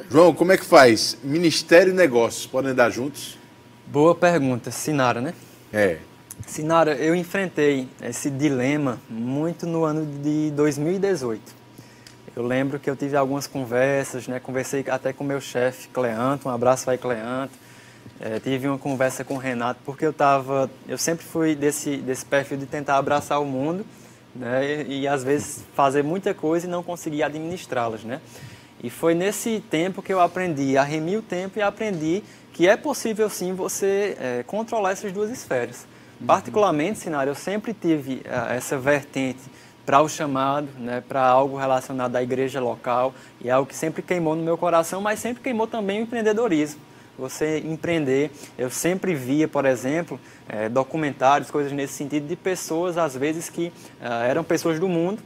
João, 0.09 0.33
como 0.33 0.51
é 0.51 0.57
que 0.57 0.65
faz? 0.65 1.17
Ministério 1.23 1.91
e 1.91 1.95
negócios, 1.95 2.47
podem 2.47 2.71
andar 2.71 2.89
juntos? 2.89 3.40
Boa 3.91 4.15
pergunta, 4.15 4.71
Sinara, 4.71 5.19
né? 5.19 5.33
É. 5.73 5.97
Sinara, 6.47 6.95
eu 6.95 7.13
enfrentei 7.13 7.89
esse 8.01 8.29
dilema 8.29 8.97
muito 9.09 9.67
no 9.67 9.83
ano 9.83 10.05
de 10.23 10.49
2018. 10.51 11.41
Eu 12.33 12.47
lembro 12.47 12.79
que 12.79 12.89
eu 12.89 12.95
tive 12.95 13.17
algumas 13.17 13.47
conversas, 13.47 14.29
né? 14.29 14.39
Conversei 14.39 14.85
até 14.89 15.11
com 15.11 15.25
meu 15.25 15.41
chefe, 15.41 15.89
Cleanto, 15.89 16.47
um 16.47 16.51
abraço 16.53 16.89
aí, 16.89 16.97
Cleanto. 16.97 17.51
É, 18.17 18.39
tive 18.39 18.69
uma 18.69 18.77
conversa 18.77 19.25
com 19.25 19.33
o 19.33 19.37
Renato, 19.37 19.81
porque 19.83 20.05
eu 20.05 20.13
tava, 20.13 20.71
eu 20.87 20.97
sempre 20.97 21.25
fui 21.25 21.53
desse, 21.53 21.97
desse 21.97 22.23
perfil 22.23 22.59
de 22.59 22.67
tentar 22.67 22.95
abraçar 22.95 23.41
o 23.41 23.45
mundo, 23.45 23.85
né? 24.33 24.85
E, 24.87 25.01
e 25.01 25.07
às 25.07 25.21
vezes 25.21 25.65
fazer 25.75 26.01
muita 26.01 26.33
coisa 26.33 26.65
e 26.65 26.69
não 26.69 26.81
conseguir 26.81 27.23
administrá-las, 27.23 28.05
né? 28.05 28.21
E 28.83 28.89
foi 28.89 29.13
nesse 29.13 29.63
tempo 29.69 30.01
que 30.01 30.11
eu 30.11 30.19
aprendi 30.19 30.77
a 30.77 30.83
remir 30.83 31.19
o 31.19 31.21
tempo 31.21 31.59
e 31.59 31.61
aprendi 31.61 32.23
que 32.53 32.67
é 32.67 32.75
possível 32.75 33.29
sim 33.29 33.53
você 33.53 34.17
é, 34.19 34.43
controlar 34.43 34.91
essas 34.91 35.11
duas 35.11 35.29
esferas. 35.29 35.85
Particularmente, 36.25 36.99
Sinara, 36.99 37.29
eu 37.29 37.35
sempre 37.35 37.73
tive 37.73 38.21
eh, 38.23 38.55
essa 38.55 38.77
vertente 38.77 39.39
para 39.83 40.01
o 40.01 40.07
chamado, 40.07 40.67
né, 40.77 41.01
para 41.07 41.25
algo 41.25 41.57
relacionado 41.57 42.15
à 42.15 42.21
igreja 42.21 42.59
local, 42.59 43.13
e 43.43 43.49
é 43.49 43.51
algo 43.51 43.67
que 43.67 43.75
sempre 43.75 44.03
queimou 44.03 44.35
no 44.35 44.43
meu 44.43 44.55
coração, 44.55 45.01
mas 45.01 45.19
sempre 45.19 45.41
queimou 45.41 45.65
também 45.65 45.99
o 45.99 46.03
empreendedorismo. 46.03 46.79
Você 47.17 47.59
empreender, 47.59 48.31
eu 48.57 48.69
sempre 48.69 49.15
via, 49.15 49.47
por 49.47 49.65
exemplo, 49.65 50.19
eh, 50.47 50.69
documentários, 50.69 51.49
coisas 51.49 51.71
nesse 51.71 51.93
sentido, 51.93 52.27
de 52.27 52.35
pessoas, 52.35 52.97
às 52.97 53.15
vezes, 53.15 53.49
que 53.49 53.73
ah, 53.99 54.23
eram 54.23 54.43
pessoas 54.43 54.79
do 54.79 54.87
mundo, 54.87 55.21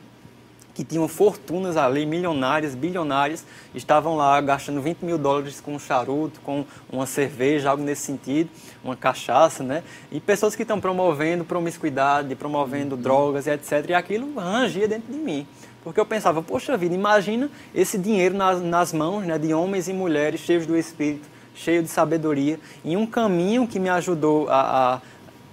que 0.75 0.83
tinham 0.83 1.07
fortunas 1.07 1.77
ali, 1.77 2.05
milionárias, 2.05 2.75
bilionárias, 2.75 3.45
estavam 3.73 4.17
lá 4.17 4.39
gastando 4.41 4.81
20 4.81 5.05
mil 5.05 5.17
dólares 5.17 5.61
com 5.61 5.73
um 5.73 5.79
charuto, 5.79 6.41
com 6.41 6.65
uma 6.91 7.05
cerveja, 7.05 7.69
algo 7.69 7.81
nesse 7.81 8.01
sentido, 8.01 8.49
uma 8.83 8.95
cachaça, 8.95 9.63
né? 9.63 9.83
E 10.11 10.19
pessoas 10.19 10.53
que 10.53 10.63
estão 10.63 10.79
promovendo 10.81 11.45
promiscuidade, 11.45 12.35
promovendo 12.35 12.97
drogas 12.97 13.47
e 13.47 13.51
etc. 13.51 13.89
E 13.89 13.93
aquilo 13.93 14.35
rangia 14.35 14.85
dentro 14.85 15.11
de 15.11 15.17
mim. 15.17 15.47
Porque 15.81 15.99
eu 15.99 16.05
pensava, 16.05 16.41
poxa 16.41 16.75
vida, 16.75 16.93
imagina 16.93 17.49
esse 17.73 17.97
dinheiro 17.97 18.35
nas, 18.35 18.61
nas 18.61 18.91
mãos 18.91 19.23
né, 19.23 19.37
de 19.37 19.53
homens 19.53 19.87
e 19.87 19.93
mulheres 19.93 20.41
cheios 20.41 20.65
do 20.65 20.75
Espírito, 20.75 21.29
cheios 21.53 21.85
de 21.85 21.89
sabedoria, 21.89 22.59
em 22.83 22.97
um 22.97 23.05
caminho 23.05 23.65
que 23.67 23.79
me 23.79 23.87
ajudou 23.87 24.49
a, 24.49 24.95
a 24.95 25.01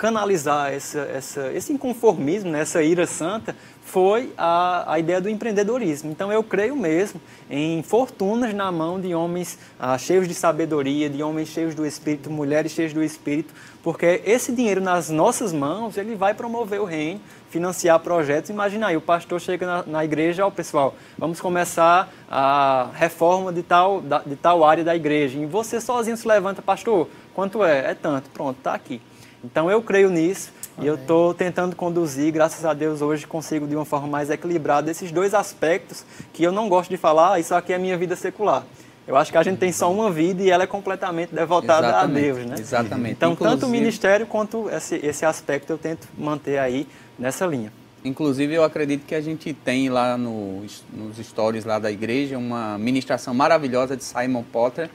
canalizar 0.03 0.73
essa, 0.73 1.01
essa, 1.03 1.53
esse 1.53 1.73
inconformismo, 1.73 2.51
né, 2.51 2.63
essa 2.63 2.83
ira 2.83 3.07
santa, 3.07 3.55
foi 3.85 4.33
a, 4.39 4.93
a 4.93 4.99
ideia 4.99 5.21
do 5.21 5.29
empreendedorismo. 5.29 6.11
Então 6.11 6.33
eu 6.33 6.43
creio 6.43 6.77
mesmo 6.77 7.21
em 7.51 7.83
fortunas 7.83 8.55
na 8.55 8.71
mão 8.71 9.01
de 9.01 9.15
homens 9.15 9.59
ah, 9.79 9.99
cheios 9.99 10.27
de 10.29 10.35
sabedoria, 10.35 11.11
de 11.11 11.23
homens 11.23 11.49
cheios 11.49 11.75
do 11.75 11.85
Espírito, 11.85 12.31
mulheres 12.31 12.73
cheias 12.73 12.93
do 12.93 13.03
Espírito, 13.03 13.53
porque 13.83 14.23
esse 14.25 14.53
dinheiro 14.53 14.81
nas 14.81 15.11
nossas 15.11 15.53
mãos, 15.53 15.97
ele 15.97 16.15
vai 16.15 16.33
promover 16.33 16.81
o 16.81 16.85
reino, 16.85 17.21
financiar 17.51 17.99
projetos. 18.01 18.49
Imagina 18.49 18.87
aí, 18.87 18.97
o 18.97 19.01
pastor 19.01 19.41
chega 19.41 19.67
na, 19.67 19.83
na 19.83 20.05
igreja, 20.05 20.47
ó 20.47 20.51
pessoal, 20.51 20.95
vamos 21.19 21.41
começar 21.41 22.11
a 22.31 22.89
reforma 22.95 23.53
de 23.53 23.63
tal, 23.63 24.01
da, 24.01 24.21
de 24.21 24.37
tal 24.37 24.65
área 24.65 24.83
da 24.83 24.97
igreja. 24.97 25.39
E 25.39 25.45
você 25.45 25.81
sozinho 25.81 26.17
se 26.17 26.27
levanta, 26.27 26.63
pastor, 26.63 27.09
quanto 27.35 27.63
é? 27.63 27.91
É 27.91 27.95
tanto, 27.95 28.31
pronto, 28.31 28.57
está 28.57 28.73
aqui. 28.73 29.03
Então 29.45 29.71
eu 29.71 29.83
creio 29.83 30.09
nisso 30.11 30.53
e 30.81 30.87
eu 30.87 30.95
estou 30.95 31.35
tentando 31.35 31.75
conduzir, 31.77 32.33
graças 32.33 32.65
a 32.65 32.73
Deus 32.73 33.03
hoje 33.03 33.27
consigo 33.27 33.67
de 33.67 33.75
uma 33.75 33.85
forma 33.85 34.07
mais 34.09 34.31
equilibrada 34.31 34.91
esses 34.91 35.11
dois 35.11 35.35
aspectos 35.35 36.05
que 36.33 36.43
eu 36.43 36.53
não 36.53 36.69
gosto 36.69 36.91
de 36.91 36.97
falar, 36.97 37.39
isso 37.41 37.55
aqui 37.55 37.73
é 37.73 37.79
minha 37.79 37.97
vida 37.99 38.17
secular. 38.17 38.65
Eu 39.07 39.17
acho 39.17 39.33
que 39.33 39.37
a 39.39 39.43
gente 39.43 39.59
tem 39.59 39.73
só 39.73 39.93
uma 39.93 40.11
vida 40.13 40.43
e 40.45 40.51
ela 40.51 40.63
é 40.63 40.67
completamente 40.67 41.35
devotada 41.35 41.89
Exatamente, 41.89 42.19
a 42.19 42.33
Deus, 42.35 42.47
né? 42.47 42.57
exatamente. 42.59 43.13
Então, 43.15 43.31
tanto 43.35 43.47
o 43.47 43.55
Inclusive- 43.57 43.73
ministério 43.81 44.27
quanto 44.27 44.71
esse, 44.71 44.95
esse 45.05 45.25
aspecto 45.25 45.71
eu 45.71 45.79
tento 45.79 46.07
manter 46.17 46.59
aí 46.59 46.87
nessa 47.19 47.45
linha. 47.45 47.73
Inclusive, 48.05 48.55
eu 48.55 48.63
acredito 48.63 49.05
que 49.05 49.15
a 49.15 49.21
gente 49.21 49.53
tem 49.53 49.89
lá 49.89 50.17
no- 50.17 50.65
nos 50.93 51.17
stories 51.19 51.65
lá 51.65 51.81
da 51.81 51.91
igreja 51.91 52.39
uma 52.39 52.79
ministração 52.79 53.35
maravilhosa 53.35 53.97
de 53.97 54.05
Simon 54.05 54.45
Potter. 54.45 54.89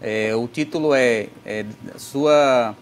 É, 0.00 0.34
o 0.34 0.48
título 0.48 0.94
é, 0.94 1.28
é 1.44 1.64
sua, 1.96 2.74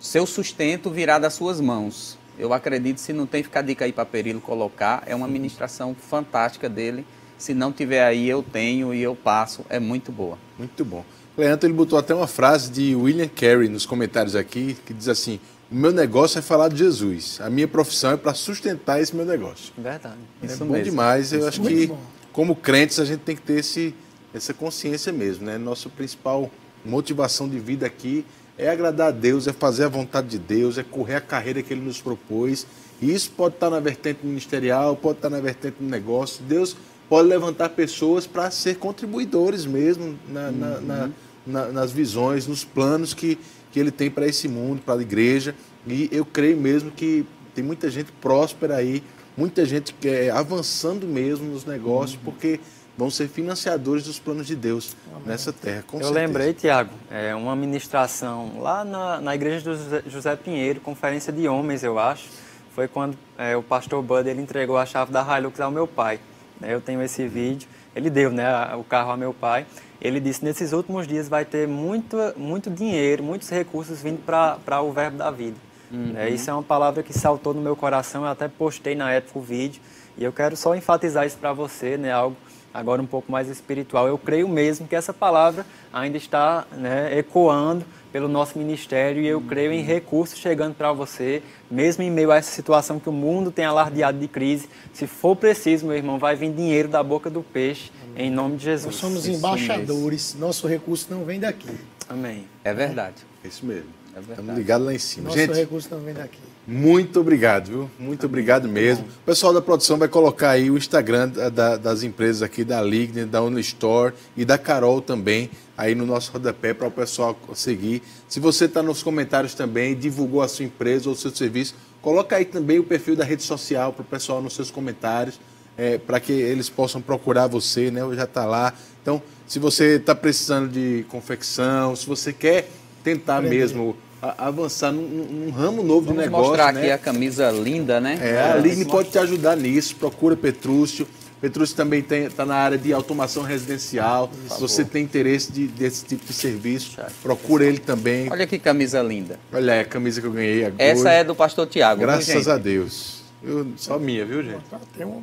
Seu 0.00 0.26
sustento 0.26 0.90
virá 0.90 1.18
das 1.18 1.34
suas 1.34 1.60
mãos. 1.60 2.16
Eu 2.38 2.52
acredito, 2.52 2.98
se 2.98 3.12
não 3.12 3.26
tem, 3.26 3.42
fica 3.42 3.58
a 3.58 3.62
dica 3.62 3.84
aí 3.84 3.92
para 3.92 4.06
Perilo 4.06 4.40
colocar. 4.40 5.02
É 5.06 5.14
uma 5.14 5.26
ministração 5.26 5.94
fantástica 5.94 6.68
dele. 6.68 7.04
Se 7.36 7.52
não 7.52 7.72
tiver 7.72 8.04
aí, 8.04 8.28
eu 8.28 8.42
tenho 8.42 8.94
e 8.94 9.02
eu 9.02 9.16
passo. 9.16 9.64
É 9.68 9.80
muito 9.80 10.12
boa. 10.12 10.38
Muito 10.56 10.84
bom. 10.84 11.04
Leandro, 11.36 11.66
ele 11.66 11.74
botou 11.74 11.98
até 11.98 12.14
uma 12.14 12.26
frase 12.26 12.70
de 12.70 12.94
William 12.94 13.28
Carey 13.28 13.68
nos 13.68 13.86
comentários 13.86 14.36
aqui, 14.36 14.76
que 14.86 14.94
diz 14.94 15.08
assim: 15.08 15.40
O 15.70 15.74
meu 15.74 15.92
negócio 15.92 16.38
é 16.38 16.42
falar 16.42 16.68
de 16.68 16.78
Jesus. 16.78 17.40
A 17.40 17.50
minha 17.50 17.66
profissão 17.66 18.12
é 18.12 18.16
para 18.16 18.34
sustentar 18.34 19.00
esse 19.00 19.14
meu 19.14 19.24
negócio. 19.24 19.72
Verdade. 19.76 20.18
é 20.42 20.46
Isso 20.46 20.64
bom 20.64 20.72
mesmo. 20.72 20.90
demais. 20.90 21.32
Eu 21.32 21.40
Isso 21.40 21.48
acho 21.48 21.62
que, 21.62 21.86
bom. 21.88 21.98
como 22.32 22.54
crentes, 22.54 23.00
a 23.00 23.04
gente 23.04 23.20
tem 23.20 23.34
que 23.34 23.42
ter 23.42 23.58
esse 23.60 23.94
essa 24.32 24.52
consciência 24.52 25.12
mesmo, 25.12 25.46
né? 25.46 25.58
Nossa 25.58 25.88
principal 25.88 26.50
motivação 26.84 27.48
de 27.48 27.58
vida 27.58 27.86
aqui 27.86 28.24
é 28.58 28.68
agradar 28.68 29.08
a 29.08 29.12
Deus, 29.12 29.46
é 29.46 29.52
fazer 29.52 29.84
a 29.84 29.88
vontade 29.88 30.28
de 30.28 30.38
Deus, 30.38 30.76
é 30.76 30.82
correr 30.82 31.14
a 31.14 31.20
carreira 31.20 31.62
que 31.62 31.72
Ele 31.72 31.80
nos 31.80 32.00
propôs. 32.00 32.66
E 33.00 33.14
isso 33.14 33.30
pode 33.30 33.54
estar 33.54 33.70
na 33.70 33.78
vertente 33.78 34.26
ministerial, 34.26 34.96
pode 34.96 35.18
estar 35.18 35.30
na 35.30 35.40
vertente 35.40 35.76
do 35.80 35.88
negócio. 35.88 36.42
Deus 36.44 36.76
pode 37.08 37.28
levantar 37.28 37.68
pessoas 37.70 38.26
para 38.26 38.50
ser 38.50 38.76
contribuidores 38.76 39.64
mesmo 39.64 40.18
na, 40.28 40.48
uhum. 40.48 40.52
na, 40.52 40.80
na, 40.80 41.10
na, 41.46 41.66
nas 41.72 41.92
visões, 41.92 42.48
nos 42.48 42.64
planos 42.64 43.14
que, 43.14 43.38
que 43.70 43.78
Ele 43.78 43.92
tem 43.92 44.10
para 44.10 44.26
esse 44.26 44.48
mundo, 44.48 44.82
para 44.84 44.98
a 44.98 45.02
igreja. 45.02 45.54
E 45.86 46.08
eu 46.10 46.24
creio 46.24 46.56
mesmo 46.56 46.90
que 46.90 47.24
tem 47.54 47.64
muita 47.64 47.88
gente 47.88 48.10
próspera 48.20 48.76
aí, 48.76 49.04
muita 49.36 49.64
gente 49.64 49.94
que 49.94 50.08
é 50.08 50.30
avançando 50.30 51.06
mesmo 51.06 51.46
nos 51.52 51.64
negócios, 51.64 52.18
uhum. 52.18 52.24
porque 52.24 52.58
vão 52.98 53.08
ser 53.08 53.28
financiadores 53.28 54.04
dos 54.04 54.18
planos 54.18 54.44
de 54.44 54.56
Deus 54.56 54.96
Amém. 55.12 55.28
nessa 55.28 55.52
terra. 55.52 55.84
eu 55.86 56.00
certeza. 56.00 56.10
lembrei, 56.10 56.52
Tiago, 56.52 56.90
é 57.08 57.32
uma 57.32 57.54
ministração 57.54 58.60
lá 58.60 58.84
na, 58.84 59.20
na 59.20 59.34
igreja 59.36 59.64
do 59.64 59.76
José, 59.76 60.02
José 60.08 60.36
Pinheiro, 60.36 60.80
conferência 60.80 61.32
de 61.32 61.46
homens, 61.46 61.84
eu 61.84 61.96
acho. 61.96 62.28
Foi 62.74 62.88
quando 62.88 63.16
é, 63.38 63.56
o 63.56 63.62
pastor 63.62 64.02
Bud 64.02 64.28
ele 64.28 64.42
entregou 64.42 64.76
a 64.76 64.84
chave 64.84 65.12
da 65.12 65.22
Hilux 65.22 65.60
ao 65.60 65.70
meu 65.70 65.86
pai. 65.86 66.18
Né? 66.60 66.74
Eu 66.74 66.80
tenho 66.80 67.00
esse 67.00 67.26
vídeo. 67.28 67.68
Ele 67.94 68.10
deu 68.10 68.30
né, 68.30 68.74
o 68.74 68.82
carro 68.82 69.12
ao 69.12 69.16
meu 69.16 69.32
pai. 69.32 69.64
Ele 70.00 70.18
disse: 70.20 70.44
nesses 70.44 70.72
últimos 70.72 71.06
dias 71.06 71.28
vai 71.28 71.44
ter 71.44 71.66
muito, 71.66 72.16
muito 72.36 72.68
dinheiro, 72.70 73.22
muitos 73.22 73.48
recursos 73.48 74.02
vindo 74.02 74.24
para 74.24 74.80
o 74.80 74.92
Verbo 74.92 75.16
da 75.16 75.30
Vida. 75.30 75.56
Uhum. 75.90 76.14
É, 76.16 76.28
isso 76.28 76.50
é 76.50 76.52
uma 76.52 76.62
palavra 76.62 77.02
que 77.02 77.12
saltou 77.12 77.54
no 77.54 77.60
meu 77.60 77.74
coração. 77.74 78.22
Eu 78.22 78.28
até 78.28 78.46
postei 78.46 78.94
na 78.94 79.10
época 79.12 79.38
o 79.38 79.42
vídeo. 79.42 79.80
E 80.16 80.22
eu 80.24 80.32
quero 80.32 80.56
só 80.56 80.74
enfatizar 80.74 81.26
isso 81.26 81.38
para 81.38 81.52
você, 81.52 81.96
né? 81.96 82.12
Algo 82.12 82.36
agora 82.78 83.02
um 83.02 83.06
pouco 83.06 83.30
mais 83.30 83.48
espiritual. 83.48 84.06
Eu 84.06 84.16
creio 84.16 84.48
mesmo 84.48 84.86
que 84.86 84.94
essa 84.94 85.12
palavra 85.12 85.66
ainda 85.92 86.16
está 86.16 86.64
né, 86.72 87.18
ecoando 87.18 87.84
pelo 88.12 88.28
nosso 88.28 88.58
ministério 88.58 89.22
e 89.22 89.26
eu 89.26 89.40
creio 89.40 89.72
em 89.72 89.82
recursos 89.82 90.38
chegando 90.38 90.74
para 90.74 90.92
você, 90.92 91.42
mesmo 91.70 92.02
em 92.02 92.10
meio 92.10 92.30
a 92.30 92.36
essa 92.36 92.50
situação 92.50 92.98
que 92.98 93.08
o 93.08 93.12
mundo 93.12 93.50
tem 93.50 93.64
alardeado 93.64 94.18
de 94.18 94.28
crise. 94.28 94.68
Se 94.92 95.06
for 95.06 95.36
preciso, 95.36 95.86
meu 95.86 95.96
irmão, 95.96 96.18
vai 96.18 96.34
vir 96.36 96.52
dinheiro 96.52 96.88
da 96.88 97.02
boca 97.02 97.28
do 97.28 97.42
peixe, 97.42 97.90
em 98.16 98.30
nome 98.30 98.56
de 98.56 98.64
Jesus. 98.64 98.86
Nós 98.86 98.96
somos 98.96 99.26
Isso 99.26 99.38
embaixadores, 99.38 100.34
mesmo. 100.34 100.46
nosso 100.46 100.66
recurso 100.66 101.06
não 101.10 101.24
vem 101.24 101.38
daqui. 101.40 101.68
Amém. 102.08 102.46
É 102.64 102.72
verdade. 102.72 103.16
Isso 103.44 103.66
mesmo. 103.66 103.90
É 104.16 104.20
Estamos 104.20 104.56
ligados 104.56 104.86
lá 104.86 104.94
em 104.94 104.98
cima. 104.98 105.24
Nosso 105.24 105.38
Gente, 105.38 105.52
recurso 105.52 105.88
não 105.90 106.00
vem 106.00 106.14
daqui. 106.14 106.38
Muito 106.70 107.18
obrigado, 107.18 107.68
viu? 107.68 107.90
Muito 107.98 108.26
obrigado 108.26 108.68
mesmo. 108.68 109.06
O 109.06 109.24
pessoal 109.24 109.54
da 109.54 109.62
produção 109.62 109.96
vai 109.96 110.06
colocar 110.06 110.50
aí 110.50 110.70
o 110.70 110.76
Instagram 110.76 111.30
da, 111.50 111.78
das 111.78 112.02
empresas 112.02 112.42
aqui, 112.42 112.62
da 112.62 112.82
Ligne, 112.82 113.24
da 113.24 113.42
Unistore 113.42 114.12
e 114.36 114.44
da 114.44 114.58
Carol 114.58 115.00
também, 115.00 115.50
aí 115.78 115.94
no 115.94 116.04
nosso 116.04 116.30
rodapé 116.30 116.74
para 116.74 116.86
o 116.86 116.90
pessoal 116.90 117.34
seguir. 117.54 118.02
Se 118.28 118.38
você 118.38 118.66
está 118.66 118.82
nos 118.82 119.02
comentários 119.02 119.54
também, 119.54 119.96
divulgou 119.96 120.42
a 120.42 120.48
sua 120.48 120.66
empresa 120.66 121.08
ou 121.08 121.14
o 121.14 121.18
seu 121.18 121.30
serviço, 121.34 121.74
coloca 122.02 122.36
aí 122.36 122.44
também 122.44 122.78
o 122.78 122.84
perfil 122.84 123.16
da 123.16 123.24
rede 123.24 123.42
social 123.42 123.90
para 123.94 124.02
o 124.02 124.04
pessoal 124.04 124.42
nos 124.42 124.52
seus 124.52 124.70
comentários, 124.70 125.40
é, 125.74 125.96
para 125.96 126.20
que 126.20 126.32
eles 126.32 126.68
possam 126.68 127.00
procurar 127.00 127.46
você, 127.46 127.90
né? 127.90 128.02
Já 128.14 128.24
está 128.24 128.44
lá. 128.44 128.74
Então, 129.00 129.22
se 129.46 129.58
você 129.58 129.96
está 129.96 130.14
precisando 130.14 130.68
de 130.68 131.06
confecção, 131.08 131.96
se 131.96 132.06
você 132.06 132.30
quer 132.30 132.68
tentar 133.02 133.38
Aprender. 133.38 133.56
mesmo 133.56 133.96
avançar 134.20 134.92
num, 134.92 135.02
num, 135.02 135.50
ramo 135.50 135.82
novo 135.82 136.06
Vamos 136.06 136.22
de 136.22 136.26
negócio. 136.26 136.48
mostrar 136.48 136.72
né? 136.72 136.80
aqui 136.80 136.90
a 136.90 136.98
camisa 136.98 137.50
linda, 137.50 138.00
né? 138.00 138.18
É, 138.20 138.52
a 138.52 138.56
Ligne 138.56 138.84
pode 138.84 139.10
te 139.10 139.18
ajudar 139.18 139.56
nisso. 139.56 139.96
Procura 139.96 140.36
Petrúcio. 140.36 141.06
Petrúcio 141.40 141.76
também 141.76 142.04
está 142.10 142.44
na 142.44 142.56
área 142.56 142.76
de 142.76 142.92
automação 142.92 143.44
residencial. 143.44 144.28
Se 144.48 144.60
você 144.60 144.84
tem 144.84 145.04
interesse 145.04 145.52
de, 145.52 145.68
desse 145.68 146.04
tipo 146.04 146.26
de 146.26 146.32
serviço, 146.32 146.98
procura 147.22 147.64
ele 147.64 147.78
também. 147.78 148.28
Olha 148.30 148.46
que 148.46 148.58
camisa 148.58 149.00
linda. 149.00 149.38
Olha 149.52 149.72
é 149.72 149.80
a 149.80 149.84
camisa 149.84 150.20
que 150.20 150.26
eu 150.26 150.32
ganhei 150.32 150.64
agora. 150.64 150.82
Essa 150.82 151.10
é 151.10 151.22
do 151.22 151.36
pastor 151.36 151.68
Tiago. 151.68 152.00
Graças 152.00 152.44
viu, 152.44 152.52
a 152.52 152.58
Deus. 152.58 153.18
Eu, 153.40 153.68
só 153.76 154.00
minha, 154.00 154.24
viu, 154.24 154.42
gente? 154.42 154.64
Tem 154.96 155.06
uma 155.06 155.22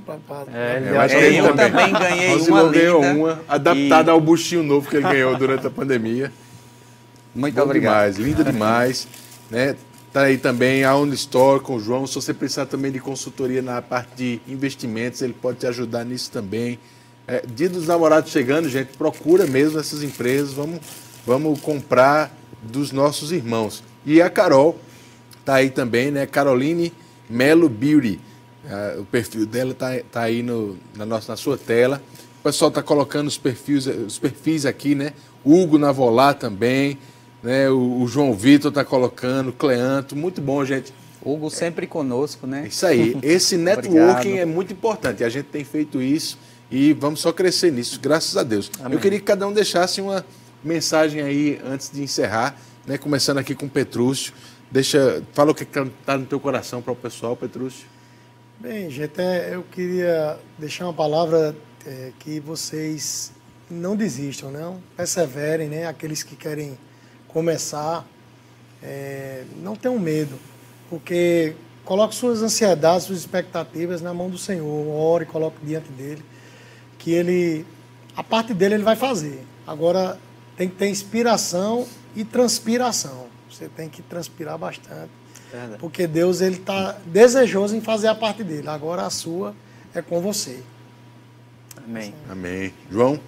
É, 0.54 0.82
eu 0.90 1.02
acho 1.02 1.18
que 1.18 1.22
ele 1.22 1.38
eu 1.38 1.48
também, 1.54 1.70
também 1.70 1.92
ganhei 1.92 2.36
uma 2.48 2.62
linda. 2.62 2.80
ganhou 2.80 3.02
uma, 3.02 3.42
adaptada 3.46 4.10
e... 4.10 4.14
ao 4.14 4.22
buchinho 4.22 4.64
novo 4.64 4.90
que 4.90 4.96
ele 4.96 5.04
ganhou 5.04 5.36
durante 5.36 5.68
a 5.68 5.70
pandemia. 5.72 6.32
Muito 7.36 7.56
Bom 7.56 7.64
obrigado. 7.64 8.14
Demais, 8.14 8.18
linda 8.18 8.44
demais. 8.44 9.08
Né? 9.48 9.76
Tá 10.12 10.22
aí 10.22 10.40
também 10.40 10.84
a 10.84 10.96
Unistore 10.96 11.62
com 11.62 11.76
o 11.76 11.80
João. 11.80 12.08
Se 12.08 12.16
você 12.16 12.34
precisar 12.34 12.66
também 12.66 12.92
de 12.92 13.00
consultoria 13.00 13.62
na 13.62 13.80
parte 13.80 14.16
de 14.16 14.42
investimentos, 14.48 15.22
ele 15.22 15.34
pode 15.34 15.60
te 15.60 15.68
ajudar 15.68 16.04
nisso 16.04 16.32
também. 16.32 16.80
É, 17.28 17.44
dia 17.46 17.70
dos 17.70 17.86
namorados 17.86 18.32
chegando, 18.32 18.68
gente, 18.68 18.98
procura 18.98 19.46
mesmo 19.46 19.80
essas 19.80 20.02
empresas. 20.02 20.54
Vamos, 20.54 20.80
vamos 21.28 21.60
comprar 21.60 22.36
dos 22.64 22.92
nossos 22.92 23.32
irmãos. 23.32 23.84
E 24.04 24.20
a 24.20 24.28
Carol 24.28 24.80
tá 25.44 25.56
aí 25.56 25.70
também, 25.70 26.10
né? 26.10 26.26
Caroline 26.26 26.92
Melo 27.30 27.70
Beauty. 27.70 28.20
É, 28.68 28.98
o 29.00 29.06
perfil 29.06 29.46
dela 29.46 29.76
tá, 29.76 29.92
tá 30.12 30.22
aí 30.22 30.42
no, 30.42 30.76
na, 30.96 31.06
nossa, 31.06 31.34
na 31.34 31.38
sua 31.38 31.56
tela. 31.56 32.02
O 32.40 32.44
pessoal 32.44 32.72
tá 32.72 32.82
colocando 32.82 33.28
os 33.28 33.38
perfis, 33.38 33.86
os 33.86 34.18
perfis 34.18 34.66
aqui, 34.66 34.96
né? 34.96 35.14
Hugo 35.46 35.78
Navolá 35.78 36.34
também 36.34 36.98
né? 37.46 37.70
O, 37.70 38.02
o 38.02 38.08
João 38.08 38.34
Vitor 38.34 38.70
está 38.70 38.84
colocando, 38.84 39.54
Cleanto, 39.54 40.16
muito 40.16 40.42
bom, 40.42 40.66
gente. 40.66 40.92
Hugo 41.24 41.50
sempre 41.50 41.86
conosco, 41.86 42.48
né? 42.48 42.68
Isso 42.68 42.86
aí. 42.86 43.16
Esse 43.22 43.56
networking 43.56 44.38
é 44.38 44.46
muito 44.46 44.74
importante. 44.74 45.24
A 45.24 45.30
gente 45.30 45.46
tem 45.46 45.64
feito 45.64 46.02
isso 46.02 46.38
e 46.72 46.92
vamos 46.94 47.20
só 47.20 47.32
crescer 47.32 47.72
nisso, 47.72 48.00
graças 48.02 48.36
a 48.36 48.44
Deus. 48.44 48.72
Amém. 48.80 48.94
Eu 48.94 49.00
queria 49.00 49.20
que 49.20 49.26
cada 49.26 49.48
um 49.48 49.54
deixasse 49.54 50.02
uma 50.02 50.26
mensagem 50.64 51.22
aí 51.22 51.62
antes 51.64 51.92
de 51.92 52.02
encerrar, 52.02 52.58
né? 52.86 52.98
Começando 52.98 53.38
aqui 53.38 53.54
com 53.54 53.68
o 53.68 53.70
Petrúcio. 53.70 54.34
Deixa, 54.72 55.22
fala 55.34 55.52
o 55.52 55.56
que 55.56 55.64
está 55.64 56.18
no 56.18 56.26
teu 56.26 56.40
coração 56.40 56.82
para 56.82 56.94
o 56.94 56.96
pessoal, 56.96 57.36
Petrúcio. 57.36 57.86
Bem, 58.60 58.90
gente, 58.90 59.22
é, 59.22 59.52
eu 59.54 59.64
queria 59.72 60.40
deixar 60.58 60.86
uma 60.86 60.94
palavra 60.94 61.56
é, 61.86 62.12
que 62.20 62.40
vocês 62.40 63.32
não 63.70 63.96
desistam, 63.96 64.50
não 64.50 64.82
perseverem, 64.98 65.70
né? 65.70 65.88
Aqueles 65.88 66.24
que 66.24 66.36
querem 66.36 66.78
começar, 67.36 68.06
é, 68.82 69.44
não 69.58 69.76
tenham 69.76 70.00
medo, 70.00 70.40
porque 70.90 71.54
coloque 71.84 72.16
suas 72.16 72.42
ansiedades, 72.42 73.08
suas 73.08 73.20
expectativas 73.20 74.02
na 74.02 74.14
mão 74.14 74.30
do 74.30 74.38
Senhor, 74.38 74.88
ore, 74.88 75.26
coloque 75.26 75.58
diante 75.62 75.92
dele, 75.92 76.24
que 76.98 77.12
ele, 77.12 77.66
a 78.16 78.24
parte 78.24 78.54
dele 78.54 78.76
ele 78.76 78.86
vai 78.86 78.96
fazer. 78.96 79.44
Agora 79.68 80.18
tem 80.56 80.70
que 80.70 80.76
ter 80.78 80.88
inspiração 80.88 81.86
e 82.16 82.24
transpiração. 82.24 83.28
Você 83.52 83.68
tem 83.68 83.90
que 83.90 84.02
transpirar 84.02 84.58
bastante, 84.58 85.12
Verdade. 85.52 85.80
porque 85.80 86.08
Deus 86.08 86.40
ele 86.40 86.56
está 86.56 86.98
desejoso 87.06 87.76
em 87.76 87.82
fazer 87.82 88.08
a 88.08 88.16
parte 88.16 88.46
dele. 88.46 88.70
Agora 88.70 89.06
a 89.06 89.10
sua 89.10 89.54
é 89.94 90.02
com 90.02 90.22
você. 90.22 90.64
Amém. 91.86 92.16
Amém. 92.30 92.74
João? 92.90 93.20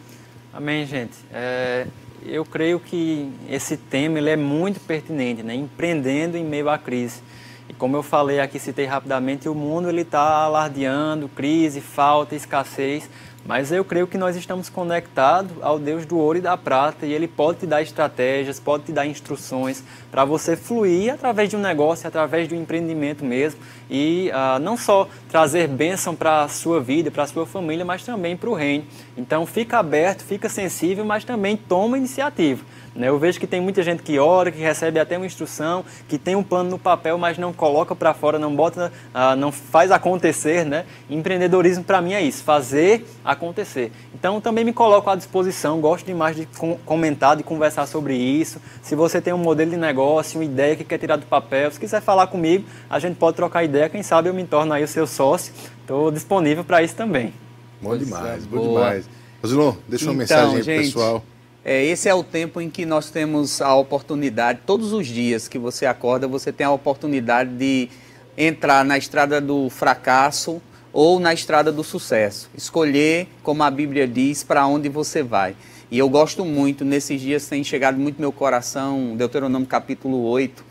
Amém, 0.54 0.86
gente. 0.86 1.18
É, 1.30 1.86
eu 2.28 2.46
creio 2.46 2.80
que 2.80 3.32
esse 3.50 3.78
tema 3.78 4.18
ele 4.18 4.30
é 4.30 4.36
muito 4.36 4.80
pertinente, 4.80 5.44
né? 5.44 5.56
empreendendo 5.56 6.38
em 6.38 6.44
meio 6.44 6.70
à 6.70 6.78
crise. 6.78 7.22
E 7.70 7.74
como 7.74 7.98
eu 7.98 8.04
falei 8.04 8.40
aqui, 8.40 8.60
citei 8.60 8.86
rapidamente, 8.86 9.50
o 9.50 9.56
mundo 9.56 9.90
está 9.90 10.22
alardeando 10.22 11.28
crise, 11.28 11.82
falta, 11.82 12.36
escassez, 12.36 13.10
mas 13.48 13.72
eu 13.72 13.86
creio 13.86 14.06
que 14.06 14.18
nós 14.18 14.36
estamos 14.36 14.68
conectados 14.68 15.52
ao 15.62 15.80
Deus 15.80 16.06
do 16.06 16.18
ouro 16.18 16.38
e 16.38 16.42
da 16.42 16.58
prata 16.58 17.06
e 17.06 17.14
Ele 17.14 17.28
pode 17.28 17.60
te 17.60 17.66
dar 17.66 17.82
estratégias, 17.82 18.60
pode 18.60 18.84
te 18.84 18.92
dar 18.92 19.08
instruções 19.08 19.82
para 20.12 20.26
você 20.26 20.58
fluir 20.58 21.14
através 21.14 21.50
de 21.50 21.56
um 21.56 21.60
negócio, 21.60 22.06
através 22.06 22.50
de 22.50 22.54
um 22.54 22.62
empreendimento 22.62 23.24
mesmo 23.24 23.60
e 23.90 24.30
uh, 24.32 24.60
não 24.60 24.76
só 24.76 25.08
trazer 25.30 25.70
bênção 25.70 26.14
para 26.14 26.44
a 26.44 26.50
sua 26.50 26.82
vida, 26.82 27.10
para 27.10 27.24
a 27.24 27.28
sua 27.28 27.46
família, 27.46 27.86
mas 27.86 28.04
também 28.04 28.36
para 28.36 28.50
o 28.50 28.54
reino. 28.54 28.84
Então 29.18 29.46
fica 29.46 29.80
aberto, 29.80 30.24
fica 30.24 30.50
sensível, 30.50 31.06
mas 31.06 31.24
também 31.24 31.56
toma 31.56 31.98
iniciativa. 31.98 32.66
Né? 32.98 33.10
Eu 33.10 33.20
vejo 33.20 33.40
que 33.40 33.46
tem 33.46 33.62
muita 33.62 33.84
gente 33.84 34.02
que 34.02 34.18
ora, 34.18 34.52
que 34.52 34.58
recebe 34.58 35.00
até 35.00 35.16
uma 35.16 35.26
instrução, 35.26 35.86
que 36.08 36.18
tem 36.18 36.36
um 36.36 36.44
plano 36.44 36.72
no 36.72 36.80
papel, 36.80 37.18
mas 37.18 37.38
não 37.38 37.54
coloca 37.54 37.96
para 37.96 38.14
fora, 38.14 38.40
não 38.40 38.56
bota, 38.56 38.92
uh, 39.14 39.36
não 39.36 39.52
faz 39.52 39.92
acontecer. 39.92 40.66
Né? 40.66 40.86
Empreendedorismo 41.08 41.84
para 41.84 42.02
mim 42.02 42.14
é 42.14 42.22
isso, 42.22 42.44
fazer 42.44 43.06
acontecer. 43.24 43.92
Então 44.16 44.42
também 44.42 44.66
me 44.66 44.74
coloco 44.74 45.10
à 45.10 45.16
disposição, 45.16 45.80
gosto 45.80 46.06
demais 46.06 46.36
de 46.36 46.48
comentar, 46.86 47.38
de 47.38 47.44
conversar 47.44 47.86
sobre 47.86 48.16
isso. 48.16 48.60
Se 48.82 48.96
você 48.96 49.22
tem 49.22 49.32
um 49.32 49.38
modelo 49.38 49.70
de 49.70 49.78
negócio, 49.78 50.40
uma 50.40 50.46
ideia 50.46 50.76
que 50.76 50.84
quer 50.84 50.98
tirar 50.98 51.18
do 51.18 51.26
papel, 51.28 51.72
se 51.72 51.80
quiser 51.80 52.02
falar 52.02 52.26
comigo, 52.28 52.66
a 52.90 52.98
gente 52.98 53.16
pode 53.16 53.36
trocar 53.36 53.64
ideia, 53.64 53.88
quem 53.90 54.02
sabe 54.02 54.30
eu 54.30 54.34
me 54.34 54.44
torno 54.44 54.74
aí 54.74 54.84
o 54.84 54.88
seu 54.88 55.06
sócio. 55.06 55.54
Estou 55.82 56.10
disponível 56.10 56.64
para 56.64 56.82
isso 56.82 56.96
também. 56.96 57.32
Bom 57.80 57.96
demais, 57.96 58.46
bom 58.46 58.60
demais. 58.60 59.08
Rosilon, 59.42 59.76
deixa 59.88 60.06
uma 60.10 60.24
então, 60.24 60.52
mensagem 60.52 60.58
aí 60.58 60.64
gente, 60.64 60.86
pessoal. 60.94 61.24
É, 61.70 61.84
esse 61.84 62.08
é 62.08 62.16
o 62.16 62.24
tempo 62.24 62.62
em 62.62 62.70
que 62.70 62.86
nós 62.86 63.10
temos 63.10 63.62
a 63.62 63.76
oportunidade, 63.76 64.62
todos 64.66 64.94
os 64.94 65.06
dias 65.06 65.50
que 65.50 65.60
você 65.60 65.86
acorda, 65.86 66.26
você 66.26 66.50
tem 66.50 66.66
a 66.66 66.72
oportunidade 66.72 67.50
de 67.50 67.90
entrar 68.38 68.86
na 68.86 68.98
estrada 68.98 69.42
do 69.42 69.70
fracasso 69.70 70.62
ou 70.94 71.20
na 71.20 71.34
estrada 71.34 71.70
do 71.70 71.84
sucesso. 71.84 72.50
Escolher, 72.56 73.28
como 73.44 73.64
a 73.64 73.70
Bíblia 73.70 74.08
diz, 74.08 74.46
para 74.46 74.66
onde 74.66 74.88
você 74.88 75.22
vai. 75.22 75.58
E 75.92 76.00
eu 76.00 76.08
gosto 76.08 76.46
muito, 76.46 76.86
nesses 76.86 77.20
dias 77.20 77.48
tem 77.48 77.62
chegado 77.66 78.00
muito 78.00 78.18
meu 78.18 78.32
coração, 78.32 79.18
Deuteronômio 79.18 79.68
capítulo 79.68 80.24
8, 80.24 80.64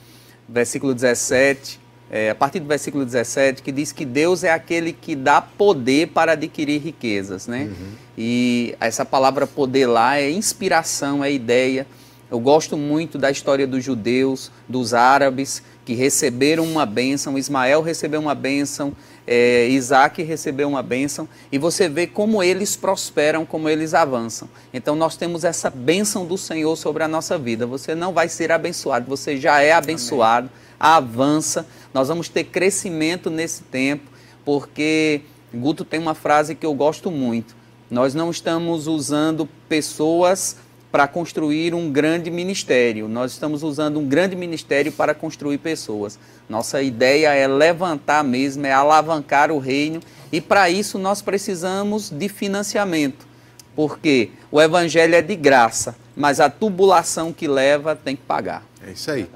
versículo 0.48 0.94
17, 0.94 1.78
é, 2.10 2.30
a 2.30 2.34
partir 2.34 2.60
do 2.60 2.66
versículo 2.66 3.04
17, 3.04 3.62
que 3.62 3.72
diz 3.72 3.92
que 3.92 4.04
Deus 4.04 4.44
é 4.44 4.52
aquele 4.52 4.92
que 4.92 5.16
dá 5.16 5.40
poder 5.40 6.08
para 6.08 6.32
adquirir 6.32 6.80
riquezas, 6.80 7.46
né? 7.46 7.64
Uhum. 7.64 7.92
E 8.16 8.74
essa 8.80 9.04
palavra 9.04 9.46
poder 9.46 9.86
lá 9.86 10.18
é 10.18 10.30
inspiração, 10.30 11.22
é 11.22 11.32
ideia. 11.32 11.86
Eu 12.30 12.40
gosto 12.40 12.76
muito 12.76 13.18
da 13.18 13.30
história 13.30 13.66
dos 13.66 13.84
judeus, 13.84 14.50
dos 14.68 14.94
árabes, 14.94 15.62
que 15.84 15.94
receberam 15.94 16.64
uma 16.64 16.84
bênção. 16.84 17.38
Ismael 17.38 17.82
recebeu 17.82 18.20
uma 18.20 18.34
bênção, 18.34 18.92
é, 19.24 19.68
Isaac 19.68 20.22
recebeu 20.22 20.68
uma 20.68 20.82
bênção. 20.82 21.28
E 21.52 21.58
você 21.58 21.88
vê 21.88 22.06
como 22.06 22.42
eles 22.42 22.74
prosperam, 22.74 23.46
como 23.46 23.68
eles 23.68 23.94
avançam. 23.94 24.48
Então 24.74 24.96
nós 24.96 25.16
temos 25.16 25.44
essa 25.44 25.70
bênção 25.70 26.26
do 26.26 26.36
Senhor 26.36 26.74
sobre 26.76 27.04
a 27.04 27.08
nossa 27.08 27.38
vida. 27.38 27.66
Você 27.66 27.94
não 27.94 28.12
vai 28.12 28.28
ser 28.28 28.50
abençoado, 28.50 29.06
você 29.08 29.36
já 29.36 29.60
é 29.60 29.72
abençoado. 29.72 30.48
Amém. 30.48 30.66
Avança 30.78 31.66
nós 31.96 32.08
vamos 32.08 32.28
ter 32.28 32.44
crescimento 32.44 33.30
nesse 33.30 33.62
tempo, 33.62 34.04
porque 34.44 35.22
Guto 35.54 35.82
tem 35.82 35.98
uma 35.98 36.14
frase 36.14 36.54
que 36.54 36.66
eu 36.66 36.74
gosto 36.74 37.10
muito. 37.10 37.56
Nós 37.90 38.14
não 38.14 38.30
estamos 38.30 38.86
usando 38.86 39.48
pessoas 39.66 40.58
para 40.92 41.08
construir 41.08 41.72
um 41.72 41.90
grande 41.90 42.30
ministério. 42.30 43.08
Nós 43.08 43.32
estamos 43.32 43.62
usando 43.62 43.98
um 43.98 44.06
grande 44.06 44.36
ministério 44.36 44.92
para 44.92 45.14
construir 45.14 45.56
pessoas. 45.56 46.18
Nossa 46.50 46.82
ideia 46.82 47.32
é 47.32 47.48
levantar 47.48 48.22
mesmo, 48.22 48.66
é 48.66 48.72
alavancar 48.72 49.50
o 49.50 49.58
reino 49.58 50.00
e 50.30 50.38
para 50.38 50.68
isso 50.68 50.98
nós 50.98 51.22
precisamos 51.22 52.10
de 52.10 52.28
financiamento. 52.28 53.26
Porque 53.74 54.32
o 54.52 54.60
evangelho 54.60 55.14
é 55.14 55.22
de 55.22 55.34
graça, 55.34 55.96
mas 56.14 56.40
a 56.40 56.50
tubulação 56.50 57.32
que 57.32 57.48
leva 57.48 57.96
tem 57.96 58.14
que 58.14 58.22
pagar. 58.22 58.62
É 58.86 58.90
isso 58.90 59.10
aí. 59.10 59.26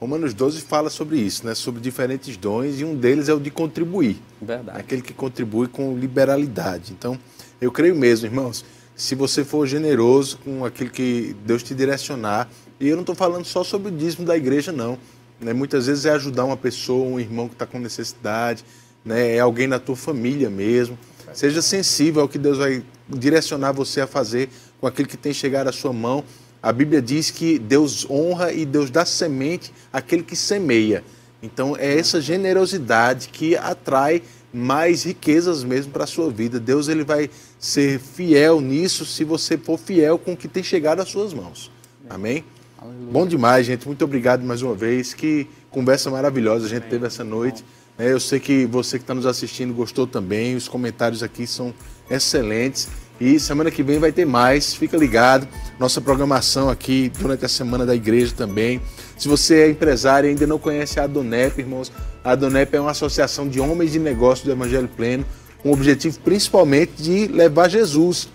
Romanos 0.00 0.32
12 0.32 0.62
fala 0.62 0.88
sobre 0.88 1.18
isso, 1.18 1.46
né? 1.46 1.54
sobre 1.54 1.78
diferentes 1.78 2.34
dons, 2.38 2.80
e 2.80 2.84
um 2.86 2.96
deles 2.96 3.28
é 3.28 3.34
o 3.34 3.38
de 3.38 3.50
contribuir. 3.50 4.16
Verdade. 4.40 4.80
Aquele 4.80 5.02
que 5.02 5.12
contribui 5.12 5.68
com 5.68 5.94
liberalidade. 5.94 6.94
Então, 6.98 7.18
eu 7.60 7.70
creio 7.70 7.94
mesmo, 7.94 8.26
irmãos, 8.26 8.64
se 8.96 9.14
você 9.14 9.44
for 9.44 9.66
generoso 9.66 10.38
com 10.38 10.64
aquilo 10.64 10.88
que 10.88 11.36
Deus 11.44 11.62
te 11.62 11.74
direcionar, 11.74 12.48
e 12.80 12.88
eu 12.88 12.96
não 12.96 13.02
estou 13.02 13.14
falando 13.14 13.44
só 13.44 13.62
sobre 13.62 13.88
o 13.88 13.90
dízimo 13.94 14.26
da 14.26 14.34
igreja, 14.34 14.72
não. 14.72 14.98
Né? 15.38 15.52
Muitas 15.52 15.86
vezes 15.86 16.06
é 16.06 16.12
ajudar 16.12 16.46
uma 16.46 16.56
pessoa, 16.56 17.06
um 17.06 17.20
irmão 17.20 17.46
que 17.46 17.54
está 17.54 17.66
com 17.66 17.78
necessidade, 17.78 18.64
né? 19.04 19.36
é 19.36 19.40
alguém 19.40 19.66
na 19.66 19.78
tua 19.78 19.96
família 19.96 20.48
mesmo. 20.48 20.98
Seja 21.34 21.60
sensível 21.60 22.22
ao 22.22 22.28
que 22.28 22.38
Deus 22.38 22.56
vai 22.56 22.82
direcionar 23.06 23.72
você 23.72 24.00
a 24.00 24.06
fazer 24.06 24.48
com 24.80 24.86
aquilo 24.86 25.06
que 25.06 25.18
tem 25.18 25.34
chegado 25.34 25.68
à 25.68 25.72
sua 25.72 25.92
mão 25.92 26.24
a 26.62 26.72
Bíblia 26.72 27.00
diz 27.00 27.30
que 27.30 27.58
Deus 27.58 28.08
honra 28.08 28.52
e 28.52 28.66
Deus 28.66 28.90
dá 28.90 29.04
semente 29.04 29.72
àquele 29.92 30.22
que 30.22 30.36
semeia. 30.36 31.02
Então 31.42 31.74
é 31.76 31.98
essa 31.98 32.20
generosidade 32.20 33.28
que 33.28 33.56
atrai 33.56 34.22
mais 34.52 35.04
riquezas 35.04 35.64
mesmo 35.64 35.92
para 35.92 36.04
a 36.04 36.06
sua 36.06 36.30
vida. 36.30 36.60
Deus 36.60 36.88
ele 36.88 37.04
vai 37.04 37.30
ser 37.58 37.98
fiel 37.98 38.60
nisso 38.60 39.06
se 39.06 39.24
você 39.24 39.56
for 39.56 39.78
fiel 39.78 40.18
com 40.18 40.32
o 40.32 40.36
que 40.36 40.48
tem 40.48 40.62
chegado 40.62 41.00
às 41.00 41.08
suas 41.08 41.32
mãos. 41.32 41.70
Amém? 42.08 42.44
Aleluia. 42.76 43.12
Bom 43.12 43.26
demais, 43.26 43.66
gente. 43.66 43.86
Muito 43.86 44.04
obrigado 44.04 44.44
mais 44.44 44.60
uma 44.62 44.74
vez. 44.74 45.14
Que 45.14 45.46
conversa 45.70 46.10
maravilhosa 46.10 46.66
a 46.66 46.68
gente 46.68 46.80
Amém. 46.80 46.90
teve 46.90 47.06
essa 47.06 47.24
noite. 47.24 47.64
É, 47.98 48.12
eu 48.12 48.20
sei 48.20 48.40
que 48.40 48.66
você 48.66 48.98
que 48.98 49.04
está 49.04 49.14
nos 49.14 49.26
assistindo 49.26 49.72
gostou 49.72 50.06
também. 50.06 50.56
Os 50.56 50.68
comentários 50.68 51.22
aqui 51.22 51.46
são 51.46 51.72
excelentes. 52.10 52.88
E 53.20 53.38
semana 53.38 53.70
que 53.70 53.82
vem 53.82 53.98
vai 53.98 54.10
ter 54.10 54.24
mais, 54.24 54.72
fica 54.74 54.96
ligado. 54.96 55.46
Nossa 55.78 56.00
programação 56.00 56.70
aqui 56.70 57.12
durante 57.18 57.44
a 57.44 57.48
semana 57.48 57.84
da 57.84 57.94
igreja 57.94 58.32
também. 58.34 58.80
Se 59.18 59.28
você 59.28 59.62
é 59.62 59.70
empresário 59.70 60.26
e 60.26 60.30
ainda 60.30 60.46
não 60.46 60.58
conhece 60.58 60.98
a 60.98 61.04
Adonep, 61.04 61.60
irmãos, 61.60 61.92
a 62.24 62.32
Adonep 62.32 62.74
é 62.74 62.80
uma 62.80 62.92
associação 62.92 63.46
de 63.46 63.60
homens 63.60 63.92
de 63.92 63.98
negócio 63.98 64.46
do 64.46 64.52
Evangelho 64.52 64.88
Pleno, 64.88 65.26
com 65.62 65.68
o 65.68 65.72
objetivo 65.74 66.18
principalmente 66.20 66.92
de 66.96 67.26
levar 67.26 67.68
Jesus 67.68 68.28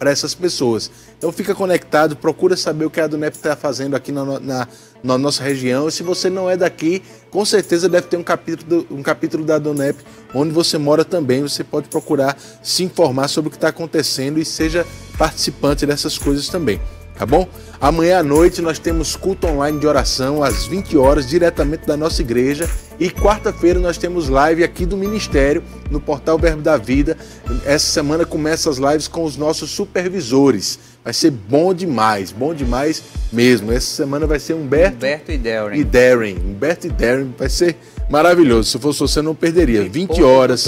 para 0.00 0.10
essas 0.10 0.34
pessoas. 0.34 0.90
Então 1.18 1.30
fica 1.30 1.54
conectado, 1.54 2.16
procura 2.16 2.56
saber 2.56 2.86
o 2.86 2.90
que 2.90 2.98
a 2.98 3.04
Adonep 3.04 3.36
está 3.36 3.54
fazendo 3.54 3.94
aqui 3.94 4.10
na, 4.10 4.24
na, 4.40 4.68
na, 5.04 5.18
nossa 5.18 5.44
região. 5.44 5.86
E 5.86 5.92
se 5.92 6.02
você 6.02 6.30
não 6.30 6.48
é 6.48 6.56
daqui, 6.56 7.02
com 7.30 7.44
certeza 7.44 7.86
deve 7.86 8.06
ter 8.06 8.16
um 8.16 8.22
capítulo, 8.22 8.86
um 8.90 9.02
capítulo 9.02 9.44
da 9.44 9.56
Adonep 9.56 10.02
onde 10.34 10.52
você 10.52 10.78
mora 10.78 11.04
também. 11.04 11.42
Você 11.42 11.62
pode 11.62 11.88
procurar 11.88 12.34
se 12.62 12.82
informar 12.82 13.28
sobre 13.28 13.48
o 13.48 13.50
que 13.50 13.58
está 13.58 13.68
acontecendo 13.68 14.40
e 14.40 14.44
seja 14.44 14.86
participante 15.18 15.84
dessas 15.84 16.16
coisas 16.16 16.48
também 16.48 16.80
tá 17.20 17.26
bom? 17.26 17.46
Amanhã 17.78 18.20
à 18.20 18.22
noite 18.22 18.62
nós 18.62 18.78
temos 18.78 19.14
culto 19.14 19.46
online 19.46 19.78
de 19.78 19.86
oração 19.86 20.42
às 20.42 20.66
20 20.66 20.96
horas, 20.96 21.28
diretamente 21.28 21.86
da 21.86 21.94
nossa 21.94 22.22
igreja. 22.22 22.66
E 22.98 23.10
quarta-feira 23.10 23.78
nós 23.78 23.98
temos 23.98 24.30
live 24.30 24.64
aqui 24.64 24.86
do 24.86 24.96
Ministério, 24.96 25.62
no 25.90 26.00
portal 26.00 26.38
Verbo 26.38 26.62
da 26.62 26.78
Vida. 26.78 27.18
Essa 27.66 27.84
semana 27.84 28.24
começa 28.24 28.70
as 28.70 28.78
lives 28.78 29.06
com 29.06 29.22
os 29.22 29.36
nossos 29.36 29.70
supervisores. 29.70 30.78
Vai 31.04 31.12
ser 31.12 31.30
bom 31.30 31.74
demais, 31.74 32.32
bom 32.32 32.54
demais 32.54 33.02
mesmo. 33.30 33.70
Essa 33.70 33.96
semana 33.96 34.26
vai 34.26 34.38
ser 34.38 34.54
Humberto, 34.54 34.96
Humberto 34.96 35.32
e 35.32 35.36
Darren. 35.36 35.78
E 35.78 35.84
Darren. 35.84 36.36
Humberto 36.38 36.86
e 36.86 36.90
Darren 36.90 37.34
vai 37.36 37.50
ser 37.50 37.76
maravilhoso. 38.10 38.70
Se 38.70 38.78
fosse 38.78 39.00
você, 39.00 39.22
não 39.22 39.34
perderia. 39.34 39.88
20 39.88 40.22
horas. 40.22 40.64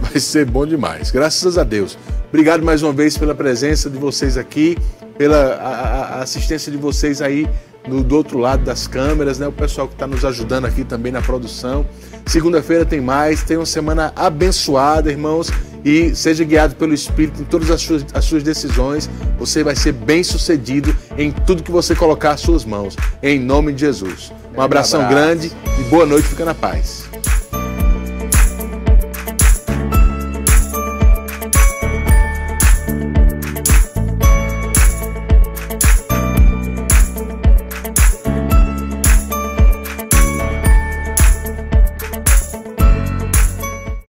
Vai 0.00 0.20
ser 0.20 0.46
bom 0.46 0.66
demais. 0.66 1.10
Graças 1.10 1.58
a 1.58 1.64
Deus. 1.64 1.98
Obrigado 2.28 2.64
mais 2.64 2.82
uma 2.82 2.92
vez 2.92 3.18
pela 3.18 3.34
presença 3.34 3.90
de 3.90 3.98
vocês 3.98 4.36
aqui 4.36 4.76
pela 5.16 5.54
a, 5.54 6.18
a 6.18 6.22
assistência 6.22 6.70
de 6.70 6.78
vocês 6.78 7.20
aí 7.20 7.48
no, 7.88 8.02
do 8.02 8.16
outro 8.16 8.38
lado 8.38 8.64
das 8.64 8.86
câmeras, 8.86 9.38
né? 9.38 9.46
O 9.46 9.52
pessoal 9.52 9.86
que 9.86 9.94
está 9.94 10.06
nos 10.06 10.24
ajudando 10.24 10.64
aqui 10.66 10.84
também 10.84 11.12
na 11.12 11.22
produção. 11.22 11.86
Segunda-feira 12.26 12.84
tem 12.84 13.00
mais, 13.00 13.42
tem 13.44 13.56
uma 13.56 13.66
semana 13.66 14.12
abençoada, 14.16 15.10
irmãos, 15.10 15.50
e 15.84 16.14
seja 16.14 16.42
guiado 16.42 16.74
pelo 16.74 16.92
Espírito 16.92 17.40
em 17.40 17.44
todas 17.44 17.70
as 17.70 17.80
suas, 17.80 18.04
as 18.12 18.24
suas 18.24 18.42
decisões. 18.42 19.08
Você 19.38 19.62
vai 19.62 19.76
ser 19.76 19.92
bem 19.92 20.24
sucedido 20.24 20.94
em 21.16 21.30
tudo 21.30 21.62
que 21.62 21.70
você 21.70 21.94
colocar 21.94 22.32
às 22.32 22.40
suas 22.40 22.64
mãos, 22.64 22.96
em 23.22 23.38
nome 23.38 23.72
de 23.72 23.80
Jesus. 23.80 24.32
Um 24.56 24.62
abração 24.62 25.06
grande 25.08 25.52
e 25.78 25.82
boa 25.84 26.06
noite, 26.06 26.28
fica 26.28 26.44
na 26.44 26.54
paz. 26.54 27.05